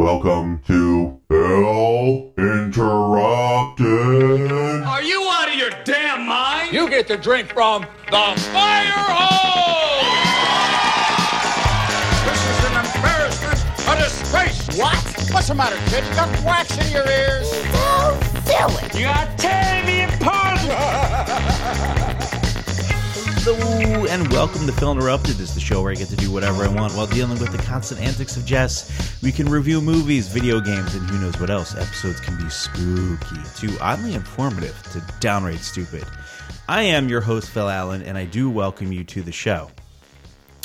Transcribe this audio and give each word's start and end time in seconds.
Welcome 0.00 0.62
to 0.66 1.20
Bill 1.28 2.32
Interrupted. 2.38 3.84
Are 4.82 5.02
you 5.02 5.28
out 5.30 5.48
of 5.50 5.54
your 5.56 5.68
damn 5.84 6.26
mind? 6.26 6.72
You 6.72 6.88
get 6.88 7.06
to 7.08 7.18
drink 7.18 7.52
from 7.52 7.82
the 8.06 8.40
fire 8.50 8.94
hose! 8.96 10.06
This 12.24 12.40
is 12.48 12.64
an 12.64 12.76
embarrassment, 12.82 13.60
a 13.88 13.94
disgrace! 14.02 14.78
What? 14.78 14.96
What's 15.34 15.48
the 15.48 15.54
matter, 15.54 15.76
kid? 15.90 16.02
You 16.08 16.14
got 16.14 16.44
wax 16.46 16.78
in 16.78 16.90
your 16.90 17.06
ears? 17.06 17.50
Don't 17.70 18.18
do 18.46 18.64
it. 18.82 18.94
You're 18.98 19.28
tearing 19.36 19.84
me 19.84 20.04
apart! 20.04 21.09
Hello 23.52 24.06
and 24.06 24.28
welcome 24.28 24.64
to 24.64 24.72
Film 24.72 24.96
Interrupted. 24.96 25.34
This 25.34 25.48
is 25.48 25.54
the 25.56 25.60
show 25.60 25.82
where 25.82 25.90
I 25.90 25.96
get 25.96 26.06
to 26.10 26.14
do 26.14 26.30
whatever 26.30 26.62
I 26.62 26.68
want 26.68 26.94
while 26.94 27.08
dealing 27.08 27.36
with 27.40 27.50
the 27.50 27.58
constant 27.58 28.00
antics 28.00 28.36
of 28.36 28.46
Jess. 28.46 29.20
We 29.24 29.32
can 29.32 29.48
review 29.48 29.80
movies, 29.80 30.28
video 30.28 30.60
games, 30.60 30.94
and 30.94 31.04
who 31.10 31.18
knows 31.18 31.36
what 31.40 31.50
else. 31.50 31.74
Episodes 31.74 32.20
can 32.20 32.36
be 32.36 32.48
spooky, 32.48 33.42
to 33.56 33.76
oddly 33.80 34.14
informative, 34.14 34.80
to 34.92 35.04
downright 35.18 35.58
stupid. 35.58 36.04
I 36.68 36.82
am 36.82 37.08
your 37.08 37.22
host, 37.22 37.50
Phil 37.50 37.68
Allen, 37.68 38.02
and 38.02 38.16
I 38.16 38.24
do 38.24 38.48
welcome 38.48 38.92
you 38.92 39.02
to 39.02 39.20
the 39.20 39.32
show. 39.32 39.72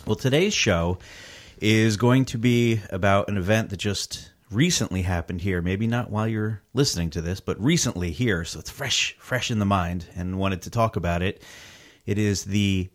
Well, 0.05 0.15
today's 0.15 0.53
show 0.53 0.99
is 1.59 1.97
going 1.97 2.25
to 2.25 2.37
be 2.37 2.81
about 2.91 3.29
an 3.29 3.37
event 3.37 3.71
that 3.71 3.77
just 3.77 4.29
recently 4.51 5.01
happened 5.01 5.41
here. 5.41 5.59
Maybe 5.59 5.87
not 5.87 6.11
while 6.11 6.27
you're 6.27 6.61
listening 6.75 7.09
to 7.09 7.21
this, 7.21 7.39
but 7.39 7.59
recently 7.59 8.11
here. 8.11 8.45
So 8.45 8.59
it's 8.59 8.69
fresh, 8.69 9.15
fresh 9.17 9.49
in 9.49 9.57
the 9.57 9.65
mind, 9.65 10.05
and 10.15 10.37
wanted 10.37 10.61
to 10.61 10.69
talk 10.69 10.97
about 10.97 11.23
it. 11.23 11.41
It 12.05 12.19
is 12.19 12.43
the 12.43 12.91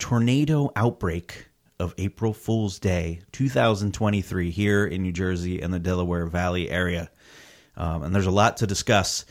tornado 0.00 0.72
outbreak 0.74 1.46
of 1.78 1.94
April 1.96 2.32
Fool's 2.32 2.80
Day 2.80 3.20
2023 3.30 4.50
here 4.50 4.84
in 4.84 5.02
New 5.02 5.12
Jersey 5.12 5.60
and 5.60 5.72
the 5.72 5.78
Delaware 5.78 6.26
Valley 6.26 6.68
area. 6.68 7.08
Um, 7.76 8.02
and 8.02 8.12
there's 8.12 8.26
a 8.26 8.32
lot 8.32 8.56
to 8.56 8.66
discuss. 8.66 9.24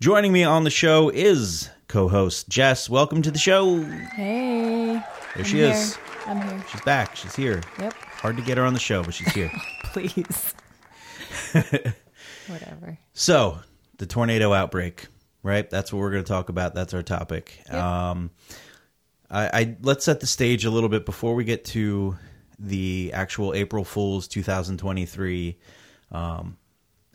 Joining 0.00 0.32
me 0.32 0.42
on 0.42 0.64
the 0.64 0.70
show 0.70 1.10
is 1.10 1.68
co 1.86 2.08
host 2.08 2.48
Jess. 2.48 2.88
Welcome 2.88 3.20
to 3.20 3.30
the 3.30 3.38
show. 3.38 3.82
Hey. 3.82 5.02
There 5.34 5.44
she 5.44 5.58
here. 5.58 5.72
is. 5.72 5.98
I'm 6.26 6.40
here. 6.40 6.64
She's 6.70 6.80
back. 6.80 7.14
She's 7.14 7.36
here. 7.36 7.60
Yep. 7.78 7.92
Hard 7.92 8.38
to 8.38 8.42
get 8.42 8.56
her 8.56 8.64
on 8.64 8.72
the 8.72 8.80
show, 8.80 9.02
but 9.02 9.12
she's 9.12 9.32
here. 9.32 9.50
Please. 9.84 10.54
Whatever. 12.46 12.98
So, 13.12 13.58
the 13.98 14.06
tornado 14.06 14.54
outbreak, 14.54 15.08
right? 15.42 15.68
That's 15.68 15.92
what 15.92 15.98
we're 16.00 16.10
going 16.10 16.24
to 16.24 16.28
talk 16.28 16.48
about. 16.48 16.74
That's 16.74 16.94
our 16.94 17.02
topic. 17.02 17.62
Um, 17.70 18.30
I, 19.32 19.60
I 19.60 19.76
let's 19.82 20.04
set 20.04 20.20
the 20.20 20.26
stage 20.26 20.64
a 20.64 20.70
little 20.70 20.90
bit 20.90 21.06
before 21.06 21.34
we 21.34 21.44
get 21.44 21.64
to 21.66 22.16
the 22.58 23.10
actual 23.14 23.54
April 23.54 23.82
Fools 23.82 24.28
2023 24.28 25.58
um, 26.12 26.58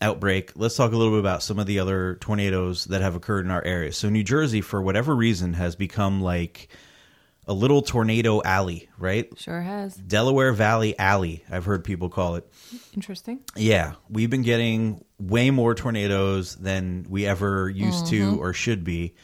outbreak. 0.01 0.53
Let's 0.55 0.75
talk 0.75 0.91
a 0.91 0.97
little 0.97 1.13
bit 1.13 1.19
about 1.19 1.43
some 1.43 1.59
of 1.59 1.67
the 1.67 1.79
other 1.79 2.15
tornadoes 2.15 2.85
that 2.85 3.01
have 3.01 3.15
occurred 3.15 3.45
in 3.45 3.51
our 3.51 3.63
area. 3.63 3.91
So, 3.93 4.09
New 4.09 4.23
Jersey, 4.23 4.61
for 4.61 4.81
whatever 4.81 5.15
reason, 5.15 5.53
has 5.53 5.75
become 5.75 6.21
like 6.21 6.69
a 7.47 7.53
little 7.53 7.81
tornado 7.81 8.41
alley, 8.43 8.89
right? 8.97 9.29
Sure 9.37 9.61
has. 9.61 9.95
Delaware 9.95 10.51
Valley 10.51 10.97
Alley, 10.99 11.43
I've 11.49 11.65
heard 11.65 11.83
people 11.83 12.09
call 12.09 12.35
it. 12.35 12.51
Interesting. 12.93 13.41
Yeah, 13.55 13.93
we've 14.09 14.29
been 14.29 14.41
getting 14.41 15.05
way 15.19 15.51
more 15.51 15.73
tornadoes 15.75 16.55
than 16.55 17.05
we 17.07 17.25
ever 17.25 17.69
used 17.69 18.07
to 18.07 18.37
or 18.41 18.53
should 18.53 18.83
be 18.83 19.15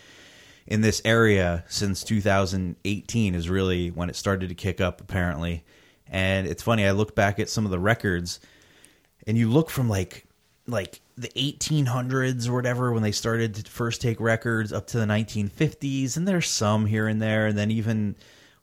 in 0.68 0.82
this 0.82 1.02
area 1.04 1.64
since 1.68 2.04
2018 2.04 3.36
is 3.36 3.50
really 3.50 3.90
when 3.92 4.10
it 4.10 4.16
started 4.16 4.50
to 4.50 4.56
kick 4.56 4.82
up 4.82 5.02
apparently. 5.02 5.64
And 6.08 6.48
it's 6.48 6.64
funny, 6.64 6.86
I 6.86 6.92
look 6.92 7.16
back 7.16 7.40
at 7.40 7.50
some 7.50 7.66
of 7.66 7.72
the 7.72 7.80
records 7.80 8.40
and 9.28 9.38
you 9.38 9.50
look 9.50 9.70
from 9.70 9.90
like 9.90 10.26
like 10.66 11.02
the 11.18 11.30
1800s 11.30 12.48
or 12.48 12.54
whatever 12.54 12.94
when 12.94 13.04
they 13.04 13.12
started 13.12 13.54
to 13.56 13.70
first 13.70 14.02
take 14.02 14.20
records 14.20 14.72
up 14.72 14.88
to 14.88 14.98
the 14.98 15.06
1950s 15.06 16.16
and 16.16 16.28
there's 16.28 16.50
some 16.50 16.86
here 16.86 17.08
and 17.08 17.22
there 17.22 17.48
and 17.48 17.58
then 17.58 17.70
even 17.70 18.16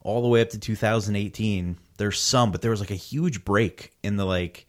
all 0.03 0.23
the 0.23 0.29
way 0.29 0.41
up 0.41 0.49
to 0.49 0.59
2018 0.59 1.77
there's 1.99 2.19
some 2.19 2.51
but 2.51 2.63
there 2.63 2.71
was 2.71 2.81
like 2.81 2.91
a 2.91 2.95
huge 2.95 3.45
break 3.45 3.93
in 4.03 4.17
the 4.17 4.25
like 4.25 4.67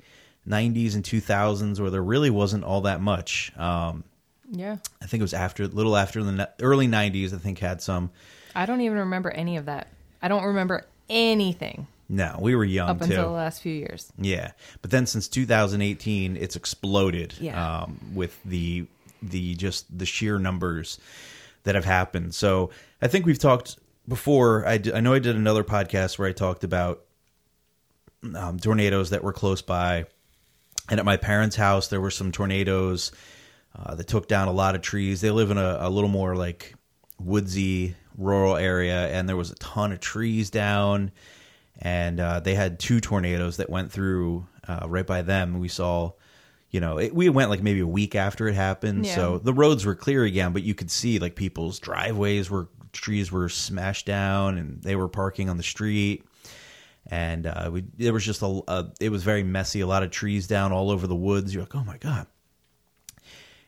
90s 0.47 0.93
and 0.93 1.05
2000s 1.05 1.79
where 1.79 1.89
there 1.89 2.03
really 2.03 2.29
wasn't 2.29 2.63
all 2.63 2.81
that 2.81 3.01
much 3.01 3.57
um 3.57 4.03
Yeah. 4.51 4.77
i 5.01 5.05
think 5.05 5.21
it 5.21 5.23
was 5.23 5.33
after 5.33 5.63
a 5.63 5.67
little 5.67 5.95
after 5.95 6.21
the 6.23 6.49
early 6.61 6.87
90s 6.87 7.33
i 7.33 7.37
think 7.37 7.59
had 7.59 7.81
some 7.81 8.11
I 8.53 8.65
don't 8.65 8.81
even 8.81 8.97
remember 8.97 9.31
any 9.31 9.55
of 9.55 9.65
that. 9.67 9.87
I 10.21 10.27
don't 10.27 10.43
remember 10.43 10.85
anything 11.09 11.87
no 12.09 12.37
we 12.41 12.53
were 12.53 12.65
young 12.65 12.89
up 12.89 12.97
too 12.99 13.05
until 13.05 13.23
the 13.23 13.29
last 13.29 13.61
few 13.61 13.73
years. 13.73 14.11
Yeah, 14.17 14.51
but 14.81 14.91
then 14.91 15.05
since 15.05 15.29
2018, 15.29 16.35
it's 16.35 16.57
exploded. 16.57 17.33
Yeah. 17.39 17.83
Um, 17.83 17.97
with 18.13 18.37
the 18.43 18.87
the 19.21 19.55
just 19.55 19.97
the 19.97 20.05
sheer 20.05 20.37
numbers 20.37 20.99
that 21.63 21.75
have 21.75 21.85
happened. 21.85 22.35
So 22.35 22.71
I 23.01 23.07
think 23.07 23.25
we've 23.25 23.39
talked 23.39 23.77
before. 24.07 24.67
I, 24.67 24.77
d- 24.77 24.91
I 24.93 24.99
know 24.99 25.13
I 25.13 25.19
did 25.19 25.37
another 25.37 25.63
podcast 25.63 26.19
where 26.19 26.27
I 26.27 26.33
talked 26.33 26.65
about 26.65 27.01
um, 28.35 28.59
tornadoes 28.59 29.11
that 29.11 29.23
were 29.23 29.31
close 29.33 29.61
by, 29.61 30.05
and 30.89 30.99
at 30.99 31.05
my 31.05 31.15
parents' 31.15 31.55
house 31.55 31.87
there 31.87 32.01
were 32.01 32.11
some 32.11 32.31
tornadoes 32.33 33.11
uh, 33.75 33.95
that 33.95 34.07
took 34.07 34.27
down 34.27 34.47
a 34.47 34.51
lot 34.51 34.75
of 34.75 34.81
trees. 34.81 35.21
They 35.21 35.31
live 35.31 35.51
in 35.51 35.57
a, 35.57 35.77
a 35.81 35.89
little 35.89 36.09
more 36.09 36.35
like 36.35 36.75
woodsy 37.19 37.95
rural 38.17 38.55
area, 38.57 39.07
and 39.09 39.27
there 39.29 39.37
was 39.37 39.51
a 39.51 39.55
ton 39.55 39.91
of 39.91 39.99
trees 39.99 40.49
down 40.49 41.11
and 41.83 42.19
uh, 42.19 42.39
they 42.39 42.53
had 42.53 42.79
two 42.79 42.99
tornadoes 42.99 43.57
that 43.57 43.67
went 43.69 43.91
through 43.91 44.45
uh, 44.67 44.85
right 44.87 45.07
by 45.07 45.23
them. 45.23 45.59
We 45.59 45.67
saw, 45.67 46.11
you 46.69 46.79
know, 46.79 46.99
it, 46.99 47.15
we 47.15 47.27
went 47.29 47.49
like 47.49 47.63
maybe 47.63 47.79
a 47.79 47.87
week 47.87 48.13
after 48.13 48.47
it 48.47 48.53
happened, 48.53 49.05
Yeah. 49.07 49.15
so 49.15 49.37
the 49.39 49.53
roads 49.53 49.83
were 49.83 49.95
clear 49.95 50.23
again, 50.23 50.53
but 50.53 50.61
you 50.61 50.75
could 50.75 50.91
see 50.91 51.17
like 51.17 51.35
people's 51.35 51.79
driveways 51.79 52.51
were 52.51 52.67
trees 52.93 53.31
were 53.31 53.49
smashed 53.49 54.05
down, 54.05 54.57
and 54.59 54.83
they 54.83 54.95
were 54.95 55.07
parking 55.07 55.49
on 55.49 55.57
the 55.57 55.63
street. 55.63 56.23
And 57.07 57.47
uh, 57.47 57.71
we, 57.73 57.83
there 57.97 58.13
was 58.13 58.25
just 58.25 58.43
a, 58.43 58.61
a, 58.67 58.91
it 58.99 59.09
was 59.09 59.23
very 59.23 59.41
messy. 59.41 59.79
A 59.81 59.87
lot 59.87 60.03
of 60.03 60.11
trees 60.11 60.45
down 60.45 60.71
all 60.71 60.91
over 60.91 61.07
the 61.07 61.15
woods. 61.15 61.51
You're 61.53 61.63
like, 61.63 61.73
oh 61.73 61.83
my 61.83 61.97
god. 61.97 62.27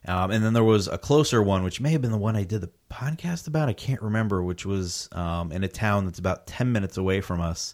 Um, 0.06 0.32
and 0.32 0.44
then 0.44 0.52
there 0.54 0.64
was 0.64 0.88
a 0.90 0.98
closer 0.98 1.42
one, 1.42 1.64
which 1.64 1.80
may 1.80 1.92
have 1.92 2.02
been 2.02 2.12
the 2.12 2.18
one 2.18 2.36
I 2.36 2.44
did 2.44 2.60
the 2.62 2.70
podcast 2.92 3.48
about. 3.48 3.70
I 3.70 3.74
can't 3.74 4.02
remember, 4.02 4.44
which 4.44 4.66
was 4.66 5.08
um, 5.14 5.52
in 5.52 5.64
a 5.64 5.68
town 5.70 6.06
that's 6.06 6.20
about 6.20 6.46
10 6.46 6.72
minutes 6.74 6.98
away 6.98 7.22
from 7.22 7.40
us. 7.40 7.74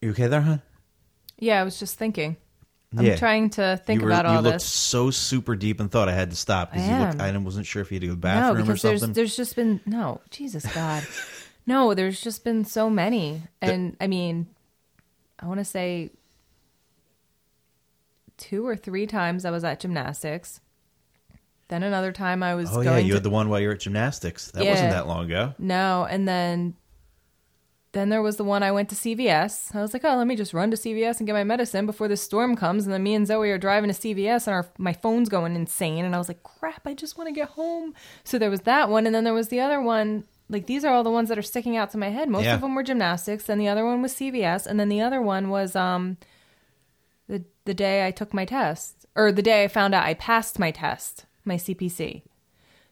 You 0.00 0.10
okay 0.10 0.26
there, 0.26 0.42
huh? 0.42 0.58
Yeah, 1.38 1.60
I 1.60 1.64
was 1.64 1.78
just 1.78 1.98
thinking. 1.98 2.36
I'm 2.96 3.04
Yeah. 3.04 3.16
trying 3.16 3.50
to 3.50 3.80
think 3.84 4.00
you 4.00 4.06
were, 4.06 4.12
about 4.12 4.26
you 4.26 4.36
all 4.36 4.42
looked 4.42 4.60
this. 4.60 4.64
so 4.64 5.10
super 5.10 5.56
deep 5.56 5.80
and 5.80 5.90
thought 5.90 6.08
I 6.08 6.12
had 6.12 6.30
to 6.30 6.36
stop 6.36 6.70
because 6.72 6.88
I 6.88 6.92
you 6.92 6.98
looked. 6.98 7.20
I 7.20 7.36
wasn't 7.38 7.66
sure 7.66 7.82
if 7.82 7.90
you 7.90 7.96
had 7.96 8.02
to 8.02 8.06
go 8.08 8.14
to 8.14 8.20
the 8.20 8.26
No, 8.28 8.40
bathroom 8.40 8.62
or 8.62 8.66
because 8.66 8.82
there's 8.82 9.00
something. 9.00 9.14
there's 9.14 9.36
just 9.36 9.56
been 9.56 9.80
no 9.86 10.20
Jesus 10.30 10.66
God, 10.74 11.02
no. 11.66 11.94
There's 11.94 12.20
just 12.20 12.44
been 12.44 12.64
so 12.64 12.88
many, 12.88 13.42
and 13.60 13.96
I 14.00 14.06
mean, 14.06 14.46
I 15.38 15.46
want 15.46 15.58
to 15.60 15.64
say 15.64 16.10
two 18.36 18.66
or 18.66 18.76
three 18.76 19.06
times 19.06 19.44
I 19.44 19.50
was 19.50 19.64
at 19.64 19.80
gymnastics. 19.80 20.60
Then 21.68 21.82
another 21.82 22.12
time 22.12 22.42
I 22.42 22.54
was 22.54 22.74
oh 22.74 22.80
yeah, 22.80 22.96
you 22.98 23.08
to 23.08 23.14
had 23.14 23.22
the 23.24 23.30
one 23.30 23.48
while 23.48 23.58
you 23.60 23.68
were 23.68 23.74
at 23.74 23.80
gymnastics. 23.80 24.50
That 24.52 24.66
wasn't 24.66 24.90
that 24.90 25.08
long 25.08 25.24
ago. 25.24 25.54
No, 25.58 26.06
and 26.08 26.26
then 26.28 26.74
then 27.92 28.08
there 28.10 28.20
was 28.22 28.36
the 28.36 28.44
one 28.44 28.62
I 28.62 28.70
went 28.72 28.90
to 28.90 28.94
CVS. 28.94 29.74
I 29.74 29.80
was 29.80 29.94
like, 29.94 30.04
"Oh, 30.04 30.16
let 30.16 30.26
me 30.26 30.36
just 30.36 30.52
run 30.52 30.70
to 30.70 30.76
CVS 30.76 31.18
and 31.18 31.26
get 31.26 31.32
my 31.32 31.44
medicine 31.44 31.86
before 31.86 32.08
this 32.08 32.20
storm 32.22 32.54
comes." 32.54 32.84
And 32.84 32.92
then 32.92 33.02
me 33.02 33.14
and 33.14 33.26
Zoey 33.26 33.50
are 33.52 33.58
driving 33.58 33.90
to 33.90 33.94
CVS 33.98 34.46
and 34.46 34.54
our 34.54 34.66
my 34.78 34.92
phone's 34.92 35.28
going 35.28 35.56
insane 35.56 36.04
and 36.04 36.14
I 36.14 36.18
was 36.18 36.28
like, 36.28 36.42
"Crap, 36.42 36.86
I 36.86 36.94
just 36.94 37.16
want 37.16 37.28
to 37.28 37.32
get 37.32 37.48
home." 37.50 37.94
So 38.22 38.38
there 38.38 38.50
was 38.50 38.60
that 38.62 38.88
one 38.90 39.06
and 39.06 39.14
then 39.14 39.24
there 39.24 39.34
was 39.34 39.48
the 39.48 39.60
other 39.60 39.80
one. 39.80 40.24
Like 40.48 40.66
these 40.66 40.84
are 40.84 40.92
all 40.94 41.02
the 41.04 41.10
ones 41.10 41.28
that 41.30 41.38
are 41.38 41.42
sticking 41.42 41.76
out 41.76 41.90
to 41.92 41.98
my 41.98 42.10
head. 42.10 42.28
Most 42.28 42.44
Yeah. 42.44 42.54
of 42.54 42.60
them 42.60 42.74
were 42.74 42.82
gymnastics, 42.84 43.44
then 43.44 43.58
the 43.58 43.66
other 43.68 43.84
one 43.84 44.02
was 44.02 44.12
CVS, 44.14 44.66
and 44.66 44.78
then 44.78 44.88
the 44.90 45.00
other 45.00 45.20
one 45.22 45.48
was 45.48 45.74
um 45.74 46.18
the 47.28 47.44
the 47.64 47.74
day 47.74 48.06
I 48.06 48.10
took 48.10 48.32
my 48.34 48.44
test 48.44 49.06
or 49.14 49.32
the 49.32 49.42
day 49.42 49.64
I 49.64 49.68
found 49.68 49.94
out 49.94 50.04
I 50.04 50.14
passed 50.14 50.58
my 50.58 50.70
test, 50.70 51.26
my 51.44 51.56
CPC. 51.56 52.22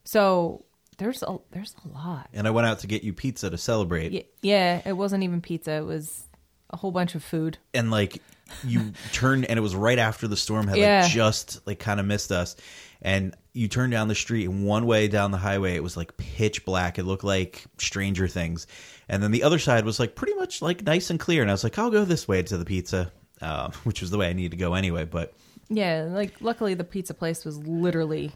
So 0.04 0.64
there's 0.98 1.22
a 1.22 1.38
there's 1.50 1.74
a 1.84 1.88
lot. 1.88 2.28
And 2.32 2.46
I 2.46 2.50
went 2.50 2.66
out 2.66 2.80
to 2.80 2.86
get 2.86 3.02
you 3.02 3.12
pizza 3.12 3.50
to 3.50 3.58
celebrate. 3.58 4.12
Y- 4.12 4.24
Yeah, 4.42 4.82
it 4.84 4.92
wasn't 4.94 5.22
even 5.24 5.40
pizza. 5.40 5.72
It 5.72 5.84
was 5.84 6.24
a 6.70 6.76
whole 6.76 6.90
bunch 6.92 7.14
of 7.14 7.22
food. 7.22 7.58
and 7.72 7.90
like 7.90 8.20
you 8.64 8.92
turned 9.12 9.44
and 9.46 9.58
it 9.58 9.62
was 9.62 9.74
right 9.74 9.98
after 9.98 10.26
the 10.28 10.36
storm 10.36 10.66
had 10.68 10.76
Yeah. 10.76 11.02
like 11.02 11.10
just 11.10 11.66
like 11.66 11.78
kind 11.78 11.98
of 12.00 12.04
missed 12.06 12.30
us 12.32 12.56
and 13.00 13.34
you 13.52 13.68
turned 13.68 13.92
down 13.92 14.08
the 14.08 14.14
street 14.14 14.46
and 14.48 14.66
one 14.66 14.84
way 14.86 15.08
down 15.08 15.30
the 15.30 15.38
highway 15.38 15.76
it 15.76 15.82
was 15.82 15.96
like 15.96 16.16
pitch 16.16 16.64
black 16.64 16.98
it 16.98 17.04
looked 17.04 17.24
like 17.24 17.64
stranger 17.78 18.26
things 18.28 18.66
and 19.08 19.22
then 19.22 19.30
the 19.30 19.44
other 19.44 19.58
side 19.58 19.84
was 19.86 19.98
like 20.00 20.14
pretty 20.14 20.34
much 20.34 20.60
like 20.60 20.82
nice 20.84 21.08
and 21.10 21.18
clear 21.20 21.40
and 21.42 21.50
i 21.50 21.54
was 21.54 21.64
like 21.64 21.78
i'll 21.78 21.90
go 21.90 22.04
this 22.04 22.26
way 22.28 22.42
to 22.42 22.58
the 22.58 22.64
pizza 22.66 23.10
um, 23.44 23.72
which 23.84 24.00
was 24.00 24.10
the 24.10 24.18
way 24.18 24.28
i 24.28 24.32
needed 24.32 24.50
to 24.52 24.56
go 24.56 24.74
anyway 24.74 25.04
but 25.04 25.34
Yeah, 25.68 26.06
like 26.10 26.40
luckily 26.40 26.74
the 26.74 26.84
pizza 26.84 27.14
place 27.14 27.44
was 27.44 27.58
literally 27.58 28.32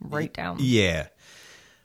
right 0.00 0.32
down. 0.32 0.56
yeah 0.60 1.08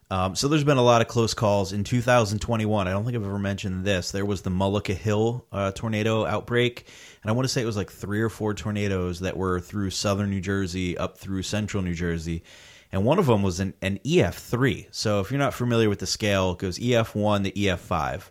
Um, 0.10 0.36
so 0.36 0.48
there's 0.48 0.64
been 0.64 0.78
a 0.78 0.84
lot 0.84 1.02
of 1.02 1.10
close 1.10 1.34
calls 1.34 1.74
in 1.74 1.84
2021. 1.84 2.88
I 2.88 2.92
don't 2.92 3.04
think 3.04 3.18
I've 3.18 3.26
ever 3.26 3.38
mentioned 3.38 3.84
this. 3.84 4.12
There 4.12 4.26
was 4.26 4.42
the 4.42 4.50
Mullica 4.50 4.96
Hill 4.96 5.46
uh, 5.52 5.72
tornado 5.74 6.26
outbreak, 6.26 6.88
and 7.22 7.30
I 7.30 7.34
want 7.34 7.44
to 7.44 7.50
say 7.54 7.62
it 7.62 7.66
was 7.66 7.76
like 7.76 7.92
three 7.92 8.22
or 8.22 8.30
four 8.30 8.54
tornadoes 8.54 9.20
that 9.20 9.36
were 9.36 9.60
through 9.60 9.90
southern 9.90 10.30
New 10.30 10.40
Jersey 10.40 10.98
up 10.98 11.18
through 11.18 11.44
central 11.44 11.84
New 11.84 11.94
Jersey, 11.94 12.44
and 12.92 13.04
one 13.04 13.20
of 13.20 13.26
them 13.26 13.44
was 13.44 13.60
an, 13.60 13.74
an 13.82 14.00
EF3. 14.06 14.88
So 14.92 15.20
if 15.20 15.30
you're 15.30 15.40
not 15.40 15.54
familiar 15.54 15.90
with 15.90 16.00
the 16.00 16.08
scale, 16.08 16.54
it 16.54 16.60
goes 16.60 16.80
EF1 16.80 17.44
to 17.44 17.52
EF5, 17.52 18.30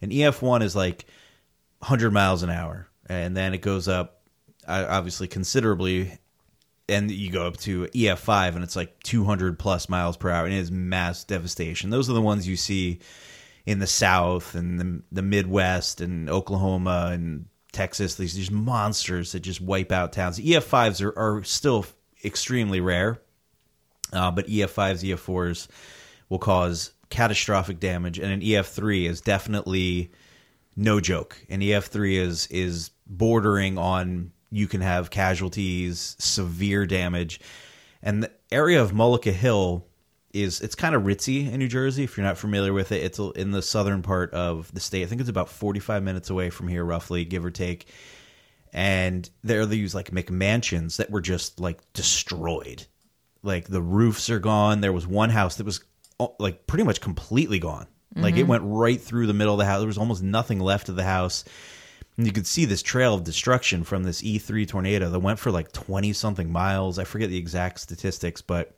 and 0.00 0.12
EF1 0.12 0.62
is 0.62 0.76
like 0.76 1.04
100 1.80 2.12
miles 2.12 2.42
an 2.44 2.50
hour, 2.50 2.87
and 3.08 3.36
then 3.36 3.54
it 3.54 3.62
goes 3.62 3.88
up 3.88 4.22
uh, 4.66 4.86
obviously 4.88 5.28
considerably 5.28 6.18
and 6.88 7.10
you 7.10 7.30
go 7.30 7.46
up 7.46 7.56
to 7.58 7.86
EF5 7.86 8.54
and 8.54 8.64
it's 8.64 8.76
like 8.76 9.02
200 9.02 9.58
plus 9.58 9.88
miles 9.88 10.16
per 10.16 10.30
hour 10.30 10.44
and 10.44 10.54
it 10.54 10.58
is 10.58 10.70
mass 10.70 11.24
devastation. 11.24 11.90
Those 11.90 12.08
are 12.08 12.14
the 12.14 12.22
ones 12.22 12.48
you 12.48 12.56
see 12.56 13.00
in 13.66 13.78
the 13.78 13.86
South 13.86 14.54
and 14.54 14.80
the, 14.80 15.02
the 15.12 15.22
Midwest 15.22 16.00
and 16.00 16.30
Oklahoma 16.30 17.10
and 17.12 17.46
Texas. 17.72 18.14
These 18.14 18.34
these 18.34 18.50
monsters 18.50 19.32
that 19.32 19.40
just 19.40 19.60
wipe 19.60 19.92
out 19.92 20.12
towns. 20.12 20.38
EF5s 20.38 21.02
are, 21.02 21.18
are 21.18 21.44
still 21.44 21.84
extremely 22.24 22.80
rare, 22.80 23.20
uh, 24.12 24.30
but 24.30 24.46
EF5s, 24.46 25.02
EF4s 25.02 25.68
will 26.30 26.38
cause 26.38 26.92
catastrophic 27.10 27.78
damage, 27.78 28.18
and 28.18 28.32
an 28.32 28.40
EF3 28.40 29.06
is 29.06 29.20
definitely 29.20 30.10
no 30.76 31.00
joke. 31.00 31.44
An 31.50 31.60
EF3 31.60 32.14
is 32.18 32.46
is 32.46 32.90
bordering 33.08 33.78
on 33.78 34.32
you 34.50 34.66
can 34.66 34.80
have 34.80 35.10
casualties, 35.10 36.16
severe 36.18 36.86
damage. 36.86 37.40
And 38.02 38.22
the 38.22 38.32
area 38.50 38.82
of 38.82 38.92
Mullica 38.92 39.32
Hill 39.32 39.86
is 40.32 40.60
it's 40.60 40.74
kind 40.74 40.94
of 40.94 41.02
ritzy 41.02 41.50
in 41.50 41.58
New 41.58 41.68
Jersey. 41.68 42.04
If 42.04 42.16
you're 42.16 42.26
not 42.26 42.38
familiar 42.38 42.72
with 42.72 42.92
it, 42.92 43.02
it's 43.02 43.18
in 43.18 43.50
the 43.50 43.62
southern 43.62 44.02
part 44.02 44.32
of 44.32 44.72
the 44.72 44.80
state. 44.80 45.02
I 45.02 45.06
think 45.06 45.20
it's 45.20 45.30
about 45.30 45.48
45 45.48 46.02
minutes 46.02 46.30
away 46.30 46.50
from 46.50 46.68
here, 46.68 46.84
roughly, 46.84 47.24
give 47.24 47.44
or 47.44 47.50
take. 47.50 47.88
And 48.72 49.28
there 49.42 49.60
are 49.60 49.66
these 49.66 49.94
like 49.94 50.10
McMansions 50.10 50.96
that 50.96 51.10
were 51.10 51.20
just 51.20 51.60
like 51.60 51.80
destroyed. 51.92 52.86
Like 53.42 53.68
the 53.68 53.82
roofs 53.82 54.30
are 54.30 54.38
gone. 54.38 54.80
There 54.80 54.92
was 54.92 55.06
one 55.06 55.30
house 55.30 55.56
that 55.56 55.66
was 55.66 55.80
like 56.38 56.66
pretty 56.66 56.84
much 56.84 57.00
completely 57.00 57.58
gone. 57.58 57.86
Like 58.16 58.34
it 58.34 58.40
mm-hmm. 58.40 58.48
went 58.48 58.62
right 58.64 59.00
through 59.00 59.26
the 59.28 59.34
middle 59.34 59.54
of 59.54 59.58
the 59.58 59.64
house. 59.64 59.78
There 59.78 59.86
was 59.86 59.98
almost 59.98 60.22
nothing 60.22 60.58
left 60.58 60.88
of 60.88 60.96
the 60.96 61.04
house. 61.04 61.44
And 62.18 62.26
you 62.26 62.32
could 62.32 62.48
see 62.48 62.64
this 62.64 62.82
trail 62.82 63.14
of 63.14 63.22
destruction 63.22 63.84
from 63.84 64.02
this 64.02 64.22
E3 64.22 64.66
tornado 64.66 65.08
that 65.08 65.20
went 65.20 65.38
for 65.38 65.52
like 65.52 65.70
20 65.70 66.12
something 66.12 66.50
miles. 66.50 66.98
I 66.98 67.04
forget 67.04 67.30
the 67.30 67.38
exact 67.38 67.78
statistics, 67.78 68.42
but 68.42 68.74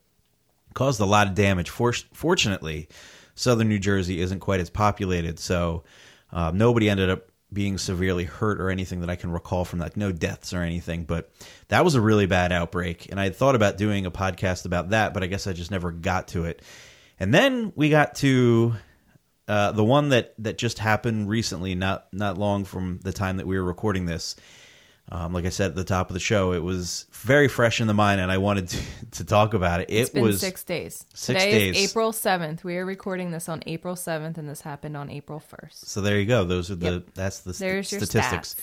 caused 0.74 1.00
a 1.00 1.06
lot 1.06 1.26
of 1.26 1.34
damage. 1.34 1.70
For- 1.70 1.94
fortunately, 2.12 2.90
southern 3.34 3.70
New 3.70 3.78
Jersey 3.78 4.20
isn't 4.20 4.40
quite 4.40 4.60
as 4.60 4.68
populated, 4.68 5.38
so 5.38 5.84
um, 6.32 6.58
nobody 6.58 6.90
ended 6.90 7.08
up 7.08 7.30
being 7.50 7.78
severely 7.78 8.24
hurt 8.24 8.60
or 8.60 8.68
anything 8.68 9.00
that 9.00 9.10
I 9.10 9.16
can 9.16 9.32
recall 9.32 9.64
from 9.64 9.78
that. 9.78 9.96
No 9.96 10.12
deaths 10.12 10.52
or 10.52 10.60
anything, 10.60 11.04
but 11.04 11.32
that 11.68 11.82
was 11.82 11.94
a 11.94 12.00
really 12.00 12.26
bad 12.26 12.52
outbreak. 12.52 13.10
And 13.10 13.18
I 13.18 13.30
thought 13.30 13.54
about 13.54 13.78
doing 13.78 14.04
a 14.04 14.10
podcast 14.10 14.66
about 14.66 14.90
that, 14.90 15.14
but 15.14 15.22
I 15.22 15.26
guess 15.26 15.46
I 15.46 15.54
just 15.54 15.70
never 15.70 15.90
got 15.90 16.28
to 16.28 16.44
it. 16.44 16.60
And 17.18 17.32
then 17.32 17.72
we 17.74 17.88
got 17.88 18.16
to 18.16 18.74
uh, 19.50 19.72
the 19.72 19.84
one 19.84 20.10
that 20.10 20.34
that 20.38 20.56
just 20.58 20.78
happened 20.78 21.28
recently, 21.28 21.74
not 21.74 22.06
not 22.12 22.38
long 22.38 22.64
from 22.64 23.00
the 23.02 23.12
time 23.12 23.36
that 23.38 23.46
we 23.46 23.56
were 23.58 23.64
recording 23.64 24.06
this. 24.06 24.36
Um, 25.12 25.32
like 25.32 25.44
I 25.44 25.48
said 25.48 25.70
at 25.70 25.74
the 25.74 25.82
top 25.82 26.08
of 26.08 26.14
the 26.14 26.20
show, 26.20 26.52
it 26.52 26.62
was 26.62 27.06
very 27.10 27.48
fresh 27.48 27.80
in 27.80 27.88
the 27.88 27.94
mind, 27.94 28.20
and 28.20 28.30
I 28.30 28.38
wanted 28.38 28.68
to, 28.68 28.78
to 29.18 29.24
talk 29.24 29.54
about 29.54 29.80
it. 29.80 29.90
It 29.90 29.94
It's 30.02 30.10
been 30.10 30.22
was 30.22 30.38
six 30.40 30.62
days. 30.62 31.04
six 31.14 31.42
Today 31.42 31.50
days. 31.72 31.76
is 31.76 31.90
April 31.90 32.12
7th. 32.12 32.62
We 32.62 32.76
are 32.76 32.86
recording 32.86 33.32
this 33.32 33.48
on 33.48 33.60
April 33.66 33.96
7th, 33.96 34.38
and 34.38 34.48
this 34.48 34.60
happened 34.60 34.96
on 34.96 35.10
April 35.10 35.40
1st. 35.40 35.84
so 35.84 36.00
there 36.00 36.16
you 36.20 36.26
go. 36.26 36.44
Those 36.44 36.70
are 36.70 36.76
the 36.76 36.92
Yep. 36.92 37.02
that's 37.14 37.40
the 37.40 37.52
st- 37.54 37.86
statistics. 37.86 38.54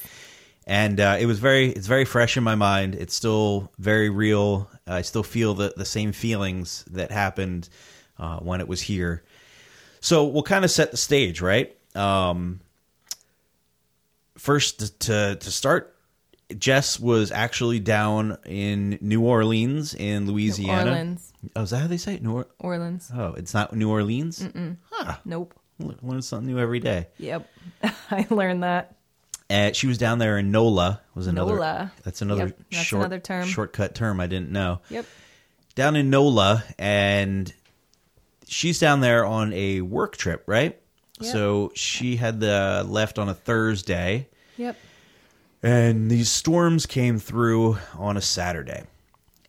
And 0.66 1.02
uh, 1.02 1.18
it 1.20 1.26
was 1.26 1.40
very 1.40 1.68
it's 1.70 1.88
very 1.88 2.06
fresh 2.06 2.38
in 2.38 2.44
my 2.46 2.56
mind. 2.56 2.96
It's 2.96 3.14
still 3.16 3.70
very 3.78 4.10
real. 4.10 4.70
I 4.88 5.02
still 5.02 5.24
feel 5.24 5.54
the 5.54 5.74
the 5.76 5.86
same 5.86 6.14
feelings 6.14 6.86
that 6.92 7.12
happened 7.12 7.68
uh, 8.18 8.38
when 8.40 8.62
it 8.62 8.68
was 8.70 8.82
here. 8.82 9.24
So 10.00 10.26
we'll 10.26 10.44
kind 10.44 10.64
of 10.66 10.72
set 10.72 10.92
the 10.92 10.98
stage, 10.98 11.42
right? 11.42 11.76
Um, 11.96 12.60
first 14.38 15.00
to 15.02 15.36
to 15.36 15.52
start, 15.52 15.96
Jess 16.58 17.00
was 17.00 17.32
actually 17.32 17.80
down 17.80 18.38
in 18.46 18.98
New 19.02 19.22
Orleans 19.22 19.94
in 19.96 20.28
Louisiana. 20.28 20.92
Orleans. 20.92 21.34
Oh, 21.56 21.62
is 21.64 21.70
that 21.72 21.80
how 21.80 21.88
they 21.88 21.98
say 21.98 22.16
it? 22.16 22.24
New 22.24 22.34
or- 22.34 22.48
Orleans. 22.60 23.12
Oh, 23.14 23.34
it's 23.34 23.54
not 23.54 23.74
New 23.76 23.90
Orleans. 23.90 24.40
Mm-mm. 24.40 24.78
Huh. 24.92 25.16
Nope. 25.26 25.54
Learn 25.80 26.22
something 26.24 26.48
new 26.48 26.60
every 26.60 26.80
day. 26.80 27.08
Yep. 27.20 27.48
I 28.12 28.26
learned 28.32 28.64
that. 28.64 28.96
Uh, 29.50 29.72
she 29.72 29.88
was 29.88 29.98
down 29.98 30.18
there 30.20 30.38
in 30.40 30.52
NOLA. 30.52 31.00
Was 31.16 31.28
another. 31.28 31.54
NOLA. 31.56 31.92
That's 32.04 32.22
another 32.22 32.48
Yep, 32.48 32.60
that's 32.72 32.84
short 32.84 33.02
another 33.02 33.20
term. 33.20 33.46
shortcut 33.48 33.96
term. 33.96 34.20
I 34.20 34.28
didn't 34.28 34.52
know. 34.52 34.82
Yep. 34.90 35.06
Down 35.76 35.96
in 35.96 36.10
NOLA, 36.10 36.64
and 36.80 37.54
she's 38.48 38.80
down 38.80 39.02
there 39.02 39.26
on 39.26 39.54
a 39.54 39.82
work 39.82 40.18
trip, 40.18 40.44
right? 40.48 40.80
Yep. 41.20 41.32
So 41.34 41.72
she 41.76 42.16
had 42.18 42.40
the 42.40 42.86
left 42.88 43.18
on 43.20 43.28
a 43.30 43.34
Thursday, 43.34 44.28
Yep. 44.58 44.76
and 45.64 46.10
these 46.12 46.30
storms 46.30 46.86
came 46.86 47.18
through 47.20 47.78
on 47.98 48.18
a 48.18 48.22
Saturday, 48.22 48.84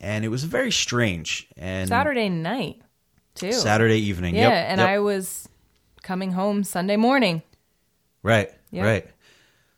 and 0.00 0.25
it 0.25 0.29
was 0.29 0.45
very 0.45 0.73
strange. 0.73 1.47
And 1.56 1.89
Saturday 1.89 2.29
night, 2.29 2.81
too. 3.35 3.53
Saturday 3.53 3.99
evening. 4.00 4.35
Yeah, 4.35 4.49
Yep, 4.49 4.67
and 4.71 4.79
yep. 4.81 4.89
I 4.89 4.99
was 5.00 5.49
coming 6.03 6.33
home 6.33 6.65
Sunday 6.65 6.97
morning. 6.97 7.43
Right. 8.23 8.50
Right. 8.73 9.06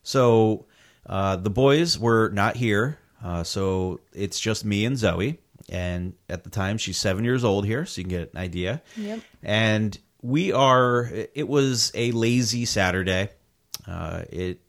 So 0.02 0.66
uh, 1.06 1.36
the 1.36 1.50
boys 1.50 1.98
were 1.98 2.30
not 2.30 2.56
here. 2.56 2.98
Uh, 3.22 3.42
so 3.44 4.00
it's 4.12 4.40
just 4.40 4.64
me 4.64 4.84
and 4.84 4.96
Zoey. 4.96 5.38
And 5.70 6.14
at 6.28 6.42
the 6.44 6.50
time, 6.50 6.78
she's 6.78 6.98
seven 6.98 7.24
years 7.24 7.44
old 7.44 7.64
here, 7.64 7.86
so 7.86 8.00
you 8.00 8.04
can 8.04 8.10
get 8.10 8.32
an 8.32 8.40
idea. 8.40 8.82
Yep. 8.96 9.20
And 9.42 9.98
we 10.20 10.52
are, 10.52 11.08
it 11.34 11.48
was 11.48 11.92
a 11.94 12.10
lazy 12.10 12.64
Saturday. 12.64 13.30
Uh, 13.86 14.22
it 14.28 14.60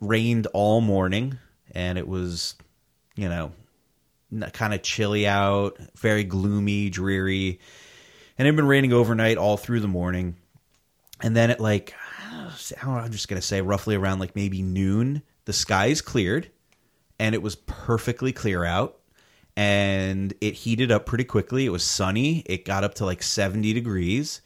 rained 0.00 0.48
all 0.48 0.80
morning, 0.80 1.38
and 1.72 1.96
it 1.96 2.08
was, 2.08 2.56
you 3.14 3.28
know, 3.28 3.52
kind 4.52 4.74
of 4.74 4.82
chilly 4.82 5.26
out, 5.26 5.78
very 5.96 6.24
gloomy, 6.24 6.90
dreary. 6.90 7.60
And 8.36 8.46
it 8.46 8.50
had 8.50 8.56
been 8.56 8.66
raining 8.66 8.92
overnight 8.92 9.38
all 9.38 9.56
through 9.56 9.80
the 9.80 9.88
morning. 9.88 10.34
And 11.22 11.36
then 11.36 11.50
at 11.50 11.60
like, 11.60 11.94
I 12.20 12.50
don't 12.82 12.94
know, 12.94 13.00
I'm 13.00 13.12
just 13.12 13.28
going 13.28 13.40
to 13.40 13.46
say 13.46 13.60
roughly 13.60 13.94
around 13.94 14.18
like 14.18 14.34
maybe 14.34 14.62
noon, 14.62 15.22
the 15.44 15.52
skies 15.52 16.00
cleared 16.00 16.50
and 17.18 17.34
it 17.34 17.42
was 17.42 17.54
perfectly 17.54 18.32
clear 18.32 18.64
out 18.64 18.98
and 19.56 20.34
it 20.40 20.54
heated 20.54 20.90
up 20.90 21.06
pretty 21.06 21.24
quickly. 21.24 21.64
It 21.66 21.70
was 21.70 21.84
sunny. 21.84 22.40
It 22.46 22.64
got 22.64 22.84
up 22.84 22.94
to 22.96 23.04
like 23.04 23.22
70 23.22 23.72
degrees. 23.72 24.40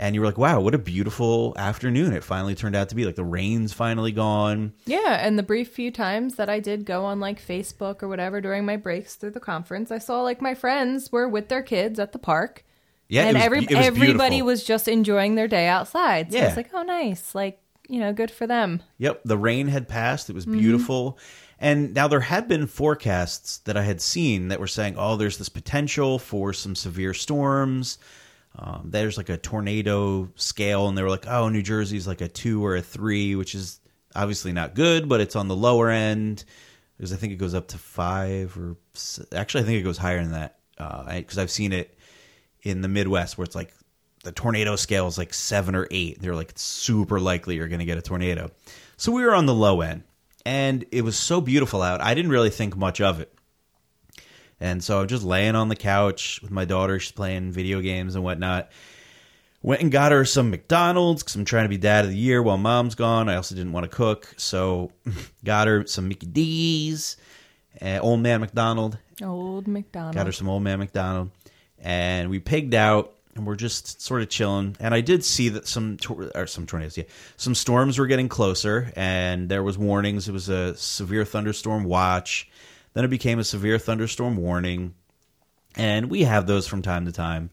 And 0.00 0.14
you 0.14 0.20
were 0.20 0.28
like, 0.28 0.38
wow, 0.38 0.60
what 0.60 0.76
a 0.76 0.78
beautiful 0.78 1.54
afternoon. 1.56 2.12
It 2.12 2.22
finally 2.22 2.54
turned 2.54 2.76
out 2.76 2.88
to 2.90 2.94
be 2.94 3.04
like 3.04 3.16
the 3.16 3.24
rain's 3.24 3.72
finally 3.72 4.12
gone. 4.12 4.72
Yeah, 4.86 5.18
and 5.20 5.36
the 5.36 5.42
brief 5.42 5.72
few 5.72 5.90
times 5.90 6.36
that 6.36 6.48
I 6.48 6.60
did 6.60 6.84
go 6.84 7.04
on 7.04 7.18
like 7.18 7.44
Facebook 7.44 8.00
or 8.00 8.06
whatever 8.08 8.40
during 8.40 8.64
my 8.64 8.76
breaks 8.76 9.16
through 9.16 9.32
the 9.32 9.40
conference, 9.40 9.90
I 9.90 9.98
saw 9.98 10.22
like 10.22 10.40
my 10.40 10.54
friends 10.54 11.10
were 11.10 11.28
with 11.28 11.48
their 11.48 11.62
kids 11.64 11.98
at 11.98 12.12
the 12.12 12.18
park. 12.20 12.64
Yeah, 13.08 13.24
and 13.24 13.34
was, 13.36 13.44
every, 13.44 13.60
was 13.60 13.68
everybody 13.72 14.40
was 14.40 14.62
just 14.62 14.86
enjoying 14.86 15.34
their 15.34 15.48
day 15.48 15.66
outside. 15.66 16.30
So 16.30 16.38
Yeah. 16.38 16.46
it's 16.46 16.56
like, 16.56 16.70
oh, 16.72 16.82
nice. 16.82 17.34
Like, 17.34 17.60
you 17.88 17.98
know, 17.98 18.12
good 18.12 18.30
for 18.30 18.46
them. 18.46 18.82
Yep, 18.98 19.22
the 19.24 19.38
rain 19.38 19.66
had 19.66 19.88
passed. 19.88 20.30
It 20.30 20.34
was 20.34 20.46
Mm-hmm. 20.46 20.60
And 21.58 21.92
now 21.94 22.06
there 22.08 22.20
had 22.20 22.46
been 22.46 22.66
forecasts 22.66 23.58
that 23.58 23.76
I 23.76 23.82
had 23.82 24.00
seen 24.00 24.48
that 24.48 24.60
were 24.60 24.66
saying, 24.66 24.94
oh, 24.96 25.16
there's 25.16 25.38
this 25.38 25.48
potential 25.48 26.18
for 26.18 26.52
some 26.52 26.74
severe 26.74 27.14
storms. 27.14 27.98
Um, 28.56 28.88
there's 28.90 29.16
like 29.16 29.28
a 29.28 29.36
tornado 29.36 30.30
scale, 30.36 30.88
and 30.88 30.96
they 30.96 31.02
were 31.02 31.10
like, 31.10 31.26
oh, 31.26 31.48
New 31.48 31.62
Jersey's 31.62 32.06
like 32.06 32.20
a 32.20 32.28
two 32.28 32.64
or 32.64 32.76
a 32.76 32.82
three, 32.82 33.34
which 33.34 33.54
is 33.54 33.80
obviously 34.14 34.52
not 34.52 34.74
good, 34.74 35.08
but 35.08 35.20
it's 35.20 35.36
on 35.36 35.48
the 35.48 35.56
lower 35.56 35.90
end. 35.90 36.44
Because 36.96 37.12
I 37.12 37.16
think 37.16 37.32
it 37.32 37.36
goes 37.36 37.54
up 37.54 37.68
to 37.68 37.78
five 37.78 38.56
or 38.56 38.76
actually, 39.32 39.62
I 39.62 39.66
think 39.66 39.80
it 39.80 39.84
goes 39.84 39.98
higher 39.98 40.20
than 40.22 40.32
that. 40.32 40.58
Because 41.08 41.38
I've 41.38 41.50
seen 41.50 41.72
it 41.72 41.96
in 42.62 42.80
the 42.80 42.88
Midwest 42.88 43.38
where 43.38 43.44
it's 43.44 43.54
like 43.54 43.72
the 44.24 44.32
tornado 44.32 44.74
scale 44.76 45.06
is 45.06 45.18
like 45.18 45.32
seven 45.32 45.74
or 45.74 45.86
eight. 45.90 46.20
They're 46.20 46.34
like 46.34 46.52
super 46.56 47.20
likely 47.20 47.56
you're 47.56 47.68
going 47.68 47.78
to 47.78 47.84
get 47.84 47.98
a 47.98 48.02
tornado. 48.02 48.50
So 48.96 49.12
we 49.12 49.24
were 49.24 49.34
on 49.34 49.46
the 49.46 49.54
low 49.54 49.80
end, 49.80 50.02
and 50.48 50.86
it 50.92 51.02
was 51.02 51.14
so 51.14 51.42
beautiful 51.42 51.82
out. 51.82 52.00
I 52.00 52.14
didn't 52.14 52.30
really 52.30 52.48
think 52.48 52.74
much 52.74 53.02
of 53.02 53.20
it, 53.20 53.30
and 54.58 54.82
so 54.82 55.02
I'm 55.02 55.06
just 55.06 55.22
laying 55.22 55.54
on 55.54 55.68
the 55.68 55.76
couch 55.76 56.40
with 56.40 56.50
my 56.50 56.64
daughter. 56.64 56.98
She's 56.98 57.12
playing 57.12 57.52
video 57.52 57.82
games 57.82 58.14
and 58.14 58.24
whatnot. 58.24 58.70
Went 59.60 59.82
and 59.82 59.92
got 59.92 60.10
her 60.10 60.24
some 60.24 60.50
McDonald's 60.50 61.22
because 61.22 61.36
I'm 61.36 61.44
trying 61.44 61.64
to 61.64 61.68
be 61.68 61.76
dad 61.76 62.06
of 62.06 62.12
the 62.12 62.16
year 62.16 62.42
while 62.42 62.56
mom's 62.56 62.94
gone. 62.94 63.28
I 63.28 63.36
also 63.36 63.54
didn't 63.54 63.72
want 63.72 63.84
to 63.84 63.94
cook, 63.94 64.32
so 64.38 64.90
got 65.44 65.66
her 65.66 65.86
some 65.86 66.08
Mickey 66.08 66.26
D's, 66.26 67.18
uh, 67.82 67.98
Old 68.00 68.20
Man 68.20 68.40
McDonald, 68.40 68.96
Old 69.22 69.68
McDonald. 69.68 70.14
Got 70.14 70.26
her 70.26 70.32
some 70.32 70.48
old 70.48 70.62
man 70.62 70.78
McDonald, 70.78 71.30
and 71.78 72.30
we 72.30 72.38
pigged 72.38 72.72
out 72.72 73.17
and 73.38 73.46
we're 73.46 73.56
just 73.56 74.02
sort 74.02 74.20
of 74.20 74.28
chilling. 74.28 74.76
And 74.80 74.94
I 74.94 75.00
did 75.00 75.24
see 75.24 75.48
that 75.50 75.66
some 75.66 75.96
tor- 75.96 76.30
or 76.34 76.46
some 76.46 76.66
tornadoes, 76.66 76.98
yeah, 76.98 77.04
some 77.36 77.54
storms 77.54 77.98
were 77.98 78.06
getting 78.06 78.28
closer, 78.28 78.92
and 78.96 79.48
there 79.48 79.62
was 79.62 79.78
warnings. 79.78 80.28
It 80.28 80.32
was 80.32 80.48
a 80.48 80.76
severe 80.76 81.24
thunderstorm 81.24 81.84
watch. 81.84 82.50
Then 82.92 83.04
it 83.04 83.08
became 83.08 83.38
a 83.38 83.44
severe 83.44 83.78
thunderstorm 83.78 84.36
warning, 84.36 84.94
and 85.76 86.10
we 86.10 86.24
have 86.24 86.46
those 86.46 86.66
from 86.66 86.82
time 86.82 87.06
to 87.06 87.12
time. 87.12 87.50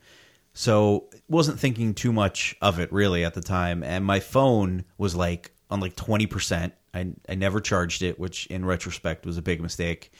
So 0.53 1.09
wasn't 1.29 1.59
thinking 1.59 1.93
too 1.93 2.13
much 2.13 2.55
of 2.61 2.79
it 2.79 2.91
really 2.91 3.23
at 3.23 3.33
the 3.33 3.41
time, 3.41 3.83
and 3.83 4.03
my 4.03 4.19
phone 4.19 4.85
was 4.97 5.15
like 5.15 5.51
on 5.69 5.79
like 5.79 5.95
twenty 5.95 6.25
percent. 6.25 6.73
I 6.93 7.11
I 7.29 7.35
never 7.35 7.59
charged 7.59 8.01
it, 8.01 8.19
which 8.19 8.47
in 8.47 8.65
retrospect 8.65 9.25
was 9.25 9.37
a 9.37 9.41
big 9.41 9.61
mistake. 9.61 10.11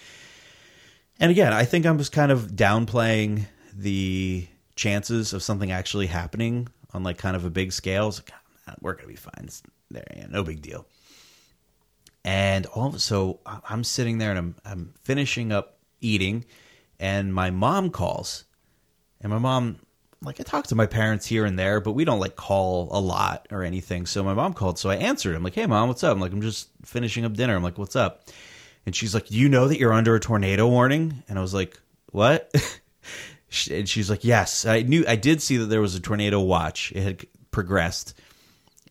And 1.20 1.32
again, 1.32 1.54
I 1.54 1.64
think 1.64 1.86
I'm 1.86 1.98
just 1.98 2.12
kind 2.12 2.32
of 2.32 2.52
downplaying 2.52 3.46
the 3.74 4.48
chances 4.75 5.34
of 5.34 5.41
something 5.44 5.72
actually 5.72 6.08
happening 6.08 6.67
on 6.94 7.03
like 7.03 7.17
kind 7.17 7.36
of 7.36 7.46
a 7.46 7.50
big 7.50 7.72
scale. 7.72 8.08
It's 8.08 8.20
like, 8.20 8.32
"Ah, 8.67 8.75
we're 8.82 8.94
gonna 8.94 9.08
be 9.08 9.15
fine. 9.15 9.44
It's, 9.44 9.63
there, 9.91 10.03
yeah, 10.15 10.27
no 10.29 10.44
big 10.44 10.62
deal. 10.62 10.86
And 12.24 12.65
all 12.67 12.91
so 12.94 13.39
I'm 13.46 13.84
sitting 13.84 14.17
there 14.17 14.32
and 14.32 14.39
I'm 14.39 14.55
I'm 14.65 14.94
finishing 15.03 15.51
up 15.51 15.77
eating, 16.01 16.46
and 17.00 17.34
my 17.34 17.51
mom 17.51 17.89
calls, 17.89 18.46
and 19.22 19.32
my 19.32 19.38
mom 19.38 19.79
like 20.22 20.39
I 20.39 20.44
talk 20.44 20.67
to 20.67 20.75
my 20.75 20.88
parents 20.88 21.25
here 21.25 21.46
and 21.46 21.58
there, 21.58 21.79
but 21.79 21.91
we 21.91 22.03
don't 22.03 22.20
like 22.20 22.36
call 22.36 22.89
a 22.91 23.00
lot 23.00 23.48
or 23.51 23.63
anything. 23.63 24.05
So 24.05 24.24
my 24.24 24.34
mom 24.34 24.53
called, 24.53 24.79
so 24.79 24.89
I 24.89 24.96
answered. 24.96 25.36
I'm 25.36 25.44
like, 25.44 25.53
"Hey, 25.55 25.67
mom, 25.67 25.88
what's 25.88 26.03
up?" 26.03 26.13
I'm 26.13 26.20
like, 26.20 26.32
"I'm 26.32 26.41
just 26.41 26.70
finishing 26.84 27.25
up 27.25 27.34
dinner." 27.34 27.55
I'm 27.55 27.63
like, 27.63 27.77
"What's 27.77 27.96
up?" 27.96 28.27
And 28.86 28.96
she's 28.96 29.13
like, 29.13 29.29
"You 29.32 29.50
know 29.50 29.67
that 29.67 29.79
you're 29.79 29.94
under 29.94 30.15
a 30.15 30.20
tornado 30.20 30.67
warning?" 30.67 31.24
And 31.29 31.38
I 31.38 31.41
was 31.41 31.53
like, 31.53 31.79
"What?" 32.12 32.51
She- 33.56 33.80
and 33.80 33.90
she's 33.90 34.10
like, 34.10 34.24
"Yes, 34.24 34.66
I 34.66 34.82
knew. 34.82 35.04
I 35.08 35.16
did 35.16 35.42
see 35.42 35.58
that 35.58 35.66
there 35.66 35.82
was 35.82 35.96
a 35.96 36.00
tornado 36.00 36.40
watch. 36.42 36.92
It 36.96 37.02
had 37.04 37.26
progressed." 37.52 38.14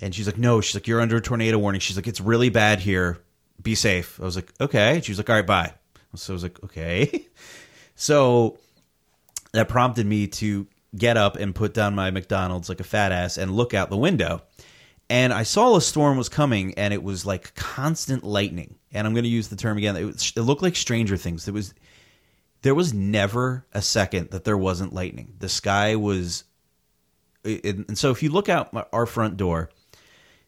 And 0.00 0.14
she's 0.14 0.26
like, 0.26 0.38
"No." 0.38 0.60
She's 0.60 0.74
like, 0.74 0.86
"You're 0.88 1.00
under 1.00 1.16
a 1.16 1.20
tornado 1.20 1.58
warning." 1.58 1.80
She's 1.80 1.96
like, 1.96 2.08
"It's 2.08 2.20
really 2.20 2.48
bad 2.48 2.80
here. 2.80 3.18
Be 3.62 3.74
safe." 3.74 4.20
I 4.20 4.24
was 4.24 4.36
like, 4.36 4.52
"Okay." 4.60 5.00
She 5.02 5.12
was 5.12 5.18
like, 5.18 5.30
"All 5.30 5.36
right, 5.36 5.46
bye." 5.46 5.72
So 6.16 6.32
I 6.32 6.34
was 6.34 6.42
like, 6.42 6.62
"Okay." 6.64 7.26
so 7.94 8.58
that 9.52 9.68
prompted 9.68 10.06
me 10.06 10.26
to 10.26 10.66
get 10.96 11.16
up 11.16 11.36
and 11.36 11.54
put 11.54 11.74
down 11.74 11.94
my 11.94 12.10
McDonald's 12.10 12.68
like 12.68 12.80
a 12.80 12.84
fat 12.84 13.12
ass 13.12 13.36
and 13.38 13.50
look 13.50 13.74
out 13.74 13.90
the 13.90 13.96
window. 13.96 14.42
And 15.10 15.32
I 15.32 15.42
saw 15.42 15.76
a 15.76 15.80
storm 15.80 16.16
was 16.16 16.28
coming, 16.28 16.74
and 16.74 16.94
it 16.94 17.02
was 17.02 17.26
like 17.26 17.54
constant 17.54 18.24
lightning. 18.24 18.76
And 18.92 19.06
I'm 19.06 19.12
going 19.12 19.24
to 19.24 19.30
use 19.30 19.48
the 19.48 19.56
term 19.56 19.76
again. 19.76 19.96
It, 19.96 20.04
was, 20.04 20.32
it 20.34 20.40
looked 20.40 20.62
like 20.62 20.76
Stranger 20.76 21.16
Things. 21.16 21.46
It 21.46 21.52
was 21.52 21.74
there 22.64 22.74
was 22.74 22.94
never 22.94 23.66
a 23.74 23.82
second 23.82 24.30
that 24.30 24.44
there 24.44 24.56
wasn't 24.56 24.94
lightning. 24.94 25.34
The 25.38 25.50
sky 25.50 25.96
was, 25.96 26.44
and 27.44 27.98
so 27.98 28.10
if 28.10 28.22
you 28.22 28.30
look 28.30 28.48
out 28.48 28.88
our 28.90 29.04
front 29.04 29.36
door, 29.36 29.68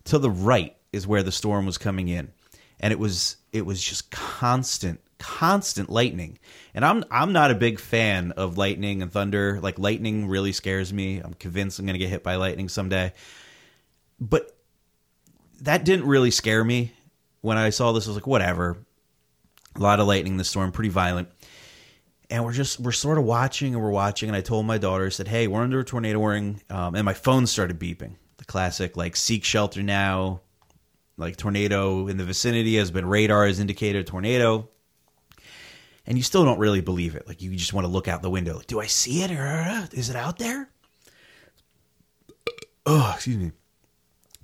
to 0.04 0.18
the 0.18 0.30
right 0.30 0.74
is 0.94 1.06
where 1.06 1.22
the 1.22 1.30
storm 1.30 1.66
was 1.66 1.76
coming 1.76 2.08
in, 2.08 2.32
and 2.80 2.90
it 2.90 2.98
was 2.98 3.36
it 3.52 3.66
was 3.66 3.82
just 3.82 4.10
constant, 4.10 5.02
constant 5.18 5.90
lightning. 5.90 6.38
And 6.72 6.86
I'm 6.86 7.04
I'm 7.10 7.34
not 7.34 7.50
a 7.50 7.54
big 7.54 7.78
fan 7.78 8.32
of 8.32 8.56
lightning 8.56 9.02
and 9.02 9.12
thunder. 9.12 9.60
Like 9.60 9.78
lightning 9.78 10.26
really 10.26 10.52
scares 10.52 10.94
me. 10.94 11.18
I'm 11.18 11.34
convinced 11.34 11.78
I'm 11.78 11.84
going 11.84 11.94
to 11.94 11.98
get 11.98 12.08
hit 12.08 12.22
by 12.22 12.36
lightning 12.36 12.70
someday. 12.70 13.12
But 14.18 14.56
that 15.60 15.84
didn't 15.84 16.06
really 16.06 16.30
scare 16.30 16.64
me 16.64 16.94
when 17.42 17.58
I 17.58 17.68
saw 17.68 17.92
this. 17.92 18.06
I 18.06 18.10
was 18.10 18.16
like, 18.16 18.26
whatever. 18.26 18.78
A 19.74 19.80
lot 19.80 20.00
of 20.00 20.06
lightning 20.06 20.32
in 20.32 20.38
the 20.38 20.44
storm, 20.44 20.72
pretty 20.72 20.88
violent 20.88 21.28
and 22.30 22.44
we're 22.44 22.52
just 22.52 22.80
we're 22.80 22.92
sort 22.92 23.18
of 23.18 23.24
watching 23.24 23.74
and 23.74 23.82
we're 23.82 23.90
watching 23.90 24.28
and 24.28 24.36
i 24.36 24.40
told 24.40 24.66
my 24.66 24.78
daughter 24.78 25.06
I 25.06 25.10
said 25.10 25.28
hey 25.28 25.46
we're 25.46 25.62
under 25.62 25.80
a 25.80 25.84
tornado 25.84 26.18
warning 26.18 26.62
um, 26.70 26.94
and 26.94 27.04
my 27.04 27.14
phone 27.14 27.46
started 27.46 27.78
beeping. 27.78 28.16
The 28.38 28.44
classic 28.44 28.96
like 28.96 29.16
seek 29.16 29.44
shelter 29.44 29.82
now 29.82 30.40
like 31.16 31.36
tornado 31.36 32.08
in 32.08 32.16
the 32.16 32.24
vicinity 32.24 32.76
has 32.76 32.90
been 32.90 33.06
radar 33.06 33.46
has 33.46 33.60
indicated 33.60 34.06
tornado. 34.06 34.68
And 36.08 36.16
you 36.16 36.22
still 36.22 36.44
don't 36.44 36.60
really 36.60 36.80
believe 36.80 37.16
it. 37.16 37.26
Like 37.26 37.42
you 37.42 37.56
just 37.56 37.72
want 37.72 37.84
to 37.84 37.90
look 37.90 38.06
out 38.06 38.22
the 38.22 38.30
window 38.30 38.56
like 38.56 38.66
do 38.66 38.80
i 38.80 38.86
see 38.86 39.22
it? 39.22 39.30
Or 39.30 39.46
uh, 39.46 39.86
is 39.92 40.10
it 40.10 40.16
out 40.16 40.38
there? 40.38 40.68
Oh 42.88 43.12
excuse 43.16 43.36
me. 43.36 43.50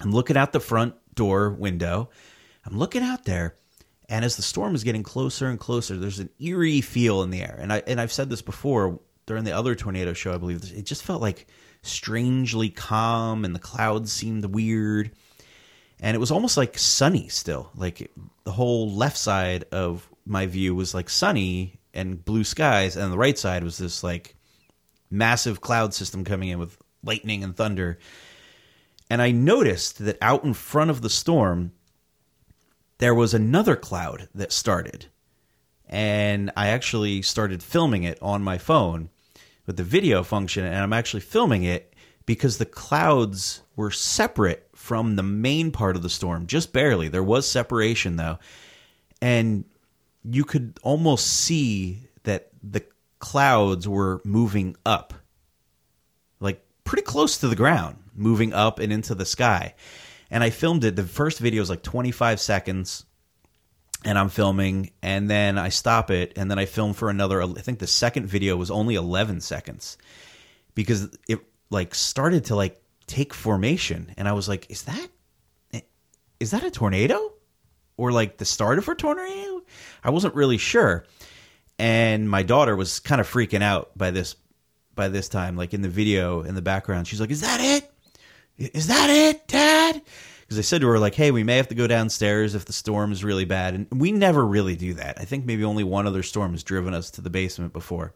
I'm 0.01 0.11
looking 0.11 0.37
out 0.37 0.53
the 0.53 0.59
front 0.59 0.95
door 1.15 1.51
window. 1.51 2.11
I'm 2.67 2.77
looking 2.77 3.05
out 3.05 3.25
there 3.25 3.55
and 4.13 4.27
as 4.27 4.37
the 4.37 4.43
storm 4.43 4.75
is 4.75 4.85
getting 4.85 5.03
closer 5.03 5.49
and 5.49 5.59
closer, 5.59 5.97
there's 5.97 6.19
an 6.19 6.29
eerie 6.39 6.83
feel 6.83 7.23
in 7.23 7.31
the 7.31 7.41
air. 7.41 7.57
And 7.59 7.73
I 7.73 7.83
and 7.87 7.99
I've 7.99 8.13
said 8.13 8.29
this 8.29 8.43
before 8.43 9.01
during 9.25 9.45
the 9.45 9.57
other 9.57 9.75
tornado 9.75 10.13
show, 10.13 10.35
I 10.35 10.37
believe 10.37 10.71
it 10.77 10.85
just 10.85 11.03
felt 11.03 11.23
like 11.23 11.47
strangely 11.81 12.69
calm, 12.69 13.47
and 13.47 13.55
the 13.55 13.59
clouds 13.59 14.13
seemed 14.13 14.45
weird, 14.45 15.13
and 15.99 16.15
it 16.15 16.21
was 16.21 16.31
almost 16.31 16.59
like 16.59 16.77
sunny 16.77 17.29
still. 17.29 17.71
Like 17.75 18.13
the 18.45 18.53
whole 18.53 18.93
left 18.93 19.17
side 19.17 19.65
of 19.73 20.07
my 20.27 20.45
view 20.45 20.75
was 20.75 20.93
like 20.93 21.09
sunny 21.09 21.81
and 21.95 22.23
blue 22.23 22.45
skies, 22.45 22.99
and 22.99 23.11
the 23.11 23.19
right 23.19 23.39
side 23.39 23.65
was 23.65 23.79
this 23.79 24.05
like 24.05 24.37
massive 25.11 25.63
cloud 25.63 25.95
system 25.95 26.23
coming 26.23 26.51
in 26.51 26.59
with 26.59 26.77
lightning 27.03 27.43
and 27.43 27.57
thunder. 27.57 27.99
And 29.09 29.23
I 29.23 29.31
noticed 29.31 30.05
that 30.05 30.19
out 30.21 30.45
in 30.45 30.53
front 30.53 30.91
of 30.91 31.01
the 31.01 31.11
storm, 31.11 31.73
there 33.03 33.15
was 33.17 33.35
another 33.35 33.75
cloud 33.75 34.29
that 34.33 34.53
started. 34.53 35.07
And 35.89 36.53
I 36.57 36.69
actually 36.69 37.21
started 37.23 37.61
filming 37.61 38.05
it 38.05 38.17
on 38.23 38.45
my 38.45 38.59
phone 38.59 39.11
with 39.67 39.77
the 39.77 39.83
video 39.83 40.23
function. 40.23 40.65
And 40.65 40.77
I'm 40.77 40.93
actually 40.93 41.23
filming 41.23 41.65
it 41.65 41.95
because 42.27 42.59
the 42.59 42.65
clouds 42.65 43.63
were 43.75 43.91
separate 43.91 44.69
from 44.77 45.17
the 45.17 45.25
main 45.25 45.73
part 45.73 45.97
of 45.97 46.03
the 46.03 46.09
storm, 46.09 46.47
just 46.47 46.73
barely. 46.73 47.09
There 47.09 47.25
was 47.25 47.51
separation 47.51 48.15
though. 48.15 48.39
And 49.21 49.65
you 50.23 50.45
could 50.45 50.79
almost 50.85 51.27
see 51.27 52.07
that 52.23 52.51
the 52.63 52.85
clouds 53.19 53.89
were 53.89 54.21
moving 54.25 54.77
up, 54.87 55.13
like 56.39 56.65
pretty 56.85 57.03
close 57.03 57.37
to 57.39 57.49
the 57.49 57.57
ground, 57.57 57.97
moving 58.15 58.53
up 58.53 58.79
and 58.79 58.93
into 58.93 59.17
the 59.17 59.27
sky 59.27 59.75
and 60.33 60.43
I 60.43 60.49
filmed 60.51 60.83
it. 60.83 60.97
The 60.97 61.05
first 61.05 61.39
video 61.39 61.63
is 61.63 61.69
like 61.69 61.83
25 61.83 62.41
seconds, 62.41 63.05
and 64.03 64.19
I'm 64.19 64.31
filming, 64.31 64.91
and 65.03 65.31
then 65.31 65.59
I 65.59 65.69
stop 65.69 66.11
it, 66.11 66.33
and 66.37 66.51
then 66.51 66.59
I 66.59 66.65
film 66.65 66.95
for 66.95 67.11
another. 67.11 67.43
I 67.43 67.47
think 67.47 67.79
the 67.79 67.87
second 67.87 68.27
video 68.27 68.57
was 68.57 68.71
only 68.71 68.95
11 68.95 69.43
seconds 69.43 69.99
because 70.75 71.17
it 71.29 71.39
like 71.69 71.95
started 71.95 72.47
to 72.47 72.57
like 72.57 72.83
take 73.07 73.35
formation, 73.35 74.13
and 74.17 74.27
I 74.27 74.33
was 74.33 74.49
like, 74.49 74.71
"Is 74.71 74.83
that 74.85 75.09
eh, 75.75 75.81
is 76.41 76.53
that 76.53 76.65
a 76.65 76.71
tornado 76.71 77.35
or 77.99 78.11
like 78.11 78.39
the 78.39 78.47
start 78.47 78.79
of 78.79 78.89
a 78.89 78.95
tornado?" 78.95 79.63
I 80.03 80.11
wasn't 80.11 80.35
really 80.35 80.59
sure, 80.59 81.05
and 81.79 82.29
my 82.29 82.43
daughter 82.43 82.75
was 82.75 83.01
kind 83.01 83.21
of 83.21 83.31
freaking 83.31 83.63
out 83.63 83.97
by 83.99 84.11
this 84.11 84.37
by 84.95 85.09
this 85.09 85.29
time, 85.29 85.57
like 85.57 85.75
in 85.75 85.83
the 85.83 85.91
video 85.91 86.41
in 86.41 86.55
the 86.55 86.63
background. 86.63 87.07
She's 87.07 87.21
like, 87.21 87.31
"Is 87.31 87.43
that 87.43 87.61
it?" 87.61 87.92
Is 88.75 88.87
that 88.87 89.11
it, 89.11 89.49
Dad? 89.49 90.03
Because 90.43 90.59
I 90.59 90.63
said 90.63 90.81
to 90.83 90.89
her, 90.89 90.99
like, 90.99 91.15
hey, 91.15 91.31
we 91.31 91.45
may 91.45 91.57
have 91.57 91.69
to 91.69 91.75
go 91.75 91.87
downstairs 91.87 92.55
if 92.55 92.65
the 92.65 92.73
storm 92.73 93.13
is 93.13 93.25
really 93.25 93.45
bad. 93.45 93.75
And 93.75 93.87
we 93.91 94.13
never 94.13 94.45
really 94.45 94.77
do 94.77 94.95
that. 94.95 95.19
I 95.19 95.25
think 95.25 95.47
maybe 95.47 95.65
only 95.65 95.85
one 95.85 96.07
other 96.07 96.23
storm 96.23 96.53
has 96.53 96.63
driven 96.63 96.95
us 96.95 97.11
to 97.13 97.21
the 97.21 97.31
basement 97.31 97.73
before. 97.73 98.15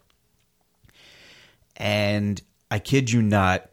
And 1.77 2.41
I 2.71 2.79
kid 2.79 3.11
you 3.11 3.23
not, 3.23 3.71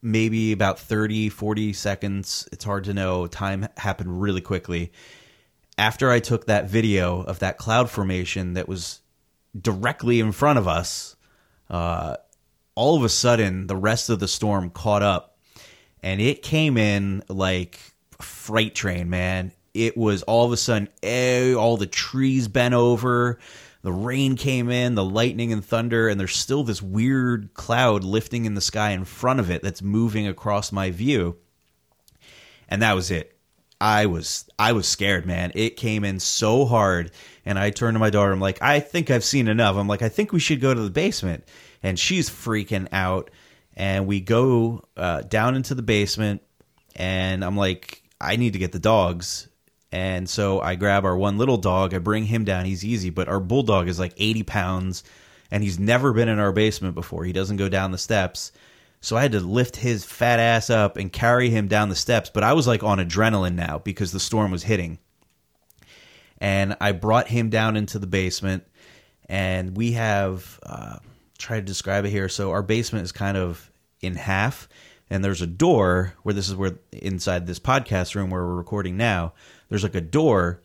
maybe 0.00 0.52
about 0.52 0.78
30, 0.80 1.28
40 1.28 1.72
seconds, 1.72 2.48
it's 2.50 2.64
hard 2.64 2.84
to 2.84 2.94
know, 2.94 3.26
time 3.26 3.68
happened 3.76 4.20
really 4.20 4.40
quickly. 4.40 4.92
After 5.78 6.10
I 6.10 6.20
took 6.20 6.46
that 6.46 6.68
video 6.68 7.22
of 7.22 7.38
that 7.38 7.56
cloud 7.56 7.88
formation 7.88 8.54
that 8.54 8.68
was 8.68 9.00
directly 9.58 10.20
in 10.20 10.32
front 10.32 10.58
of 10.58 10.66
us, 10.66 11.16
uh, 11.70 12.16
all 12.74 12.96
of 12.96 13.04
a 13.04 13.08
sudden 13.08 13.66
the 13.66 13.76
rest 13.76 14.10
of 14.10 14.18
the 14.18 14.28
storm 14.28 14.70
caught 14.70 15.02
up 15.02 15.31
and 16.02 16.20
it 16.20 16.42
came 16.42 16.76
in 16.76 17.22
like 17.28 17.78
freight 18.20 18.74
train, 18.74 19.10
man. 19.10 19.52
It 19.74 19.96
was 19.96 20.22
all 20.24 20.44
of 20.44 20.52
a 20.52 20.56
sudden, 20.56 20.88
eh, 21.02 21.54
all 21.54 21.76
the 21.76 21.86
trees 21.86 22.48
bent 22.48 22.74
over, 22.74 23.38
the 23.82 23.92
rain 23.92 24.36
came 24.36 24.70
in, 24.70 24.94
the 24.94 25.04
lightning 25.04 25.52
and 25.52 25.64
thunder, 25.64 26.08
and 26.08 26.18
there's 26.18 26.36
still 26.36 26.62
this 26.62 26.80
weird 26.80 27.52
cloud 27.54 28.04
lifting 28.04 28.44
in 28.44 28.54
the 28.54 28.60
sky 28.60 28.90
in 28.90 29.04
front 29.04 29.40
of 29.40 29.50
it 29.50 29.62
that's 29.62 29.82
moving 29.82 30.28
across 30.28 30.70
my 30.70 30.90
view. 30.90 31.36
And 32.68 32.80
that 32.82 32.94
was 32.94 33.10
it. 33.10 33.36
I 33.80 34.06
was 34.06 34.48
I 34.56 34.72
was 34.72 34.86
scared, 34.86 35.26
man. 35.26 35.50
It 35.56 35.76
came 35.76 36.04
in 36.04 36.20
so 36.20 36.64
hard, 36.64 37.10
and 37.44 37.58
I 37.58 37.70
turned 37.70 37.96
to 37.96 37.98
my 37.98 38.10
daughter. 38.10 38.30
I'm 38.30 38.40
like, 38.40 38.62
I 38.62 38.78
think 38.78 39.10
I've 39.10 39.24
seen 39.24 39.48
enough. 39.48 39.76
I'm 39.76 39.88
like, 39.88 40.02
I 40.02 40.08
think 40.08 40.32
we 40.32 40.38
should 40.38 40.60
go 40.60 40.72
to 40.72 40.80
the 40.80 40.88
basement, 40.88 41.42
and 41.82 41.98
she's 41.98 42.30
freaking 42.30 42.86
out 42.92 43.30
and 43.76 44.06
we 44.06 44.20
go 44.20 44.84
uh, 44.96 45.22
down 45.22 45.54
into 45.56 45.74
the 45.74 45.82
basement 45.82 46.42
and 46.96 47.44
i'm 47.44 47.56
like 47.56 48.02
i 48.20 48.36
need 48.36 48.52
to 48.52 48.58
get 48.58 48.72
the 48.72 48.78
dogs 48.78 49.48
and 49.90 50.28
so 50.28 50.60
i 50.60 50.74
grab 50.74 51.04
our 51.04 51.16
one 51.16 51.38
little 51.38 51.56
dog 51.56 51.94
i 51.94 51.98
bring 51.98 52.24
him 52.24 52.44
down 52.44 52.64
he's 52.64 52.84
easy 52.84 53.10
but 53.10 53.28
our 53.28 53.40
bulldog 53.40 53.88
is 53.88 53.98
like 53.98 54.14
80 54.16 54.42
pounds 54.42 55.04
and 55.50 55.62
he's 55.62 55.78
never 55.78 56.12
been 56.12 56.28
in 56.28 56.38
our 56.38 56.52
basement 56.52 56.94
before 56.94 57.24
he 57.24 57.32
doesn't 57.32 57.56
go 57.56 57.68
down 57.68 57.92
the 57.92 57.98
steps 57.98 58.52
So 59.04 59.16
I 59.16 59.22
had 59.22 59.32
to 59.32 59.40
lift 59.40 59.74
his 59.74 60.04
fat 60.04 60.38
ass 60.38 60.70
up 60.70 60.96
and 60.96 61.12
carry 61.12 61.50
him 61.50 61.66
down 61.66 61.88
the 61.88 61.96
steps. 61.96 62.30
But 62.30 62.44
I 62.44 62.52
was 62.52 62.68
like 62.68 62.84
on 62.84 62.98
adrenaline 62.98 63.56
now 63.56 63.78
because 63.78 64.12
the 64.12 64.20
storm 64.20 64.52
was 64.52 64.62
hitting. 64.62 65.00
And 66.38 66.76
I 66.80 66.92
brought 66.92 67.26
him 67.26 67.50
down 67.50 67.76
into 67.76 67.98
the 67.98 68.06
basement. 68.06 68.64
And 69.28 69.76
we 69.76 69.92
have, 69.92 70.60
uh, 70.62 70.98
try 71.42 71.56
to 71.56 71.62
describe 71.62 72.04
it 72.04 72.10
here. 72.10 72.28
So 72.28 72.50
our 72.52 72.62
basement 72.62 73.04
is 73.04 73.12
kind 73.12 73.36
of 73.36 73.70
in 74.00 74.14
half. 74.14 74.68
And 75.10 75.22
there's 75.22 75.42
a 75.42 75.46
door 75.46 76.14
where 76.22 76.32
this 76.32 76.48
is 76.48 76.54
where 76.54 76.78
inside 76.90 77.46
this 77.46 77.58
podcast 77.58 78.14
room 78.14 78.30
where 78.30 78.42
we're 78.42 78.54
recording 78.54 78.96
now, 78.96 79.34
there's 79.68 79.82
like 79.82 79.94
a 79.94 80.00
door. 80.00 80.62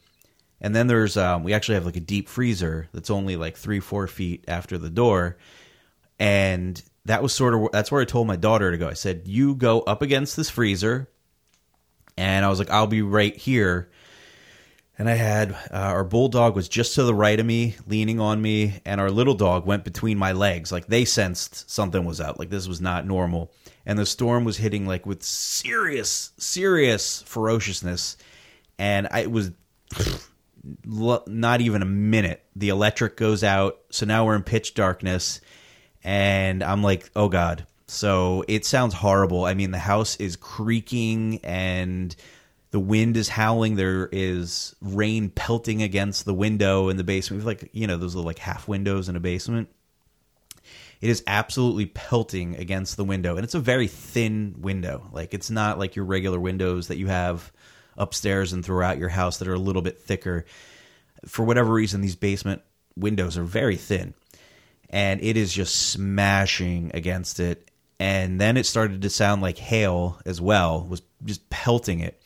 And 0.62 0.75
then 0.75 0.88
there's, 0.88 1.17
um, 1.17 1.43
we 1.43 1.53
actually 1.53 1.75
have 1.75 1.86
like 1.86 1.98
a 1.98 2.01
deep 2.01 2.29
freezer 2.29 2.88
that's 2.93 3.10
only 3.10 3.36
like 3.36 3.57
three, 3.57 3.81
four 3.81 4.07
feet 4.07 4.46
after 4.48 4.77
the 4.77 4.89
door. 4.89 5.38
And 6.19 6.81
that 7.07 7.24
was 7.24 7.34
sort 7.34 7.53
of 7.53 7.72
that's 7.72 7.91
where 7.91 8.01
I 8.01 8.05
told 8.05 8.27
my 8.27 8.36
daughter 8.36 8.72
to 8.72 8.77
go. 8.77 8.88
I 8.88 8.93
said, 8.93 9.24
"You 9.25 9.55
go 9.55 9.81
up 9.81 10.01
against 10.01 10.36
this 10.36 10.50
freezer," 10.50 11.10
and 12.17 12.46
I 12.46 12.50
was 12.50 12.60
like, 12.60 12.69
"I'll 12.69 12.88
be 12.88 13.01
right 13.01 13.36
here." 13.36 13.89
And 15.00 15.08
I 15.08 15.13
had 15.13 15.51
uh, 15.51 15.58
our 15.72 16.04
bulldog 16.04 16.56
was 16.56 16.68
just 16.68 16.96
to 16.96 17.04
the 17.04 17.13
right 17.13 17.39
of 17.39 17.46
me, 17.46 17.75
leaning 17.88 18.20
on 18.20 18.42
me, 18.42 18.82
and 18.84 19.00
our 19.00 19.12
little 19.12 19.36
dog 19.36 19.66
went 19.66 19.84
between 19.84 20.18
my 20.18 20.32
legs. 20.32 20.72
Like 20.72 20.88
they 20.88 21.06
sensed 21.06 21.70
something 21.70 22.04
was 22.04 22.20
up. 22.20 22.39
Like 22.39 22.50
this 22.50 22.68
was 22.68 22.82
not 22.82 23.06
normal. 23.06 23.51
And 23.86 23.98
the 23.98 24.06
storm 24.06 24.44
was 24.44 24.58
hitting 24.58 24.88
like 24.88 25.06
with 25.06 25.22
serious, 25.24 26.32
serious 26.38 27.22
ferociousness, 27.24 28.18
and 28.80 29.08
I, 29.12 29.22
it 29.22 29.32
was 29.32 29.51
not 30.86 31.62
even 31.62 31.82
a 31.82 31.86
minute. 31.86 32.44
The 32.56 32.70
electric 32.70 33.18
goes 33.18 33.44
out, 33.44 33.80
so 33.92 34.06
now 34.06 34.25
we're 34.25 34.36
in 34.36 34.44
pitch 34.44 34.74
darkness 34.74 35.42
and 36.08 36.63
I'm 36.63 36.82
like, 36.82 37.12
oh 37.16 37.27
god. 37.27 37.68
So 37.88 38.44
it 38.48 38.66
sounds 38.66 38.94
horrible. 38.94 39.46
I 39.46 39.54
mean, 39.54 39.72
the 39.72 39.77
house 39.77 40.16
is 40.18 40.36
creaking 40.36 41.39
and 41.44 42.16
the 42.72 42.80
wind 42.80 43.18
is 43.18 43.30
howling. 43.30 43.76
There 43.76 44.10
is 44.12 44.76
rain 44.82 45.30
pelting 45.30 45.82
against 45.82 46.26
the 46.26 46.34
window 46.34 46.90
in 46.90 46.98
the 46.98 47.04
basement. 47.04 47.46
Like 47.46 47.70
you 47.74 47.88
know 47.88 47.98
those 47.98 48.16
little 48.16 48.28
like 48.28 48.40
half 48.40 48.68
windows 48.68 49.10
in 49.10 49.16
a 49.16 49.20
basement. 49.20 49.70
It 51.00 51.10
is 51.10 51.24
absolutely 51.28 51.86
pelting 51.86 52.56
against 52.56 52.98
the 52.98 53.04
window, 53.04 53.36
and 53.36 53.44
it's 53.44 53.56
a 53.56 53.60
very 53.60 53.88
thin 53.88 54.56
window. 54.60 55.10
Like 55.12 55.34
it's 55.34 55.50
not 55.50 55.78
like 55.78 55.96
your 55.96 56.06
regular 56.06 56.40
windows 56.40 56.88
that 56.88 56.98
you 56.98 57.08
have 57.08 57.52
upstairs 57.98 58.54
and 58.54 58.64
throughout 58.64 58.98
your 58.98 59.10
house 59.10 59.38
that 59.38 59.48
are 59.48 59.54
a 59.54 59.60
little 59.60 59.82
bit 59.82 60.00
thicker. 60.00 60.46
For 61.26 61.44
whatever 61.44 61.72
reason, 61.72 62.02
these 62.02 62.16
basement 62.16 62.62
windows 62.96 63.38
are 63.38 63.44
very 63.44 63.76
thin 63.76 64.14
and 64.90 65.22
it 65.22 65.38
is 65.38 65.54
just 65.54 65.76
smashing 65.92 66.92
against 66.94 67.40
it. 67.40 67.70
And 68.00 68.40
then 68.40 68.58
it 68.58 68.66
started 68.66 69.02
to 69.02 69.10
sound 69.10 69.42
like 69.42 69.58
hail 69.58 70.20
as 70.26 70.40
well, 70.40 70.86
was 70.86 71.02
just 71.26 71.50
pelting 71.50 72.00
it. 72.00 72.22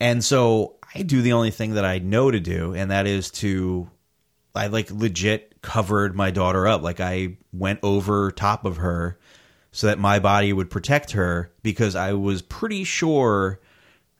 And 0.00 0.24
so 0.24 0.76
I 0.94 1.02
do 1.02 1.22
the 1.22 1.32
only 1.32 1.50
thing 1.50 1.74
that 1.74 1.84
I 1.84 1.98
know 1.98 2.30
to 2.30 2.40
do, 2.40 2.74
and 2.74 2.90
that 2.90 3.06
is 3.06 3.30
to, 3.32 3.88
I 4.54 4.66
like 4.66 4.90
legit 4.90 5.62
covered 5.62 6.14
my 6.14 6.30
daughter 6.30 6.66
up. 6.66 6.82
Like 6.82 7.00
I 7.00 7.36
went 7.52 7.80
over 7.82 8.30
top 8.30 8.64
of 8.64 8.78
her 8.78 9.18
so 9.72 9.88
that 9.88 9.98
my 9.98 10.18
body 10.18 10.52
would 10.52 10.70
protect 10.70 11.12
her 11.12 11.50
because 11.62 11.96
I 11.96 12.12
was 12.12 12.42
pretty 12.42 12.84
sure 12.84 13.60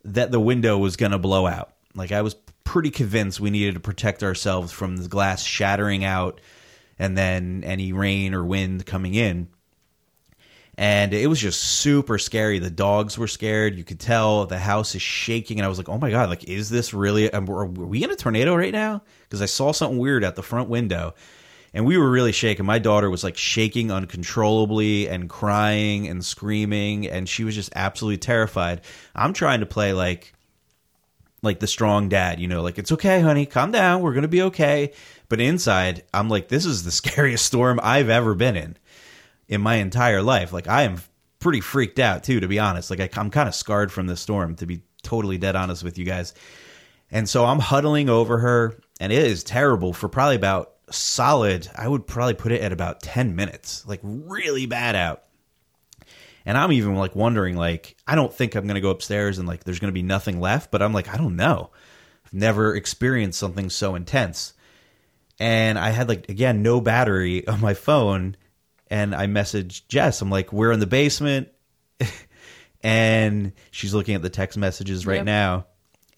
that 0.05 0.33
the 0.33 0.41
window 0.41 0.79
was 0.79 0.97
going 0.97 1.13
to 1.13 1.19
blow 1.19 1.47
out. 1.47 1.75
Like 1.95 2.13
I 2.13 2.23
was 2.23 2.35
pretty 2.65 2.91
convinced 2.91 3.41
we 3.41 3.51
needed 3.51 3.75
to 3.75 3.81
protect 3.81 4.23
ourselves 4.23 4.73
from 4.73 4.97
the 4.97 5.09
glass 5.09 5.45
shattering 5.45 6.05
out 6.05 6.41
and 6.99 7.17
then 7.17 7.63
any 7.65 7.93
rain 7.93 8.35
or 8.35 8.45
wind 8.45 8.87
coming 8.87 9.15
in. 9.15 9.49
And 10.77 11.15
it 11.15 11.29
was 11.29 11.41
just 11.41 11.63
super 11.63 12.19
scary. 12.19 12.59
The 12.59 12.71
dogs 12.71 13.17
were 13.17 13.29
scared. 13.29 13.77
You 13.77 13.85
could 13.85 14.01
tell 14.01 14.47
the 14.47 14.59
house 14.59 14.95
is 14.95 15.03
shaking. 15.03 15.59
And 15.59 15.65
I 15.65 15.69
was 15.69 15.79
like, 15.79 15.89
oh 15.89 15.99
my 15.99 16.11
God, 16.11 16.29
like, 16.29 16.45
is 16.45 16.69
this 16.69 16.93
really, 16.93 17.33
are 17.33 17.67
we 17.67 18.03
in 18.03 18.11
a 18.11 18.17
tornado 18.17 18.57
right 18.57 18.73
now? 18.73 19.03
Because 19.23 19.41
I 19.41 19.47
saw 19.47 19.73
something 19.73 19.99
weird 19.99 20.25
at 20.25 20.35
the 20.35 20.43
front 20.43 20.69
window 20.69 21.15
and 21.75 21.85
we 21.85 21.99
were 21.99 22.09
really 22.09 22.33
shaking. 22.33 22.65
My 22.65 22.79
daughter 22.79 23.11
was 23.11 23.25
like 23.25 23.37
shaking 23.37 23.91
uncontrollably 23.91 25.09
and 25.09 25.29
crying 25.29 26.07
and 26.07 26.25
screaming, 26.25 27.09
and 27.09 27.29
she 27.29 27.43
was 27.43 27.57
just 27.57 27.73
absolutely 27.75 28.19
terrified. 28.19 28.83
I'm 29.15 29.33
trying 29.33 29.61
to 29.61 29.67
play 29.67 29.93
like 29.93 30.33
like 31.43 31.59
the 31.61 31.67
strong 31.67 32.09
dad, 32.09 32.41
you 32.41 32.49
know, 32.49 32.63
like 32.63 32.79
it's 32.79 32.93
okay, 32.93 33.21
honey, 33.21 33.45
calm 33.45 33.73
down, 33.73 34.01
we're 34.01 34.15
gonna 34.15 34.29
be 34.29 34.43
okay. 34.43 34.93
But 35.29 35.41
inside, 35.41 36.05
I'm 36.15 36.29
like, 36.29 36.49
this 36.49 36.65
is 36.65 36.85
the 36.85 36.91
scariest 36.93 37.45
storm 37.45 37.81
I've 37.83 38.09
ever 38.09 38.35
been 38.35 38.57
in 38.57 38.77
in 39.49 39.61
my 39.61 39.77
entire 39.77 40.23
life. 40.23 40.53
Like 40.53 40.69
I 40.69 40.83
am 40.83 40.99
pretty 41.39 41.61
freaked 41.61 41.99
out 41.99 42.25
too, 42.25 42.41
to 42.41 42.49
be 42.49 42.59
honest. 42.59 42.91
Like 42.91 43.01
I, 43.01 43.11
I'm 43.21 43.31
kind 43.31 43.49
of 43.49 43.55
scarred 43.55 43.93
from 43.93 44.07
the 44.07 44.17
storm, 44.17 44.57
to 44.57 44.67
be 44.67 44.83
totally 45.03 45.39
dead 45.39 45.57
honest 45.57 45.85
with 45.85 45.99
you 45.99 46.05
guys. 46.05 46.35
And 47.11 47.29
so 47.29 47.45
I'm 47.45 47.59
huddling 47.59 48.09
over 48.09 48.39
her, 48.39 48.81
and 48.99 49.13
it 49.13 49.23
is 49.25 49.45
terrible 49.45 49.93
for 49.93 50.09
probably 50.09 50.37
about 50.37 50.73
solid. 50.91 51.69
I 51.77 51.87
would 51.87 52.07
probably 52.07 52.35
put 52.35 52.53
it 52.53 52.63
at 52.63 52.73
about 52.73 53.03
ten 53.03 53.37
minutes, 53.37 53.87
like 53.87 54.01
really 54.03 54.67
bad 54.67 54.97
out. 54.97 55.23
And 56.47 56.59
I'm 56.59 56.73
even 56.73 56.95
like 56.97 57.15
wondering, 57.15 57.57
like, 57.57 57.97
I 58.07 58.15
don't 58.15 58.33
think 58.33 58.55
I'm 58.55 58.67
to 58.75 58.81
go 58.81 58.91
upstairs 58.91 59.39
and 59.39 59.49
like 59.49 59.65
there's 59.65 59.81
to 59.93 59.95
be 59.95 60.03
nothing 60.03 60.41
left, 60.41 60.71
but 60.71 60.83
I'm 60.83 60.93
like, 60.93 61.13
I 61.13 61.17
don't 61.17 61.37
know. 61.37 61.71
I've 62.27 62.35
never 62.35 62.75
experienced 62.75 63.39
something 63.39 63.71
so 63.71 63.95
intense. 63.95 64.53
And 65.39 65.79
I 65.79 65.91
had 65.91 66.09
like, 66.09 66.29
again, 66.29 66.63
no 66.63 66.81
battery 66.81 67.47
on 67.47 67.61
my 67.61 67.75
phone. 67.75 68.37
And 68.91 69.15
I 69.15 69.27
messaged 69.27 69.89
Jess. 69.89 70.21
I'm 70.21 70.31
like, 70.31 70.53
we're 70.53 70.73
in 70.73 70.81
the 70.81 70.87
basement. 70.87 71.49
and 72.83 73.53
she's 73.71 73.95
looking 73.95 74.15
at 74.15 74.23
the 74.23 74.31
text 74.31 74.59
messages 74.59 75.07
right 75.07 75.17
yep. 75.17 75.25
now. 75.25 75.67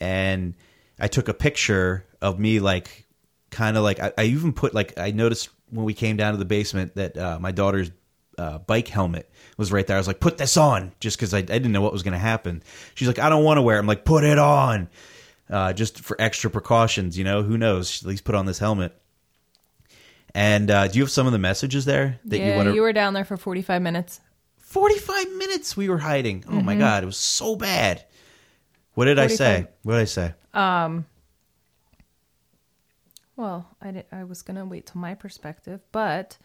And 0.00 0.54
I 0.98 1.08
took 1.08 1.28
a 1.28 1.34
picture 1.34 2.04
of 2.20 2.38
me, 2.38 2.60
like, 2.60 3.06
kind 3.50 3.76
of 3.76 3.82
like, 3.82 4.00
I, 4.00 4.12
I, 4.18 4.24
even 4.24 4.52
put, 4.52 4.74
like, 4.74 4.98
I 4.98 5.12
noticed 5.12 5.48
when 5.70 5.84
we 5.84 5.94
came 5.94 6.16
down 6.16 6.32
to 6.32 6.38
the 6.38 6.44
basement 6.44 6.96
that 6.96 7.16
uh, 7.16 7.38
my 7.40 7.52
daughter's 7.52 7.90
uh, 8.38 8.58
bike 8.58 8.88
helmet 8.88 9.30
was 9.56 9.72
right 9.72 9.86
there. 9.86 9.96
I 9.96 10.00
was 10.00 10.06
like, 10.06 10.20
put 10.20 10.38
this 10.38 10.56
on, 10.56 10.92
just 11.00 11.16
because 11.16 11.32
I, 11.32 11.38
I, 11.38 11.42
didn't 11.42 11.72
know 11.72 11.80
what 11.80 11.92
was 11.92 12.02
going 12.02 12.12
to 12.12 12.18
happen. 12.18 12.62
She's 12.94 13.08
like, 13.08 13.18
I 13.18 13.28
don't 13.28 13.44
want 13.44 13.58
to 13.58 13.62
wear. 13.62 13.76
it. 13.76 13.80
I'm 13.80 13.86
like, 13.86 14.04
put 14.04 14.24
it 14.24 14.38
on, 14.38 14.88
uh, 15.48 15.72
just 15.72 16.00
for 16.00 16.20
extra 16.20 16.50
precautions. 16.50 17.16
You 17.16 17.24
know, 17.24 17.42
who 17.42 17.56
knows? 17.56 18.02
At 18.02 18.08
least 18.08 18.24
put 18.24 18.34
on 18.34 18.46
this 18.46 18.58
helmet. 18.58 18.94
And 20.36 20.70
uh, 20.70 20.86
do 20.86 20.98
you 20.98 21.02
have 21.02 21.10
some 21.10 21.26
of 21.26 21.32
the 21.32 21.38
messages 21.38 21.86
there 21.86 22.20
that 22.26 22.38
yeah, 22.38 22.50
you 22.50 22.56
want 22.56 22.68
to? 22.68 22.74
You 22.74 22.82
were 22.82 22.92
down 22.92 23.14
there 23.14 23.24
for 23.24 23.38
45 23.38 23.80
minutes. 23.80 24.20
45 24.58 25.32
minutes 25.32 25.78
we 25.78 25.88
were 25.88 25.96
hiding. 25.96 26.44
Oh 26.46 26.50
mm-hmm. 26.50 26.66
my 26.66 26.76
god, 26.76 27.02
it 27.02 27.06
was 27.06 27.16
so 27.16 27.56
bad. 27.56 28.04
What 28.92 29.06
did 29.06 29.16
45. 29.16 29.30
I 29.30 29.34
say? 29.34 29.66
What 29.82 29.94
did 29.94 30.00
I 30.02 30.04
say? 30.04 30.34
Um. 30.52 31.06
Well, 33.34 33.66
I 33.80 33.90
did, 33.92 34.04
I 34.12 34.24
was 34.24 34.42
gonna 34.42 34.66
wait 34.66 34.84
till 34.84 35.00
my 35.00 35.14
perspective, 35.14 35.80
but 35.90 36.36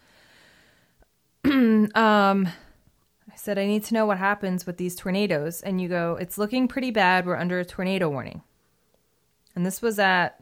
um, 1.44 1.92
I 1.94 3.36
said, 3.36 3.58
I 3.58 3.66
need 3.66 3.84
to 3.84 3.94
know 3.94 4.06
what 4.06 4.16
happens 4.16 4.64
with 4.64 4.78
these 4.78 4.96
tornadoes. 4.96 5.60
And 5.60 5.82
you 5.82 5.88
go, 5.90 6.16
it's 6.18 6.38
looking 6.38 6.66
pretty 6.66 6.92
bad. 6.92 7.26
We're 7.26 7.36
under 7.36 7.60
a 7.60 7.64
tornado 7.64 8.08
warning. 8.08 8.40
And 9.54 9.66
this 9.66 9.82
was 9.82 9.98
at 9.98 10.41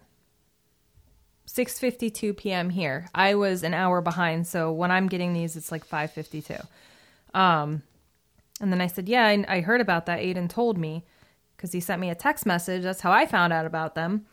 6:52 1.51 2.37
p.m. 2.37 2.71
here. 2.71 3.09
I 3.13 3.35
was 3.35 3.65
an 3.65 3.75
hour 3.75 4.01
behind, 4.01 4.47
so 4.47 4.71
when 4.71 4.93
I'm 4.93 5.09
getting 5.09 5.33
these, 5.33 5.57
it's 5.57 5.73
like 5.73 5.87
5:52. 5.87 6.65
Um, 7.35 7.83
and 8.61 8.73
then 8.73 8.81
I 8.81 8.87
said, 8.87 9.09
"Yeah, 9.09 9.27
I, 9.27 9.45
I 9.49 9.61
heard 9.61 9.81
about 9.81 10.07
that. 10.07 10.21
Aidan 10.21 10.47
told 10.47 10.79
me 10.79 11.05
because 11.57 11.73
he 11.73 11.81
sent 11.81 12.01
me 12.01 12.09
a 12.09 12.15
text 12.15 12.47
message. 12.47 12.85
That's 12.85 13.01
how 13.01 13.11
I 13.11 13.27
found 13.27 13.53
out 13.53 13.67
about 13.67 13.95
them." 13.97 14.27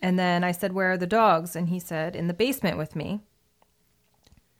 And 0.00 0.18
then 0.18 0.42
I 0.42 0.52
said, 0.52 0.72
"Where 0.72 0.92
are 0.92 0.96
the 0.96 1.06
dogs?" 1.06 1.54
And 1.54 1.68
he 1.68 1.78
said, 1.78 2.16
"In 2.16 2.28
the 2.28 2.34
basement 2.34 2.78
with 2.78 2.96
me." 2.96 3.20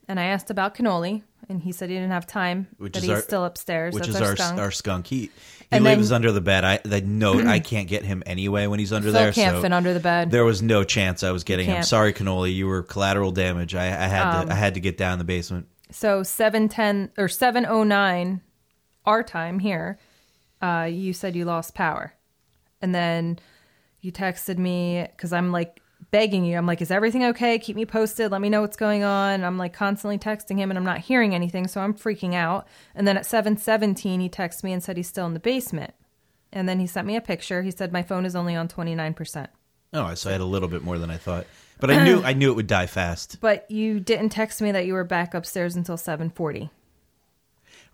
And 0.06 0.20
I 0.20 0.24
asked 0.24 0.50
about 0.50 0.74
cannoli, 0.74 1.22
and 1.48 1.62
he 1.62 1.72
said 1.72 1.90
he 1.90 1.96
didn't 1.96 2.10
have 2.10 2.26
time. 2.26 2.68
Which 2.78 2.94
that 2.94 2.98
is 2.98 3.04
he's 3.04 3.10
our, 3.10 3.20
still 3.20 3.44
upstairs. 3.44 3.94
Which 3.94 4.06
That's 4.06 4.16
is 4.16 4.22
our, 4.22 4.28
our 4.28 4.36
skunk. 4.36 4.58
Our 4.58 4.70
skunk. 4.70 5.06
He, 5.06 5.30
he 5.70 5.80
lives 5.80 6.08
then, 6.08 6.16
under 6.16 6.32
the 6.32 6.40
bed. 6.40 6.64
I 6.64 6.78
the 6.84 7.00
no, 7.00 7.38
I 7.46 7.60
can't 7.60 7.88
get 7.88 8.04
him 8.04 8.22
anyway 8.26 8.66
when 8.66 8.78
he's 8.78 8.92
under 8.92 9.06
Phil 9.06 9.14
there. 9.14 9.32
Can't 9.32 9.56
so 9.56 9.62
fit 9.62 9.72
under 9.72 9.94
the 9.94 10.00
bed. 10.00 10.30
There 10.30 10.44
was 10.44 10.62
no 10.62 10.84
chance 10.84 11.22
I 11.22 11.30
was 11.30 11.44
getting 11.44 11.66
him. 11.66 11.82
Sorry, 11.82 12.12
cannoli. 12.12 12.54
You 12.54 12.66
were 12.66 12.82
collateral 12.82 13.32
damage. 13.32 13.74
I, 13.74 13.86
I 13.86 14.06
had 14.08 14.34
um, 14.34 14.46
to. 14.46 14.52
I 14.52 14.56
had 14.56 14.74
to 14.74 14.80
get 14.80 14.96
down 14.96 15.18
the 15.18 15.24
basement. 15.24 15.68
So 15.90 16.22
seven 16.22 16.68
ten 16.68 17.10
or 17.16 17.28
seven 17.28 17.66
oh 17.66 17.84
nine, 17.84 18.40
our 19.04 19.22
time 19.22 19.58
here. 19.58 19.98
Uh, 20.62 20.88
you 20.90 21.12
said 21.12 21.36
you 21.36 21.44
lost 21.44 21.74
power, 21.74 22.14
and 22.80 22.94
then 22.94 23.38
you 24.00 24.12
texted 24.12 24.58
me 24.58 25.06
because 25.10 25.32
I'm 25.32 25.52
like 25.52 25.80
begging 26.14 26.44
you. 26.44 26.56
I'm 26.56 26.64
like, 26.64 26.80
is 26.80 26.92
everything 26.92 27.24
okay? 27.24 27.58
Keep 27.58 27.74
me 27.74 27.84
posted. 27.84 28.30
Let 28.30 28.40
me 28.40 28.48
know 28.48 28.60
what's 28.60 28.76
going 28.76 29.02
on. 29.02 29.42
I'm 29.42 29.58
like 29.58 29.72
constantly 29.72 30.16
texting 30.16 30.58
him 30.58 30.70
and 30.70 30.78
I'm 30.78 30.84
not 30.84 31.00
hearing 31.00 31.34
anything. 31.34 31.66
So 31.66 31.80
I'm 31.80 31.92
freaking 31.92 32.34
out. 32.34 32.68
And 32.94 33.04
then 33.04 33.16
at 33.16 33.26
717, 33.26 34.20
he 34.20 34.28
texts 34.28 34.62
me 34.62 34.72
and 34.72 34.80
said 34.80 34.96
he's 34.96 35.08
still 35.08 35.26
in 35.26 35.34
the 35.34 35.40
basement. 35.40 35.92
And 36.52 36.68
then 36.68 36.78
he 36.78 36.86
sent 36.86 37.08
me 37.08 37.16
a 37.16 37.20
picture. 37.20 37.62
He 37.62 37.72
said, 37.72 37.92
my 37.92 38.04
phone 38.04 38.24
is 38.24 38.36
only 38.36 38.54
on 38.54 38.68
29%. 38.68 39.48
Oh, 39.92 40.14
so 40.14 40.30
I 40.30 40.32
had 40.32 40.40
a 40.40 40.44
little 40.44 40.68
bit 40.68 40.84
more 40.84 40.98
than 40.98 41.10
I 41.10 41.16
thought. 41.16 41.48
But 41.80 41.90
I 41.90 42.04
knew 42.04 42.22
I 42.22 42.32
knew 42.32 42.52
it 42.52 42.54
would 42.54 42.68
die 42.68 42.86
fast. 42.86 43.38
But 43.40 43.68
you 43.68 43.98
didn't 43.98 44.28
text 44.28 44.62
me 44.62 44.70
that 44.70 44.86
you 44.86 44.94
were 44.94 45.02
back 45.02 45.34
upstairs 45.34 45.74
until 45.74 45.96
740. 45.96 46.70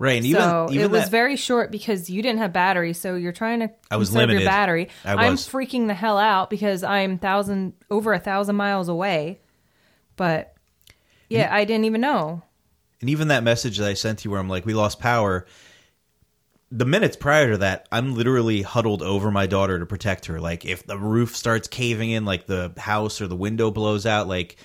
Right, 0.00 0.16
and 0.16 0.24
even 0.24 0.40
so 0.40 0.68
even 0.70 0.82
it 0.82 0.90
was 0.90 1.02
that, 1.02 1.10
very 1.10 1.36
short 1.36 1.70
because 1.70 2.08
you 2.08 2.22
didn't 2.22 2.38
have 2.38 2.54
battery, 2.54 2.94
so 2.94 3.16
you're 3.16 3.32
trying 3.32 3.60
to 3.60 3.70
I 3.90 3.98
was 3.98 4.14
limited. 4.14 4.40
your 4.40 4.50
battery. 4.50 4.88
I 5.04 5.26
am 5.26 5.34
freaking 5.34 5.88
the 5.88 5.94
hell 5.94 6.16
out 6.16 6.48
because 6.48 6.82
I'm 6.82 7.18
thousand 7.18 7.74
over 7.90 8.14
a 8.14 8.18
thousand 8.18 8.56
miles 8.56 8.88
away. 8.88 9.40
But 10.16 10.54
yeah, 11.28 11.54
I 11.54 11.66
didn't 11.66 11.84
even 11.84 12.00
know. 12.00 12.42
and 13.02 13.10
even 13.10 13.28
that 13.28 13.42
message 13.42 13.76
that 13.76 13.88
I 13.88 13.92
sent 13.92 14.24
you 14.24 14.30
where 14.30 14.40
I'm 14.40 14.48
like, 14.48 14.64
we 14.64 14.72
lost 14.72 15.00
power. 15.00 15.44
The 16.70 16.86
minutes 16.86 17.16
prior 17.16 17.50
to 17.50 17.58
that, 17.58 17.86
I'm 17.92 18.14
literally 18.14 18.62
huddled 18.62 19.02
over 19.02 19.30
my 19.30 19.46
daughter 19.46 19.78
to 19.78 19.84
protect 19.84 20.24
her. 20.26 20.40
Like 20.40 20.64
if 20.64 20.86
the 20.86 20.96
roof 20.96 21.36
starts 21.36 21.68
caving 21.68 22.08
in, 22.08 22.24
like 22.24 22.46
the 22.46 22.72
house 22.78 23.20
or 23.20 23.26
the 23.26 23.36
window 23.36 23.70
blows 23.70 24.06
out, 24.06 24.28
like 24.28 24.56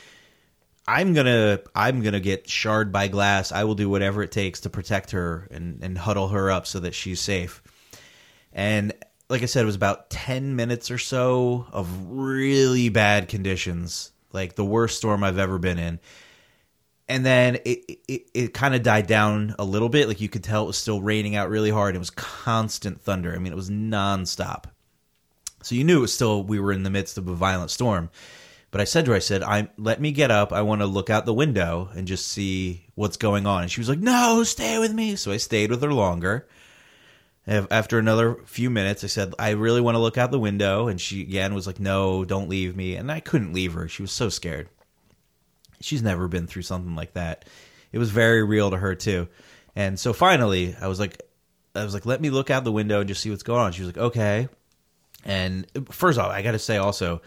I'm 0.88 1.13
gonna 1.13 1.60
I'm 1.74 2.02
gonna 2.02 2.19
get 2.19 2.50
shard 2.50 2.91
by 2.91 3.08
glass. 3.08 3.52
I 3.52 3.63
will 3.63 3.76
do 3.76 3.89
whatever 3.89 4.21
it 4.21 4.32
takes 4.32 4.62
to 4.62 4.69
protect 4.69 5.12
her 5.12 5.48
and, 5.50 5.84
and 5.84 5.98
huddle 5.98 6.30
her 6.30 6.52
up 6.52 6.67
so 6.67 6.80
that 6.82 6.93
she's 6.93 7.19
safe. 7.19 7.63
And 8.54 8.93
like 9.28 9.41
I 9.41 9.45
said, 9.45 9.63
it 9.63 9.65
was 9.65 9.76
about 9.76 10.10
ten 10.10 10.56
minutes 10.56 10.91
or 10.91 11.00
so 11.00 11.65
of 11.71 11.89
really 12.12 12.89
bad 12.89 13.28
conditions, 13.28 14.12
like 14.32 14.56
the 14.56 14.65
worst 14.65 14.98
storm 14.98 15.24
I've 15.24 15.39
ever 15.39 15.58
been 15.58 15.80
in. 15.80 16.00
And 17.10 17.26
then 17.26 17.56
it 17.65 18.00
it, 18.08 18.30
it 18.34 18.54
kind 18.54 18.76
of 18.76 18.84
died 18.84 19.08
down 19.08 19.56
a 19.58 19.65
little 19.65 19.89
bit. 19.89 20.08
Like 20.08 20.21
you 20.21 20.30
could 20.30 20.43
tell 20.43 20.63
it 20.63 20.67
was 20.67 20.78
still 20.78 21.02
raining 21.02 21.36
out 21.36 21.50
really 21.50 21.71
hard. 21.71 21.95
It 21.95 22.00
was 22.00 22.12
constant 22.12 23.02
thunder. 23.02 23.34
I 23.34 23.39
mean, 23.39 23.52
it 23.52 23.58
was 23.58 23.71
nonstop. 23.71 24.65
So 25.63 25.74
you 25.74 25.84
knew 25.84 25.98
it 25.98 26.02
was 26.02 26.13
still 26.13 26.43
we 26.43 26.60
were 26.60 26.71
in 26.71 26.84
the 26.84 26.91
midst 26.91 27.17
of 27.17 27.28
a 27.28 27.34
violent 27.34 27.71
storm. 27.71 28.12
But 28.71 28.82
I 28.82 28.84
said 28.84 29.06
to 29.06 29.12
her, 29.12 29.17
I 29.17 29.19
said, 29.19 29.41
I 29.43 29.69
let 29.78 30.01
me 30.01 30.12
get 30.12 30.32
up. 30.32 30.51
I 30.51 30.62
want 30.62 30.82
to 30.82 30.86
look 30.86 31.10
out 31.10 31.25
the 31.25 31.34
window 31.34 31.89
and 31.95 32.08
just 32.08 32.28
see 32.28 32.86
what's 32.95 33.17
going 33.17 33.45
on. 33.45 33.63
And 33.63 33.71
she 33.71 33.80
was 33.80 33.89
like, 33.89 33.99
No, 33.99 34.43
stay 34.43 34.80
with 34.80 34.93
me. 34.93 35.15
So 35.15 35.32
I 35.32 35.38
stayed 35.38 35.69
with 35.69 35.82
her 35.82 35.93
longer. 35.93 36.47
After 37.47 37.99
another 37.99 38.38
few 38.45 38.71
minutes, 38.71 39.04
I 39.04 39.08
said, 39.08 39.36
I 39.38 39.51
really 39.51 39.80
want 39.80 39.95
to 39.95 39.99
look 39.99 40.17
out 40.17 40.32
the 40.32 40.39
window. 40.39 40.88
And 40.88 40.99
she 40.99 41.21
again 41.21 41.54
was 41.54 41.67
like, 41.67 41.80
No, 41.80 42.25
don't 42.25 42.49
leave 42.49 42.75
me. 42.75 42.95
And 42.95 43.12
I 43.12 43.19
couldn't 43.19 43.54
leave 43.54 43.73
her. 43.73 43.88
She 43.88 44.01
was 44.01 44.12
so 44.12 44.30
scared. 44.30 44.67
She's 45.80 46.01
never 46.01 46.28
been 46.28 46.47
through 46.47 46.63
something 46.63 46.95
like 46.95 47.13
that. 47.13 47.45
It 47.91 47.97
was 47.97 48.10
very 48.10 48.43
real 48.43 48.71
to 48.71 48.78
her 48.78 48.95
too. 48.95 49.28
And 49.75 49.99
so 49.99 50.12
finally, 50.12 50.75
I 50.82 50.88
was 50.88 50.99
like, 50.99 51.21
I 51.75 51.84
was 51.84 51.93
like, 51.93 52.06
let 52.06 52.21
me 52.21 52.30
look 52.30 52.49
out 52.49 52.63
the 52.63 52.71
window 52.71 52.99
and 52.99 53.08
just 53.08 53.21
see 53.21 53.30
what's 53.30 53.43
going 53.43 53.60
on. 53.60 53.71
She 53.73 53.82
was 53.82 53.89
like, 53.89 54.04
okay. 54.04 54.47
And 55.25 55.67
uh, 55.75 55.82
first 55.91 56.17
off, 56.17 56.32
I 56.32 56.41
got 56.41 56.51
to 56.51 56.60
say 56.60 56.78
also, 56.78 57.21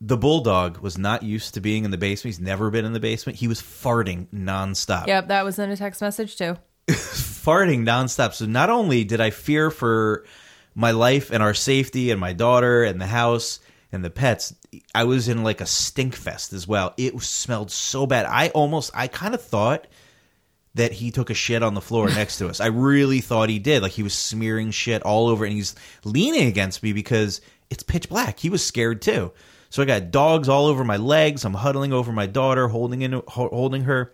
the 0.00 0.16
bulldog 0.16 0.78
was 0.78 0.98
not 0.98 1.22
used 1.22 1.54
to 1.54 1.60
being 1.60 1.84
in 1.84 1.90
the 1.90 1.98
basement. 1.98 2.36
He's 2.36 2.44
never 2.44 2.70
been 2.70 2.84
in 2.84 2.92
the 2.92 3.00
basement. 3.00 3.38
He 3.38 3.48
was 3.48 3.60
farting 3.62 4.26
nonstop. 4.28 5.06
Yep, 5.06 5.28
that 5.28 5.44
was 5.44 5.58
in 5.58 5.70
a 5.70 5.76
text 5.76 6.00
message 6.00 6.36
too. 6.36 6.56
farting 6.88 7.84
nonstop. 7.84 8.34
So 8.34 8.46
not 8.46 8.70
only 8.70 9.04
did 9.04 9.20
I 9.20 9.30
fear 9.30 9.70
for 9.70 10.24
my 10.74 10.90
life 10.90 11.30
and 11.30 11.42
our 11.42 11.54
safety 11.54 12.10
and 12.10 12.20
my 12.20 12.34
daughter 12.34 12.84
and 12.84 13.00
the 13.00 13.06
house 13.06 13.60
and 13.90 14.04
the 14.04 14.10
pets, 14.10 14.54
I 14.94 15.04
was 15.04 15.28
in 15.28 15.42
like 15.42 15.60
a 15.62 15.66
stink 15.66 16.14
fest 16.14 16.52
as 16.52 16.68
well. 16.68 16.92
It 16.98 17.18
smelled 17.22 17.70
so 17.70 18.06
bad. 18.06 18.26
I 18.26 18.48
almost, 18.48 18.90
I 18.94 19.08
kind 19.08 19.34
of 19.34 19.42
thought 19.42 19.86
that 20.74 20.92
he 20.92 21.10
took 21.10 21.30
a 21.30 21.34
shit 21.34 21.62
on 21.62 21.72
the 21.72 21.80
floor 21.80 22.08
next 22.10 22.36
to 22.38 22.48
us. 22.48 22.60
I 22.60 22.66
really 22.66 23.20
thought 23.20 23.48
he 23.48 23.58
did. 23.58 23.82
Like 23.82 23.92
he 23.92 24.02
was 24.02 24.12
smearing 24.12 24.70
shit 24.70 25.02
all 25.02 25.28
over 25.28 25.46
and 25.46 25.54
he's 25.54 25.74
leaning 26.04 26.48
against 26.48 26.82
me 26.82 26.92
because 26.92 27.40
it's 27.70 27.82
pitch 27.82 28.10
black. 28.10 28.38
He 28.38 28.50
was 28.50 28.64
scared 28.64 29.00
too. 29.00 29.32
So 29.70 29.82
I 29.82 29.86
got 29.86 30.10
dogs 30.10 30.48
all 30.48 30.66
over 30.66 30.84
my 30.84 30.96
legs. 30.96 31.44
I'm 31.44 31.54
huddling 31.54 31.92
over 31.92 32.12
my 32.12 32.26
daughter, 32.26 32.68
holding 32.68 33.02
in, 33.02 33.22
holding 33.28 33.82
her. 33.84 34.12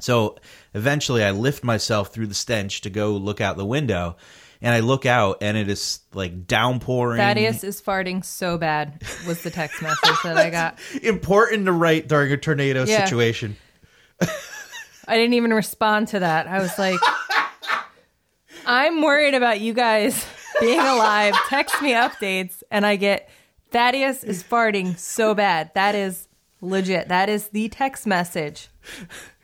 So 0.00 0.36
eventually 0.74 1.24
I 1.24 1.32
lift 1.32 1.64
myself 1.64 2.12
through 2.12 2.28
the 2.28 2.34
stench 2.34 2.82
to 2.82 2.90
go 2.90 3.12
look 3.12 3.40
out 3.40 3.56
the 3.56 3.64
window. 3.66 4.16
And 4.60 4.74
I 4.74 4.80
look 4.80 5.06
out 5.06 5.38
and 5.40 5.56
it 5.56 5.68
is 5.68 6.00
like 6.14 6.46
downpouring. 6.48 7.18
Thaddeus 7.18 7.62
is 7.62 7.80
farting 7.80 8.24
so 8.24 8.58
bad 8.58 9.02
was 9.26 9.42
the 9.42 9.50
text 9.50 9.80
message 9.82 10.16
that 10.24 10.36
I 10.36 10.50
got. 10.50 10.78
Important 11.02 11.66
to 11.66 11.72
write 11.72 12.08
during 12.08 12.32
a 12.32 12.36
tornado 12.36 12.84
Yeah. 12.84 13.04
situation. 13.04 13.56
I 14.20 15.16
didn't 15.16 15.34
even 15.34 15.52
respond 15.54 16.08
to 16.08 16.18
that. 16.20 16.48
I 16.48 16.58
was 16.60 16.76
like, 16.78 16.98
I'm 18.66 19.00
worried 19.02 19.34
about 19.34 19.60
you 19.60 19.72
guys 19.72 20.26
being 20.60 20.78
alive. 20.80 21.34
Text 21.48 21.80
me 21.80 21.92
updates, 21.92 22.62
and 22.70 22.84
I 22.84 22.96
get 22.96 23.30
Thaddeus 23.70 24.24
is 24.24 24.42
farting 24.42 24.98
so 24.98 25.34
bad. 25.34 25.70
That 25.74 25.94
is 25.94 26.28
legit. 26.60 27.08
That 27.08 27.28
is 27.28 27.48
the 27.48 27.68
text 27.68 28.06
message 28.06 28.68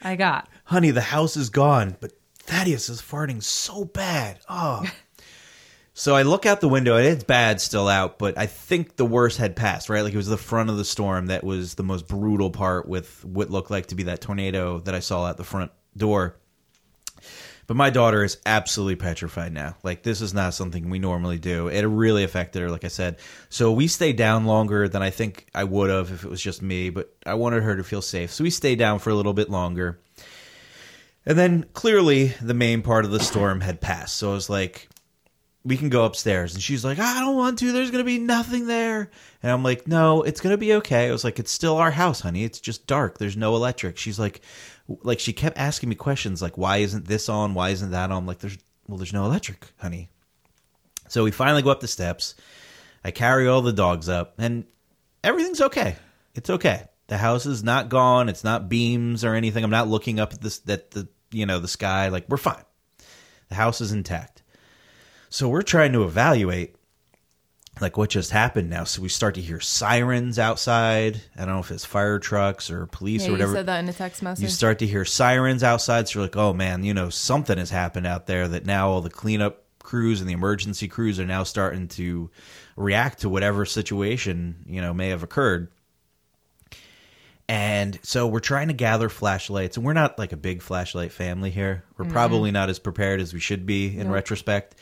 I 0.02 0.16
got. 0.16 0.48
Honey, 0.64 0.90
the 0.90 1.00
house 1.00 1.36
is 1.36 1.50
gone, 1.50 1.96
but 2.00 2.12
Thaddeus 2.38 2.88
is 2.88 3.00
farting 3.00 3.42
so 3.42 3.84
bad. 3.84 4.40
Oh. 4.48 4.84
so 5.94 6.16
I 6.16 6.22
look 6.22 6.46
out 6.46 6.60
the 6.60 6.68
window 6.68 6.96
and 6.96 7.06
it's 7.06 7.24
bad 7.24 7.60
still 7.60 7.88
out, 7.88 8.18
but 8.18 8.38
I 8.38 8.46
think 8.46 8.96
the 8.96 9.04
worst 9.04 9.38
had 9.38 9.56
passed, 9.56 9.88
right? 9.88 10.02
Like 10.02 10.14
it 10.14 10.18
was 10.18 10.26
the 10.26 10.36
front 10.36 10.70
of 10.70 10.76
the 10.76 10.84
storm 10.84 11.26
that 11.26 11.44
was 11.44 11.74
the 11.74 11.82
most 11.82 12.08
brutal 12.08 12.50
part 12.50 12.88
with 12.88 13.24
what 13.24 13.50
looked 13.50 13.70
like 13.70 13.86
to 13.86 13.94
be 13.94 14.04
that 14.04 14.20
tornado 14.20 14.80
that 14.80 14.94
I 14.94 15.00
saw 15.00 15.28
at 15.28 15.36
the 15.36 15.44
front 15.44 15.70
door. 15.96 16.36
But 17.66 17.76
my 17.76 17.90
daughter 17.90 18.22
is 18.22 18.38
absolutely 18.44 18.96
petrified 18.96 19.52
now. 19.52 19.76
Like 19.82 20.02
this 20.02 20.20
is 20.20 20.34
not 20.34 20.54
something 20.54 20.90
we 20.90 20.98
normally 20.98 21.38
do. 21.38 21.68
It 21.68 21.82
really 21.82 22.24
affected 22.24 22.60
her, 22.60 22.70
like 22.70 22.84
I 22.84 22.88
said. 22.88 23.18
So 23.48 23.72
we 23.72 23.86
stayed 23.86 24.16
down 24.16 24.44
longer 24.44 24.88
than 24.88 25.02
I 25.02 25.10
think 25.10 25.46
I 25.54 25.64
would 25.64 25.90
have 25.90 26.10
if 26.10 26.24
it 26.24 26.30
was 26.30 26.42
just 26.42 26.62
me. 26.62 26.90
But 26.90 27.14
I 27.24 27.34
wanted 27.34 27.62
her 27.62 27.76
to 27.76 27.84
feel 27.84 28.02
safe, 28.02 28.32
so 28.32 28.44
we 28.44 28.50
stayed 28.50 28.78
down 28.78 28.98
for 28.98 29.10
a 29.10 29.14
little 29.14 29.34
bit 29.34 29.50
longer. 29.50 29.98
And 31.26 31.38
then 31.38 31.64
clearly 31.72 32.34
the 32.42 32.54
main 32.54 32.82
part 32.82 33.04
of 33.04 33.10
the 33.10 33.20
storm 33.20 33.62
had 33.62 33.80
passed. 33.80 34.16
So 34.16 34.30
I 34.30 34.34
was 34.34 34.50
like, 34.50 34.88
we 35.64 35.78
can 35.78 35.88
go 35.88 36.04
upstairs. 36.04 36.52
And 36.52 36.62
she's 36.62 36.84
like, 36.84 36.98
I 36.98 37.20
don't 37.20 37.36
want 37.36 37.58
to. 37.60 37.72
There's 37.72 37.90
going 37.90 38.04
to 38.04 38.06
be 38.06 38.18
nothing 38.18 38.66
there. 38.66 39.10
And 39.42 39.50
I'm 39.50 39.62
like, 39.62 39.88
no, 39.88 40.22
it's 40.22 40.42
going 40.42 40.52
to 40.52 40.58
be 40.58 40.74
okay. 40.74 41.08
I 41.08 41.12
was 41.12 41.24
like, 41.24 41.38
it's 41.38 41.50
still 41.50 41.78
our 41.78 41.90
house, 41.90 42.20
honey. 42.20 42.44
It's 42.44 42.60
just 42.60 42.86
dark. 42.86 43.16
There's 43.16 43.36
no 43.36 43.56
electric. 43.56 43.96
She's 43.96 44.18
like, 44.18 44.42
like 44.88 45.20
she 45.20 45.32
kept 45.32 45.58
asking 45.58 45.88
me 45.88 45.94
questions 45.94 46.42
like, 46.42 46.58
why 46.58 46.78
isn't 46.78 47.06
this 47.06 47.28
on? 47.28 47.54
Why 47.54 47.70
isn't 47.70 47.90
that 47.90 48.10
on? 48.10 48.26
Like, 48.26 48.38
there's, 48.38 48.58
well, 48.86 48.98
there's 48.98 49.12
no 49.12 49.24
electric, 49.24 49.66
honey. 49.78 50.08
So 51.08 51.24
we 51.24 51.30
finally 51.30 51.62
go 51.62 51.70
up 51.70 51.80
the 51.80 51.88
steps. 51.88 52.34
I 53.04 53.10
carry 53.10 53.46
all 53.46 53.62
the 53.62 53.72
dogs 53.72 54.08
up 54.08 54.34
and 54.38 54.64
everything's 55.22 55.60
okay. 55.60 55.96
It's 56.34 56.50
okay. 56.50 56.84
The 57.06 57.18
house 57.18 57.46
is 57.46 57.62
not 57.62 57.88
gone. 57.88 58.28
It's 58.28 58.44
not 58.44 58.68
beams 58.68 59.24
or 59.24 59.34
anything. 59.34 59.62
I'm 59.62 59.70
not 59.70 59.88
looking 59.88 60.18
up 60.18 60.32
at 60.32 60.40
this, 60.40 60.58
that 60.60 60.90
the, 60.92 61.08
you 61.30 61.46
know, 61.46 61.58
the 61.58 61.68
sky. 61.68 62.08
Like 62.08 62.28
we're 62.28 62.36
fine. 62.38 62.64
The 63.48 63.54
house 63.54 63.80
is 63.80 63.92
intact. 63.92 64.42
So 65.28 65.48
we're 65.48 65.62
trying 65.62 65.92
to 65.92 66.04
evaluate 66.04 66.73
like 67.80 67.96
what 67.96 68.10
just 68.10 68.30
happened 68.30 68.70
now. 68.70 68.84
So 68.84 69.02
we 69.02 69.08
start 69.08 69.34
to 69.34 69.40
hear 69.40 69.60
sirens 69.60 70.38
outside. 70.38 71.20
I 71.36 71.40
don't 71.44 71.54
know 71.54 71.60
if 71.60 71.70
it's 71.70 71.84
fire 71.84 72.18
trucks 72.18 72.70
or 72.70 72.86
police 72.86 73.22
Yeah, 73.22 73.26
or 73.26 73.30
you 73.30 73.32
whatever. 73.32 73.54
said 73.54 73.66
that 73.66 73.78
in 73.80 73.88
a 73.88 73.92
text 73.92 74.22
message. 74.22 74.42
You 74.42 74.48
start 74.48 74.78
to 74.78 74.86
hear 74.86 75.04
sirens 75.04 75.62
outside. 75.62 76.08
So 76.08 76.18
you're 76.18 76.26
like, 76.26 76.36
oh 76.36 76.52
man, 76.52 76.84
you 76.84 76.94
know, 76.94 77.08
something 77.10 77.58
has 77.58 77.70
happened 77.70 78.06
out 78.06 78.26
there 78.26 78.46
that 78.48 78.64
now 78.64 78.90
all 78.90 79.00
the 79.00 79.10
cleanup 79.10 79.64
crews 79.80 80.20
and 80.20 80.28
the 80.28 80.34
emergency 80.34 80.88
crews 80.88 81.18
are 81.20 81.26
now 81.26 81.42
starting 81.42 81.88
to 81.88 82.30
react 82.76 83.20
to 83.20 83.28
whatever 83.28 83.64
situation, 83.64 84.64
you 84.66 84.80
know, 84.80 84.94
may 84.94 85.08
have 85.10 85.22
occurred. 85.22 85.68
And 87.46 87.98
so 88.02 88.26
we're 88.26 88.40
trying 88.40 88.68
to 88.68 88.74
gather 88.74 89.10
flashlights, 89.10 89.76
and 89.76 89.84
we're 89.84 89.92
not 89.92 90.18
like 90.18 90.32
a 90.32 90.36
big 90.36 90.62
flashlight 90.62 91.12
family 91.12 91.50
here. 91.50 91.84
We're 91.98 92.06
mm-hmm. 92.06 92.14
probably 92.14 92.50
not 92.50 92.70
as 92.70 92.78
prepared 92.78 93.20
as 93.20 93.34
we 93.34 93.40
should 93.40 93.66
be 93.66 93.98
in 93.98 94.10
retrospect. 94.10 94.76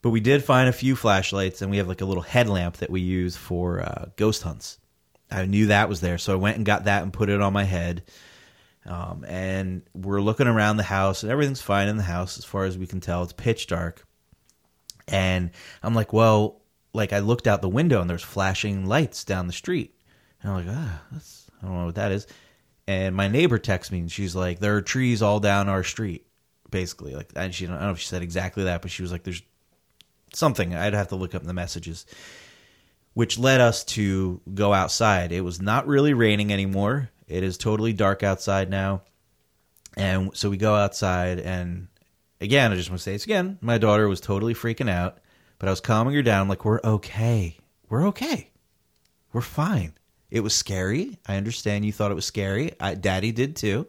But 0.00 0.10
we 0.10 0.20
did 0.20 0.44
find 0.44 0.68
a 0.68 0.72
few 0.72 0.94
flashlights, 0.94 1.60
and 1.60 1.70
we 1.70 1.78
have 1.78 1.88
like 1.88 2.00
a 2.00 2.04
little 2.04 2.22
headlamp 2.22 2.76
that 2.78 2.90
we 2.90 3.00
use 3.00 3.36
for 3.36 3.80
uh, 3.82 4.06
ghost 4.16 4.42
hunts. 4.42 4.78
I 5.30 5.44
knew 5.44 5.66
that 5.66 5.88
was 5.88 6.00
there, 6.00 6.18
so 6.18 6.32
I 6.32 6.36
went 6.36 6.56
and 6.56 6.64
got 6.64 6.84
that 6.84 7.02
and 7.02 7.12
put 7.12 7.28
it 7.28 7.40
on 7.40 7.52
my 7.52 7.64
head. 7.64 8.04
Um, 8.86 9.24
and 9.28 9.82
we're 9.94 10.20
looking 10.20 10.46
around 10.46 10.76
the 10.76 10.82
house, 10.82 11.22
and 11.22 11.30
everything's 11.30 11.60
fine 11.60 11.88
in 11.88 11.96
the 11.96 12.02
house 12.02 12.38
as 12.38 12.44
far 12.44 12.64
as 12.64 12.78
we 12.78 12.86
can 12.86 13.00
tell. 13.00 13.22
It's 13.22 13.32
pitch 13.32 13.66
dark, 13.66 14.06
and 15.06 15.50
I'm 15.82 15.94
like, 15.94 16.12
well, 16.12 16.62
like 16.94 17.12
I 17.12 17.18
looked 17.18 17.46
out 17.46 17.60
the 17.60 17.68
window 17.68 18.00
and 18.00 18.08
there's 18.08 18.22
flashing 18.22 18.86
lights 18.86 19.24
down 19.24 19.46
the 19.46 19.52
street, 19.52 19.94
and 20.42 20.52
I'm 20.52 20.66
like, 20.66 20.76
ah, 20.76 21.02
that's 21.12 21.50
I 21.62 21.66
don't 21.66 21.76
know 21.76 21.86
what 21.86 21.96
that 21.96 22.12
is. 22.12 22.26
And 22.86 23.14
my 23.14 23.28
neighbor 23.28 23.58
texts 23.58 23.92
me, 23.92 23.98
and 23.98 24.10
she's 24.10 24.34
like, 24.34 24.60
there 24.60 24.76
are 24.76 24.82
trees 24.82 25.20
all 25.20 25.40
down 25.40 25.68
our 25.68 25.84
street, 25.84 26.26
basically. 26.70 27.14
Like, 27.14 27.32
and 27.36 27.54
she 27.54 27.66
I 27.66 27.70
don't 27.70 27.80
know 27.80 27.90
if 27.90 27.98
she 27.98 28.06
said 28.06 28.22
exactly 28.22 28.64
that, 28.64 28.80
but 28.80 28.90
she 28.90 29.02
was 29.02 29.12
like, 29.12 29.24
there's 29.24 29.42
something. 30.34 30.74
I'd 30.74 30.94
have 30.94 31.08
to 31.08 31.16
look 31.16 31.34
up 31.34 31.42
the 31.42 31.54
messages 31.54 32.06
which 33.18 33.36
led 33.36 33.60
us 33.60 33.82
to 33.82 34.40
go 34.54 34.72
outside. 34.72 35.32
It 35.32 35.40
was 35.40 35.60
not 35.60 35.88
really 35.88 36.14
raining 36.14 36.52
anymore. 36.52 37.10
It 37.26 37.42
is 37.42 37.58
totally 37.58 37.92
dark 37.92 38.22
outside 38.22 38.70
now. 38.70 39.02
And 39.96 40.30
so 40.36 40.48
we 40.48 40.56
go 40.56 40.76
outside, 40.76 41.40
and 41.40 41.88
again, 42.40 42.70
I 42.70 42.76
just 42.76 42.90
want 42.90 43.00
to 43.00 43.02
say 43.02 43.14
this 43.14 43.24
again. 43.24 43.58
My 43.60 43.76
daughter 43.76 44.06
was 44.06 44.20
totally 44.20 44.54
freaking 44.54 44.88
out, 44.88 45.18
but 45.58 45.66
I 45.66 45.72
was 45.72 45.80
calming 45.80 46.14
her 46.14 46.22
down, 46.22 46.46
like, 46.46 46.64
we're 46.64 46.78
okay. 46.84 47.58
We're 47.88 48.06
okay. 48.06 48.50
We're 49.32 49.40
fine. 49.40 49.94
It 50.30 50.44
was 50.44 50.54
scary. 50.54 51.18
I 51.26 51.38
understand 51.38 51.84
you 51.84 51.92
thought 51.92 52.12
it 52.12 52.14
was 52.14 52.24
scary. 52.24 52.70
I, 52.78 52.94
Daddy 52.94 53.32
did 53.32 53.56
too, 53.56 53.88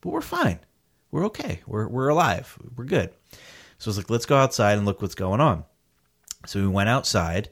but 0.00 0.08
we're 0.08 0.22
fine. 0.22 0.60
we're 1.10 1.26
okay. 1.26 1.60
We're 1.66 1.88
we're 1.88 2.08
alive. 2.08 2.58
We're 2.74 2.86
good. 2.86 3.10
So 3.78 3.88
I 3.88 3.90
was 3.90 3.98
like, 3.98 4.10
let's 4.10 4.26
go 4.26 4.36
outside 4.36 4.78
and 4.78 4.86
look 4.86 5.02
what's 5.02 5.14
going 5.14 5.42
on. 5.42 5.64
So 6.46 6.60
we 6.60 6.68
went 6.68 6.88
outside 6.88 7.50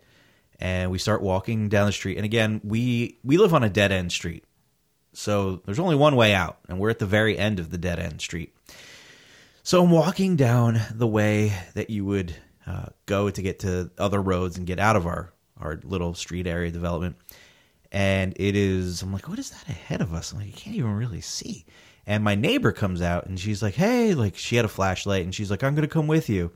and 0.58 0.90
we 0.90 0.98
start 0.98 1.22
walking 1.22 1.68
down 1.68 1.86
the 1.86 1.92
street. 1.92 2.16
And 2.16 2.24
again, 2.24 2.60
we 2.64 3.18
we 3.24 3.38
live 3.38 3.54
on 3.54 3.62
a 3.62 3.70
dead 3.70 3.92
end 3.92 4.12
street. 4.12 4.44
So 5.12 5.62
there's 5.64 5.78
only 5.78 5.96
one 5.96 6.14
way 6.14 6.34
out, 6.34 6.58
and 6.68 6.78
we're 6.78 6.90
at 6.90 7.00
the 7.00 7.06
very 7.06 7.36
end 7.36 7.58
of 7.58 7.70
the 7.70 7.78
dead 7.78 7.98
end 7.98 8.20
street. 8.20 8.54
So 9.62 9.82
I'm 9.82 9.90
walking 9.90 10.36
down 10.36 10.80
the 10.94 11.06
way 11.06 11.52
that 11.74 11.90
you 11.90 12.04
would 12.04 12.34
uh, 12.66 12.86
go 13.06 13.28
to 13.30 13.42
get 13.42 13.60
to 13.60 13.90
other 13.98 14.22
roads 14.22 14.56
and 14.56 14.66
get 14.66 14.78
out 14.78 14.96
of 14.96 15.06
our 15.06 15.32
our 15.58 15.80
little 15.82 16.14
street 16.14 16.46
area 16.46 16.70
development. 16.70 17.16
And 17.92 18.34
it 18.36 18.54
is, 18.54 19.02
I'm 19.02 19.12
like, 19.12 19.28
what 19.28 19.38
is 19.38 19.50
that 19.50 19.68
ahead 19.68 20.00
of 20.00 20.14
us? 20.14 20.32
I'm 20.32 20.38
like, 20.38 20.48
I 20.48 20.52
can't 20.52 20.76
even 20.76 20.94
really 20.94 21.20
see. 21.20 21.66
And 22.06 22.24
my 22.24 22.34
neighbor 22.34 22.72
comes 22.72 23.02
out 23.02 23.26
and 23.26 23.38
she's 23.38 23.62
like, 23.62 23.74
hey, 23.74 24.14
like 24.14 24.36
she 24.36 24.56
had 24.56 24.64
a 24.64 24.68
flashlight 24.68 25.24
and 25.24 25.34
she's 25.34 25.50
like, 25.50 25.62
I'm 25.62 25.74
going 25.74 25.86
to 25.86 25.92
come 25.92 26.06
with 26.06 26.28
you. 26.28 26.52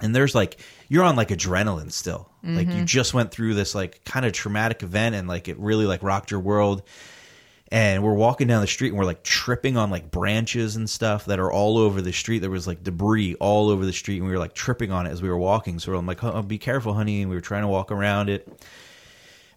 And 0.00 0.14
there's 0.14 0.34
like, 0.34 0.58
you're 0.88 1.04
on 1.04 1.16
like 1.16 1.28
adrenaline 1.28 1.92
still. 1.92 2.28
Like 2.42 2.66
you 2.66 2.74
mm-hmm. 2.74 2.84
just 2.84 3.14
went 3.14 3.30
through 3.30 3.54
this 3.54 3.74
like 3.74 4.04
kind 4.04 4.26
of 4.26 4.32
traumatic 4.32 4.82
event 4.82 5.14
and 5.14 5.26
like 5.26 5.48
it 5.48 5.58
really 5.58 5.86
like 5.86 6.02
rocked 6.02 6.30
your 6.30 6.40
world 6.40 6.82
and 7.74 8.04
we're 8.04 8.14
walking 8.14 8.46
down 8.46 8.60
the 8.60 8.68
street 8.68 8.90
and 8.90 8.98
we're 8.98 9.04
like 9.04 9.24
tripping 9.24 9.76
on 9.76 9.90
like 9.90 10.10
branches 10.10 10.76
and 10.76 10.88
stuff 10.88 11.24
that 11.24 11.40
are 11.40 11.50
all 11.50 11.76
over 11.76 12.00
the 12.00 12.12
street. 12.12 12.38
There 12.38 12.50
was 12.50 12.68
like 12.68 12.84
debris 12.84 13.34
all 13.36 13.68
over 13.68 13.84
the 13.84 13.92
street, 13.92 14.18
and 14.18 14.26
we 14.26 14.32
were 14.32 14.38
like 14.38 14.54
tripping 14.54 14.92
on 14.92 15.06
it 15.06 15.10
as 15.10 15.20
we 15.20 15.28
were 15.28 15.36
walking. 15.36 15.80
So 15.80 15.92
I'm 15.96 16.06
like, 16.06 16.22
oh, 16.22 16.42
"Be 16.42 16.56
careful, 16.56 16.94
honey!" 16.94 17.22
And 17.22 17.30
we 17.30 17.36
were 17.36 17.42
trying 17.42 17.62
to 17.62 17.68
walk 17.68 17.90
around 17.90 18.28
it. 18.30 18.46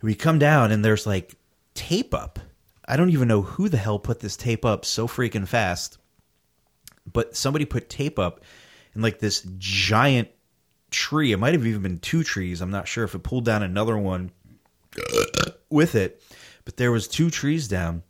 We 0.02 0.16
come 0.16 0.40
down 0.40 0.72
and 0.72 0.84
there's 0.84 1.06
like 1.06 1.36
tape 1.76 2.14
up. 2.14 2.40
I 2.88 2.98
don't 2.98 3.12
even 3.12 3.28
know 3.28 3.44
who 3.44 3.70
the 3.70 3.78
hell 3.78 4.00
put 4.00 4.22
this 4.22 4.36
tape 4.36 4.66
up 4.66 4.84
so 4.84 5.08
freaking 5.08 5.48
fast, 5.48 6.00
but 7.12 7.36
somebody 7.36 7.66
put 7.66 7.88
tape 7.88 8.18
up 8.18 8.42
and 8.98 9.04
like 9.04 9.20
this 9.20 9.48
giant 9.58 10.28
tree. 10.92 11.32
It 11.32 11.38
might 11.38 11.54
have 11.54 11.66
even 11.66 11.84
been 11.84 12.00
two 12.00 12.24
trees. 12.24 12.62
I'm 12.62 12.72
not 12.72 12.88
sure 12.88 13.04
if 13.04 13.16
it 13.16 13.24
pulled 13.24 13.46
down 13.46 13.64
another 13.64 13.98
one 13.98 14.32
with 15.70 15.96
it 15.96 16.22
but 16.66 16.76
there 16.76 16.92
was 16.92 17.08
two 17.08 17.30
trees 17.30 17.68
down 17.68 18.04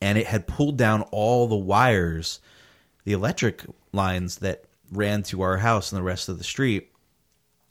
and 0.00 0.18
it 0.18 0.26
had 0.26 0.46
pulled 0.46 0.76
down 0.76 1.02
all 1.12 1.46
the 1.46 1.56
wires 1.56 2.40
the 3.04 3.12
electric 3.12 3.64
lines 3.92 4.38
that 4.38 4.64
ran 4.90 5.22
to 5.22 5.42
our 5.42 5.58
house 5.58 5.92
and 5.92 5.98
the 5.98 6.02
rest 6.02 6.28
of 6.28 6.38
the 6.38 6.44
street 6.44 6.90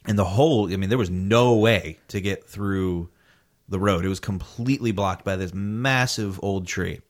and 0.05 0.17
the 0.17 0.23
whole 0.23 0.71
i 0.71 0.77
mean 0.77 0.89
there 0.89 0.97
was 0.97 1.09
no 1.09 1.55
way 1.55 1.97
to 2.07 2.21
get 2.21 2.45
through 2.45 3.09
the 3.67 3.79
road 3.79 4.05
it 4.05 4.09
was 4.09 4.19
completely 4.19 4.91
blocked 4.91 5.25
by 5.25 5.35
this 5.35 5.53
massive 5.53 6.39
old 6.43 6.67
tree 6.67 7.01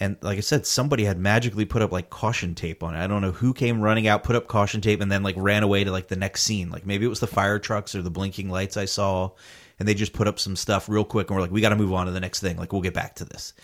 and 0.00 0.16
like 0.22 0.38
i 0.38 0.40
said 0.40 0.66
somebody 0.66 1.04
had 1.04 1.18
magically 1.18 1.66
put 1.66 1.82
up 1.82 1.92
like 1.92 2.10
caution 2.10 2.54
tape 2.54 2.82
on 2.82 2.94
it. 2.94 3.04
I 3.04 3.06
don't 3.06 3.20
know 3.20 3.32
who 3.32 3.52
came 3.52 3.80
running 3.80 4.08
out 4.08 4.24
put 4.24 4.34
up 4.34 4.48
caution 4.48 4.80
tape 4.80 5.00
and 5.00 5.12
then 5.12 5.22
like 5.22 5.36
ran 5.38 5.62
away 5.62 5.84
to 5.84 5.92
like 5.92 6.08
the 6.08 6.16
next 6.16 6.42
scene. 6.42 6.70
Like 6.70 6.86
maybe 6.86 7.04
it 7.04 7.10
was 7.10 7.20
the 7.20 7.26
fire 7.26 7.58
trucks 7.58 7.94
or 7.94 8.02
the 8.02 8.10
blinking 8.10 8.48
lights 8.48 8.76
i 8.76 8.86
saw 8.86 9.30
and 9.78 9.88
they 9.88 9.94
just 9.94 10.12
put 10.12 10.28
up 10.28 10.38
some 10.38 10.56
stuff 10.56 10.88
real 10.88 11.04
quick 11.04 11.28
and 11.28 11.36
we're 11.36 11.42
like 11.42 11.50
we 11.50 11.60
got 11.60 11.70
to 11.70 11.76
move 11.76 11.92
on 11.92 12.06
to 12.06 12.12
the 12.12 12.20
next 12.20 12.40
thing. 12.40 12.56
Like 12.56 12.72
we'll 12.72 12.82
get 12.82 12.94
back 12.94 13.16
to 13.16 13.24
this. 13.24 13.54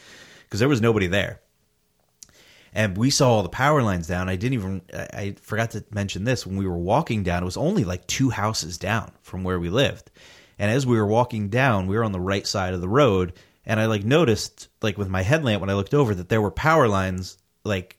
Because 0.44 0.60
there 0.60 0.68
was 0.68 0.80
nobody 0.80 1.06
there. 1.06 1.40
And 2.72 2.96
we 2.96 3.10
saw 3.10 3.30
all 3.30 3.42
the 3.42 3.48
power 3.48 3.82
lines 3.82 4.06
down. 4.06 4.28
I 4.28 4.36
didn't 4.36 4.54
even 4.54 4.82
I, 4.92 5.34
forgot 5.40 5.70
to 5.72 5.84
mention 5.90 6.24
this. 6.24 6.46
When 6.46 6.56
we 6.56 6.66
were 6.66 6.76
walking 6.76 7.22
down 7.22 7.42
it 7.42 7.46
was 7.46 7.56
only 7.56 7.84
like 7.84 8.06
two 8.06 8.30
houses 8.30 8.78
down 8.78 9.12
from 9.22 9.44
where 9.44 9.60
we 9.60 9.70
lived. 9.70 10.10
And 10.58 10.70
as 10.70 10.86
we 10.86 10.96
were 10.96 11.06
walking 11.06 11.48
down 11.48 11.86
we 11.86 11.96
were 11.96 12.04
on 12.04 12.12
the 12.12 12.20
right 12.20 12.46
side 12.46 12.74
of 12.74 12.80
the 12.80 12.88
road 12.88 13.34
and 13.66 13.78
i 13.80 13.86
like 13.86 14.04
noticed 14.04 14.68
like 14.82 14.96
with 14.96 15.08
my 15.08 15.22
headlamp 15.22 15.60
when 15.60 15.70
i 15.70 15.74
looked 15.74 15.94
over 15.94 16.14
that 16.14 16.28
there 16.28 16.40
were 16.40 16.50
power 16.50 16.88
lines 16.88 17.36
like 17.64 17.98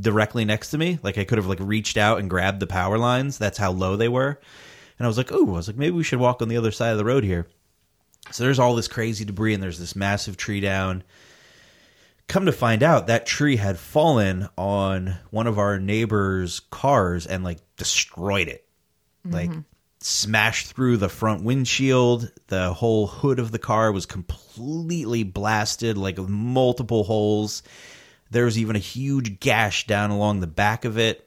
directly 0.00 0.44
next 0.44 0.70
to 0.70 0.78
me 0.78 0.98
like 1.02 1.16
i 1.18 1.24
could 1.24 1.38
have 1.38 1.46
like 1.46 1.60
reached 1.60 1.96
out 1.96 2.18
and 2.18 2.28
grabbed 2.28 2.60
the 2.60 2.66
power 2.66 2.98
lines 2.98 3.38
that's 3.38 3.58
how 3.58 3.70
low 3.70 3.96
they 3.96 4.08
were 4.08 4.40
and 5.00 5.06
I 5.06 5.08
was 5.08 5.16
like, 5.16 5.32
oh, 5.32 5.46
I 5.46 5.52
was 5.52 5.66
like, 5.66 5.78
maybe 5.78 5.96
we 5.96 6.04
should 6.04 6.20
walk 6.20 6.42
on 6.42 6.48
the 6.48 6.58
other 6.58 6.70
side 6.70 6.90
of 6.90 6.98
the 6.98 7.06
road 7.06 7.24
here. 7.24 7.46
So 8.32 8.44
there's 8.44 8.58
all 8.58 8.74
this 8.74 8.86
crazy 8.86 9.24
debris, 9.24 9.54
and 9.54 9.62
there's 9.62 9.78
this 9.78 9.96
massive 9.96 10.36
tree 10.36 10.60
down. 10.60 11.02
Come 12.28 12.44
to 12.44 12.52
find 12.52 12.82
out, 12.82 13.06
that 13.06 13.24
tree 13.24 13.56
had 13.56 13.78
fallen 13.78 14.50
on 14.58 15.16
one 15.30 15.46
of 15.46 15.58
our 15.58 15.80
neighbor's 15.80 16.60
cars 16.60 17.26
and 17.26 17.42
like 17.42 17.60
destroyed 17.78 18.48
it. 18.48 18.68
Like 19.24 19.48
mm-hmm. 19.48 19.60
Smashed 20.00 20.72
through 20.72 20.96
the 20.96 21.08
front 21.08 21.44
windshield. 21.44 22.32
The 22.48 22.72
whole 22.72 23.06
hood 23.06 23.38
of 23.38 23.52
the 23.52 23.58
car 23.58 23.92
was 23.92 24.06
completely 24.06 25.22
blasted, 25.22 25.98
like 25.98 26.16
with 26.18 26.28
multiple 26.28 27.04
holes. 27.04 27.62
There 28.30 28.44
was 28.44 28.58
even 28.58 28.76
a 28.76 28.80
huge 28.80 29.40
gash 29.40 29.86
down 29.86 30.10
along 30.10 30.40
the 30.40 30.46
back 30.46 30.84
of 30.84 30.98
it. 30.98 31.26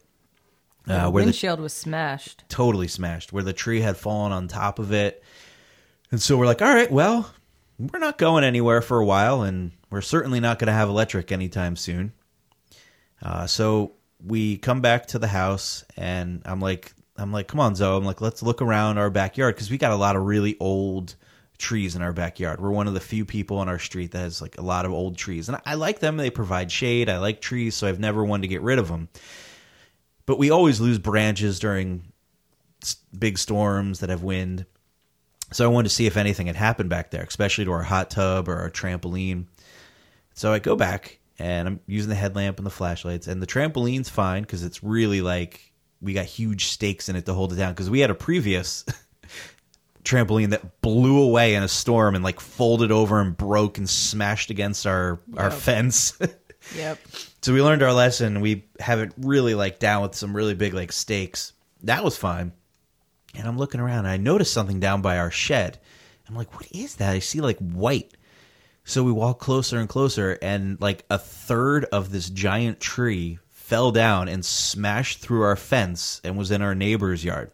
Uh, 0.87 1.03
the 1.03 1.11
where 1.11 1.23
the 1.23 1.27
windshield 1.27 1.59
was 1.59 1.73
smashed. 1.73 2.43
totally 2.49 2.87
smashed 2.87 3.31
where 3.31 3.43
the 3.43 3.53
tree 3.53 3.79
had 3.79 3.95
fallen 3.95 4.31
on 4.31 4.47
top 4.47 4.79
of 4.79 4.91
it. 4.91 5.23
And 6.11 6.21
so 6.21 6.37
we're 6.37 6.45
like, 6.45 6.61
all 6.61 6.73
right, 6.73 6.91
well, 6.91 7.31
we're 7.79 7.99
not 7.99 8.17
going 8.17 8.43
anywhere 8.43 8.81
for 8.81 8.99
a 8.99 9.05
while, 9.05 9.43
and 9.43 9.71
we're 9.89 10.01
certainly 10.01 10.39
not 10.39 10.59
going 10.59 10.67
to 10.67 10.73
have 10.73 10.89
electric 10.89 11.31
anytime 11.31 11.75
soon. 11.75 12.13
Uh, 13.21 13.47
so 13.47 13.93
we 14.23 14.57
come 14.57 14.81
back 14.81 15.07
to 15.07 15.19
the 15.19 15.27
house, 15.27 15.83
and 15.97 16.41
I'm 16.45 16.59
like, 16.59 16.93
I'm 17.17 17.31
like, 17.31 17.47
come 17.47 17.59
on, 17.59 17.75
Zoey. 17.75 17.97
I'm 17.97 18.05
like, 18.05 18.21
let's 18.21 18.41
look 18.41 18.61
around 18.61 18.97
our 18.97 19.09
backyard 19.09 19.55
because 19.55 19.69
we 19.69 19.77
got 19.77 19.91
a 19.91 19.95
lot 19.95 20.15
of 20.15 20.23
really 20.23 20.57
old 20.59 21.15
trees 21.57 21.95
in 21.95 22.01
our 22.01 22.13
backyard. 22.13 22.59
We're 22.59 22.71
one 22.71 22.87
of 22.87 22.93
the 22.93 22.99
few 22.99 23.23
people 23.23 23.57
on 23.57 23.69
our 23.69 23.79
street 23.79 24.11
that 24.11 24.19
has 24.19 24.41
like 24.41 24.57
a 24.57 24.63
lot 24.63 24.85
of 24.85 24.91
old 24.91 25.17
trees, 25.17 25.47
and 25.47 25.59
I 25.65 25.75
like 25.75 25.99
them. 25.99 26.17
They 26.17 26.29
provide 26.29 26.71
shade. 26.71 27.09
I 27.09 27.19
like 27.19 27.41
trees, 27.41 27.75
so 27.75 27.87
I've 27.87 27.99
never 27.99 28.25
wanted 28.25 28.43
to 28.43 28.47
get 28.47 28.61
rid 28.61 28.79
of 28.79 28.87
them 28.87 29.09
but 30.25 30.37
we 30.37 30.49
always 30.49 30.79
lose 30.79 30.99
branches 30.99 31.59
during 31.59 32.03
big 33.17 33.37
storms 33.37 33.99
that 33.99 34.09
have 34.09 34.23
wind. 34.23 34.65
So 35.51 35.65
I 35.65 35.67
wanted 35.67 35.89
to 35.89 35.95
see 35.95 36.07
if 36.07 36.17
anything 36.17 36.47
had 36.47 36.55
happened 36.55 36.89
back 36.89 37.11
there, 37.11 37.23
especially 37.23 37.65
to 37.65 37.71
our 37.71 37.83
hot 37.83 38.09
tub 38.09 38.47
or 38.47 38.57
our 38.57 38.69
trampoline. 38.69 39.45
So 40.33 40.51
I 40.51 40.59
go 40.59 40.75
back 40.75 41.19
and 41.37 41.67
I'm 41.67 41.79
using 41.87 42.09
the 42.09 42.15
headlamp 42.15 42.57
and 42.57 42.65
the 42.65 42.71
flashlights, 42.71 43.27
and 43.27 43.41
the 43.41 43.47
trampoline's 43.47 44.09
fine 44.09 44.43
because 44.43 44.63
it's 44.63 44.83
really 44.83 45.21
like 45.21 45.72
we 46.03 46.13
got 46.13 46.25
huge 46.25 46.65
stakes 46.65 47.09
in 47.09 47.15
it 47.15 47.25
to 47.25 47.33
hold 47.33 47.53
it 47.53 47.55
down 47.55 47.71
because 47.71 47.89
we 47.89 48.01
had 48.01 48.09
a 48.09 48.15
previous 48.15 48.85
trampoline 50.03 50.49
that 50.49 50.81
blew 50.81 51.21
away 51.21 51.55
in 51.55 51.63
a 51.63 51.67
storm 51.67 52.13
and 52.15 52.23
like 52.23 52.39
folded 52.39 52.91
over 52.91 53.21
and 53.21 53.37
broke 53.37 53.77
and 53.77 53.89
smashed 53.89 54.49
against 54.49 54.85
our 54.85 55.19
our 55.37 55.51
fence. 55.51 56.17
Yep. 56.77 56.97
So 57.41 57.53
we 57.53 57.61
learned 57.61 57.83
our 57.83 57.91
lesson. 57.91 58.39
We 58.39 58.63
have 58.79 58.99
it 58.99 59.11
really 59.17 59.53
like 59.53 59.79
down 59.79 60.01
with 60.01 60.15
some 60.15 60.33
really 60.33 60.53
big 60.53 60.73
like 60.73 60.93
stakes. 60.93 61.51
That 61.83 62.05
was 62.05 62.15
fine. 62.15 62.53
And 63.35 63.45
I'm 63.45 63.57
looking 63.57 63.81
around 63.81 63.99
and 63.99 64.07
I 64.07 64.15
noticed 64.15 64.53
something 64.53 64.79
down 64.79 65.01
by 65.01 65.17
our 65.17 65.29
shed. 65.29 65.77
I'm 66.27 66.35
like, 66.35 66.53
what 66.55 66.67
is 66.71 66.95
that? 66.95 67.11
I 67.11 67.19
see 67.19 67.41
like 67.41 67.57
white. 67.57 68.15
So 68.85 69.03
we 69.03 69.11
walk 69.11 69.39
closer 69.39 69.77
and 69.77 69.87
closer, 69.87 70.37
and 70.41 70.79
like 70.81 71.05
a 71.09 71.17
third 71.17 71.85
of 71.85 72.11
this 72.11 72.29
giant 72.29 72.79
tree 72.79 73.39
fell 73.63 73.91
down 73.91 74.27
and 74.27 74.43
smashed 74.43 75.19
through 75.19 75.41
our 75.41 75.55
fence 75.55 76.19
and 76.23 76.37
was 76.37 76.51
in 76.51 76.61
our 76.61 76.75
neighbor's 76.75 77.23
yard. 77.23 77.49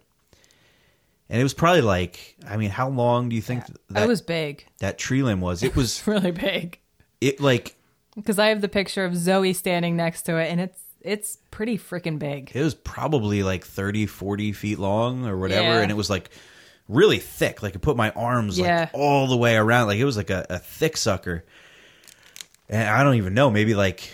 And 1.30 1.40
it 1.40 1.44
was 1.44 1.54
probably 1.54 1.82
like, 1.82 2.36
I 2.48 2.58
mean, 2.58 2.72
how 2.72 2.90
long 2.90 3.30
do 3.30 3.36
you 3.36 3.42
think 3.44 3.64
that 3.92 4.04
it 4.04 4.08
was 4.08 4.22
big. 4.22 4.66
that 4.80 4.98
tree 4.98 5.22
limb 5.22 5.40
was? 5.42 5.62
It 5.62 5.76
was 5.76 6.02
really 6.08 6.32
big. 6.32 6.80
it 7.22 7.40
like 7.40 7.76
Because 8.16 8.40
I 8.40 8.48
have 8.48 8.62
the 8.62 8.68
picture 8.68 9.06
of 9.06 9.14
Zoey 9.14 9.56
standing 9.56 9.96
next 9.96 10.24
to 10.24 10.38
it, 10.38 10.50
and 10.52 10.60
it's 10.60 10.82
it's 11.02 11.38
pretty 11.52 11.78
freaking 11.78 12.18
big. 12.20 12.52
it 12.56 12.62
was 12.64 12.74
probably 12.76 13.42
like 13.44 13.64
30 13.64 14.06
40 14.08 14.52
feet 14.52 14.80
long 14.80 15.26
or 15.28 15.38
whatever 15.38 15.62
Yeah. 15.76 15.80
and 15.82 15.92
it 15.92 15.96
was 15.96 16.10
like 16.10 16.30
really 16.90 17.20
thick 17.20 17.62
like 17.64 17.76
it 17.76 17.80
put 17.80 17.96
my 17.96 18.10
arms 18.12 18.58
Yeah. 18.60 18.80
like 18.80 18.90
all 18.94 19.28
the 19.28 19.38
way 19.38 19.56
around 19.56 19.88
like 19.88 20.00
it 20.00 20.04
was 20.06 20.18
like 20.18 20.30
a, 20.30 20.46
a 20.50 20.58
thick 20.60 20.98
sucker 20.98 21.46
and 22.68 22.90
i 22.90 23.02
don't 23.04 23.16
even 23.16 23.34
know 23.34 23.50
maybe 23.50 23.76
like 23.76 24.14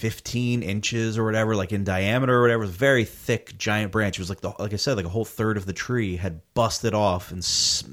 15 0.00 0.62
inches 0.62 1.18
or 1.18 1.24
whatever 1.24 1.54
like 1.54 1.72
in 1.72 1.84
diameter 1.84 2.34
or 2.34 2.42
whatever 2.42 2.62
it 2.62 2.66
was 2.66 2.74
a 2.74 2.78
very 2.78 3.04
thick 3.04 3.56
giant 3.58 3.92
branch 3.92 4.18
it 4.18 4.22
was 4.22 4.30
like 4.30 4.40
the 4.40 4.50
like 4.58 4.72
i 4.72 4.76
said 4.76 4.96
like 4.96 5.04
a 5.04 5.10
whole 5.10 5.24
third 5.26 5.56
of 5.58 5.66
the 5.66 5.72
tree 5.74 6.16
had 6.16 6.40
busted 6.54 6.94
off 6.94 7.30
and 7.30 7.40
s- 7.40 7.84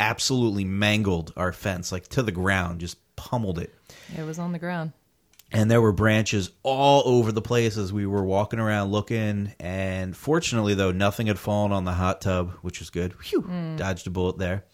absolutely 0.00 0.64
mangled 0.64 1.32
our 1.36 1.52
fence 1.52 1.92
like 1.92 2.08
to 2.08 2.22
the 2.22 2.32
ground 2.32 2.80
just 2.80 2.96
pummeled 3.16 3.58
it 3.60 3.72
It 4.18 4.22
was 4.24 4.38
on 4.40 4.50
the 4.52 4.58
ground. 4.58 4.92
and 5.52 5.70
there 5.70 5.80
were 5.80 5.92
branches 5.92 6.50
all 6.64 7.02
over 7.06 7.30
the 7.30 7.40
place 7.42 7.76
as 7.76 7.92
we 7.92 8.04
were 8.04 8.24
walking 8.24 8.58
around 8.58 8.90
looking. 8.90 9.52
And 9.60 10.16
fortunately, 10.16 10.74
though, 10.74 10.90
nothing 10.90 11.28
had 11.28 11.38
fallen 11.38 11.70
on 11.70 11.84
the 11.84 11.92
hot 11.92 12.20
tub, 12.20 12.50
which 12.62 12.80
was 12.80 12.90
good. 12.90 13.14
Phew, 13.22 13.74
dodged 13.76 14.08
a 14.08 14.10
bullet 14.10 14.36
there. 14.38 14.64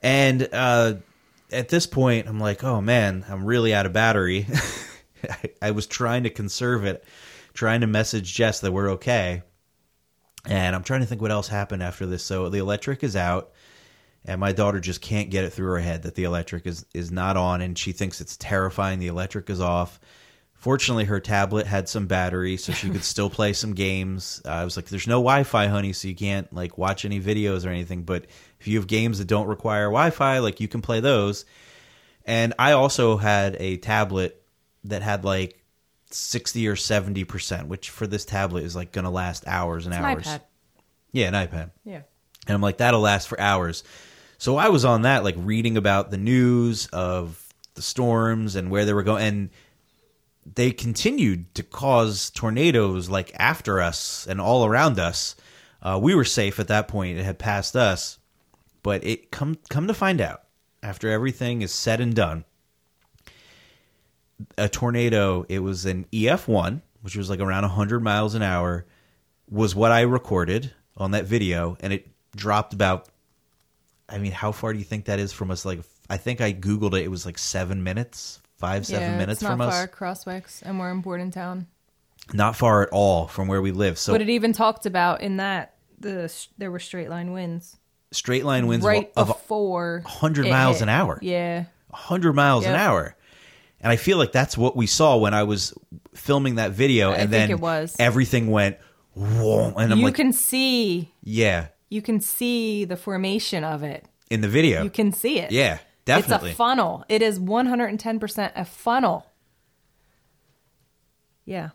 And 0.00 0.48
uh, 0.52 0.94
at 1.50 1.68
this 1.70 1.86
point, 1.88 2.28
I'm 2.28 2.38
like, 2.38 2.62
oh 2.62 2.80
man, 2.80 3.24
I'm 3.28 3.44
really 3.44 3.74
out 3.74 3.86
of 3.86 3.92
battery. 3.92 4.46
I, 5.30 5.50
I 5.68 5.70
was 5.72 5.86
trying 5.86 6.24
to 6.24 6.30
conserve 6.30 6.84
it, 6.84 7.04
trying 7.52 7.80
to 7.82 7.86
message 7.86 8.34
Jess 8.34 8.60
that 8.60 8.72
we're 8.72 8.92
okay. 8.92 9.42
And 10.46 10.76
I'm 10.76 10.84
trying 10.84 11.00
to 11.00 11.06
think 11.06 11.22
what 11.22 11.30
else 11.30 11.48
happened 11.48 11.82
after 11.82 12.04
this. 12.04 12.22
So 12.22 12.50
the 12.50 12.58
electric 12.58 13.02
is 13.02 13.16
out 13.16 13.52
and 14.26 14.40
my 14.40 14.52
daughter 14.52 14.80
just 14.80 15.00
can't 15.00 15.30
get 15.30 15.44
it 15.44 15.50
through 15.50 15.68
her 15.68 15.78
head 15.78 16.02
that 16.02 16.14
the 16.14 16.24
electric 16.24 16.66
is 16.66 16.84
is 16.94 17.10
not 17.10 17.36
on 17.36 17.60
and 17.60 17.78
she 17.78 17.92
thinks 17.92 18.20
it's 18.20 18.36
terrifying 18.36 18.98
the 18.98 19.06
electric 19.06 19.48
is 19.48 19.60
off 19.60 19.98
Fortunately, 20.64 21.04
her 21.04 21.20
tablet 21.20 21.66
had 21.66 21.90
some 21.90 22.06
battery, 22.06 22.56
so 22.56 22.72
she 22.72 22.88
could 22.88 23.04
still 23.04 23.28
play 23.28 23.52
some 23.52 23.74
games. 23.74 24.40
Uh, 24.46 24.48
I 24.48 24.64
was 24.64 24.78
like, 24.78 24.86
"There's 24.86 25.06
no 25.06 25.18
Wi-Fi, 25.18 25.66
honey, 25.66 25.92
so 25.92 26.08
you 26.08 26.14
can't 26.14 26.50
like 26.54 26.78
watch 26.78 27.04
any 27.04 27.20
videos 27.20 27.66
or 27.66 27.68
anything. 27.68 28.04
But 28.04 28.24
if 28.60 28.66
you 28.66 28.78
have 28.78 28.86
games 28.86 29.18
that 29.18 29.26
don't 29.26 29.46
require 29.46 29.88
Wi-Fi, 29.88 30.38
like 30.38 30.60
you 30.60 30.68
can 30.68 30.80
play 30.80 31.00
those." 31.00 31.44
And 32.24 32.54
I 32.58 32.72
also 32.72 33.18
had 33.18 33.56
a 33.60 33.76
tablet 33.76 34.42
that 34.84 35.02
had 35.02 35.24
like 35.24 35.60
sixty 36.10 36.68
or 36.68 36.76
seventy 36.76 37.24
percent, 37.24 37.68
which 37.68 37.90
for 37.90 38.06
this 38.06 38.24
tablet 38.24 38.64
is 38.64 38.76
like 38.76 38.92
going 38.92 39.04
to 39.04 39.10
last 39.10 39.44
hours 39.46 39.86
and 39.86 39.94
It's 39.94 39.98
an 40.00 40.04
hours. 40.04 40.26
iPad. 40.26 40.40
Yeah, 41.12 41.28
an 41.28 41.34
iPad. 41.34 41.70
Yeah. 41.84 42.02
And 42.46 42.54
I'm 42.54 42.60
like, 42.60 42.78
that'll 42.78 43.00
last 43.00 43.28
for 43.28 43.40
hours. 43.40 43.84
So 44.38 44.56
I 44.56 44.68
was 44.68 44.84
on 44.84 45.02
that, 45.02 45.24
like 45.24 45.36
reading 45.38 45.76
about 45.76 46.10
the 46.10 46.18
news 46.18 46.86
of 46.92 47.40
the 47.74 47.82
storms 47.82 48.56
and 48.56 48.70
where 48.70 48.84
they 48.84 48.92
were 48.92 49.02
going. 49.02 49.24
And 49.24 49.50
they 50.54 50.70
continued 50.72 51.54
to 51.54 51.62
cause 51.62 52.28
tornadoes 52.30 53.08
like 53.08 53.32
after 53.38 53.80
us 53.80 54.26
and 54.28 54.40
all 54.40 54.66
around 54.66 54.98
us. 54.98 55.36
Uh, 55.80 55.98
we 56.02 56.14
were 56.14 56.24
safe 56.24 56.58
at 56.60 56.68
that 56.68 56.88
point; 56.88 57.18
it 57.18 57.24
had 57.24 57.38
passed 57.38 57.76
us. 57.76 58.18
But 58.82 59.04
it 59.04 59.30
come 59.30 59.56
come 59.70 59.86
to 59.86 59.94
find 59.94 60.20
out, 60.20 60.42
after 60.82 61.10
everything 61.10 61.62
is 61.62 61.72
said 61.72 62.00
and 62.00 62.14
done, 62.14 62.44
a 64.58 64.68
tornado. 64.68 65.44
It 65.48 65.60
was 65.60 65.86
an 65.86 66.06
EF 66.12 66.48
one, 66.48 66.82
which 67.02 67.16
was 67.16 67.30
like 67.30 67.40
around 67.40 67.62
100 67.62 68.00
miles 68.00 68.34
an 68.34 68.42
hour, 68.42 68.86
was 69.48 69.74
what 69.74 69.92
I 69.92 70.02
recorded 70.02 70.72
on 70.96 71.12
that 71.12 71.24
video, 71.24 71.76
and 71.80 71.92
it 71.92 72.08
dropped 72.34 72.72
about. 72.72 73.08
I 74.08 74.18
mean, 74.18 74.32
how 74.32 74.52
far 74.52 74.72
do 74.72 74.78
you 74.78 74.84
think 74.84 75.06
that 75.06 75.18
is 75.18 75.32
from 75.32 75.50
us? 75.50 75.64
Like, 75.64 75.80
I 76.10 76.18
think 76.18 76.40
I 76.40 76.52
googled 76.52 76.92
it. 76.92 77.04
It 77.04 77.10
was 77.10 77.24
like 77.24 77.38
seven 77.38 77.82
minutes, 77.82 78.40
five 78.58 78.86
seven 78.86 79.12
yeah, 79.12 79.18
minutes 79.18 79.38
it's 79.38 79.42
not 79.42 79.52
from 79.52 79.60
us. 79.62 79.74
far, 79.74 79.88
Crosswicks, 79.88 80.62
and 80.62 80.78
we're 80.78 80.90
in 80.90 81.00
Bordentown. 81.00 81.66
Not 82.32 82.56
far 82.56 82.82
at 82.82 82.90
all 82.90 83.26
from 83.26 83.48
where 83.48 83.62
we 83.62 83.72
live. 83.72 83.98
So 83.98 84.12
but 84.12 84.22
it 84.22 84.30
even 84.30 84.52
talked 84.52 84.86
about 84.86 85.20
in 85.20 85.38
that 85.38 85.74
the 85.98 86.32
there 86.58 86.70
were 86.70 86.78
straight 86.78 87.08
line 87.08 87.32
winds 87.32 87.76
straight 88.14 88.44
line 88.44 88.66
winds 88.66 88.86
right 88.86 89.12
of, 89.16 89.28
before 89.28 90.00
100 90.04 90.48
miles 90.48 90.76
hit. 90.76 90.84
an 90.84 90.88
hour. 90.88 91.18
Yeah, 91.20 91.64
100 91.88 92.32
miles 92.32 92.64
an 92.64 92.74
hour. 92.74 93.16
And 93.84 93.92
I 93.92 93.96
feel 93.96 94.16
like 94.16 94.32
that's 94.32 94.56
what 94.56 94.74
we 94.74 94.86
saw 94.86 95.18
when 95.18 95.34
I 95.34 95.42
was 95.42 95.74
filming 96.14 96.54
that 96.54 96.72
video. 96.72 97.10
I 97.10 97.16
and 97.16 97.30
then 97.30 97.50
it 97.50 97.60
was. 97.60 97.94
everything 97.98 98.50
went, 98.50 98.78
whoa. 99.12 99.74
And 99.76 99.92
I'm 99.92 99.98
you 99.98 100.06
like, 100.06 100.14
can 100.14 100.32
see 100.32 101.12
yeah, 101.22 101.66
you 101.90 102.00
can 102.00 102.20
see 102.20 102.86
the 102.86 102.96
formation 102.96 103.62
of 103.62 103.82
it. 103.82 104.06
in 104.30 104.40
the 104.40 104.48
video. 104.48 104.82
You 104.82 104.90
can 104.90 105.12
see 105.12 105.38
it. 105.38 105.52
Yeah, 105.52 105.78
definitely. 106.06 106.50
It's 106.50 106.54
a 106.54 106.56
funnel. 106.56 107.04
It 107.10 107.20
is 107.20 107.38
110% 107.38 108.52
a 108.56 108.64
funnel. 108.64 109.26
Yeah. 111.44 111.70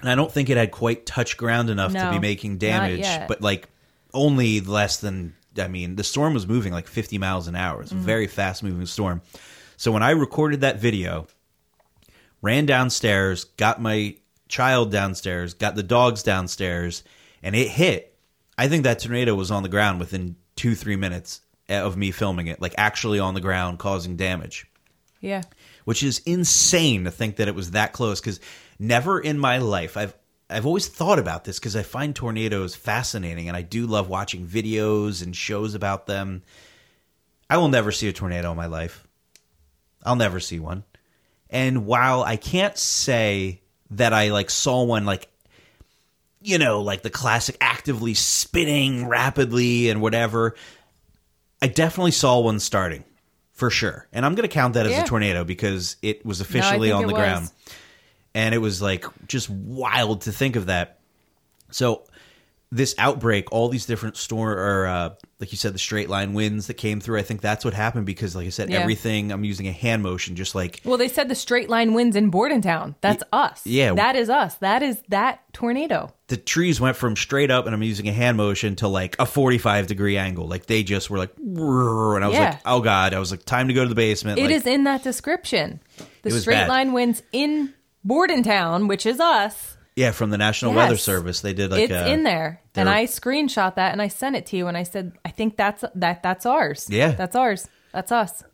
and 0.00 0.10
I 0.10 0.16
don't 0.16 0.32
think 0.32 0.50
it 0.50 0.56
had 0.56 0.72
quite 0.72 1.06
touched 1.06 1.36
ground 1.36 1.70
enough 1.70 1.92
to 1.92 2.10
be 2.10 2.18
making 2.18 2.58
damage, 2.58 3.06
but 3.28 3.40
like 3.40 3.68
only 4.12 4.60
less 4.60 4.96
than, 4.96 5.36
I 5.56 5.68
mean, 5.68 5.94
the 5.94 6.02
storm 6.02 6.34
was 6.34 6.48
moving 6.48 6.72
like 6.72 6.88
50 6.88 7.18
miles 7.18 7.46
an 7.46 7.54
hour. 7.54 7.74
Mm-hmm. 7.76 7.82
It's 7.82 7.92
a 7.92 7.94
very 7.94 8.26
fast 8.26 8.64
moving 8.64 8.86
storm. 8.86 9.22
So 9.78 9.92
when 9.92 10.02
I 10.02 10.10
recorded 10.10 10.60
that 10.60 10.80
video, 10.80 11.28
ran 12.42 12.66
downstairs, 12.66 13.44
got 13.44 13.80
my 13.80 14.16
child 14.48 14.90
downstairs, 14.90 15.54
got 15.54 15.76
the 15.76 15.82
dogs 15.84 16.22
downstairs, 16.22 17.04
and 17.42 17.54
it 17.54 17.68
hit. 17.68 18.18
I 18.58 18.66
think 18.68 18.82
that 18.82 18.98
tornado 18.98 19.34
was 19.36 19.50
on 19.52 19.62
the 19.62 19.68
ground 19.68 20.00
within 20.00 20.34
two, 20.56 20.74
three 20.74 20.96
minutes 20.96 21.40
eh, 21.68 21.78
of 21.80 21.96
me 21.96 22.10
filming 22.10 22.48
it, 22.48 22.60
like 22.60 22.74
actually 22.76 23.20
on 23.20 23.34
the 23.34 23.40
ground 23.40 23.78
causing 23.78 24.16
damage 24.16 24.66
Yeah. 25.20 25.42
which 25.84 26.02
is 26.02 26.18
insane 26.26 27.04
to 27.04 27.10
think 27.12 27.36
that 27.36 27.46
it 27.46 27.54
was 27.54 27.70
that 27.70 27.92
close 27.92 28.20
because 28.20 28.40
never 28.80 29.20
in 29.20 29.38
my 29.38 29.58
life 29.58 29.96
I've 29.96 30.14
I've 30.50 30.66
always 30.66 30.88
thought 30.88 31.18
about 31.18 31.44
this 31.44 31.58
because 31.58 31.76
I 31.76 31.82
find 31.82 32.16
tornadoes 32.16 32.74
fascinating 32.74 33.48
and 33.48 33.56
I 33.56 33.62
do 33.62 33.86
love 33.86 34.08
watching 34.08 34.46
videos 34.46 35.22
and 35.22 35.36
shows 35.36 35.74
about 35.74 36.06
them. 36.06 36.42
I 37.50 37.58
will 37.58 37.68
never 37.68 37.92
see 37.92 38.08
a 38.08 38.12
tornado 38.12 38.50
in 38.50 38.56
my 38.56 38.66
life. 38.66 39.06
I'll 40.04 40.16
never 40.16 40.40
see 40.40 40.58
one. 40.58 40.84
And 41.50 41.86
while 41.86 42.22
I 42.22 42.36
can't 42.36 42.76
say 42.76 43.60
that 43.90 44.12
I 44.12 44.30
like 44.30 44.50
saw 44.50 44.82
one 44.84 45.04
like 45.06 45.28
you 46.40 46.56
know, 46.58 46.82
like 46.82 47.02
the 47.02 47.10
classic 47.10 47.56
actively 47.60 48.14
spinning 48.14 49.08
rapidly 49.08 49.90
and 49.90 50.00
whatever, 50.00 50.54
I 51.60 51.66
definitely 51.66 52.12
saw 52.12 52.38
one 52.38 52.60
starting 52.60 53.02
for 53.52 53.70
sure. 53.70 54.06
And 54.12 54.24
I'm 54.24 54.36
going 54.36 54.48
to 54.48 54.52
count 54.54 54.74
that 54.74 54.86
as 54.86 54.92
Yeah. 54.92 55.02
a 55.02 55.06
tornado 55.06 55.42
because 55.42 55.96
it 56.00 56.24
was 56.24 56.40
officially 56.40 56.90
think 56.90 57.00
on 57.00 57.06
the 57.08 57.12
ground. 57.12 57.50
And 58.34 58.54
it 58.54 58.58
was 58.58 58.80
like 58.80 59.04
just 59.26 59.50
wild 59.50 60.20
to 60.22 60.32
think 60.32 60.54
of 60.54 60.66
that. 60.66 61.00
So 61.72 62.04
this 62.70 62.94
outbreak, 62.98 63.50
all 63.50 63.70
these 63.70 63.86
different 63.86 64.16
storm 64.18 64.58
or 64.58 64.86
uh, 64.86 65.10
like 65.40 65.52
you 65.52 65.56
said, 65.56 65.72
the 65.72 65.78
straight 65.78 66.10
line 66.10 66.34
winds 66.34 66.66
that 66.66 66.74
came 66.74 67.00
through. 67.00 67.18
I 67.18 67.22
think 67.22 67.40
that's 67.40 67.64
what 67.64 67.72
happened 67.72 68.04
because, 68.04 68.36
like 68.36 68.46
I 68.46 68.50
said, 68.50 68.68
Yeah. 68.68 68.80
everything. 68.80 69.32
I'm 69.32 69.42
using 69.44 69.66
a 69.68 69.72
hand 69.72 70.02
motion, 70.02 70.36
just 70.36 70.54
like 70.54 70.82
Well, 70.84 70.98
they 70.98 71.08
said 71.08 71.28
the 71.30 71.34
straight 71.34 71.70
line 71.70 71.94
winds 71.94 72.14
in 72.14 72.28
Bordentown. 72.30 72.94
That's 73.00 73.22
us. 73.32 73.62
yeah. 73.64 73.94
That 73.94 74.16
is 74.16 74.28
us. 74.28 74.56
That 74.56 74.82
is 74.82 75.00
that 75.08 75.40
tornado. 75.54 76.12
the 76.26 76.36
trees 76.36 76.78
went 76.78 76.94
from 76.96 77.16
straight 77.16 77.50
up, 77.50 77.64
and 77.64 77.74
I'm 77.74 77.82
using 77.82 78.06
a 78.06 78.12
hand 78.12 78.36
motion 78.36 78.76
to 78.76 78.88
like 78.88 79.16
a 79.18 79.24
45 79.24 79.86
degree 79.86 80.18
angle. 80.18 80.46
Like 80.46 80.66
they 80.66 80.82
just 80.82 81.08
were 81.08 81.16
like, 81.16 81.30
and 81.38 82.22
I 82.24 82.28
was 82.28 82.34
Yeah. 82.36 82.50
like, 82.50 82.60
oh 82.66 82.82
god, 82.82 83.14
I 83.14 83.18
was 83.18 83.30
like, 83.30 83.44
time 83.46 83.68
to 83.68 83.74
go 83.74 83.82
to 83.84 83.88
the 83.88 83.94
basement. 83.94 84.38
It 84.38 84.42
like, 84.42 84.50
is 84.50 84.66
in 84.66 84.84
that 84.84 85.02
description. 85.02 85.80
The 86.22 86.30
straight 86.32 86.56
bad. 86.56 86.68
line 86.68 86.92
winds 86.92 87.22
in 87.32 87.72
Bordentown, 88.04 88.88
which 88.88 89.06
is 89.06 89.20
us. 89.20 89.76
Yeah, 89.98 90.12
from 90.12 90.30
the 90.30 90.38
National 90.38 90.72
Yes. 90.72 90.76
Weather 90.78 90.96
Service, 90.96 91.40
they 91.40 91.52
did 91.54 91.70
like 91.72 91.82
it's 91.82 91.92
a, 91.92 92.08
in 92.12 92.22
there. 92.22 92.60
And 92.76 92.86
they're- 92.86 92.94
I 92.94 93.04
screenshot 93.06 93.74
that 93.74 93.92
and 93.92 94.00
I 94.00 94.08
sent 94.08 94.36
it 94.36 94.46
to 94.46 94.56
you 94.56 94.68
and 94.68 94.76
I 94.76 94.84
said, 94.84 95.12
I 95.24 95.30
think 95.30 95.56
that's 95.56 95.84
that 95.94 96.22
that's 96.22 96.46
ours. 96.46 96.86
Yeah. 96.88 97.10
That's 97.12 97.34
ours. 97.34 97.68
That's 97.92 98.12
us. 98.12 98.44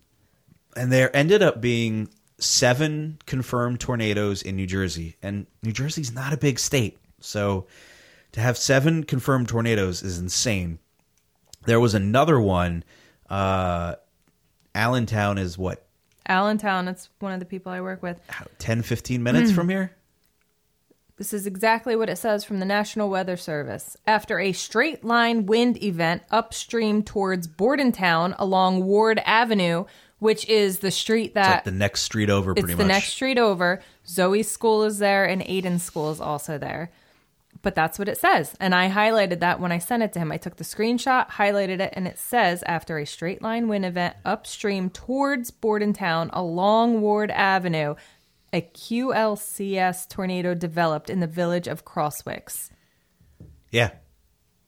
and 0.76 0.90
there 0.90 1.14
ended 1.14 1.42
up 1.42 1.60
being 1.60 2.08
seven 2.38 3.18
confirmed 3.26 3.78
tornadoes 3.80 4.42
in 4.42 4.56
New 4.56 4.66
Jersey, 4.66 5.16
and 5.22 5.46
New 5.62 5.72
Jersey's 5.72 6.12
not 6.12 6.32
a 6.32 6.36
big 6.36 6.58
state, 6.58 6.98
so 7.20 7.66
to 8.32 8.40
have 8.40 8.56
seven 8.58 9.04
confirmed 9.04 9.48
tornadoes 9.48 10.02
is 10.02 10.18
insane. 10.18 10.78
There 11.66 11.78
was 11.78 11.94
another 11.94 12.40
one. 12.40 12.82
Uh, 13.30 13.94
Allentown 14.74 15.38
is 15.38 15.56
what 15.56 15.86
Allentown, 16.26 16.88
it's 16.88 17.08
one 17.20 17.32
of 17.32 17.38
the 17.40 17.46
people 17.46 17.70
I 17.70 17.80
work 17.80 18.02
with. 18.02 18.18
how- 18.28 18.46
10, 18.58 18.82
15 18.82 19.22
minutes 19.22 19.52
from 19.52 19.68
here. 19.68 19.92
This 21.16 21.32
is 21.32 21.46
exactly 21.46 21.94
what 21.94 22.08
it 22.10 22.16
says 22.16 22.44
from 22.44 22.58
the 22.58 22.66
National 22.66 23.08
Weather 23.08 23.36
Service. 23.36 23.96
After 24.04 24.40
a 24.40 24.52
straight 24.52 25.04
line 25.04 25.46
wind 25.46 25.80
event 25.80 26.22
upstream 26.32 27.04
towards 27.04 27.46
Bordentown 27.46 28.34
along 28.36 28.84
Ward 28.84 29.22
Avenue, 29.24 29.84
which 30.18 30.48
is 30.48 30.80
the 30.80 30.90
street 30.90 31.34
that 31.34 31.50
like 31.50 31.64
the 31.64 31.70
next 31.70 32.02
street 32.02 32.30
over, 32.30 32.50
it's 32.50 32.62
pretty 32.62 32.74
the 32.74 32.78
much. 32.82 32.88
next 32.88 33.08
street 33.10 33.38
over. 33.38 33.80
Zoey's 34.04 34.50
school 34.50 34.82
is 34.82 34.98
there 34.98 35.24
and 35.24 35.42
Aidan's 35.46 35.84
school 35.84 36.10
is 36.10 36.20
also 36.20 36.58
there. 36.58 36.90
But 37.62 37.76
that's 37.76 37.98
what 37.98 38.08
it 38.08 38.18
says. 38.18 38.54
And 38.58 38.74
I 38.74 38.90
highlighted 38.90 39.38
that 39.38 39.60
when 39.60 39.70
I 39.70 39.78
sent 39.78 40.02
it 40.02 40.12
to 40.14 40.18
him. 40.18 40.32
I 40.32 40.36
took 40.36 40.56
the 40.56 40.64
screenshot, 40.64 41.30
highlighted 41.30 41.80
it, 41.80 41.92
and 41.94 42.08
it 42.08 42.18
says 42.18 42.62
after 42.66 42.98
a 42.98 43.06
straight 43.06 43.40
line 43.40 43.68
wind 43.68 43.86
event 43.86 44.16
upstream 44.24 44.90
towards 44.90 45.52
Bordentown 45.52 46.28
along 46.32 47.00
Ward 47.00 47.30
Avenue, 47.30 47.94
a 48.54 48.62
QLCS 48.62 50.08
tornado 50.08 50.54
developed 50.54 51.10
in 51.10 51.18
the 51.20 51.26
village 51.26 51.66
of 51.66 51.84
Crosswicks, 51.84 52.70
yeah, 53.70 53.90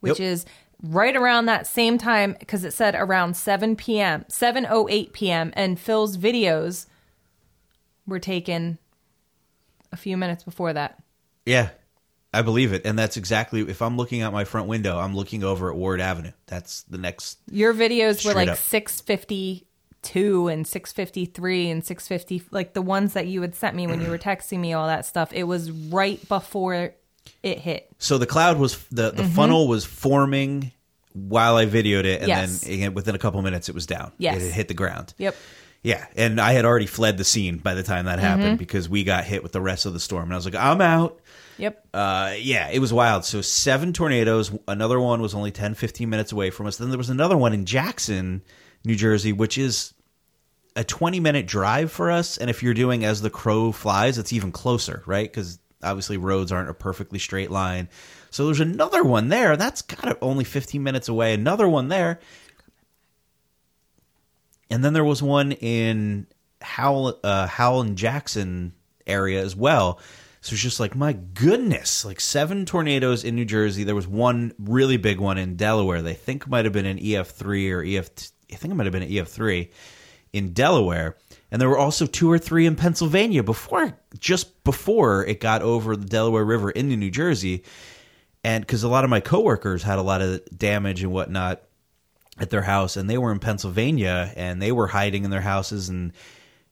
which 0.01 0.18
Yep. 0.18 0.27
is 0.27 0.44
right 0.83 1.16
around 1.16 1.46
that 1.46 1.66
same 1.66 1.96
time 1.96 2.37
because 2.38 2.64
it 2.64 2.72
said 2.72 2.94
around 2.94 3.37
7 3.37 3.77
p.m., 3.77 4.25
7:08 4.29 5.12
p.m. 5.12 5.53
and 5.55 5.79
Phil's 5.79 6.16
videos 6.18 6.87
were 8.07 8.18
taken 8.18 8.79
a 9.92 9.96
few 9.96 10.16
minutes 10.16 10.42
before 10.44 10.72
that. 10.72 11.03
yeah, 11.47 11.70
I 12.34 12.43
believe 12.43 12.72
it, 12.72 12.84
and 12.84 12.99
that's 12.99 13.16
exactly. 13.16 13.61
If 13.62 13.80
I'm 13.80 13.97
looking 13.97 14.20
out 14.20 14.32
my 14.32 14.45
front 14.45 14.66
window, 14.68 14.99
I'm 14.99 15.14
looking 15.14 15.43
over 15.45 15.70
at 15.70 15.76
Ward 15.76 16.01
Avenue. 16.01 16.32
That's 16.47 16.82
the 16.82 16.99
next. 16.99 17.39
Your 17.51 17.72
videos 17.72 18.26
were 18.26 18.34
like 18.34 18.49
up. 18.49 18.59
652 20.07 20.48
and 20.48 20.66
653 20.66 21.70
and 21.70 21.84
650 21.84 22.48
like 22.50 22.72
the 22.74 22.82
ones 22.82 23.12
that 23.14 23.26
you 23.26 23.42
had 23.42 23.54
sent 23.54 23.74
me 23.76 23.86
when 23.86 24.00
you 24.00 24.09
were 24.11 24.18
texting 24.18 24.59
me 24.61 24.72
all 24.72 24.86
that 24.86 25.04
stuff. 25.07 25.32
It 25.32 25.44
was 25.44 25.70
right 25.70 26.26
before 26.28 26.92
it 27.42 27.59
hit. 27.59 27.88
So 27.98 28.18
the 28.18 28.26
cloud 28.26 28.59
was 28.59 28.82
the 28.88 29.11
the 29.11 29.24
funnel 29.24 29.68
was 29.68 29.84
forming 29.84 30.72
while 31.12 31.57
I 31.57 31.66
videoed 31.66 32.04
it, 32.04 32.20
and 32.22 32.30
Mm-hmm. 32.30 32.40
Yes. 32.40 32.61
then 32.61 32.72
again, 32.74 32.94
within 32.94 33.14
a 33.14 33.18
couple 33.18 33.40
minutes, 33.42 33.68
it 33.68 33.74
was 33.74 33.86
down. 33.86 34.12
Yes. 34.18 34.42
it 34.42 34.52
hit 34.52 34.68
the 34.68 34.74
ground. 34.74 35.14
Yep. 35.18 35.34
Yeah, 35.82 36.04
and 36.16 36.40
I 36.40 36.52
had 36.52 36.64
already 36.64 36.86
fled 36.86 37.16
the 37.16 37.24
scene 37.24 37.59
by 37.59 37.74
the 37.74 37.82
time 37.82 38.04
that 38.07 38.18
Mm-hmm. 38.18 38.26
happened 38.26 38.59
because 38.59 38.88
we 38.88 39.02
got 39.04 39.24
hit 39.24 39.42
with 39.42 39.52
the 39.52 39.61
rest 39.61 39.86
of 39.86 39.92
the 39.92 40.00
storm, 40.00 40.24
and 40.24 40.32
I 40.32 40.36
was 40.36 40.44
like, 40.44 40.54
I'm 40.57 40.80
out. 40.80 41.20
Yep. 41.59 41.86
Uh, 41.94 42.34
yeah, 42.38 42.68
it 42.70 42.80
was 42.80 42.92
wild. 42.92 43.24
So 43.24 43.40
seven 43.40 43.92
tornadoes. 43.94 44.50
Another 44.68 45.00
one 45.00 45.22
was 45.22 45.34
only 45.34 45.50
10, 45.52 45.72
15 45.74 46.11
minutes 46.11 46.32
away 46.32 46.50
from 46.50 46.66
us. 46.66 46.76
Then 46.76 46.90
there 46.90 46.98
was 46.98 47.09
another 47.09 47.36
one 47.36 47.54
in 47.54 47.64
Jackson, 47.64 48.42
New 48.84 48.94
Jersey, 48.96 49.32
which 49.32 49.57
is 49.57 49.94
a 50.77 50.85
20 50.85 51.18
minute 51.18 51.47
drive 51.47 51.91
for 51.91 52.11
us. 52.11 52.37
And 52.37 52.51
if 52.51 52.62
you're 52.62 52.74
doing 52.74 53.05
as 53.05 53.22
the 53.22 53.31
crow 53.31 53.72
flies, 53.72 54.18
it's 54.18 54.33
even 54.33 54.53
closer, 54.53 55.03
right? 55.07 55.29
Because 55.29 55.59
obviously 55.83 56.18
roads 56.18 56.53
aren't 56.53 56.70
a 56.70 56.74
perfectly 56.74 57.18
straight 57.18 57.51
line. 57.51 57.89
So 58.31 58.45
there's 58.45 58.61
another 58.61 59.03
one 59.03 59.29
there. 59.29 59.57
That's 59.57 59.83
kind 59.83 60.12
of 60.12 60.18
only 60.20 60.45
15 60.45 60.83
minutes 60.83 61.09
away. 61.09 61.33
Another 61.33 61.68
one 61.68 61.89
there. 61.89 62.20
And 64.70 64.85
then 64.85 64.93
there 64.93 65.05
was 65.05 65.22
one 65.22 65.53
in 65.53 66.27
Howell, 66.61 67.18
uh, 67.24 67.47
Howell 67.47 67.83
and 67.83 67.97
Jackson 67.97 68.74
area 69.07 69.43
as 69.43 69.57
well. 69.57 70.01
So 70.43 70.53
it's 70.53 70.62
just 70.62 70.81
like, 70.81 70.95
my 70.95 71.12
goodness, 71.12 72.05
like 72.05 72.20
seven 72.20 72.66
tornadoes 72.66 73.24
in 73.24 73.35
New 73.35 73.45
Jersey. 73.45 73.85
There 73.85 73.95
was 73.95 74.07
one 74.07 74.53
really 74.59 74.97
big 74.97 75.18
one 75.18 75.39
in 75.39 75.57
Delaware. 75.57 76.03
They 76.03 76.14
think 76.14 76.47
might 76.47 76.64
have 76.66 76.74
been 76.74 76.87
an 76.87 76.99
EF3 76.99 77.72
or 77.72 77.83
EF. 77.83 78.11
I 78.53 78.57
think 78.57 78.72
it 78.72 78.77
might 78.77 78.87
have 78.87 78.93
been 78.93 79.03
an 79.03 79.11
EF3 79.11 79.70
in 80.33 80.53
Delaware. 80.53 81.16
And 81.51 81.61
there 81.61 81.68
were 81.68 81.79
also 81.79 82.07
two 82.07 82.31
or 82.31 82.39
three 82.39 82.66
in 82.66 82.77
Pennsylvania 82.77 83.43
before, 83.43 83.97
just 84.18 84.64
before 84.64 85.24
it 85.24 85.41
got 85.41 85.62
over 85.62 85.97
the 85.97 86.07
Delaware 86.07 86.45
River 86.45 86.70
into 86.70 86.97
New 86.97 87.11
Jersey. 87.11 87.64
And 88.45 88.62
because 88.62 88.83
a 88.83 88.89
lot 88.89 89.05
of 89.05 89.11
my 89.11 89.20
coworkers 89.20 89.83
had 89.83 89.99
a 89.99 90.03
lot 90.03 90.22
of 90.22 90.43
damage 90.57 91.03
and 91.03 91.12
whatnot 91.12 91.62
at 92.39 92.51
their 92.51 92.62
house, 92.62 92.97
and 92.97 93.09
they 93.09 93.18
were 93.18 93.33
in 93.33 93.39
Pennsylvania 93.39 94.33
and 94.37 94.61
they 94.61 94.72
were 94.72 94.89
hiding 94.89 95.24
in 95.24 95.31
their 95.31 95.41
houses. 95.41 95.89
And 95.89 96.12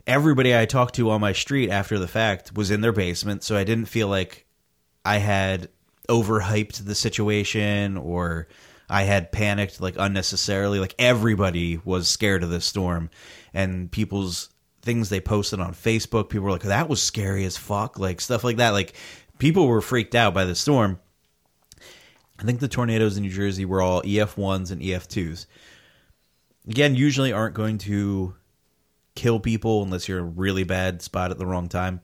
everybody 0.07 0.57
I 0.57 0.67
talked 0.67 0.97
to 0.97 1.11
on 1.11 1.21
my 1.21 1.33
street 1.33 1.71
after 1.71 1.99
the 1.99 2.09
fact 2.09 2.55
was 2.55 2.71
in 2.71 2.81
their 2.81 2.93
basement. 2.93 3.43
So 3.43 3.57
I 3.57 3.65
didn't 3.65 3.87
feel 3.87 4.09
like 4.09 4.47
I 5.05 5.19
had 5.19 5.69
overhyped 6.09 6.85
the 6.85 6.95
situation 6.95 7.97
or 7.97 8.49
I 8.89 9.03
had 9.03 9.33
panicked 9.33 9.81
like 9.81 9.97
unnecessarily. 9.99 10.79
Like 10.79 10.95
everybody 10.99 11.81
was 11.85 12.09
scared 12.09 12.43
of 12.43 12.51
this 12.51 12.67
storm, 12.67 13.11
and 13.55 13.91
people's 13.91 14.51
things 14.83 15.09
they 15.09 15.21
posted 15.21 15.61
on 15.61 15.73
Facebook, 15.73 16.29
people 16.29 16.45
were 16.45 16.51
like, 16.51 16.63
"That 16.63 16.89
was 16.89 17.03
scary 17.03 17.45
as 17.45 17.57
fuck," 17.57 17.99
like 17.99 18.21
stuff 18.21 18.45
like 18.45 18.59
that. 18.59 18.71
Like 18.71 18.95
people 19.39 19.67
were 19.67 19.81
freaked 19.81 20.15
out 20.15 20.35
by 20.35 20.45
the 20.45 20.55
storm. 20.55 21.01
I 22.39 22.43
think 22.43 22.61
the 22.61 22.69
tornadoes 22.69 23.17
in 23.17 23.23
New 23.23 23.31
Jersey 23.31 23.65
were 23.65 23.81
all 23.81 24.03
EF 24.05 24.37
ones 24.37 24.71
and 24.71 24.83
EF 24.83 25.09
twos. 25.09 25.47
Again, 26.69 26.95
usually 26.95 27.33
aren't 27.33 27.55
going 27.55 27.79
to 27.79 28.35
kill 29.15 29.39
people 29.39 29.83
unless 29.83 30.09
you're 30.09 30.19
in 30.19 30.25
a 30.25 30.29
really 30.29 30.65
bad 30.65 31.01
spot 31.01 31.31
at 31.31 31.39
the 31.39 31.47
wrong 31.47 31.69
time, 31.69 32.01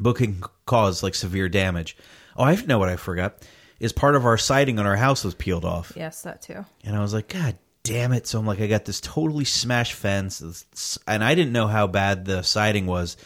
but 0.00 0.16
can 0.16 0.42
cause 0.66 1.02
like 1.02 1.14
severe 1.14 1.48
damage. 1.48 1.96
Oh, 2.36 2.44
I 2.44 2.56
know 2.66 2.78
what 2.78 2.88
I 2.88 2.96
forgot 2.96 3.46
is 3.78 3.92
part 3.92 4.16
of 4.16 4.24
our 4.24 4.38
siding 4.38 4.78
on 4.78 4.86
our 4.86 4.96
house 4.96 5.24
was 5.24 5.34
peeled 5.34 5.64
off. 5.64 5.92
Yes, 5.96 6.22
that 6.22 6.42
too. 6.42 6.64
And 6.82 6.96
I 6.96 7.00
was 7.00 7.14
like, 7.14 7.28
God 7.28 7.56
damn 7.84 8.12
it. 8.12 8.26
So 8.26 8.40
I'm 8.40 8.46
like, 8.46 8.60
I 8.60 8.66
got 8.66 8.84
this 8.84 9.00
totally 9.00 9.44
smashed 9.44 9.92
fence. 9.92 10.98
And 11.06 11.22
I 11.22 11.36
didn't 11.36 11.52
know 11.52 11.68
how 11.68 11.86
bad 11.86 12.24
the 12.24 12.42
siding 12.42 12.86
was. 12.86 13.16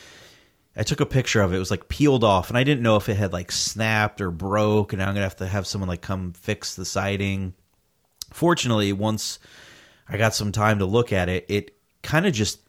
I 0.77 0.83
took 0.83 1.01
a 1.01 1.07
picture 1.07 1.41
of 1.41 1.53
it. 1.53 1.57
It 1.57 1.61
was 1.61 1.71
like 1.71 1.89
peeled 1.89 2.25
off. 2.25 2.51
And 2.51 2.59
I 2.59 2.65
didn't 2.65 2.83
know 2.83 2.97
if 2.97 3.09
it 3.09 3.17
had 3.17 3.33
like 3.33 3.51
snapped 3.51 4.21
or 4.21 4.31
broke. 4.31 4.93
And 4.93 5.03
I'm 5.03 5.15
to 5.15 5.23
have 5.23 5.37
to 5.37 5.47
have 5.47 5.67
someone 5.67 5.89
like 5.89 6.03
come 6.03 6.33
fix 6.35 6.75
the 6.75 6.85
siding. 6.85 7.55
Fortunately, 8.33 8.93
once 8.93 9.39
I 10.09 10.19
got 10.19 10.35
some 10.35 10.53
time 10.53 10.81
to 10.81 10.87
look 10.87 11.13
at 11.13 11.29
it, 11.29 11.47
it 11.49 11.77
kind 12.03 12.27
of 12.27 12.33
just 12.33 12.61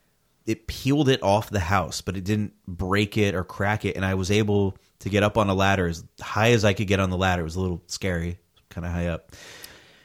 it 0.46 0.68
peeled 0.68 1.10
it 1.10 1.22
off 1.22 1.50
the 1.50 1.60
house, 1.60 2.02
but 2.02 2.18
it 2.18 2.24
didn't 2.24 2.54
break 2.68 3.18
it 3.18 3.36
or 3.36 3.44
crack 3.44 3.86
it. 3.86 3.96
And 3.96 4.06
I 4.06 4.16
was 4.16 4.32
able 4.32 4.78
to 5.00 5.10
get 5.10 5.22
up 5.22 5.38
on 5.38 5.50
a 5.50 5.54
ladder 5.54 5.88
as 5.88 6.04
high 6.20 6.52
as 6.52 6.66
I 6.66 6.74
could 6.74 6.88
get 6.88 7.00
on 7.00 7.10
the 7.10 7.18
ladder. 7.18 7.42
It 7.42 7.46
was 7.46 7.56
a 7.56 7.62
little 7.62 7.84
scary, 7.88 8.40
kind 8.70 8.86
of 8.86 8.92
high 8.92 9.08
up. 9.08 9.32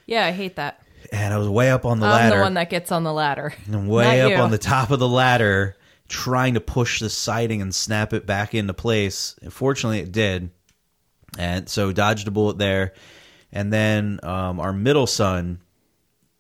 Yeah, 0.07 0.27
I 0.27 0.33
hate 0.33 0.57
that. 0.57 0.84
And 1.13 1.33
I 1.35 1.39
was 1.39 1.49
way 1.49 1.71
up 1.71 1.85
on 1.85 2.01
the 2.01 2.07
I'm 2.07 2.13
ladder. 2.13 2.37
the 2.37 2.43
one 2.43 2.55
that 2.55 2.71
gets 2.71 2.93
on 2.93 3.05
the 3.05 3.13
ladder. 3.13 3.55
and 3.67 3.89
way 3.89 4.19
Not 4.19 4.27
up 4.27 4.31
you. 4.31 4.37
on 4.37 4.51
the 4.51 4.59
top 4.59 4.91
of 4.91 4.99
the 4.99 5.09
ladder, 5.09 5.77
trying 6.09 6.55
to 6.55 6.61
push 6.61 7.01
the 7.01 7.11
siding 7.11 7.63
and 7.63 7.75
snap 7.75 8.13
it 8.13 8.27
back 8.27 8.55
into 8.55 8.75
place. 8.75 9.37
And 9.43 9.53
fortunately, 9.53 10.01
it 10.01 10.13
did. 10.13 10.51
And 11.39 11.69
so 11.69 11.93
dodged 11.93 12.29
a 12.29 12.31
bullet 12.31 12.59
there. 12.59 12.95
And 13.53 13.73
then 13.73 14.21
um, 14.23 14.61
our 14.61 14.73
middle 14.73 15.07
son, 15.07 15.61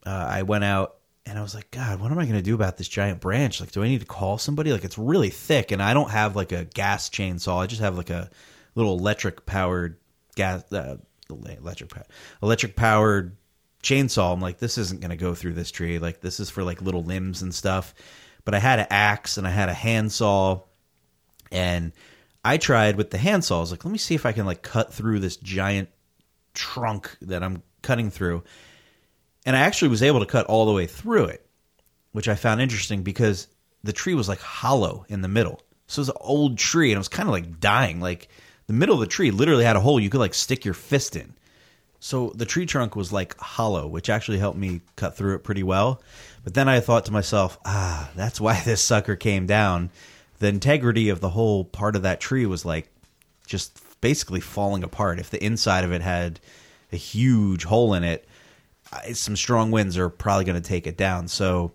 uh, 0.04 0.26
I 0.30 0.42
went 0.42 0.64
out 0.64 0.96
and 1.26 1.38
I 1.38 1.42
was 1.42 1.54
like, 1.54 1.70
God, 1.70 2.00
what 2.00 2.10
am 2.10 2.18
I 2.18 2.24
going 2.24 2.36
to 2.36 2.42
do 2.42 2.54
about 2.54 2.76
this 2.76 2.88
giant 2.88 3.20
branch? 3.20 3.60
Like, 3.60 3.72
do 3.72 3.82
I 3.82 3.88
need 3.88 4.00
to 4.00 4.06
call 4.06 4.36
somebody? 4.36 4.72
Like, 4.72 4.84
it's 4.84 4.98
really 4.98 5.30
thick, 5.30 5.72
and 5.72 5.82
I 5.82 5.94
don't 5.94 6.10
have 6.10 6.36
like 6.36 6.52
a 6.52 6.64
gas 6.64 7.08
chainsaw. 7.08 7.62
I 7.62 7.66
just 7.66 7.80
have 7.80 7.96
like 7.96 8.10
a 8.10 8.28
little 8.74 8.98
electric 8.98 9.46
powered 9.46 9.96
gas, 10.36 10.70
uh, 10.72 10.98
electric 11.30 11.92
electric 12.42 12.76
powered 12.76 13.36
chainsaw. 13.84 14.32
I'm 14.32 14.40
like, 14.40 14.58
this 14.58 14.78
isn't 14.78 15.00
going 15.00 15.10
to 15.10 15.16
go 15.16 15.34
through 15.34 15.52
this 15.52 15.70
tree. 15.70 15.98
Like, 15.98 16.20
this 16.20 16.40
is 16.40 16.50
for 16.50 16.64
like 16.64 16.82
little 16.82 17.04
limbs 17.04 17.42
and 17.42 17.54
stuff. 17.54 17.94
But 18.44 18.54
I 18.54 18.58
had 18.58 18.80
an 18.80 18.86
axe 18.90 19.36
and 19.36 19.46
I 19.46 19.50
had 19.50 19.68
a 19.68 19.74
handsaw, 19.74 20.62
and 21.52 21.92
I 22.44 22.58
tried 22.58 22.96
with 22.96 23.10
the 23.10 23.18
handsaw. 23.18 23.58
I 23.58 23.60
was 23.60 23.70
like, 23.70 23.84
let 23.84 23.92
me 23.92 23.98
see 23.98 24.14
if 24.14 24.26
I 24.26 24.32
can 24.32 24.44
like 24.44 24.62
cut 24.62 24.92
through 24.92 25.20
this 25.20 25.36
giant 25.36 25.88
trunk 26.52 27.16
that 27.22 27.42
I'm 27.42 27.62
cutting 27.82 28.10
through. 28.10 28.42
And 29.46 29.56
I 29.56 29.60
actually 29.60 29.88
was 29.88 30.02
able 30.02 30.20
to 30.20 30.26
cut 30.26 30.46
all 30.46 30.66
the 30.66 30.72
way 30.72 30.86
through 30.86 31.26
it, 31.26 31.46
which 32.12 32.28
I 32.28 32.34
found 32.34 32.60
interesting 32.60 33.02
because 33.02 33.48
the 33.82 33.92
tree 33.92 34.14
was 34.14 34.28
like 34.28 34.40
hollow 34.40 35.04
in 35.08 35.22
the 35.22 35.28
middle. 35.28 35.60
So 35.86 36.00
it 36.00 36.02
was 36.02 36.08
an 36.10 36.16
old 36.20 36.58
tree 36.58 36.90
and 36.90 36.96
it 36.96 36.98
was 36.98 37.08
kind 37.08 37.28
of 37.28 37.32
like 37.32 37.60
dying. 37.60 38.00
Like 38.00 38.28
the 38.66 38.72
middle 38.72 38.94
of 38.94 39.00
the 39.00 39.06
tree 39.06 39.30
literally 39.30 39.64
had 39.64 39.76
a 39.76 39.80
hole 39.80 40.00
you 40.00 40.10
could 40.10 40.20
like 40.20 40.34
stick 40.34 40.64
your 40.64 40.74
fist 40.74 41.16
in. 41.16 41.34
So 42.04 42.32
the 42.34 42.44
tree 42.44 42.66
trunk 42.66 42.96
was 42.96 43.14
like 43.14 43.34
hollow, 43.38 43.86
which 43.86 44.10
actually 44.10 44.36
helped 44.36 44.58
me 44.58 44.82
cut 44.94 45.16
through 45.16 45.36
it 45.36 45.38
pretty 45.38 45.62
well. 45.62 46.02
But 46.44 46.52
then 46.52 46.68
I 46.68 46.80
thought 46.80 47.06
to 47.06 47.12
myself, 47.12 47.58
ah, 47.64 48.10
that's 48.14 48.38
why 48.38 48.60
this 48.64 48.82
sucker 48.82 49.16
came 49.16 49.46
down. 49.46 49.88
The 50.38 50.48
integrity 50.48 51.08
of 51.08 51.20
the 51.20 51.30
whole 51.30 51.64
part 51.64 51.96
of 51.96 52.02
that 52.02 52.20
tree 52.20 52.44
was 52.44 52.66
like 52.66 52.90
just 53.46 53.80
basically 54.02 54.40
falling 54.40 54.84
apart. 54.84 55.18
If 55.18 55.30
the 55.30 55.42
inside 55.42 55.82
of 55.82 55.92
it 55.92 56.02
had 56.02 56.40
a 56.92 56.96
huge 56.96 57.64
hole 57.64 57.94
in 57.94 58.04
it, 58.04 58.28
some 59.14 59.34
strong 59.34 59.70
winds 59.70 59.96
are 59.96 60.10
probably 60.10 60.44
going 60.44 60.60
to 60.60 60.68
take 60.68 60.86
it 60.86 60.98
down. 60.98 61.26
So 61.26 61.72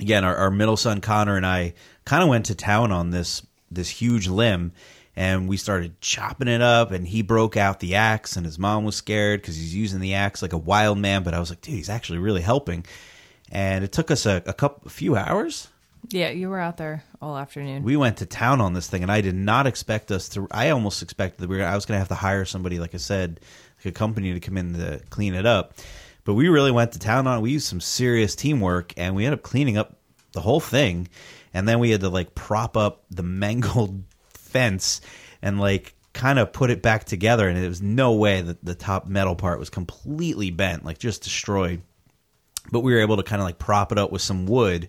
again, 0.00 0.24
our, 0.24 0.34
our 0.34 0.50
middle 0.50 0.76
son 0.76 1.00
Connor 1.00 1.36
and 1.36 1.46
I 1.46 1.74
kind 2.04 2.24
of 2.24 2.28
went 2.28 2.46
to 2.46 2.56
town 2.56 2.90
on 2.90 3.10
this 3.10 3.46
this 3.70 3.90
huge 3.90 4.26
limb, 4.26 4.72
and 5.16 5.48
we 5.48 5.56
started 5.56 6.00
chopping 6.00 6.48
it 6.48 6.60
up. 6.60 6.90
And 6.92 7.08
he 7.08 7.22
broke 7.22 7.56
out 7.56 7.80
the 7.80 7.94
axe, 7.94 8.36
and 8.36 8.44
his 8.44 8.58
mom 8.58 8.84
was 8.84 8.96
scared 8.96 9.40
because 9.40 9.56
he's 9.56 9.74
using 9.74 10.00
the 10.00 10.14
axe 10.14 10.42
like 10.42 10.52
a 10.52 10.58
wild 10.58 10.98
man. 10.98 11.22
But 11.22 11.34
I 11.34 11.40
was 11.40 11.50
like, 11.50 11.62
dude, 11.62 11.74
he's 11.74 11.88
actually 11.88 12.18
really 12.18 12.42
helping. 12.42 12.84
And 13.50 13.82
it 13.84 13.92
took 13.92 14.10
us 14.10 14.26
a, 14.26 14.42
a 14.46 14.52
couple, 14.52 14.86
a 14.86 14.90
few 14.90 15.16
hours. 15.16 15.68
Yeah, 16.08 16.30
you 16.30 16.50
were 16.50 16.60
out 16.60 16.76
there 16.76 17.02
all 17.20 17.36
afternoon. 17.36 17.82
We 17.82 17.96
went 17.96 18.18
to 18.18 18.26
town 18.26 18.60
on 18.60 18.74
this 18.74 18.88
thing, 18.88 19.02
and 19.02 19.10
I 19.10 19.22
did 19.22 19.34
not 19.34 19.66
expect 19.66 20.12
us 20.12 20.28
to. 20.30 20.46
I 20.50 20.70
almost 20.70 21.02
expected 21.02 21.40
that 21.40 21.48
we 21.48 21.56
were. 21.56 21.64
I 21.64 21.74
was 21.74 21.86
going 21.86 21.96
to 21.96 22.00
have 22.00 22.08
to 22.08 22.14
hire 22.14 22.44
somebody, 22.44 22.78
like 22.78 22.94
I 22.94 22.98
said, 22.98 23.40
like 23.78 23.86
a 23.86 23.92
company 23.92 24.32
to 24.34 24.40
come 24.40 24.56
in 24.56 24.74
to 24.74 25.00
clean 25.10 25.34
it 25.34 25.46
up. 25.46 25.74
But 26.24 26.34
we 26.34 26.48
really 26.48 26.72
went 26.72 26.92
to 26.92 26.98
town 26.98 27.26
on. 27.26 27.38
it. 27.38 27.40
We 27.40 27.52
used 27.52 27.66
some 27.66 27.80
serious 27.80 28.36
teamwork, 28.36 28.92
and 28.96 29.16
we 29.16 29.24
ended 29.24 29.40
up 29.40 29.44
cleaning 29.44 29.78
up 29.78 29.96
the 30.32 30.40
whole 30.40 30.60
thing. 30.60 31.08
And 31.54 31.66
then 31.66 31.78
we 31.78 31.90
had 31.90 32.02
to 32.02 32.08
like 32.10 32.34
prop 32.34 32.76
up 32.76 33.04
the 33.10 33.22
mangled 33.24 34.02
fence 34.56 35.00
and 35.42 35.60
like 35.60 35.94
kind 36.12 36.38
of 36.38 36.52
put 36.52 36.70
it 36.70 36.82
back 36.82 37.04
together. 37.04 37.48
And 37.48 37.58
it 37.58 37.68
was 37.68 37.82
no 37.82 38.14
way 38.14 38.40
that 38.40 38.64
the 38.64 38.74
top 38.74 39.06
metal 39.06 39.34
part 39.36 39.58
was 39.58 39.70
completely 39.70 40.50
bent, 40.50 40.84
like 40.84 40.98
just 40.98 41.22
destroyed 41.22 41.82
but 42.72 42.80
we 42.80 42.92
were 42.92 43.00
able 43.00 43.16
to 43.16 43.22
kind 43.22 43.40
of 43.40 43.46
like 43.46 43.58
prop 43.58 43.92
it 43.92 43.98
up 43.98 44.10
with 44.10 44.22
some 44.22 44.46
wood 44.46 44.88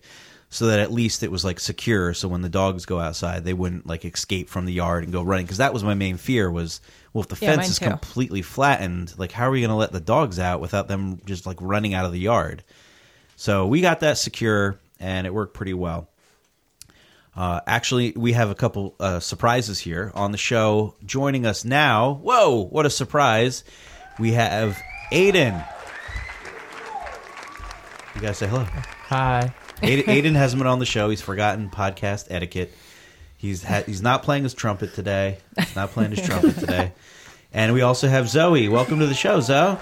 so 0.49 0.67
that 0.67 0.79
at 0.79 0.91
least 0.91 1.23
it 1.23 1.31
was 1.31 1.43
like 1.43 1.59
secure 1.59 2.13
so 2.13 2.27
when 2.27 2.41
the 2.41 2.49
dogs 2.49 2.85
go 2.85 2.99
outside 2.99 3.43
they 3.43 3.53
wouldn't 3.53 3.85
like 3.85 4.05
escape 4.05 4.49
from 4.49 4.65
the 4.65 4.73
yard 4.73 5.03
and 5.03 5.11
go 5.13 5.21
running 5.21 5.45
because 5.45 5.57
that 5.57 5.73
was 5.73 5.83
my 5.83 5.93
main 5.93 6.17
fear 6.17 6.49
was 6.49 6.81
well 7.13 7.21
if 7.21 7.27
the 7.27 7.35
Yeah, 7.39 7.55
fence 7.55 7.69
is 7.69 7.79
too. 7.79 7.85
completely 7.85 8.41
flattened 8.41 9.13
like 9.17 9.31
how 9.31 9.47
are 9.47 9.51
we 9.51 9.59
going 9.61 9.69
to 9.69 9.75
let 9.75 9.91
the 9.91 9.99
dogs 9.99 10.39
out 10.39 10.61
without 10.61 10.87
them 10.87 11.21
just 11.25 11.45
like 11.45 11.57
running 11.61 11.93
out 11.93 12.05
of 12.05 12.11
the 12.13 12.19
yard 12.19 12.63
so 13.35 13.67
we 13.67 13.81
got 13.81 13.99
that 13.99 14.17
secure 14.17 14.79
and 14.99 15.27
it 15.27 15.33
worked 15.33 15.53
pretty 15.53 15.73
well 15.73 16.09
uh, 17.37 17.61
actually, 17.67 18.13
we 18.15 18.33
have 18.33 18.49
a 18.49 18.55
couple 18.55 18.95
uh, 18.99 19.19
surprises 19.19 19.79
here 19.79 20.11
on 20.15 20.31
the 20.31 20.37
show. 20.39 20.95
Joining 21.05 21.45
us 21.45 21.63
now, 21.63 22.13
whoa, 22.23 22.63
what 22.65 22.85
a 22.85 22.89
surprise! 22.89 23.63
We 24.19 24.31
have 24.33 24.77
Aidan. 25.11 25.63
You 28.15 28.21
guys 28.21 28.39
say 28.39 28.47
hello. 28.47 28.63
Hi. 28.63 29.53
Aidan, 29.83 30.09
Aidan 30.09 30.35
hasn't 30.35 30.59
been 30.59 30.67
on 30.67 30.79
the 30.79 30.85
show. 30.85 31.09
He's 31.11 31.21
forgotten 31.21 31.69
podcast 31.69 32.25
etiquette. 32.31 32.73
He's 33.37 33.63
ha- 33.63 33.83
he's 33.85 34.01
not 34.01 34.23
playing 34.23 34.41
his 34.41 34.55
trumpet 34.55 34.95
today. 34.95 35.37
He's 35.59 35.75
not 35.75 35.91
playing 35.91 36.11
his 36.11 36.25
trumpet 36.25 36.55
today. 36.59 36.93
And 37.53 37.73
we 37.73 37.81
also 37.81 38.07
have 38.07 38.25
Zoey. 38.25 38.69
Welcome 38.69 38.97
to 38.99 39.05
the 39.05 39.13
show, 39.13 39.37
Zoey. 39.37 39.79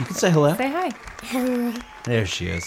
You 0.00 0.06
can 0.06 0.14
say 0.14 0.30
hello. 0.30 0.54
Say 0.56 0.70
hi. 0.70 1.82
There 2.04 2.24
she 2.24 2.46
is. 2.48 2.64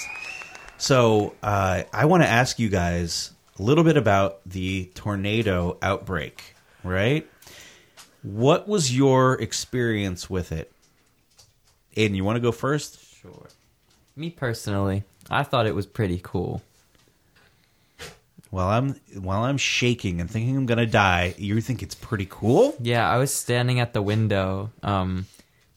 So 0.83 1.33
uh, 1.41 1.83
I 1.93 2.03
want 2.03 2.23
to 2.23 2.27
ask 2.27 2.59
you 2.59 2.67
guys 2.67 3.31
a 3.57 3.63
little 3.63 3.85
bit 3.85 3.95
about 3.95 4.41
the 4.45 4.91
tornado 4.95 5.77
outbreak. 5.81 6.55
Right? 6.83 7.25
What 8.21 8.67
was 8.67 8.93
your 8.93 9.41
experience 9.41 10.29
with 10.29 10.51
it? 10.51 10.73
Aidan, 11.95 12.17
you 12.17 12.25
want 12.25 12.35
to 12.35 12.41
go 12.41 12.51
first? 12.51 12.99
Sure. 13.21 13.47
Me 14.17 14.29
personally, 14.29 15.05
I 15.29 15.43
thought 15.43 15.67
it 15.67 15.73
was 15.73 15.85
pretty 15.85 16.19
cool. 16.21 16.61
while 18.49 18.67
I'm 18.67 18.99
while 19.21 19.43
I'm 19.43 19.57
shaking 19.57 20.19
and 20.19 20.29
thinking 20.29 20.57
I'm 20.57 20.65
gonna 20.65 20.85
die, 20.85 21.33
you 21.37 21.61
think 21.61 21.81
it's 21.81 21.95
pretty 21.95 22.27
cool? 22.29 22.75
Yeah, 22.81 23.09
I 23.09 23.19
was 23.19 23.33
standing 23.33 23.79
at 23.79 23.93
the 23.93 24.01
window, 24.01 24.69
um, 24.83 25.27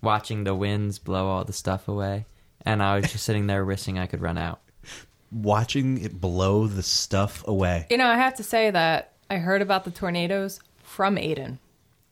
watching 0.02 0.42
the 0.42 0.54
winds 0.56 0.98
blow 0.98 1.28
all 1.28 1.44
the 1.44 1.52
stuff 1.52 1.86
away, 1.86 2.24
and 2.62 2.82
I 2.82 2.96
was 2.96 3.12
just 3.12 3.24
sitting 3.24 3.46
there 3.46 3.64
wishing 3.64 4.00
I 4.00 4.06
could 4.06 4.20
run 4.20 4.36
out. 4.36 4.58
Watching 5.32 6.02
it 6.02 6.20
blow 6.20 6.66
the 6.66 6.82
stuff 6.82 7.46
away. 7.46 7.86
You 7.90 7.98
know, 7.98 8.06
I 8.06 8.16
have 8.16 8.36
to 8.36 8.42
say 8.42 8.70
that 8.70 9.12
I 9.28 9.36
heard 9.36 9.62
about 9.62 9.84
the 9.84 9.90
tornadoes 9.90 10.60
from 10.82 11.18
Aidan. 11.18 11.58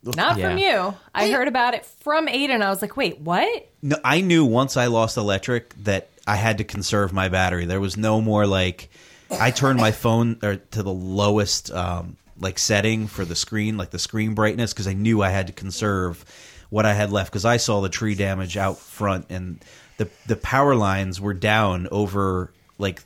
Not 0.02 0.38
from 0.38 0.58
you. 0.58 0.94
I 1.14 1.30
heard 1.30 1.48
about 1.48 1.74
it 1.74 1.86
from 1.86 2.28
Aidan. 2.28 2.62
I 2.62 2.68
was 2.68 2.82
like, 2.82 2.96
wait, 2.96 3.20
what? 3.20 3.68
No, 3.80 3.96
I 4.04 4.20
knew 4.20 4.44
once 4.44 4.76
I 4.76 4.86
lost 4.86 5.16
electric 5.16 5.74
that 5.84 6.08
I 6.26 6.36
had 6.36 6.58
to 6.58 6.64
conserve 6.64 7.12
my 7.12 7.28
battery. 7.28 7.64
There 7.64 7.80
was 7.80 7.96
no 7.96 8.20
more 8.20 8.46
like 8.46 8.90
I 9.30 9.50
turned 9.50 9.80
my 9.80 9.92
phone 9.92 10.38
or 10.42 10.56
to 10.56 10.82
the 10.82 10.92
lowest 10.92 11.70
um, 11.70 12.16
like 12.38 12.58
setting 12.58 13.06
for 13.06 13.24
the 13.24 13.34
screen, 13.34 13.76
like 13.76 13.90
the 13.90 13.98
screen 13.98 14.34
brightness, 14.34 14.72
because 14.72 14.86
I 14.86 14.92
knew 14.92 15.22
I 15.22 15.30
had 15.30 15.46
to 15.46 15.52
conserve 15.52 16.24
what 16.70 16.84
I 16.84 16.92
had 16.92 17.10
left. 17.10 17.30
Because 17.30 17.44
I 17.44 17.56
saw 17.56 17.80
the 17.80 17.88
tree 17.88 18.14
damage 18.14 18.56
out 18.56 18.78
front, 18.78 19.26
and 19.30 19.64
the 19.96 20.08
the 20.26 20.36
power 20.36 20.74
lines 20.74 21.20
were 21.20 21.34
down 21.34 21.88
over 21.90 22.52
like 22.78 23.02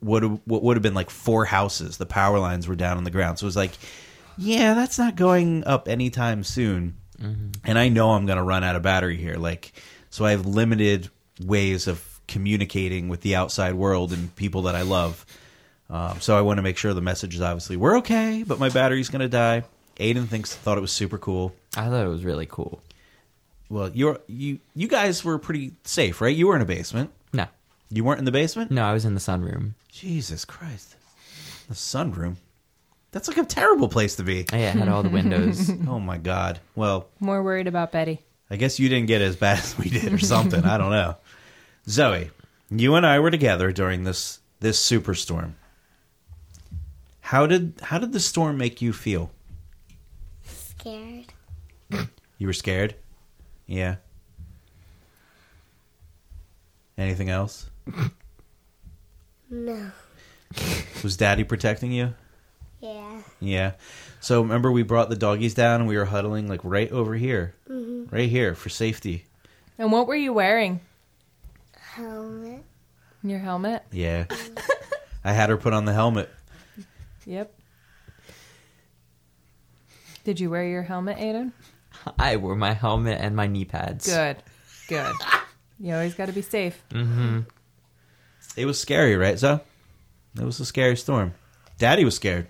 what 0.00 0.22
what 0.46 0.62
would 0.62 0.76
have 0.76 0.82
been 0.82 0.94
like 0.94 1.10
four 1.10 1.44
houses. 1.44 1.96
The 1.96 2.06
power 2.06 2.38
lines 2.38 2.68
were 2.68 2.76
down 2.76 2.96
on 2.96 3.04
the 3.04 3.10
ground, 3.10 3.38
so 3.38 3.44
it 3.44 3.48
was 3.48 3.56
like, 3.56 3.72
yeah, 4.36 4.74
that's 4.74 4.98
not 4.98 5.16
going 5.16 5.64
up 5.64 5.88
anytime 5.88 6.44
soon 6.44 6.96
and 7.64 7.78
I 7.78 7.88
know 7.88 8.12
I'm 8.12 8.26
going 8.26 8.36
to 8.36 8.42
run 8.42 8.64
out 8.64 8.76
of 8.76 8.82
battery 8.82 9.16
here. 9.16 9.36
Like, 9.36 9.72
so 10.10 10.24
I 10.24 10.30
have 10.30 10.46
limited 10.46 11.08
ways 11.42 11.86
of 11.86 12.20
communicating 12.28 13.08
with 13.08 13.22
the 13.22 13.34
outside 13.34 13.74
world 13.74 14.12
and 14.12 14.34
people 14.36 14.62
that 14.62 14.74
I 14.74 14.82
love. 14.82 15.24
Um, 15.90 16.20
so 16.20 16.36
I 16.36 16.42
want 16.42 16.58
to 16.58 16.62
make 16.62 16.76
sure 16.76 16.92
the 16.94 17.00
message 17.00 17.34
is 17.34 17.40
obviously 17.40 17.76
we're 17.76 17.98
okay, 17.98 18.44
but 18.46 18.58
my 18.58 18.68
battery's 18.68 19.08
going 19.08 19.20
to 19.20 19.28
die. 19.28 19.64
Aidan 19.98 20.26
thinks 20.26 20.54
thought 20.54 20.78
it 20.78 20.82
was 20.82 20.92
super 20.92 21.18
cool. 21.18 21.54
I 21.76 21.88
thought 21.88 22.04
it 22.04 22.08
was 22.08 22.24
really 22.24 22.46
cool. 22.46 22.80
Well, 23.70 23.90
you're 23.92 24.20
you 24.28 24.60
you 24.74 24.86
guys 24.86 25.24
were 25.24 25.38
pretty 25.38 25.72
safe, 25.84 26.20
right? 26.20 26.34
You 26.34 26.46
were 26.46 26.56
in 26.56 26.62
a 26.62 26.66
basement. 26.66 27.10
No, 27.90 27.96
You 27.96 28.04
weren't 28.04 28.18
in 28.18 28.24
the 28.24 28.32
basement. 28.32 28.70
no, 28.70 28.84
I 28.84 28.92
was 28.92 29.04
in 29.04 29.14
the 29.14 29.20
sunroom. 29.20 29.72
Jesus 29.90 30.44
Christ, 30.44 30.96
the 31.68 31.74
sunroom. 31.74 32.36
That's 33.10 33.26
like 33.28 33.38
a 33.38 33.44
terrible 33.44 33.88
place 33.88 34.16
to 34.16 34.22
be. 34.22 34.44
Yeah, 34.52 34.58
it 34.70 34.76
had 34.76 34.88
all 34.88 35.02
the 35.02 35.08
windows. 35.08 35.70
Oh 35.88 35.98
my 35.98 36.18
God. 36.18 36.60
Well, 36.74 37.08
More 37.20 37.42
worried 37.42 37.66
about 37.66 37.90
Betty. 37.92 38.20
I 38.50 38.56
guess 38.56 38.78
you 38.78 38.88
didn't 38.88 39.06
get 39.08 39.22
as 39.22 39.36
bad 39.36 39.58
as 39.58 39.76
we 39.78 39.88
did 39.88 40.12
or 40.12 40.18
something. 40.18 40.64
I 40.64 40.76
don't 40.78 40.90
know. 40.90 41.16
Zoey, 41.86 42.30
you 42.70 42.94
and 42.94 43.06
I 43.06 43.18
were 43.18 43.30
together 43.30 43.72
during 43.72 44.04
this 44.04 44.40
this 44.60 44.78
superstorm. 44.84 45.52
How 47.20 47.46
did 47.46 47.74
how 47.82 47.98
did 47.98 48.12
the 48.12 48.20
storm 48.20 48.58
make 48.58 48.82
you 48.82 48.92
feel? 48.92 49.30
Scared. 50.44 51.32
You 52.38 52.46
were 52.46 52.52
scared? 52.52 52.94
Yeah. 53.66 53.96
Anything 56.96 57.30
else? 57.30 57.70
No. 59.50 59.90
Was 61.02 61.16
daddy 61.16 61.44
protecting 61.44 61.92
you? 61.92 62.14
Yeah. 62.80 63.22
Yeah. 63.40 63.72
So 64.20 64.42
remember 64.42 64.70
we 64.70 64.82
brought 64.82 65.10
the 65.10 65.16
doggies 65.16 65.54
down 65.54 65.80
and 65.80 65.88
we 65.88 65.96
were 65.96 66.04
huddling 66.04 66.48
like 66.48 66.60
right 66.64 66.90
over 66.90 67.14
here. 67.14 67.54
Mm-hmm. 67.68 68.14
Right 68.14 68.28
here 68.28 68.54
for 68.54 68.68
safety. 68.68 69.24
And 69.78 69.92
what 69.92 70.06
were 70.06 70.14
you 70.16 70.32
wearing? 70.32 70.80
Helmet. 71.78 72.64
Your 73.22 73.38
helmet? 73.38 73.82
Yeah. 73.92 74.26
I 75.24 75.32
had 75.32 75.50
her 75.50 75.56
put 75.56 75.72
on 75.72 75.84
the 75.84 75.92
helmet. 75.92 76.30
Yep. 77.26 77.52
Did 80.24 80.40
you 80.40 80.50
wear 80.50 80.66
your 80.66 80.82
helmet, 80.82 81.18
Aidan? 81.18 81.52
I 82.18 82.36
wore 82.36 82.54
my 82.54 82.72
helmet 82.74 83.18
and 83.20 83.34
my 83.34 83.46
knee 83.46 83.64
pads. 83.64 84.06
Good. 84.06 84.36
Good. 84.88 85.14
You 85.80 85.94
always 85.94 86.14
got 86.14 86.26
to 86.26 86.32
be 86.32 86.42
safe. 86.42 86.82
Mm-hmm. 86.90 87.42
It 88.56 88.66
was 88.66 88.80
scary, 88.80 89.16
right, 89.16 89.38
Zo? 89.38 89.60
It 90.36 90.44
was 90.44 90.58
a 90.60 90.64
scary 90.66 90.96
storm. 90.96 91.34
Daddy 91.78 92.04
was 92.04 92.16
scared. 92.16 92.48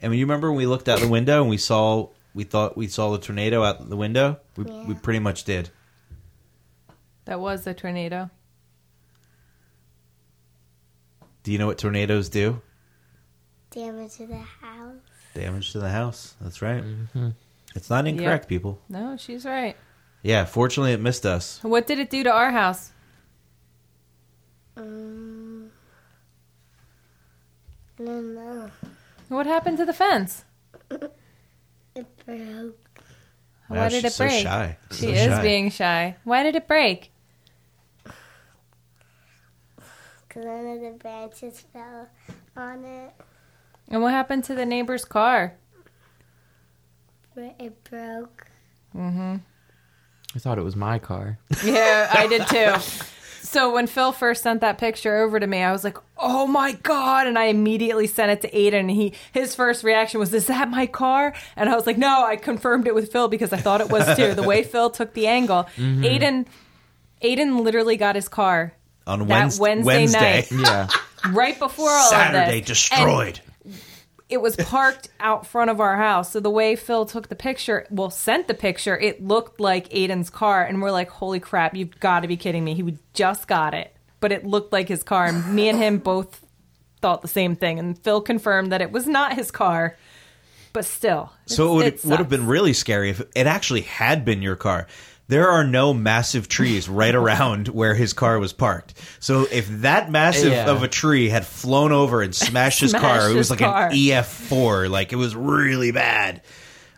And 0.00 0.14
you 0.14 0.24
remember 0.24 0.48
when 0.50 0.58
we 0.58 0.66
looked 0.66 0.88
out 0.88 1.00
the 1.00 1.08
window 1.08 1.40
and 1.40 1.50
we 1.50 1.56
saw 1.58 2.08
we 2.34 2.44
thought 2.44 2.76
we 2.76 2.86
saw 2.86 3.10
the 3.10 3.18
tornado 3.18 3.64
out 3.64 3.88
the 3.88 3.96
window? 3.96 4.38
We 4.56 4.64
we 4.64 4.94
pretty 4.94 5.18
much 5.18 5.44
did. 5.44 5.70
That 7.24 7.40
was 7.40 7.66
a 7.66 7.74
tornado. 7.74 8.30
Do 11.42 11.52
you 11.52 11.58
know 11.58 11.66
what 11.66 11.78
tornadoes 11.78 12.28
do? 12.28 12.60
Damage 13.70 14.16
to 14.16 14.26
the 14.26 14.36
house. 14.38 14.96
Damage 15.34 15.72
to 15.72 15.78
the 15.78 15.88
house. 15.90 16.34
That's 16.40 16.62
right. 16.62 16.82
Mm-hmm. 16.82 17.28
It's 17.74 17.90
not 17.90 18.06
incorrect, 18.06 18.44
Yep. 18.44 18.48
people. 18.48 18.80
No, 18.88 19.16
she's 19.16 19.44
right. 19.44 19.76
Yeah, 20.22 20.44
fortunately 20.44 20.92
it 20.92 21.00
missed 21.00 21.24
us. 21.26 21.58
What 21.62 21.86
did 21.86 21.98
it 21.98 22.10
do 22.10 22.22
to 22.24 22.30
our 22.30 22.50
house? 22.50 22.92
Um, 24.78 25.70
I 27.98 28.04
don't 28.04 28.34
know. 28.34 28.70
What 29.28 29.46
happened 29.46 29.76
to 29.78 29.84
the 29.84 29.92
fence? 29.92 30.44
It 30.90 32.06
broke. 32.24 32.78
Why 33.66 33.76
Wow, 33.76 33.88
did 33.88 34.02
she's 34.02 34.04
it 34.04 34.12
so 34.12 34.24
break? 34.24 34.42
shy. 34.44 34.76
She 34.92 34.96
So 34.96 35.08
is 35.10 35.26
shy. 35.26 35.42
being 35.42 35.70
shy. 35.70 36.16
Why 36.24 36.42
did 36.44 36.54
it 36.54 36.66
break? 36.68 37.10
Because 40.28 40.44
one 40.44 40.66
of 40.66 40.80
the 40.80 40.96
branches 40.98 41.60
fell 41.72 42.08
on 42.56 42.84
it. 42.84 43.12
And 43.88 44.00
what 44.02 44.12
happened 44.12 44.44
to 44.44 44.54
the 44.54 44.64
neighbor's 44.66 45.04
car? 45.04 45.54
It 47.36 47.84
broke. 47.84 48.46
Mhm. 48.94 49.40
I 50.34 50.38
thought 50.38 50.58
it 50.58 50.64
was 50.64 50.76
my 50.76 50.98
car. 50.98 51.38
Yeah, 51.64 52.10
I 52.12 52.26
did 52.26 52.46
too. 52.48 52.74
So 53.42 53.72
when 53.72 53.86
Phil 53.86 54.12
first 54.12 54.42
sent 54.42 54.60
that 54.60 54.78
picture 54.78 55.18
over 55.18 55.40
to 55.40 55.46
me, 55.46 55.62
I 55.62 55.72
was 55.72 55.84
like, 55.84 55.96
"Oh 56.16 56.46
my 56.46 56.72
god!" 56.72 57.26
And 57.26 57.38
I 57.38 57.44
immediately 57.44 58.06
sent 58.06 58.30
it 58.30 58.40
to 58.42 58.56
Aidan. 58.56 58.80
And 58.80 58.90
he 58.90 59.14
his 59.32 59.54
first 59.54 59.84
reaction 59.84 60.20
was, 60.20 60.32
"Is 60.34 60.46
that 60.46 60.70
my 60.70 60.86
car?" 60.86 61.34
And 61.56 61.68
I 61.68 61.74
was 61.74 61.86
like, 61.86 61.98
"No." 61.98 62.24
I 62.24 62.36
confirmed 62.36 62.86
it 62.86 62.94
with 62.94 63.10
Phil 63.12 63.28
because 63.28 63.52
I 63.52 63.56
thought 63.56 63.80
it 63.80 63.90
was 63.90 64.16
too. 64.16 64.34
The 64.34 64.42
way 64.42 64.62
Phil 64.62 64.90
took 64.90 65.14
the 65.14 65.26
angle, 65.26 65.64
mm-hmm. 65.76 66.04
Aidan, 66.04 66.46
Aidan 67.22 67.64
literally 67.64 67.96
got 67.96 68.14
his 68.14 68.28
car 68.28 68.74
On 69.06 69.20
that 69.20 69.28
Wednesday, 69.28 69.62
Wednesday, 69.62 69.84
Wednesday. 69.84 70.20
night 70.20 70.50
Yeah. 70.52 70.88
right 71.32 71.58
before 71.58 71.90
all 71.90 72.10
Saturday 72.10 72.60
of 72.60 72.66
this. 72.66 72.90
And 72.90 73.00
destroyed. 73.06 73.40
It 74.28 74.42
was 74.42 74.56
parked 74.56 75.08
out 75.20 75.46
front 75.46 75.70
of 75.70 75.80
our 75.80 75.96
house. 75.96 76.32
So 76.32 76.40
the 76.40 76.50
way 76.50 76.76
Phil 76.76 77.06
took 77.06 77.28
the 77.28 77.36
picture, 77.36 77.86
well, 77.90 78.10
sent 78.10 78.46
the 78.48 78.54
picture, 78.54 78.98
it 78.98 79.24
looked 79.24 79.60
like 79.60 79.88
Aidan's 79.90 80.30
car, 80.30 80.64
and 80.64 80.82
we're 80.82 80.90
like, 80.90 81.08
"Holy 81.10 81.40
crap! 81.40 81.74
You've 81.74 81.98
got 82.00 82.20
to 82.20 82.28
be 82.28 82.36
kidding 82.36 82.64
me! 82.64 82.74
He 82.74 82.98
just 83.14 83.48
got 83.48 83.74
it, 83.74 83.96
but 84.20 84.32
it 84.32 84.44
looked 84.44 84.72
like 84.72 84.88
his 84.88 85.02
car." 85.02 85.26
And 85.26 85.54
me 85.54 85.68
and 85.68 85.78
him 85.78 85.98
both 86.10 86.44
thought 87.00 87.22
the 87.22 87.28
same 87.28 87.56
thing, 87.56 87.78
and 87.78 87.98
Phil 87.98 88.20
confirmed 88.20 88.72
that 88.72 88.82
it 88.82 88.92
was 88.92 89.06
not 89.06 89.34
his 89.34 89.50
car, 89.50 89.96
but 90.72 90.84
still. 90.84 91.32
So 91.46 91.80
it 91.80 92.02
would, 92.02 92.10
would 92.10 92.18
have 92.18 92.28
been 92.28 92.46
really 92.46 92.72
scary 92.72 93.10
if 93.10 93.20
it 93.34 93.46
actually 93.46 93.82
had 93.82 94.24
been 94.24 94.42
your 94.42 94.56
car. 94.56 94.86
There 95.28 95.48
are 95.50 95.62
no 95.64 95.92
massive 95.94 96.48
trees 96.48 96.88
right 96.88 97.14
around 97.14 97.68
where 97.78 97.94
his 97.94 98.12
car 98.14 98.38
was 98.38 98.52
parked. 98.52 98.94
So 99.20 99.46
if 99.52 99.68
that 99.82 100.10
massive 100.10 100.52
Yeah. 100.52 100.70
of 100.70 100.82
a 100.82 100.88
tree 100.88 101.28
had 101.28 101.46
flown 101.46 101.92
over 101.92 102.22
and 102.22 102.34
smashed 102.34 102.80
his 102.80 102.90
Smashed 102.90 103.04
car, 103.04 103.30
it 103.30 103.34
was 103.34 103.50
like 103.50 103.58
car. 103.60 103.88
an 103.88 103.92
EF4. 103.92 104.88
Like 104.90 105.12
it 105.12 105.16
was 105.16 105.36
really 105.36 105.92
bad. 105.92 106.42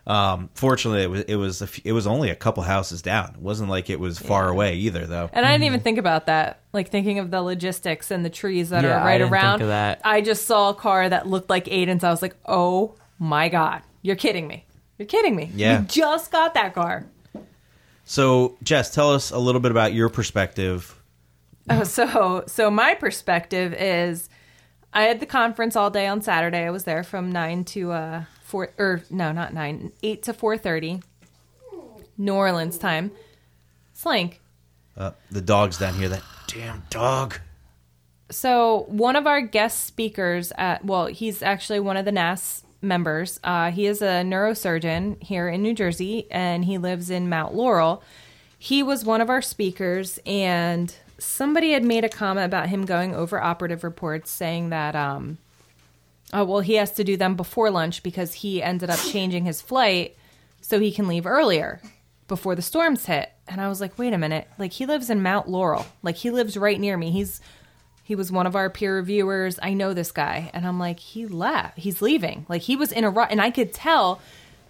Um, 0.06 0.48
fortunately, 0.54 1.02
it 1.02 1.10
was 1.10 1.20
it 1.22 1.34
was 1.36 1.60
a 1.60 1.64
f- 1.66 1.80
it 1.84 1.92
was 1.92 2.06
only 2.06 2.30
a 2.30 2.34
couple 2.34 2.62
houses 2.62 3.02
down. 3.02 3.34
It 3.34 3.40
wasn't 3.42 3.68
like 3.68 3.90
it 3.90 4.00
was 4.00 4.18
far 4.18 4.48
away 4.48 4.76
either, 4.76 5.06
though. 5.06 5.28
And 5.32 5.44
I 5.46 5.52
didn't 5.52 5.64
even 5.64 5.80
think 5.80 5.98
about 5.98 6.26
that. 6.26 6.60
Like 6.72 6.88
thinking 6.88 7.18
of 7.18 7.30
the 7.30 7.42
logistics 7.42 8.10
and 8.10 8.24
the 8.24 8.30
trees 8.30 8.70
that 8.70 8.82
Yeah, 8.82 8.96
are 8.96 9.00
I 9.00 9.04
right 9.04 9.18
didn't 9.18 9.30
think 9.30 9.42
around. 9.42 9.62
of 9.62 9.68
that. 9.68 10.00
I 10.04 10.20
just 10.22 10.46
saw 10.46 10.70
a 10.70 10.74
car 10.74 11.08
that 11.08 11.26
looked 11.28 11.50
like 11.50 11.68
Aidan's. 11.70 12.02
I 12.02 12.10
was 12.10 12.22
like, 12.22 12.34
oh 12.46 12.94
my 13.18 13.48
God. 13.50 13.82
You're 14.02 14.16
kidding 14.16 14.48
me. 14.48 14.64
You're 14.98 15.06
kidding 15.06 15.36
me. 15.36 15.50
Yeah. 15.54 15.80
You 15.80 15.86
just 15.86 16.32
got 16.32 16.54
that 16.54 16.74
car. 16.74 17.04
So, 18.10 18.56
Jess, 18.64 18.92
tell 18.92 19.14
us 19.14 19.30
a 19.30 19.38
little 19.38 19.60
bit 19.60 19.70
about 19.70 19.94
your 19.94 20.08
perspective. 20.08 21.00
Oh, 21.68 21.84
so 21.84 22.42
so 22.48 22.68
my 22.68 22.96
perspective 22.96 23.72
is 23.72 24.28
I 24.92 25.04
had 25.04 25.20
the 25.20 25.26
conference 25.26 25.76
all 25.76 25.90
day 25.90 26.08
on 26.08 26.20
Saturday. 26.20 26.66
I 26.66 26.70
was 26.70 26.82
there 26.82 27.04
from 27.04 27.30
nine 27.30 27.62
to 27.66 27.92
uh 27.92 28.24
four 28.42 28.72
or 28.78 29.04
no, 29.10 29.30
not 29.30 29.54
nine, 29.54 29.92
eight 30.02 30.24
to 30.24 30.32
four 30.32 30.58
thirty. 30.58 31.02
New 32.18 32.34
Orleans 32.34 32.78
time. 32.78 33.12
Slink. 33.92 34.40
Uh, 34.96 35.12
the 35.30 35.40
dog's 35.40 35.78
down 35.78 35.94
here. 35.94 36.08
That 36.08 36.24
damn 36.48 36.82
dog. 36.90 37.38
So 38.28 38.86
one 38.88 39.14
of 39.14 39.28
our 39.28 39.40
guest 39.40 39.84
speakers 39.84 40.52
at 40.58 40.84
well, 40.84 41.06
he's 41.06 41.42
actually 41.42 41.78
one 41.78 41.96
of 41.96 42.04
the 42.04 42.12
NAS 42.12 42.64
members. 42.82 43.38
Uh, 43.44 43.70
he 43.70 43.86
is 43.86 44.02
a 44.02 44.22
neurosurgeon 44.22 45.22
here 45.22 45.48
in 45.48 45.62
New 45.62 45.74
Jersey, 45.74 46.26
and 46.30 46.64
he 46.64 46.78
lives 46.78 47.10
in 47.10 47.28
Mount 47.28 47.54
Laurel. 47.54 48.02
He 48.58 48.82
was 48.82 49.04
one 49.04 49.20
of 49.20 49.30
our 49.30 49.42
speakers, 49.42 50.18
and 50.26 50.94
somebody 51.22 51.72
had 51.72 51.84
made 51.84 52.04
a 52.04 52.08
comment 52.08 52.46
about 52.46 52.68
him 52.68 52.84
going 52.84 53.14
over 53.14 53.40
operative 53.40 53.84
reports 53.84 54.30
saying 54.30 54.70
that 54.70 54.96
um 54.96 55.38
oh 56.32 56.44
well 56.44 56.60
he 56.60 56.74
has 56.74 56.92
to 56.92 57.04
do 57.04 57.16
them 57.16 57.34
before 57.34 57.70
lunch 57.70 58.02
because 58.02 58.34
he 58.34 58.62
ended 58.62 58.90
up 58.90 58.98
changing 58.98 59.44
his 59.44 59.60
flight 59.60 60.16
so 60.60 60.80
he 60.80 60.90
can 60.90 61.06
leave 61.06 61.26
earlier 61.26 61.80
before 62.26 62.54
the 62.54 62.62
storms 62.62 63.06
hit 63.06 63.30
and 63.48 63.60
i 63.60 63.68
was 63.68 63.80
like 63.80 63.98
wait 63.98 64.12
a 64.12 64.18
minute 64.18 64.48
like 64.58 64.72
he 64.72 64.86
lives 64.86 65.10
in 65.10 65.22
mount 65.22 65.48
laurel 65.48 65.86
like 66.02 66.16
he 66.16 66.30
lives 66.30 66.56
right 66.56 66.80
near 66.80 66.96
me 66.96 67.10
he's 67.10 67.40
he 68.10 68.16
was 68.16 68.32
one 68.32 68.44
of 68.44 68.56
our 68.56 68.68
peer 68.68 68.96
reviewers. 68.96 69.60
I 69.62 69.72
know 69.72 69.94
this 69.94 70.10
guy. 70.10 70.50
And 70.52 70.66
i'm 70.66 70.80
like 70.80 70.98
he 70.98 71.26
left. 71.26 71.78
He's 71.78 72.02
leaving. 72.02 72.44
Like 72.48 72.62
he 72.62 72.74
was 72.74 72.90
in 72.90 73.04
a 73.04 73.10
rush 73.10 73.28
and 73.30 73.40
i 73.40 73.52
could 73.52 73.72
tell 73.72 74.20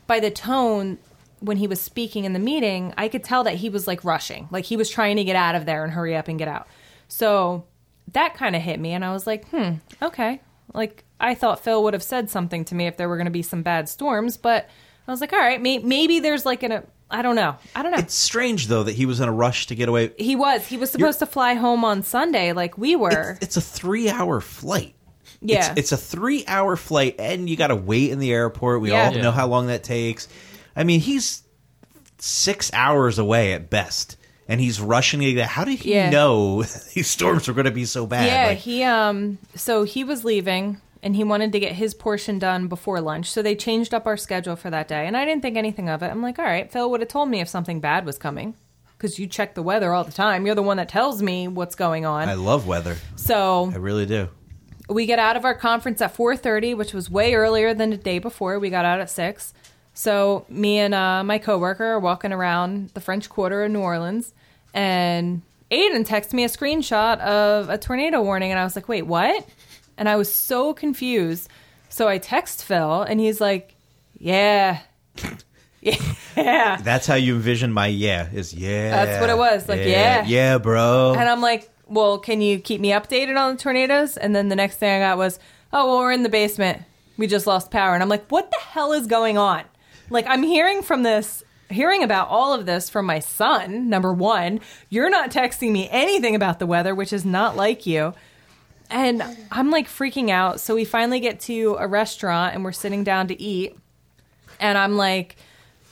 by 0.07 0.21
the 0.21 0.31
tone 0.31 0.99
when 1.39 1.57
he 1.57 1.67
was 1.67 1.81
speaking 1.81 2.27
in 2.27 2.35
the 2.35 2.39
meeting, 2.39 2.93
I 2.99 3.09
could 3.09 3.25
tell 3.25 3.45
that 3.45 3.55
he 3.55 3.71
was 3.71 3.87
like 3.87 4.05
rushing, 4.05 4.47
like 4.51 4.67
he 4.67 4.77
was 4.77 4.91
trying 4.91 5.17
to 5.17 5.25
get 5.25 5.37
out 5.37 5.55
of 5.55 5.65
there 5.65 5.83
and 5.83 5.91
hurry 5.91 6.15
up 6.15 6.29
and 6.29 6.39
get 6.39 6.49
out. 6.49 6.69
So 7.09 7.65
that 8.13 8.35
kind 8.35 8.55
of 8.55 8.61
hit 8.61 8.79
me, 8.79 8.93
and 8.93 9.03
I 9.03 9.13
was 9.13 9.27
like, 9.27 9.49
hmm, 9.49 9.77
okay. 10.03 10.43
Like 10.75 11.05
I 11.19 11.35
thought 11.35 11.65
Phil 11.65 11.83
would 11.83 11.95
have 11.95 12.03
said 12.03 12.29
something 12.29 12.67
to 12.67 12.75
me 12.75 12.89
if 12.89 12.99
there 12.99 13.09
were 13.09 13.17
going 13.17 13.25
to 13.25 13.31
be 13.31 13.41
some 13.41 13.63
bad 13.63 13.89
storms, 13.89 14.37
but 14.37 14.69
I 15.09 15.11
was 15.11 15.23
like, 15.23 15.33
all 15.33 15.39
right, 15.39 15.63
may- 15.63 15.79
maybe 15.79 16.21
there's 16.21 16.45
like 16.45 16.63
an, 16.63 16.73
a, 16.73 16.83
I 17.11 17.23
don't 17.23 17.35
know, 17.37 17.57
I 17.75 17.83
don't 17.83 17.93
know. 17.93 17.99
It's 17.99 18.15
strange 18.15 18.69
though 18.69 18.85
that 18.85 18.95
he 18.95 19.05
was 19.07 19.21
in 19.21 19.29
a 19.29 19.33
rush 19.33 19.67
to 19.67 19.75
get 19.75 19.89
away. 19.89 20.13
he 20.19 20.37
was, 20.37 20.67
he 20.67 20.77
was 20.77 20.91
supposed 20.91 21.19
to 21.19 21.27
fly 21.27 21.55
home 21.55 21.85
on 21.85 22.03
Sunday, 22.03 22.53
like 22.53 22.79
we 22.79 22.95
were. 22.97 23.33
It's, 23.41 23.43
it's 23.43 23.57
a 23.57 23.61
three-hour 23.61 24.41
flight. 24.41 24.95
yeah, 25.41 25.71
It's, 25.73 25.79
it's 25.81 25.93
a 25.93 25.97
three-hour 25.97 26.77
flight, 26.77 27.17
and 27.19 27.49
you 27.51 27.57
got 27.57 27.69
to 27.69 27.77
wait 27.77 28.11
in 28.13 28.19
the 28.21 28.33
airport. 28.33 28.81
We 28.81 28.91
Yeah. 28.91 29.07
all 29.09 29.13
know 29.15 29.33
how 29.33 29.47
long 29.49 29.67
that 29.69 29.83
takes. 29.83 30.29
I 30.77 30.85
mean, 30.85 31.01
he's 31.01 31.43
six 32.19 32.71
hours 32.73 33.19
away 33.19 33.55
at 33.55 33.71
best, 33.71 34.17
and 34.49 34.61
he's 34.61 34.81
rushing 34.81 35.21
to 35.21 35.33
get. 35.33 35.49
How 35.49 35.65
did 35.65 35.79
he 35.79 35.95
Yeah. 35.95 36.11
know 36.11 36.63
these 36.95 37.09
storms 37.09 37.49
were 37.49 37.55
going 37.55 37.65
to 37.65 37.71
be 37.71 37.85
so 37.87 38.07
bad? 38.07 38.27
Yeah, 38.27 38.47
Like, 38.49 38.59
he 38.59 38.83
um 38.85 39.39
so 39.55 39.85
he 39.85 40.05
was 40.05 40.25
leaving 40.25 40.81
and 41.03 41.17
he 41.17 41.25
wanted 41.25 41.53
to 41.53 41.61
get 41.61 41.73
his 41.73 41.95
portion 41.95 42.39
done 42.39 42.67
before 42.69 43.01
lunch. 43.01 43.31
So 43.31 43.43
they 43.43 43.55
changed 43.55 43.95
up 43.95 44.07
our 44.07 44.17
schedule 44.17 44.57
for 44.57 44.71
that 44.71 44.89
day 44.89 45.07
and 45.07 45.17
I 45.17 45.25
didn't 45.25 45.43
think 45.43 45.57
anything 45.57 45.89
of 45.89 46.03
it. 46.03 46.09
I'm 46.11 46.23
like, 46.23 46.39
"All 46.39 46.45
right, 46.45 46.71
Phil 46.71 46.91
would 46.91 47.01
have 47.01 47.09
told 47.09 47.29
me 47.29 47.41
if 47.41 47.49
something 47.49 47.81
bad 47.81 48.05
was 48.05 48.19
coming." 48.19 48.55
Cuz 48.99 49.19
you 49.19 49.27
check 49.27 49.55
the 49.55 49.63
weather 49.63 49.95
all 49.95 50.05
the 50.05 50.13
time. 50.13 50.45
You're 50.45 50.55
the 50.55 50.63
one 50.63 50.77
that 50.77 50.89
tells 50.91 51.23
me 51.23 51.49
what's 51.49 51.75
going 51.75 52.05
on. 52.05 52.29
I 52.29 52.35
love 52.35 52.67
weather. 52.67 52.97
so 53.17 53.71
I 53.73 53.79
really 53.79 54.05
do. 54.05 54.29
we 54.91 55.07
get 55.07 55.19
out 55.19 55.37
of 55.37 55.45
our 55.47 55.55
conference 55.55 56.03
at 56.03 56.15
4:30, 56.15 56.75
which 56.75 56.93
was 56.93 57.11
way 57.11 57.35
earlier 57.35 57.73
than 57.73 57.91
the 57.91 57.97
day 57.97 58.19
before. 58.19 58.59
We 58.59 58.69
got 58.71 58.85
out 58.85 59.01
at 59.01 59.09
6. 59.09 59.55
So 59.95 60.45
me 60.49 60.79
and 60.79 60.93
uh, 60.95 61.25
my 61.25 61.39
coworker 61.39 61.85
are 61.85 61.99
walking 62.01 62.33
around 62.33 62.91
the 62.95 63.01
French 63.01 63.29
Quarter 63.29 63.65
in 63.65 63.73
New 63.73 63.81
Orleans, 63.81 64.33
and 64.75 65.43
Aidan 65.71 66.05
texted 66.05 66.33
me 66.35 66.45
a 66.45 66.49
screenshot 66.49 67.19
of 67.21 67.69
a 67.71 67.79
tornado 67.79 68.21
warning, 68.23 68.51
and 68.51 68.59
I 68.61 68.65
was 68.65 68.77
like, 68.77 68.89
"Wait, 68.89 69.03
what?" 69.07 69.47
And 70.01 70.09
I 70.09 70.17
was 70.17 70.33
so 70.33 70.75
confused. 70.75 71.49
So 71.91 72.09
I 72.09 72.19
text 72.19 72.65
Phil, 72.65 73.03
and 73.03 73.21
he's 73.21 73.41
like, 73.41 73.77
"Yeah, 74.19 74.81
yeah." 75.81 76.79
That's 76.83 77.07
how 77.07 77.15
you 77.15 77.37
envision 77.37 77.73
my 77.73 77.87
yeah 77.87 78.29
is 78.33 78.53
yeah. 78.53 78.91
That's 78.91 79.21
what 79.21 79.31
it 79.31 79.37
was, 79.37 79.69
like, 79.69 79.81
yeah. 79.81 80.25
yeah, 80.27 80.59
bro. 80.59 81.15
And 81.17 81.29
I'm 81.29 81.41
like, 81.41 81.71
well, 81.91 82.19
can 82.19 82.41
you 82.41 82.59
keep 82.61 82.81
me 82.81 82.91
updated 82.91 83.37
on 83.37 83.57
the 83.57 83.63
tornadoes? 83.63 84.17
And 84.17 84.35
then 84.35 84.49
the 84.49 84.57
next 84.57 84.77
thing 84.77 85.03
I 85.03 85.05
got 85.05 85.19
was, 85.19 85.39
oh, 85.73 85.87
well, 85.87 85.99
we're 85.99 86.13
in 86.13 86.23
the 86.23 86.29
basement. 86.29 86.83
We 87.19 87.27
just 87.27 87.47
lost 87.47 87.71
power. 87.71 87.93
And 87.95 88.03
I'm 88.03 88.09
like, 88.09 88.27
what 88.29 88.51
the 88.51 88.59
hell 88.59 88.93
is 88.93 89.07
going 89.07 89.37
on? 89.37 89.65
Like, 90.09 90.27
I'm 90.29 90.45
hearing 90.45 90.83
from 90.83 91.03
this, 91.03 91.43
hearing 91.69 92.03
about 92.03 92.29
all 92.29 92.55
of 92.55 92.65
this 92.65 92.89
from 92.89 93.07
my 93.07 93.19
son, 93.19 93.91
number 93.91 94.13
one. 94.13 94.61
You're 94.89 95.11
not 95.11 95.31
texting 95.31 95.73
me 95.73 95.89
anything 95.91 96.35
about 96.35 96.61
the 96.61 96.67
weather, 96.67 96.95
which 96.95 97.13
is 97.13 97.25
not 97.25 97.57
like 97.57 97.85
you. 97.87 98.15
And 98.91 99.23
I'm 99.51 99.71
like 99.71 99.89
freaking 99.89 100.31
out. 100.31 100.61
So 100.61 100.75
we 100.75 100.85
finally 100.85 101.21
get 101.21 101.41
to 101.41 101.77
a 101.79 101.87
restaurant 101.87 102.55
and 102.55 102.65
we're 102.65 102.73
sitting 102.73 103.05
down 103.05 103.29
to 103.29 103.41
eat. 103.41 103.77
And 104.59 104.77
I'm 104.77 104.97
like, 104.97 105.37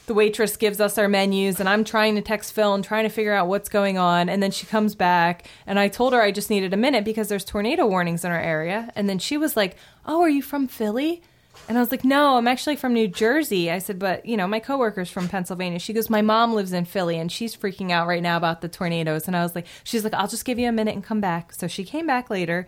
the 0.09 0.15
waitress 0.15 0.57
gives 0.57 0.81
us 0.81 0.99
our 0.99 1.07
menus 1.07 1.61
and 1.61 1.69
I'm 1.69 1.85
trying 1.85 2.17
to 2.17 2.23
text 2.23 2.55
Phil 2.55 2.75
and 2.75 2.83
trying 2.83 3.05
to 3.05 3.11
figure 3.11 3.35
out 3.35 3.47
what's 3.47 3.69
going 3.69 3.99
on 3.99 4.31
and 4.31 4.43
then 4.43 4.51
she 4.51 4.67
comes 4.67 4.95
back 4.95 5.47
and 5.67 5.79
I 5.79 5.89
told 5.89 6.15
her 6.15 6.23
I 6.23 6.31
just 6.31 6.49
needed 6.49 6.73
a 6.73 6.79
minute 6.79 7.05
because 7.05 7.29
there's 7.29 7.45
tornado 7.45 7.87
warnings 7.87 8.25
in 8.25 8.33
our 8.33 8.41
area 8.41 8.91
and 8.97 9.07
then 9.07 9.19
she 9.19 9.37
was 9.37 9.55
like, 9.55 9.77
"Oh, 10.07 10.23
are 10.23 10.31
you 10.31 10.41
from 10.41 10.67
Philly?" 10.67 11.23
And 11.69 11.77
I 11.77 11.81
was 11.81 11.91
like, 11.91 12.05
"No, 12.05 12.37
I'm 12.37 12.49
actually 12.49 12.77
from 12.77 12.95
New 12.95 13.09
Jersey." 13.09 13.71
I 13.71 13.79
said, 13.79 13.99
"But, 13.99 14.25
you 14.25 14.37
know, 14.37 14.49
my 14.49 14.59
coworker's 14.59 15.11
from 15.11 15.29
Pennsylvania." 15.29 15.79
She 15.79 15.93
goes, 15.93 16.09
"My 16.09 16.23
mom 16.23 16.55
lives 16.55 16.73
in 16.73 16.87
Philly 16.87 17.19
and 17.19 17.31
she's 17.31 17.55
freaking 17.55 17.91
out 17.91 18.07
right 18.07 18.23
now 18.23 18.37
about 18.39 18.63
the 18.63 18.69
tornadoes." 18.69 19.27
And 19.27 19.37
I 19.37 19.43
was 19.43 19.55
like, 19.55 19.67
she's 19.85 20.03
like, 20.03 20.15
"I'll 20.15 20.29
just 20.29 20.45
give 20.47 20.59
you 20.59 20.69
a 20.69 20.73
minute 20.73 20.95
and 20.95 21.05
come 21.05 21.21
back." 21.21 21.53
So 21.53 21.67
she 21.69 21.85
came 21.85 22.07
back 22.07 22.31
later. 22.31 22.67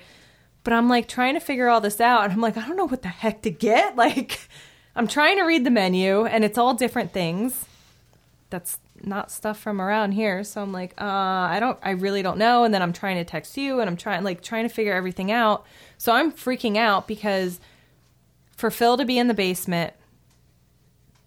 But 0.62 0.74
I'm 0.74 0.88
like 0.88 1.08
trying 1.08 1.34
to 1.34 1.40
figure 1.40 1.68
all 1.68 1.80
this 1.80 2.00
out 2.00 2.24
and 2.24 2.32
I'm 2.32 2.40
like, 2.40 2.56
I 2.56 2.66
don't 2.66 2.76
know 2.76 2.86
what 2.86 3.02
the 3.02 3.08
heck 3.08 3.42
to 3.42 3.50
get. 3.50 3.96
Like 4.00 4.48
I'm 4.96 5.06
trying 5.06 5.36
to 5.36 5.44
read 5.44 5.64
the 5.64 5.70
menu 5.70 6.24
and 6.24 6.44
it's 6.44 6.58
all 6.58 6.74
different 6.74 7.12
things. 7.12 7.66
That's 8.50 8.78
not 9.02 9.30
stuff 9.30 9.58
from 9.58 9.80
around 9.80 10.12
here. 10.12 10.42
So 10.42 10.60
I'm 10.62 10.72
like, 10.72 10.94
uh, 11.00 11.04
I 11.04 11.58
don't, 11.60 11.78
I 11.82 11.90
really 11.90 12.22
don't 12.22 12.38
know. 12.38 12.64
And 12.64 12.74
then 12.74 12.82
I'm 12.82 12.92
trying 12.92 13.16
to 13.16 13.24
text 13.24 13.56
you 13.56 13.80
and 13.80 13.88
I'm 13.88 13.96
trying, 13.96 14.24
like, 14.24 14.42
trying 14.42 14.68
to 14.68 14.74
figure 14.74 14.92
everything 14.92 15.30
out. 15.30 15.64
So 15.96 16.12
I'm 16.12 16.32
freaking 16.32 16.76
out 16.76 17.06
because 17.06 17.60
for 18.60 18.70
Phil 18.70 18.96
to 18.96 19.04
be 19.04 19.18
in 19.18 19.26
the 19.28 19.34
basement, 19.34 19.92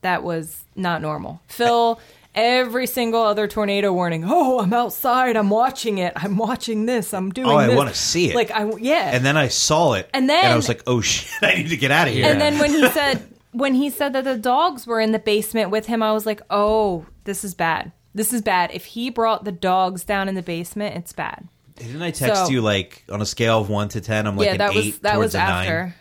that 0.02 0.24
was 0.24 0.64
not 0.76 1.02
normal. 1.02 1.42
Phil, 1.48 2.00
every 2.36 2.88
single 2.88 3.22
other 3.22 3.48
tornado 3.48 3.94
warning. 3.94 4.24
Oh, 4.26 4.60
I'm 4.60 4.74
outside. 4.74 5.36
I'm 5.38 5.50
watching 5.50 5.98
it. 5.98 6.14
I'm 6.16 6.38
watching 6.38 6.86
this. 6.86 7.14
I'm 7.14 7.32
doing 7.32 7.48
Oh, 7.50 7.56
I 7.56 7.68
this." 7.68 7.76
wanna 7.78 7.94
see 7.94 8.30
it. 8.30 8.36
Like, 8.36 8.52
I, 8.52 8.70
yeah. 8.80 9.12
and 9.14 9.26
then 9.26 9.38
I 9.38 9.48
saw 9.48 9.94
it, 9.94 10.10
And 10.14 10.30
then- 10.30 10.46
I 10.46 10.56
was 10.56 10.68
like, 10.68 10.84
"Oh 10.88 11.02
shit! 11.02 11.32
I 11.42 11.56
need 11.56 11.70
to 11.70 11.78
get 11.78 11.92
out 11.92 12.08
of 12.08 12.14
here." 12.14 12.26
And 12.30 12.40
then 12.42 12.58
when 12.60 12.72
he 12.72 12.88
said 12.92 13.28
when 13.52 13.76
he 13.76 13.90
said 13.92 14.14
that 14.14 14.24
the 14.24 14.38
dogs 14.38 14.88
were 14.88 15.00
in 15.00 15.12
the 15.12 15.20
basement 15.20 15.70
with 15.70 15.86
him, 15.86 16.02
I 16.04 16.12
was 16.12 16.26
like, 16.26 16.42
"Oh, 16.50 17.06
this 17.24 17.44
is 17.44 17.54
bad. 17.54 17.92
This 18.16 18.34
is 18.34 18.42
bad. 18.42 18.72
If 18.74 18.86
he 18.86 19.10
brought 19.10 19.44
the 19.46 19.52
dogs 19.52 20.04
down 20.04 20.28
in 20.28 20.36
the 20.36 20.42
basement, 20.44 20.96
it's 20.98 21.14
bad." 21.14 21.48
Didn't 21.76 22.02
I 22.04 22.12
text 22.12 22.46
So- 22.46 22.52
you 22.52 22.62
like 22.62 23.04
on 23.10 23.22
a 23.22 23.26
scale 23.26 23.60
of 23.60 23.70
one 23.70 23.90
to 23.90 24.02
ten? 24.02 24.28
I'm 24.28 24.36
like 24.38 24.46
yeah, 24.46 24.52
an 24.54 24.58
that 24.60 24.72
eight 24.76 24.86
was 24.94 25.00
that 25.00 25.14
towards 25.14 25.26
was 25.28 25.36
a 25.36 25.40
after. 25.40 25.96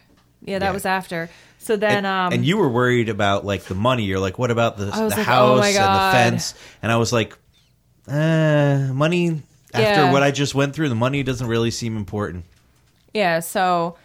Yeah, 0.45 0.59
that 0.59 0.67
Yeah. 0.67 0.73
was 0.73 0.85
after. 0.87 1.31
So 1.59 1.77
then, 1.77 1.99
and, 1.99 2.07
um, 2.07 2.33
and 2.33 2.45
you 2.45 2.57
were 2.57 2.69
worried 2.69 3.09
about 3.09 3.45
like 3.45 3.63
the 3.65 3.75
money. 3.75 4.05
You're 4.05 4.19
like, 4.19 4.39
what 4.39 4.51
about 4.51 4.77
the, 4.77 4.91
I 4.93 5.05
was 5.05 5.13
the 5.13 5.19
like, 5.19 5.27
house 5.27 5.51
oh 5.51 5.59
my 5.61 5.69
and 5.69 5.77
the 5.95 5.99
God. 5.99 6.13
fence? 6.13 6.55
And 6.83 6.91
I 6.91 6.97
was 6.97 7.13
like, 7.13 7.39
uh, 8.09 8.89
money. 8.93 9.43
After 9.75 10.01
Yeah. 10.03 10.13
what 10.13 10.23
I 10.23 10.31
just 10.33 10.55
went 10.55 10.75
through, 10.75 10.89
the 10.91 10.95
money 10.95 11.23
doesn't 11.23 11.47
really 11.47 11.71
seem 11.71 11.97
important. 11.97 12.45
Yeah, 13.15 13.41
so 13.41 13.97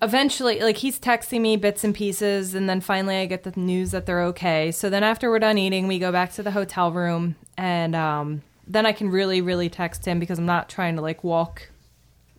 eventually, 0.00 0.60
like 0.60 0.78
he's 0.78 0.98
texting 0.98 1.40
me 1.40 1.56
bits 1.56 1.84
and 1.84 1.94
pieces, 1.94 2.54
and 2.54 2.68
then 2.68 2.80
finally 2.80 3.16
I 3.16 3.26
get 3.26 3.42
the 3.42 3.52
news 3.58 3.90
that 3.90 4.06
they're 4.06 4.22
okay. 4.24 4.70
So 4.72 4.88
then 4.88 5.02
after 5.02 5.28
we're 5.30 5.38
done 5.38 5.58
eating, 5.58 5.86
we 5.88 5.98
go 5.98 6.12
back 6.12 6.32
to 6.34 6.42
the 6.42 6.50
hotel 6.52 6.92
room, 6.92 7.36
and 7.58 7.94
um, 7.94 8.42
then 8.66 8.86
I 8.86 8.92
can 8.92 9.10
really, 9.10 9.40
really 9.40 9.68
text 9.68 10.04
him 10.06 10.18
because 10.18 10.38
I'm 10.38 10.46
not 10.46 10.68
trying 10.68 10.96
to 10.96 11.02
like 11.02 11.22
walk 11.24 11.68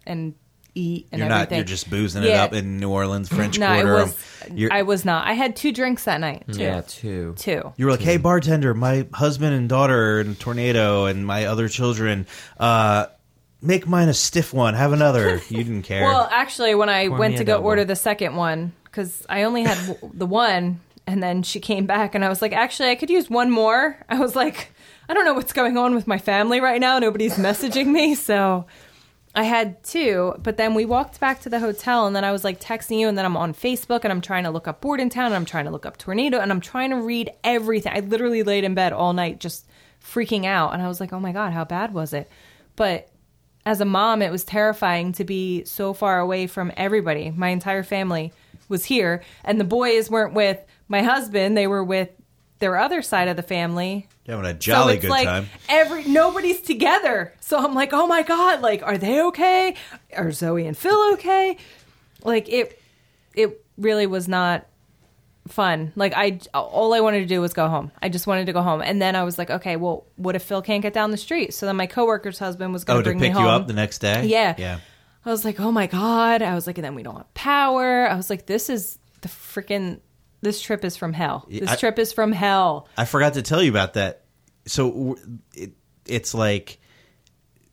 and 0.06 0.34
eat 0.78 1.08
and 1.12 1.20
You're 1.20 1.30
not. 1.30 1.52
You're 1.52 1.64
just 1.64 1.90
boozing 1.90 2.24
it 2.24 2.32
up 2.32 2.54
in 2.54 2.78
New 2.80 2.90
Orleans, 2.90 3.30
French 3.30 3.58
no, 3.60 3.72
it 3.74 3.82
Quarter. 3.84 3.94
was. 4.06 4.24
You're- 4.54 4.72
I 4.72 4.84
was 4.84 5.04
not. 5.04 5.28
I 5.28 5.34
had 5.34 5.56
two 5.56 5.72
drinks 5.72 6.04
that 6.06 6.20
night. 6.22 6.44
Two. 6.52 6.60
Yeah, 6.62 6.82
two. 6.88 7.34
Two. 7.38 7.74
You 7.78 7.86
were 7.86 7.92
like, 7.92 8.02
"Hey, 8.02 8.18
bartender, 8.18 8.74
my 8.74 9.08
husband 9.14 9.54
and 9.56 9.68
daughter 9.68 10.18
are 10.18 10.22
in 10.22 10.32
a 10.32 10.36
tornado, 10.36 11.06
and 11.06 11.26
my 11.26 11.46
other 11.46 11.68
children. 11.68 12.28
Uh, 12.60 13.08
make 13.62 13.88
mine 13.88 14.08
a 14.10 14.14
stiff 14.14 14.54
one. 14.54 14.74
Have 14.76 14.94
another." 14.94 15.42
You 15.50 15.64
didn't 15.64 15.84
care. 15.84 16.04
Well, 16.04 16.30
actually, 16.32 16.76
when 16.76 16.90
I 16.90 17.08
Pour 17.08 17.18
went 17.18 17.38
to 17.38 17.44
go 17.44 17.54
double. 17.56 17.68
order 17.68 17.86
the 17.86 17.96
second 17.96 18.36
one, 18.36 18.72
because 18.86 19.26
I 19.30 19.44
only 19.44 19.64
had 19.64 19.98
the 20.14 20.26
one, 20.26 20.80
and 21.06 21.22
then 21.24 21.44
she 21.44 21.60
came 21.60 21.86
back, 21.86 22.16
and 22.16 22.24
I 22.24 22.30
was 22.30 22.42
like, 22.42 22.54
actually, 22.54 22.90
I 22.90 22.96
could 22.96 23.10
use 23.10 23.30
one 23.30 23.50
more. 23.52 23.98
I 24.10 24.20
was 24.20 24.36
like, 24.36 24.72
I 25.10 25.14
don't 25.14 25.26
know 25.26 25.34
what's 25.34 25.54
going 25.54 25.78
on 25.78 25.96
with 25.96 26.06
my 26.08 26.18
family 26.18 26.60
right 26.62 26.80
now. 26.82 27.00
Nobody's 27.00 27.36
messaging 27.36 27.88
me, 27.88 28.14
so 28.16 28.66
I 29.38 29.44
had 29.44 29.84
two. 29.84 30.34
But 30.42 30.58
then 30.58 30.74
we 30.74 30.84
walked 30.84 31.20
back 31.20 31.42
to 31.42 31.50
the 31.50 31.60
hotel, 31.60 32.08
and 32.08 32.16
then 32.16 32.24
I 32.24 32.32
was 32.32 32.44
like 32.44 32.60
texting 32.60 33.00
you, 33.00 33.08
and 33.08 33.16
then 33.16 33.24
I'm 33.24 33.38
on 33.38 33.54
Facebook, 33.54 34.00
and 34.04 34.12
I'm 34.12 34.20
trying 34.20 34.46
to 34.46 34.50
look 34.50 34.68
up 34.68 34.82
Bordentown, 34.82 35.28
and 35.28 35.36
I'm 35.36 35.46
trying 35.46 35.66
to 35.66 35.72
look 35.72 35.86
up 35.86 35.98
tornado, 35.98 36.40
and 36.40 36.52
I'm 36.52 36.60
trying 36.60 36.90
to 36.90 36.96
read 36.96 37.30
everything. 37.44 37.94
I 37.96 38.00
literally 38.00 38.42
laid 38.42 38.64
in 38.64 38.74
bed 38.74 38.94
all 38.94 39.14
night 39.14 39.40
just 39.40 39.68
freaking 40.04 40.46
out, 40.46 40.74
and 40.74 40.82
I 40.82 40.88
was 40.88 41.00
like, 41.00 41.14
oh 41.14 41.20
my 41.20 41.32
god, 41.34 41.54
how 41.54 41.64
bad 41.64 41.94
was 41.94 42.14
it? 42.14 42.32
But 42.76 43.10
as 43.64 43.80
a 43.80 43.86
mom, 43.86 44.24
it 44.24 44.32
was 44.32 44.44
terrifying 44.44 45.12
to 45.14 45.24
be 45.24 45.64
so 45.66 45.94
far 45.94 46.20
away 46.20 46.48
from 46.48 46.72
everybody. 46.76 47.30
My 47.30 47.50
entire 47.50 47.84
family 47.84 48.34
was 48.70 48.86
here, 48.86 49.22
and 49.44 49.60
the 49.60 49.66
boys 49.66 50.10
weren't 50.10 50.34
with 50.34 50.60
my 50.88 51.04
husband; 51.04 51.56
they 51.56 51.68
were 51.68 51.84
with 51.84 52.10
their 52.60 52.78
other 52.78 53.02
side 53.02 53.28
of 53.28 53.36
the 53.36 53.44
family. 53.44 54.08
having 54.28 54.46
a 54.46 54.54
jolly 54.54 54.96
so 54.96 55.02
good 55.02 55.10
like 55.10 55.26
time. 55.28 55.48
every 55.70 56.04
nobody's 56.06 56.62
together. 56.62 57.34
So 57.40 57.58
I'm 57.58 57.74
like, 57.74 57.94
oh 57.94 58.08
my 58.08 58.24
god, 58.24 58.62
like, 58.62 58.82
are 58.84 58.98
they 58.98 59.22
okay? 59.24 59.76
Are 60.16 60.28
Zoey 60.28 60.68
and 60.68 60.78
Phil 60.78 61.14
okay? 61.14 61.58
Like 62.24 62.50
it, 62.50 62.82
it 63.36 63.64
really 63.78 64.08
was 64.08 64.28
not 64.28 64.66
fun. 65.48 65.94
Like 65.96 66.14
I, 66.16 66.40
all 66.54 66.94
I 66.94 67.00
wanted 67.00 67.20
to 67.20 67.26
do 67.26 67.40
was 67.42 67.54
go 67.54 67.68
home. 67.70 67.92
I 68.02 68.10
just 68.10 68.28
wanted 68.28 68.48
to 68.48 68.54
go 68.54 68.62
home. 68.62 68.82
And 68.82 69.02
then 69.02 69.16
I 69.16 69.24
was 69.24 69.38
like, 69.38 69.50
okay, 69.50 69.76
well, 69.78 70.06
what 70.18 70.36
if 70.36 70.44
Phil 70.44 70.62
can't 70.62 70.82
get 70.82 70.94
down 70.94 71.12
the 71.12 71.18
street? 71.18 71.54
So 71.54 71.66
then 71.66 71.76
my 71.78 71.88
coworker's 71.88 72.40
husband 72.40 72.74
was 72.74 72.84
going 72.84 72.98
Oh, 72.98 73.02
to 73.02 73.06
bring 73.06 73.20
me 73.20 73.28
pick 73.28 73.36
home. 73.36 73.46
you 73.46 73.50
up 73.52 73.68
the 73.68 73.74
next 73.74 74.00
day? 74.00 74.26
Yeah. 74.26 74.56
Yeah. 74.58 74.80
I 75.26 75.30
was 75.30 75.46
like, 75.46 75.60
oh 75.60 75.72
my 75.72 75.88
god. 75.88 76.42
I 76.42 76.54
was 76.56 76.68
like, 76.68 76.78
and 76.78 76.86
then 76.86 76.96
we 76.96 77.04
don't 77.04 77.16
have 77.18 77.34
power. 77.34 78.08
I 78.10 78.16
was 78.16 78.30
like, 78.30 78.46
this 78.46 78.70
is 78.70 78.98
the 79.22 79.28
freaking. 79.30 80.00
This 80.42 80.62
trip 80.62 80.86
is 80.86 80.96
from 80.96 81.14
hell. 81.14 81.46
This 81.50 81.70
I- 81.70 81.76
trip 81.76 82.00
is 82.00 82.14
from 82.14 82.32
hell. 82.32 82.88
I 82.98 83.06
forgot 83.06 83.34
to 83.34 83.42
tell 83.42 83.62
you 83.62 83.72
about 83.72 83.94
that. 83.96 84.24
So 84.66 85.18
it, 85.54 85.72
it's 86.06 86.34
like 86.34 86.80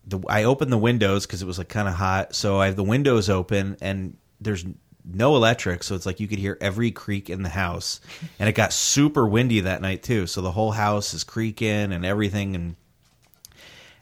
the 0.07 0.21
I 0.29 0.45
opened 0.45 0.73
the 0.73 0.79
windows 0.79 1.27
because 1.27 1.43
it 1.43 1.47
was 1.47 1.59
like 1.59 1.69
kind 1.69 1.89
of 1.89 1.95
hot. 1.95 2.35
So 2.35 2.61
I 2.61 2.67
have 2.67 2.77
the 2.77 2.85
windows 2.85 3.29
open 3.29 3.77
and 3.81 4.17
there's 4.41 4.65
no 5.05 5.37
electric, 5.37 5.83
so 5.83 5.95
it's 5.95 6.07
like 6.07 6.19
you 6.21 6.27
could 6.27 6.39
hear 6.39 6.57
every 6.61 6.91
creak 6.91 7.29
in 7.29 7.43
the 7.43 7.49
house. 7.51 8.01
And 8.39 8.49
it 8.49 8.55
got 8.55 8.73
super 8.73 9.27
windy 9.27 9.61
that 9.61 9.81
night 9.81 10.03
too, 10.03 10.27
so 10.27 10.41
the 10.41 10.51
whole 10.53 10.73
house 10.73 11.15
is 11.15 11.25
creaking 11.25 11.93
and 11.93 12.05
everything. 12.05 12.55
And 12.55 12.77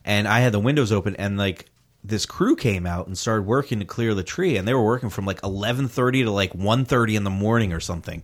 and 0.04 0.26
I 0.28 0.40
had 0.40 0.52
the 0.52 0.58
windows 0.58 0.92
open 0.92 1.16
and 1.16 1.36
like 1.36 1.66
this 2.04 2.26
crew 2.26 2.56
came 2.56 2.86
out 2.86 3.06
and 3.06 3.16
started 3.16 3.46
working 3.46 3.78
to 3.78 3.84
clear 3.84 4.14
the 4.14 4.24
tree 4.24 4.56
and 4.56 4.66
they 4.66 4.74
were 4.74 4.84
working 4.84 5.10
from 5.10 5.24
like 5.24 5.40
11:30 5.42 6.24
to 6.24 6.30
like 6.30 6.52
1:30 6.52 7.14
in 7.16 7.24
the 7.24 7.30
morning 7.30 7.72
or 7.72 7.80
something. 7.80 8.22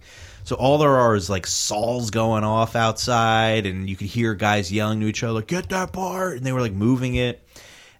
So 0.48 0.56
all 0.56 0.78
there 0.78 0.96
are 0.96 1.14
is 1.14 1.28
like 1.28 1.46
saws 1.46 2.08
going 2.10 2.42
off 2.42 2.74
outside 2.74 3.66
and 3.66 3.86
you 3.86 3.96
could 3.96 4.06
hear 4.06 4.34
guys 4.34 4.72
yelling 4.72 4.98
to 5.00 5.06
each 5.06 5.22
other, 5.22 5.42
"Get 5.42 5.68
that 5.68 5.92
part." 5.92 6.38
And 6.38 6.46
they 6.46 6.52
were 6.52 6.62
like 6.62 6.72
moving 6.72 7.16
it. 7.16 7.46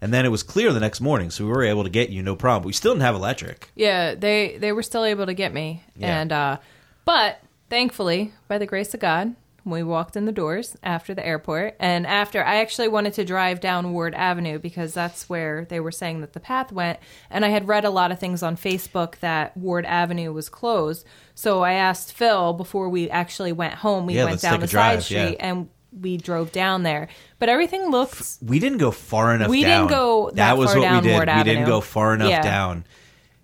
And 0.00 0.14
then 0.14 0.24
it 0.24 0.30
was 0.30 0.42
clear 0.42 0.72
the 0.72 0.80
next 0.80 1.02
morning, 1.02 1.28
so 1.30 1.44
we 1.44 1.50
were 1.50 1.62
able 1.62 1.84
to 1.84 1.90
get 1.90 2.08
you 2.08 2.22
no 2.22 2.36
problem. 2.36 2.66
We 2.66 2.72
still 2.72 2.92
didn't 2.94 3.02
have 3.02 3.16
electric. 3.16 3.68
Yeah, 3.74 4.14
they 4.14 4.56
they 4.58 4.72
were 4.72 4.82
still 4.82 5.04
able 5.04 5.26
to 5.26 5.34
get 5.34 5.52
me, 5.52 5.82
Yeah. 5.94 6.20
and 6.22 6.32
uh, 6.32 6.56
but 7.04 7.38
thankfully, 7.68 8.32
by 8.48 8.56
the 8.56 8.64
grace 8.64 8.94
of 8.94 9.00
God, 9.00 9.34
we 9.64 9.82
walked 9.82 10.16
in 10.16 10.24
the 10.24 10.32
doors 10.32 10.76
after 10.82 11.12
the 11.14 11.26
airport, 11.26 11.76
and 11.78 12.06
after 12.06 12.42
I 12.42 12.56
actually 12.56 12.88
wanted 12.88 13.12
to 13.14 13.24
drive 13.24 13.60
down 13.60 13.92
Ward 13.92 14.14
Avenue 14.14 14.58
because 14.58 14.94
that's 14.94 15.28
where 15.28 15.66
they 15.68 15.80
were 15.80 15.90
saying 15.92 16.20
that 16.22 16.32
the 16.32 16.40
path 16.40 16.72
went, 16.72 16.98
and 17.30 17.44
I 17.44 17.48
had 17.48 17.68
read 17.68 17.84
a 17.84 17.90
lot 17.90 18.10
of 18.10 18.18
things 18.18 18.42
on 18.42 18.56
Facebook 18.56 19.18
that 19.18 19.56
Ward 19.56 19.84
Avenue 19.84 20.32
was 20.32 20.48
closed. 20.48 21.04
So 21.34 21.62
I 21.62 21.72
asked 21.74 22.12
Phil 22.12 22.52
before 22.54 22.88
we 22.88 23.10
actually 23.10 23.52
went 23.52 23.74
home. 23.74 24.06
We 24.06 24.14
Yeah, 24.14 24.24
went 24.24 24.40
down 24.40 24.60
the 24.60 24.66
drive, 24.66 25.02
side 25.02 25.04
street 25.04 25.36
yeah. 25.38 25.46
and 25.50 25.68
we 26.00 26.16
drove 26.18 26.52
down 26.52 26.82
there, 26.82 27.08
but 27.38 27.48
everything 27.48 27.90
looked 27.90 28.36
We 28.42 28.58
didn't 28.58 28.78
go 28.78 28.90
far 28.90 29.34
enough 29.34 29.48
We 29.48 29.62
down. 29.62 29.86
didn't 29.86 29.90
go 29.98 30.30
that 30.34 30.56
was 30.58 30.70
far 30.70 30.78
what 30.80 30.84
down 30.84 31.02
we 31.02 31.08
did. 31.08 31.28
We 31.36 31.42
didn't 31.44 31.66
go 31.66 31.80
far 31.80 32.14
enough 32.14 32.28
Yeah. 32.28 32.42
down. 32.42 32.84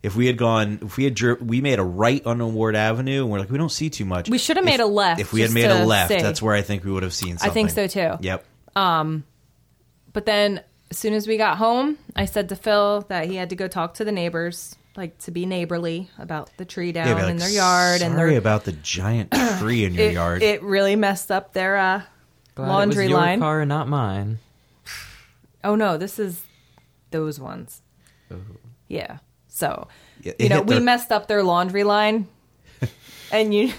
If 0.05 0.15
we 0.17 0.27
had 0.27 0.37
gone, 0.37 0.79
if 0.83 0.97
we 0.97 1.05
had 1.05 1.15
dri- 1.15 1.35
we 1.41 1.61
made 1.61 1.79
a 1.79 1.83
right 1.85 2.25
on 2.27 2.55
Ward 2.55 2.77
Avenue, 2.77 3.23
and 3.23 3.31
we're 3.31 3.39
like, 3.39 3.51
we 3.51 3.57
don't 3.59 3.73
see 3.73 3.89
too 3.89 4.05
much. 4.05 4.29
We 4.29 4.37
should 4.39 4.57
have 4.57 4.65
If- 4.67 4.71
made 4.71 4.81
a 4.81 4.87
left 4.87 5.21
If 5.21 5.33
we 5.33 5.41
had 5.41 5.47
just 5.47 5.55
made 5.55 5.65
a 5.65 5.79
to 5.79 5.85
left, 5.87 6.13
see. 6.13 6.21
that's 6.21 6.43
where 6.43 6.55
I 6.55 6.63
think 6.63 6.85
we 6.85 6.93
would 6.93 7.03
have 7.03 7.15
seen 7.15 7.39
something. 7.39 7.51
I 7.51 7.55
think 7.55 7.71
so, 7.71 7.87
too. 7.87 8.19
Yep. 8.21 8.45
Um, 8.77 9.25
but 10.13 10.27
then 10.27 10.61
as 10.91 10.99
soon 10.99 11.15
as 11.15 11.27
we 11.27 11.37
got 11.39 11.57
home, 11.57 11.97
I 12.15 12.27
said 12.27 12.51
to 12.51 12.57
Phil 12.57 13.07
that 13.09 13.27
he 13.27 13.37
had 13.37 13.49
to 13.51 13.57
go 13.57 13.67
talk 13.67 13.95
to 13.95 14.05
the 14.05 14.13
neighbors, 14.13 14.77
like 14.97 15.17
to 15.21 15.31
be 15.31 15.47
neighborly 15.47 16.11
about 16.19 16.51
the 16.59 16.65
tree 16.67 16.93
down 16.93 17.09
Yeah, 17.09 17.25
be 17.25 17.31
in 17.31 17.37
their 17.39 17.49
yard 17.49 18.03
and 18.03 18.15
Sorry 18.15 18.31
their 18.33 18.39
about 18.39 18.65
the 18.65 18.73
giant 18.73 19.33
tree 19.59 19.85
in 19.85 19.95
your 19.95 20.05
it, 20.09 20.13
yard. 20.13 20.43
it 20.43 20.63
really 20.63 20.97
messed 20.97 21.31
up 21.33 21.53
their 21.55 21.77
uh, 21.79 22.03
Glad 22.55 22.69
laundry 22.69 23.05
it 23.05 23.09
was 23.09 23.11
your 23.11 23.19
line. 23.21 23.41
car, 23.41 23.65
not 23.65 23.89
mine. 23.89 24.39
Oh 25.65 25.77
no, 25.77 25.97
this 25.97 26.19
is 26.19 26.43
those 27.11 27.41
ones. 27.41 27.81
Yeah. 28.87 29.17
So 29.55 29.87
Yeah, 30.21 30.33
it 30.37 30.43
you 30.43 30.49
know, 30.49 30.63
we 30.63 30.75
their- 30.75 30.81
messed 30.81 31.13
up 31.13 31.29
their 31.29 31.45
laundry 31.45 31.85
line, 31.85 32.27
and 33.33 33.55
you 33.55 33.73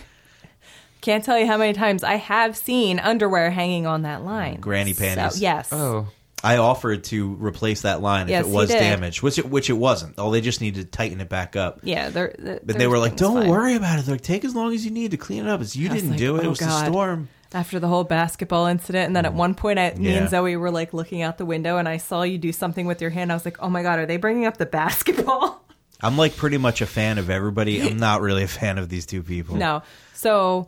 can't 1.02 1.24
tell 1.24 1.38
you 1.38 1.46
how 1.46 1.58
many 1.58 1.74
times 1.74 2.04
I 2.04 2.16
have 2.16 2.56
seen 2.56 2.98
underwear 2.98 3.52
hanging 3.52 3.86
on 3.86 4.04
that 4.04 4.24
line. 4.24 4.62
Granny 4.62 4.94
So- 4.94 5.04
panties. 5.04 5.42
yes. 5.42 5.70
Oh, 5.74 6.08
I 6.44 6.58
offered 6.58 7.04
to 7.06 7.34
replace 7.36 7.82
that 7.82 8.02
line 8.02 8.28
Yes, 8.28 8.46
if 8.46 8.52
it 8.52 8.56
was 8.56 8.70
damaged, 8.70 9.22
which 9.24 9.40
it, 9.40 9.50
which 9.50 9.70
it 9.70 9.74
wasn't. 9.74 10.14
Oh, 10.18 10.32
they 10.32 10.42
just 10.42 10.62
needed 10.62 10.86
to 10.86 10.92
tighten 10.92 11.20
it 11.20 11.28
back 11.28 11.56
up. 11.56 11.80
Yeah, 11.82 12.10
they're, 12.10 12.36
they're, 12.38 12.60
But 12.64 12.78
they 12.78 12.88
were 12.88 13.00
like, 13.00 13.16
"Don't 13.16 13.42
fine." 13.42 13.50
worry 13.50 13.74
about 13.76 14.00
it. 14.00 14.06
They're 14.06 14.16
like, 14.16 14.22
take 14.22 14.46
as 14.46 14.54
long 14.56 14.72
as 14.74 14.86
you 14.86 14.92
need 14.92 15.12
to 15.12 15.18
clean 15.18 15.46
it 15.46 15.50
up. 15.50 15.60
It's 15.62 15.76
you 15.76 15.90
didn't 15.90 16.12
like, 16.12 16.20
do 16.20 16.36
it. 16.36 16.42
"Oh, 16.42 16.46
it 16.46 16.50
was 16.50 16.60
God." 16.60 16.86
the 16.86 16.92
storm." 16.92 17.30
after 17.56 17.80
the 17.80 17.88
whole 17.88 18.04
basketball 18.04 18.66
incident 18.66 19.08
and 19.08 19.16
then 19.16 19.26
at 19.26 19.32
mm. 19.32 19.36
one 19.36 19.56
point 19.56 19.80
I, 19.80 19.94
me 19.94 20.14
and 20.14 20.28
zoey 20.28 20.60
were 20.60 20.72
like 20.72 20.94
looking 20.94 21.22
out 21.22 21.38
the 21.38 21.46
window 21.46 21.78
and 21.78 21.88
i 21.88 21.98
saw 21.98 22.24
you 22.24 22.38
do 22.38 22.52
something 22.52 22.86
with 22.86 23.02
your 23.02 23.12
hand 23.12 23.32
i 23.32 23.36
was 23.36 23.46
like 23.46 23.58
oh 23.62 23.70
my 23.70 23.82
god 23.82 23.98
are 24.00 24.06
they 24.06 24.18
bringing 24.18 24.46
up 24.46 24.58
the 24.58 24.66
basketball 24.66 25.64
I'm 26.02 26.18
like 26.18 26.36
pretty 26.36 26.58
much 26.58 26.82
a 26.82 26.86
fan 26.86 27.18
of 27.18 27.30
everybody. 27.30 27.82
I'm 27.82 27.98
not 28.10 28.22
really 28.22 28.44
a 28.44 28.48
fan 28.48 28.78
of 28.78 28.90
these 28.90 29.06
two 29.06 29.24
people. 29.24 29.56
no 29.56 29.82
so 30.14 30.68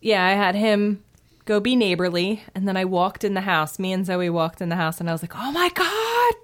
yeah 0.00 0.24
i 0.24 0.30
had 0.32 0.54
him 0.54 1.02
go 1.44 1.60
be 1.60 1.76
neighborly 1.76 2.42
and 2.54 2.66
then 2.68 2.76
i 2.76 2.84
walked 2.84 3.24
in 3.24 3.34
the 3.34 3.40
house 3.40 3.78
me 3.78 3.92
and 3.92 4.06
zoey 4.06 4.30
walked 4.30 4.60
in 4.60 4.68
the 4.68 4.76
house 4.76 5.00
and 5.00 5.08
i 5.08 5.12
was 5.12 5.22
like 5.22 5.32
oh 5.34 5.50
my 5.52 5.68
god 5.74 6.34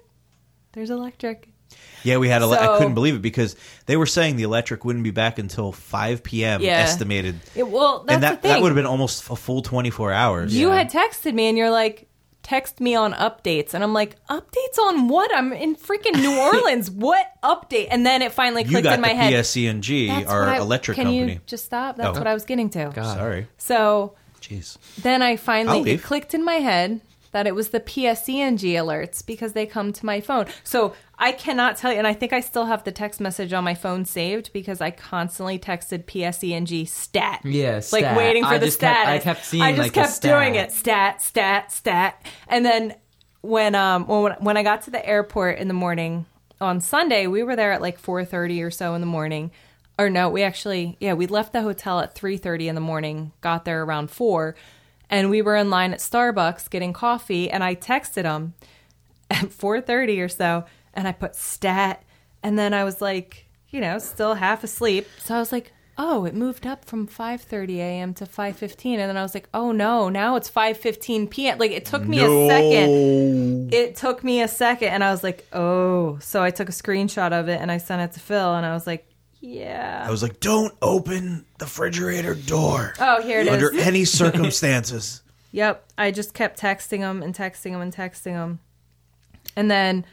there's 0.73 0.89
electric 0.89 1.47
Yeah, 2.03 2.17
we 2.17 2.27
had. 2.27 2.41
Ele- 2.41 2.53
I 2.53 2.77
couldn't 2.79 2.95
believe 2.95 3.15
it 3.15 3.21
because 3.21 3.55
they 3.85 3.95
were 3.95 4.05
saying 4.07 4.35
the 4.35 4.43
electric 4.43 4.83
wouldn't 4.83 5.03
be 5.03 5.11
back 5.11 5.37
until 5.39 5.71
5 5.71 6.23
p.m. 6.23 6.61
Yeah. 6.61 6.79
estimated, 6.79 7.39
it, 7.55 7.67
well 7.67 7.99
that's 8.03 8.15
and 8.15 8.23
that 8.23 8.41
the 8.41 8.47
thing 8.47 8.51
that 8.57 8.61
would 8.61 8.69
have 8.69 8.75
been 8.75 8.85
almost 8.87 9.29
a 9.29 9.35
full 9.35 9.61
24 9.61 10.11
hours. 10.11 10.55
you 10.55 10.69
had 10.69 10.89
texted 10.89 11.33
me 11.33 11.47
and 11.47 11.57
you're 11.57 11.69
like 11.71 12.07
text 12.43 12.81
me 12.81 12.95
on 12.95 13.13
updates 13.13 13.73
and 13.73 13.83
i'm 13.83 13.93
like 13.93 14.15
updates 14.27 14.79
on 14.81 15.07
what 15.07 15.29
i'm 15.35 15.53
in 15.53 15.75
freaking 15.75 16.15
new 16.15 16.37
orleans 16.39 16.89
what 16.89 17.31
update 17.43 17.87
and 17.91 18.05
then 18.05 18.21
it 18.21 18.31
finally 18.31 18.63
You 18.63 18.69
clicked 18.69 18.83
got 18.85 18.95
in 18.95 19.01
my 19.01 19.09
the 19.09 19.15
head 19.15 19.33
PSE&G, 19.33 20.07
That's 20.07 20.27
our 20.29 20.39
what 20.41 20.49
I- 20.49 20.57
electric 20.57 20.95
can 20.95 21.05
company. 21.05 21.33
you 21.33 21.39
just 21.45 21.65
stop? 21.65 21.97
That's 21.97 22.15
Oh. 22.15 22.19
what 22.19 22.27
I 22.27 22.33
was 22.33 22.45
getting 22.45 22.69
to. 22.71 22.91
God. 22.93 23.15
Sorry, 23.17 23.47
So 23.57 24.15
jeez. 24.41 24.77
then 25.01 25.21
I 25.21 25.31
I'll 25.31 25.37
finally 25.37 25.81
leave. 25.83 25.99
it 25.99 26.03
clicked 26.03 26.33
in 26.33 26.43
my 26.43 26.55
head 26.55 27.01
that 27.31 27.47
it 27.47 27.55
was 27.55 27.69
the 27.69 27.79
PSE&G 27.79 28.73
alerts 28.73 29.25
because 29.25 29.53
they 29.53 29.65
come 29.65 29.93
to 29.93 30.05
my 30.05 30.21
phone. 30.21 30.47
So 30.63 30.93
I 31.17 31.31
cannot 31.31 31.77
tell 31.77 31.91
you, 31.91 31.97
and 31.97 32.07
I 32.07 32.13
think 32.13 32.33
I 32.33 32.41
still 32.41 32.65
have 32.65 32.83
the 32.83 32.91
text 32.91 33.21
message 33.21 33.53
on 33.53 33.63
my 33.63 33.75
phone 33.75 34.05
saved 34.05 34.51
because 34.53 34.81
I 34.81 34.91
constantly 34.91 35.57
texted 35.57 36.05
PSE&G 36.05 36.85
stat. 36.85 37.41
Yeah, 37.43 37.81
like 37.91 38.15
waiting 38.17 38.43
for 38.43 38.49
I 38.49 38.57
the 38.57 38.71
stat. 38.71 39.07
I 39.07 39.19
kept 39.19 39.45
seeing, 39.45 39.63
I 39.63 39.71
just 39.71 39.79
like, 39.79 39.93
kept 39.93 40.21
doing 40.21 40.55
it. 40.55 40.71
Stat, 40.71 41.21
stat, 41.21 41.71
stat, 41.71 42.25
and 42.47 42.65
then 42.65 42.95
when 43.41 43.75
um 43.75 44.07
when 44.07 44.33
when 44.33 44.57
I 44.57 44.63
got 44.63 44.83
to 44.83 44.91
the 44.91 45.05
airport 45.05 45.57
in 45.57 45.67
the 45.67 45.73
morning 45.73 46.25
on 46.59 46.79
Sunday, 46.79 47.27
we 47.27 47.43
were 47.43 47.55
there 47.55 47.71
at 47.71 47.81
like 47.81 47.97
four 47.97 48.23
thirty 48.23 48.61
or 48.61 48.71
so 48.71 48.93
in 48.93 49.01
the 49.01 49.07
morning. 49.07 49.51
Or 49.97 50.09
no, 50.09 50.29
we 50.29 50.43
actually 50.43 50.97
yeah 50.99 51.13
we 51.13 51.27
left 51.27 51.53
the 51.53 51.61
hotel 51.61 51.99
at 51.99 52.15
three 52.15 52.37
thirty 52.37 52.67
in 52.67 52.75
the 52.75 52.81
morning. 52.81 53.31
Got 53.41 53.65
there 53.65 53.83
around 53.83 54.11
four, 54.11 54.55
and 55.11 55.29
we 55.29 55.43
were 55.43 55.55
in 55.55 55.69
line 55.69 55.93
at 55.93 55.99
Starbucks 55.99 56.71
getting 56.71 56.93
coffee. 56.93 57.51
And 57.51 57.63
I 57.63 57.75
texted 57.75 58.23
him 58.23 58.55
at 59.29 59.51
four 59.51 59.79
thirty 59.79 60.19
or 60.19 60.29
so, 60.29 60.65
and 60.93 61.07
I 61.07 61.11
put 61.11 61.35
stat, 61.35 62.01
and 62.41 62.57
then 62.57 62.73
I 62.73 62.83
was 62.83 62.99
like, 62.99 63.45
you 63.69 63.79
know, 63.79 63.99
still 63.99 64.33
half 64.33 64.63
asleep. 64.63 65.07
So 65.19 65.35
I 65.35 65.39
was 65.39 65.51
like, 65.51 65.71
oh, 65.97 66.25
it 66.25 66.33
moved 66.33 66.65
up 66.65 66.83
from 66.85 67.05
five 67.05 67.41
thirty 67.41 67.79
a.m. 67.79 68.13
to 68.15 68.25
five 68.25 68.57
fifteen, 68.57 68.99
and 68.99 69.07
then 69.07 69.17
I 69.17 69.21
was 69.21 69.33
like, 69.35 69.47
oh 69.53 69.71
no, 69.71 70.09
now 70.09 70.35
it's 70.35 70.49
five 70.49 70.77
fifteen 70.77 71.27
p.m. 71.27 71.59
Like 71.59 71.71
it 71.71 71.85
took 71.85 72.05
me 72.05 72.19
a 72.19 72.47
second. 72.47 73.73
It 73.73 73.95
took 73.95 74.23
me 74.23 74.41
a 74.41 74.47
second, 74.47 74.89
and 74.89 75.03
I 75.03 75.11
was 75.11 75.23
like, 75.23 75.45
oh. 75.53 76.17
So 76.19 76.41
I 76.41 76.49
took 76.49 76.69
a 76.69 76.73
screenshot 76.73 77.31
of 77.31 77.47
it 77.49 77.61
and 77.61 77.71
I 77.71 77.77
sent 77.77 78.01
it 78.01 78.13
to 78.13 78.19
Phil, 78.19 78.55
and 78.55 78.65
I 78.65 78.73
was 78.73 78.87
like, 78.87 79.05
yeah. 79.41 80.05
I 80.07 80.11
was 80.11 80.21
like, 80.23 80.39
"Don't 80.39 80.73
open 80.81 81.45
the 81.57 81.65
refrigerator 81.65 82.35
door 82.35 82.93
Oh, 82.99 83.21
here 83.21 83.39
it 83.41 83.47
is. 83.47 83.53
under 83.53 83.73
any 83.79 84.05
circumstances." 84.05 85.21
Yep. 85.51 85.83
I 85.97 86.11
just 86.11 86.33
kept 86.33 86.59
texting 86.59 86.99
him 86.99 87.21
and 87.21 87.35
texting 87.35 87.71
him 87.71 87.81
and 87.81 87.93
texting 87.93 88.31
him. 88.33 88.59
And 89.55 89.69
then 89.69 90.05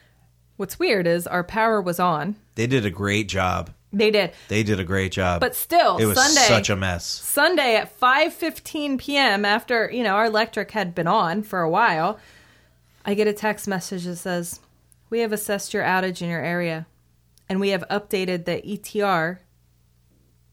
what's 0.56 0.78
weird 0.80 1.06
is 1.06 1.26
our 1.28 1.44
power 1.44 1.80
was 1.80 2.00
on. 2.00 2.34
they 2.56 2.66
did 2.66 2.84
a 2.84 2.90
great 2.90 3.28
job. 3.28 3.70
They 3.92 4.10
did. 4.10 4.32
They 4.48 4.62
did 4.64 4.80
a 4.80 4.84
great 4.84 5.12
job. 5.12 5.40
But 5.40 5.54
still, 5.54 5.96
it 5.96 6.04
was 6.06 6.18
Sunday 6.22 6.48
such 6.48 6.68
a 6.68 6.76
mess. 6.76 7.06
Sunday 7.06 7.76
at 7.76 7.98
5:15 8.00 8.98
p.m. 8.98 9.44
after, 9.44 9.90
you 9.92 10.02
know, 10.02 10.14
our 10.14 10.26
electric 10.26 10.72
had 10.72 10.94
been 10.94 11.06
on 11.06 11.42
for 11.42 11.60
a 11.62 11.70
while, 11.70 12.18
I 13.06 13.14
get 13.14 13.26
a 13.28 13.32
text 13.32 13.66
message 13.68 14.04
that 14.04 14.16
says, 14.16 14.60
"We 15.08 15.20
have 15.20 15.32
assessed 15.32 15.72
your 15.72 15.84
outage 15.84 16.20
in 16.20 16.28
your 16.28 16.42
area 16.42 16.86
and 17.48 17.60
we 17.60 17.70
have 17.70 17.84
updated 17.90 18.44
the 18.44 18.60
ETR 18.62 19.38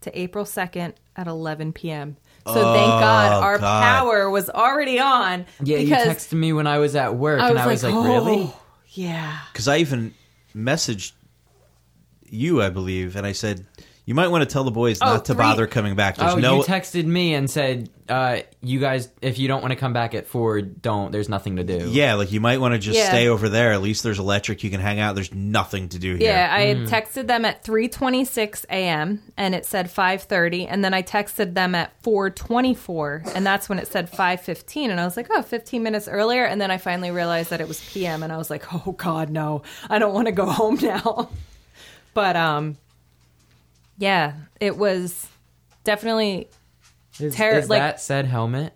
to 0.01 0.19
April 0.19 0.45
2nd 0.45 0.93
at 1.15 1.27
11 1.27 1.73
p.m." 1.73 2.17
So 2.45 2.53
thank 2.53 2.65
oh, 2.65 2.99
God 2.99 3.43
our 3.43 3.55
Oh, 3.55 3.59
God. 3.59 3.81
power 3.81 4.29
was 4.29 4.49
already 4.51 4.99
on 4.99 5.45
yeah. 5.63 5.77
You 5.77 5.95
texted 5.95 6.33
me 6.33 6.53
when 6.53 6.67
I 6.67 6.77
was 6.77 6.95
at 6.95 7.15
work, 7.15 7.41
I 7.41 7.47
and 7.47 7.55
was 7.55 7.63
I 7.63 7.67
was 7.67 7.83
like, 7.83 7.93
like, 7.93 8.05
"Oh, 8.05 8.13
really? 8.13 8.53
Yeah. 8.89 9.39
Because 9.51 9.67
I 9.67 9.77
even 9.77 10.13
messaged 10.55 11.13
you, 12.29 12.61
I 12.61 12.69
believe, 12.69 13.15
and 13.15 13.25
I 13.25 13.31
said, 13.31 13.65
You 14.07 14.13
might 14.13 14.27
want 14.27 14.43
to 14.43 14.53
tell 14.53 14.63
the 14.63 14.69
boys 14.71 14.99
Oh, 15.01 15.05
not 15.05 15.25
to 15.25 15.33
three- 15.33 15.41
bother 15.41 15.65
coming 15.65 15.95
back. 15.95 16.17
There's 16.17 16.33
oh, 16.33 16.37
no 16.37 16.57
you 16.57 16.63
texted 16.63 17.05
me 17.05 17.33
and 17.33 17.49
said, 17.49 17.89
uh, 18.07 18.41
"You 18.61 18.79
guys, 18.79 19.09
if 19.19 19.39
you 19.39 19.47
don't 19.47 19.61
want 19.63 19.71
to 19.71 19.75
come 19.75 19.93
back 19.93 20.13
at 20.13 20.27
four, 20.27 20.61
don't. 20.61 21.11
There's 21.11 21.27
nothing 21.27 21.55
to 21.55 21.63
do." 21.63 21.89
Yeah, 21.89 22.13
like 22.13 22.31
you 22.31 22.39
might 22.39 22.59
want 22.59 22.73
to 22.75 22.77
just 22.77 22.99
Yeah. 22.99 23.07
stay 23.09 23.27
over 23.29 23.49
there. 23.49 23.73
At 23.73 23.81
least 23.81 24.03
there's 24.03 24.19
electric. 24.19 24.63
You 24.63 24.69
can 24.69 24.79
hang 24.79 24.99
out. 24.99 25.15
There's 25.15 25.33
nothing 25.33 25.89
to 25.89 25.97
do 25.97 26.13
here. 26.17 26.29
Yeah, 26.29 26.49
I 26.53 26.61
had 26.67 26.77
texted 26.85 27.25
them 27.25 27.45
at 27.45 27.63
3:26 27.63 28.63
a.m. 28.69 29.23
and 29.37 29.55
it 29.55 29.65
said 29.65 29.87
5:30 29.89 30.67
and 30.69 30.83
then 30.85 30.93
I 30.93 31.01
texted 31.01 31.55
them 31.55 31.73
at 31.73 31.91
4:24 32.03 33.23
and 33.35 33.43
that's 33.43 33.67
when 33.69 33.79
it 33.79 33.87
said 33.87 34.07
5:15 34.11 34.91
and 34.91 34.99
I 34.99 35.05
was 35.05 35.17
like, 35.17 35.27
"Oh, 35.31 35.41
15 35.41 35.81
minutes 35.81 36.07
earlier." 36.07 36.45
And 36.45 36.61
then 36.61 36.69
I 36.69 36.77
finally 36.77 37.09
realized 37.09 37.49
that 37.49 37.59
it 37.59 37.67
was 37.67 37.79
PM 37.91 38.21
and 38.21 38.31
I 38.31 38.37
was 38.37 38.51
like, 38.51 38.71
"Oh 38.71 38.91
god, 38.91 39.31
no. 39.31 39.63
I 39.89 39.97
don't 39.97 40.13
want 40.13 40.27
to 40.27 40.31
go 40.31 40.45
home 40.61 40.77
now." 40.79 41.29
but 42.13 42.35
um 42.35 42.77
yeah, 43.97 44.33
it 44.59 44.77
was 44.77 45.27
definitely 45.83 46.49
Is, 47.19 47.35
Terror- 47.35 47.59
is 47.59 47.69
like- 47.69 47.81
that 47.81 48.01
said 48.01 48.25
helmet? 48.25 48.73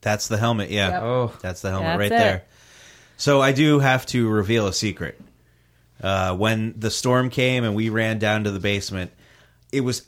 That's 0.00 0.28
the 0.28 0.36
helmet. 0.36 0.70
Yeah. 0.70 0.90
Yep. 0.90 1.02
Oh, 1.02 1.32
That's 1.40 1.62
the 1.62 1.70
helmet 1.70 1.86
That's 1.86 1.98
right 1.98 2.12
it. 2.12 2.18
there. 2.18 2.44
So 3.16 3.40
I 3.40 3.52
do 3.52 3.78
have 3.78 4.04
to 4.06 4.28
reveal 4.28 4.66
a 4.66 4.72
secret. 4.72 5.18
Uh, 6.02 6.36
when 6.36 6.74
the 6.78 6.90
storm 6.90 7.30
came 7.30 7.64
and 7.64 7.74
we 7.74 7.88
ran 7.88 8.18
down 8.18 8.44
to 8.44 8.50
the 8.50 8.60
basement, 8.60 9.12
it 9.72 9.80
was 9.80 10.06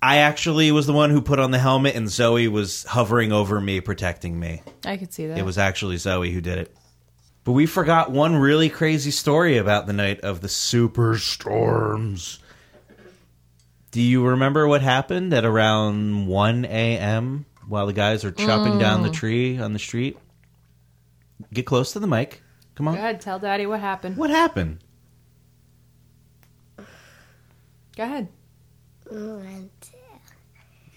I 0.00 0.18
actually 0.18 0.70
was 0.70 0.86
the 0.86 0.92
one 0.92 1.10
who 1.10 1.20
put 1.22 1.40
on 1.40 1.50
the 1.50 1.58
helmet, 1.58 1.96
and 1.96 2.06
Zoey 2.06 2.48
was 2.48 2.84
hovering 2.84 3.32
over 3.32 3.60
me, 3.60 3.80
protecting 3.80 4.38
me. 4.38 4.62
I 4.84 4.96
could 4.98 5.12
see 5.12 5.26
that. 5.26 5.38
It 5.38 5.44
was 5.44 5.58
actually 5.58 5.96
Zoey 5.96 6.32
who 6.32 6.40
did 6.40 6.58
it. 6.58 6.76
But 7.44 7.52
we 7.52 7.66
forgot 7.66 8.10
one 8.12 8.36
really 8.36 8.68
crazy 8.68 9.10
story 9.10 9.56
about 9.56 9.86
the 9.86 9.92
night 9.92 10.20
of 10.20 10.40
the 10.42 10.48
superstorms. 10.48 12.38
Do 13.96 14.02
you 14.02 14.26
remember 14.26 14.68
what 14.68 14.82
happened 14.82 15.32
at 15.32 15.46
around 15.46 16.26
1 16.26 16.66
a.m. 16.66 17.46
while 17.66 17.86
the 17.86 17.94
guys 17.94 18.26
are 18.26 18.30
chopping 18.30 18.78
down 18.78 19.02
the 19.02 19.08
mm. 19.08 19.14
tree 19.14 19.58
on 19.58 19.72
the 19.72 19.78
street? 19.78 20.18
Get 21.50 21.64
close 21.64 21.94
to 21.94 21.98
the 21.98 22.06
mic. 22.06 22.42
Come 22.74 22.88
on. 22.88 22.94
Go 22.94 22.98
ahead, 22.98 23.22
tell 23.22 23.38
Daddy 23.38 23.64
what 23.64 23.80
happened. 23.80 24.18
What 24.18 24.28
happened? 24.28 24.80
Go 26.76 26.84
ahead. 28.02 28.28
You 29.10 29.70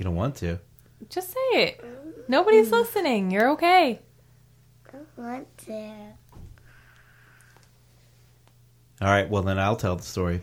don't 0.02 0.18
want 0.18 0.36
to. 0.36 0.60
Just 1.08 1.30
say 1.30 1.40
it. 1.54 1.86
Nobody's 2.28 2.70
listening. 2.70 3.32
You're 3.32 3.52
okay. 3.52 4.02
Want 5.16 5.48
to. 5.60 5.94
All 9.02 9.08
right, 9.08 9.30
well, 9.30 9.44
then 9.44 9.58
I'll 9.58 9.78
tell 9.78 9.96
the 9.96 10.04
story. 10.04 10.42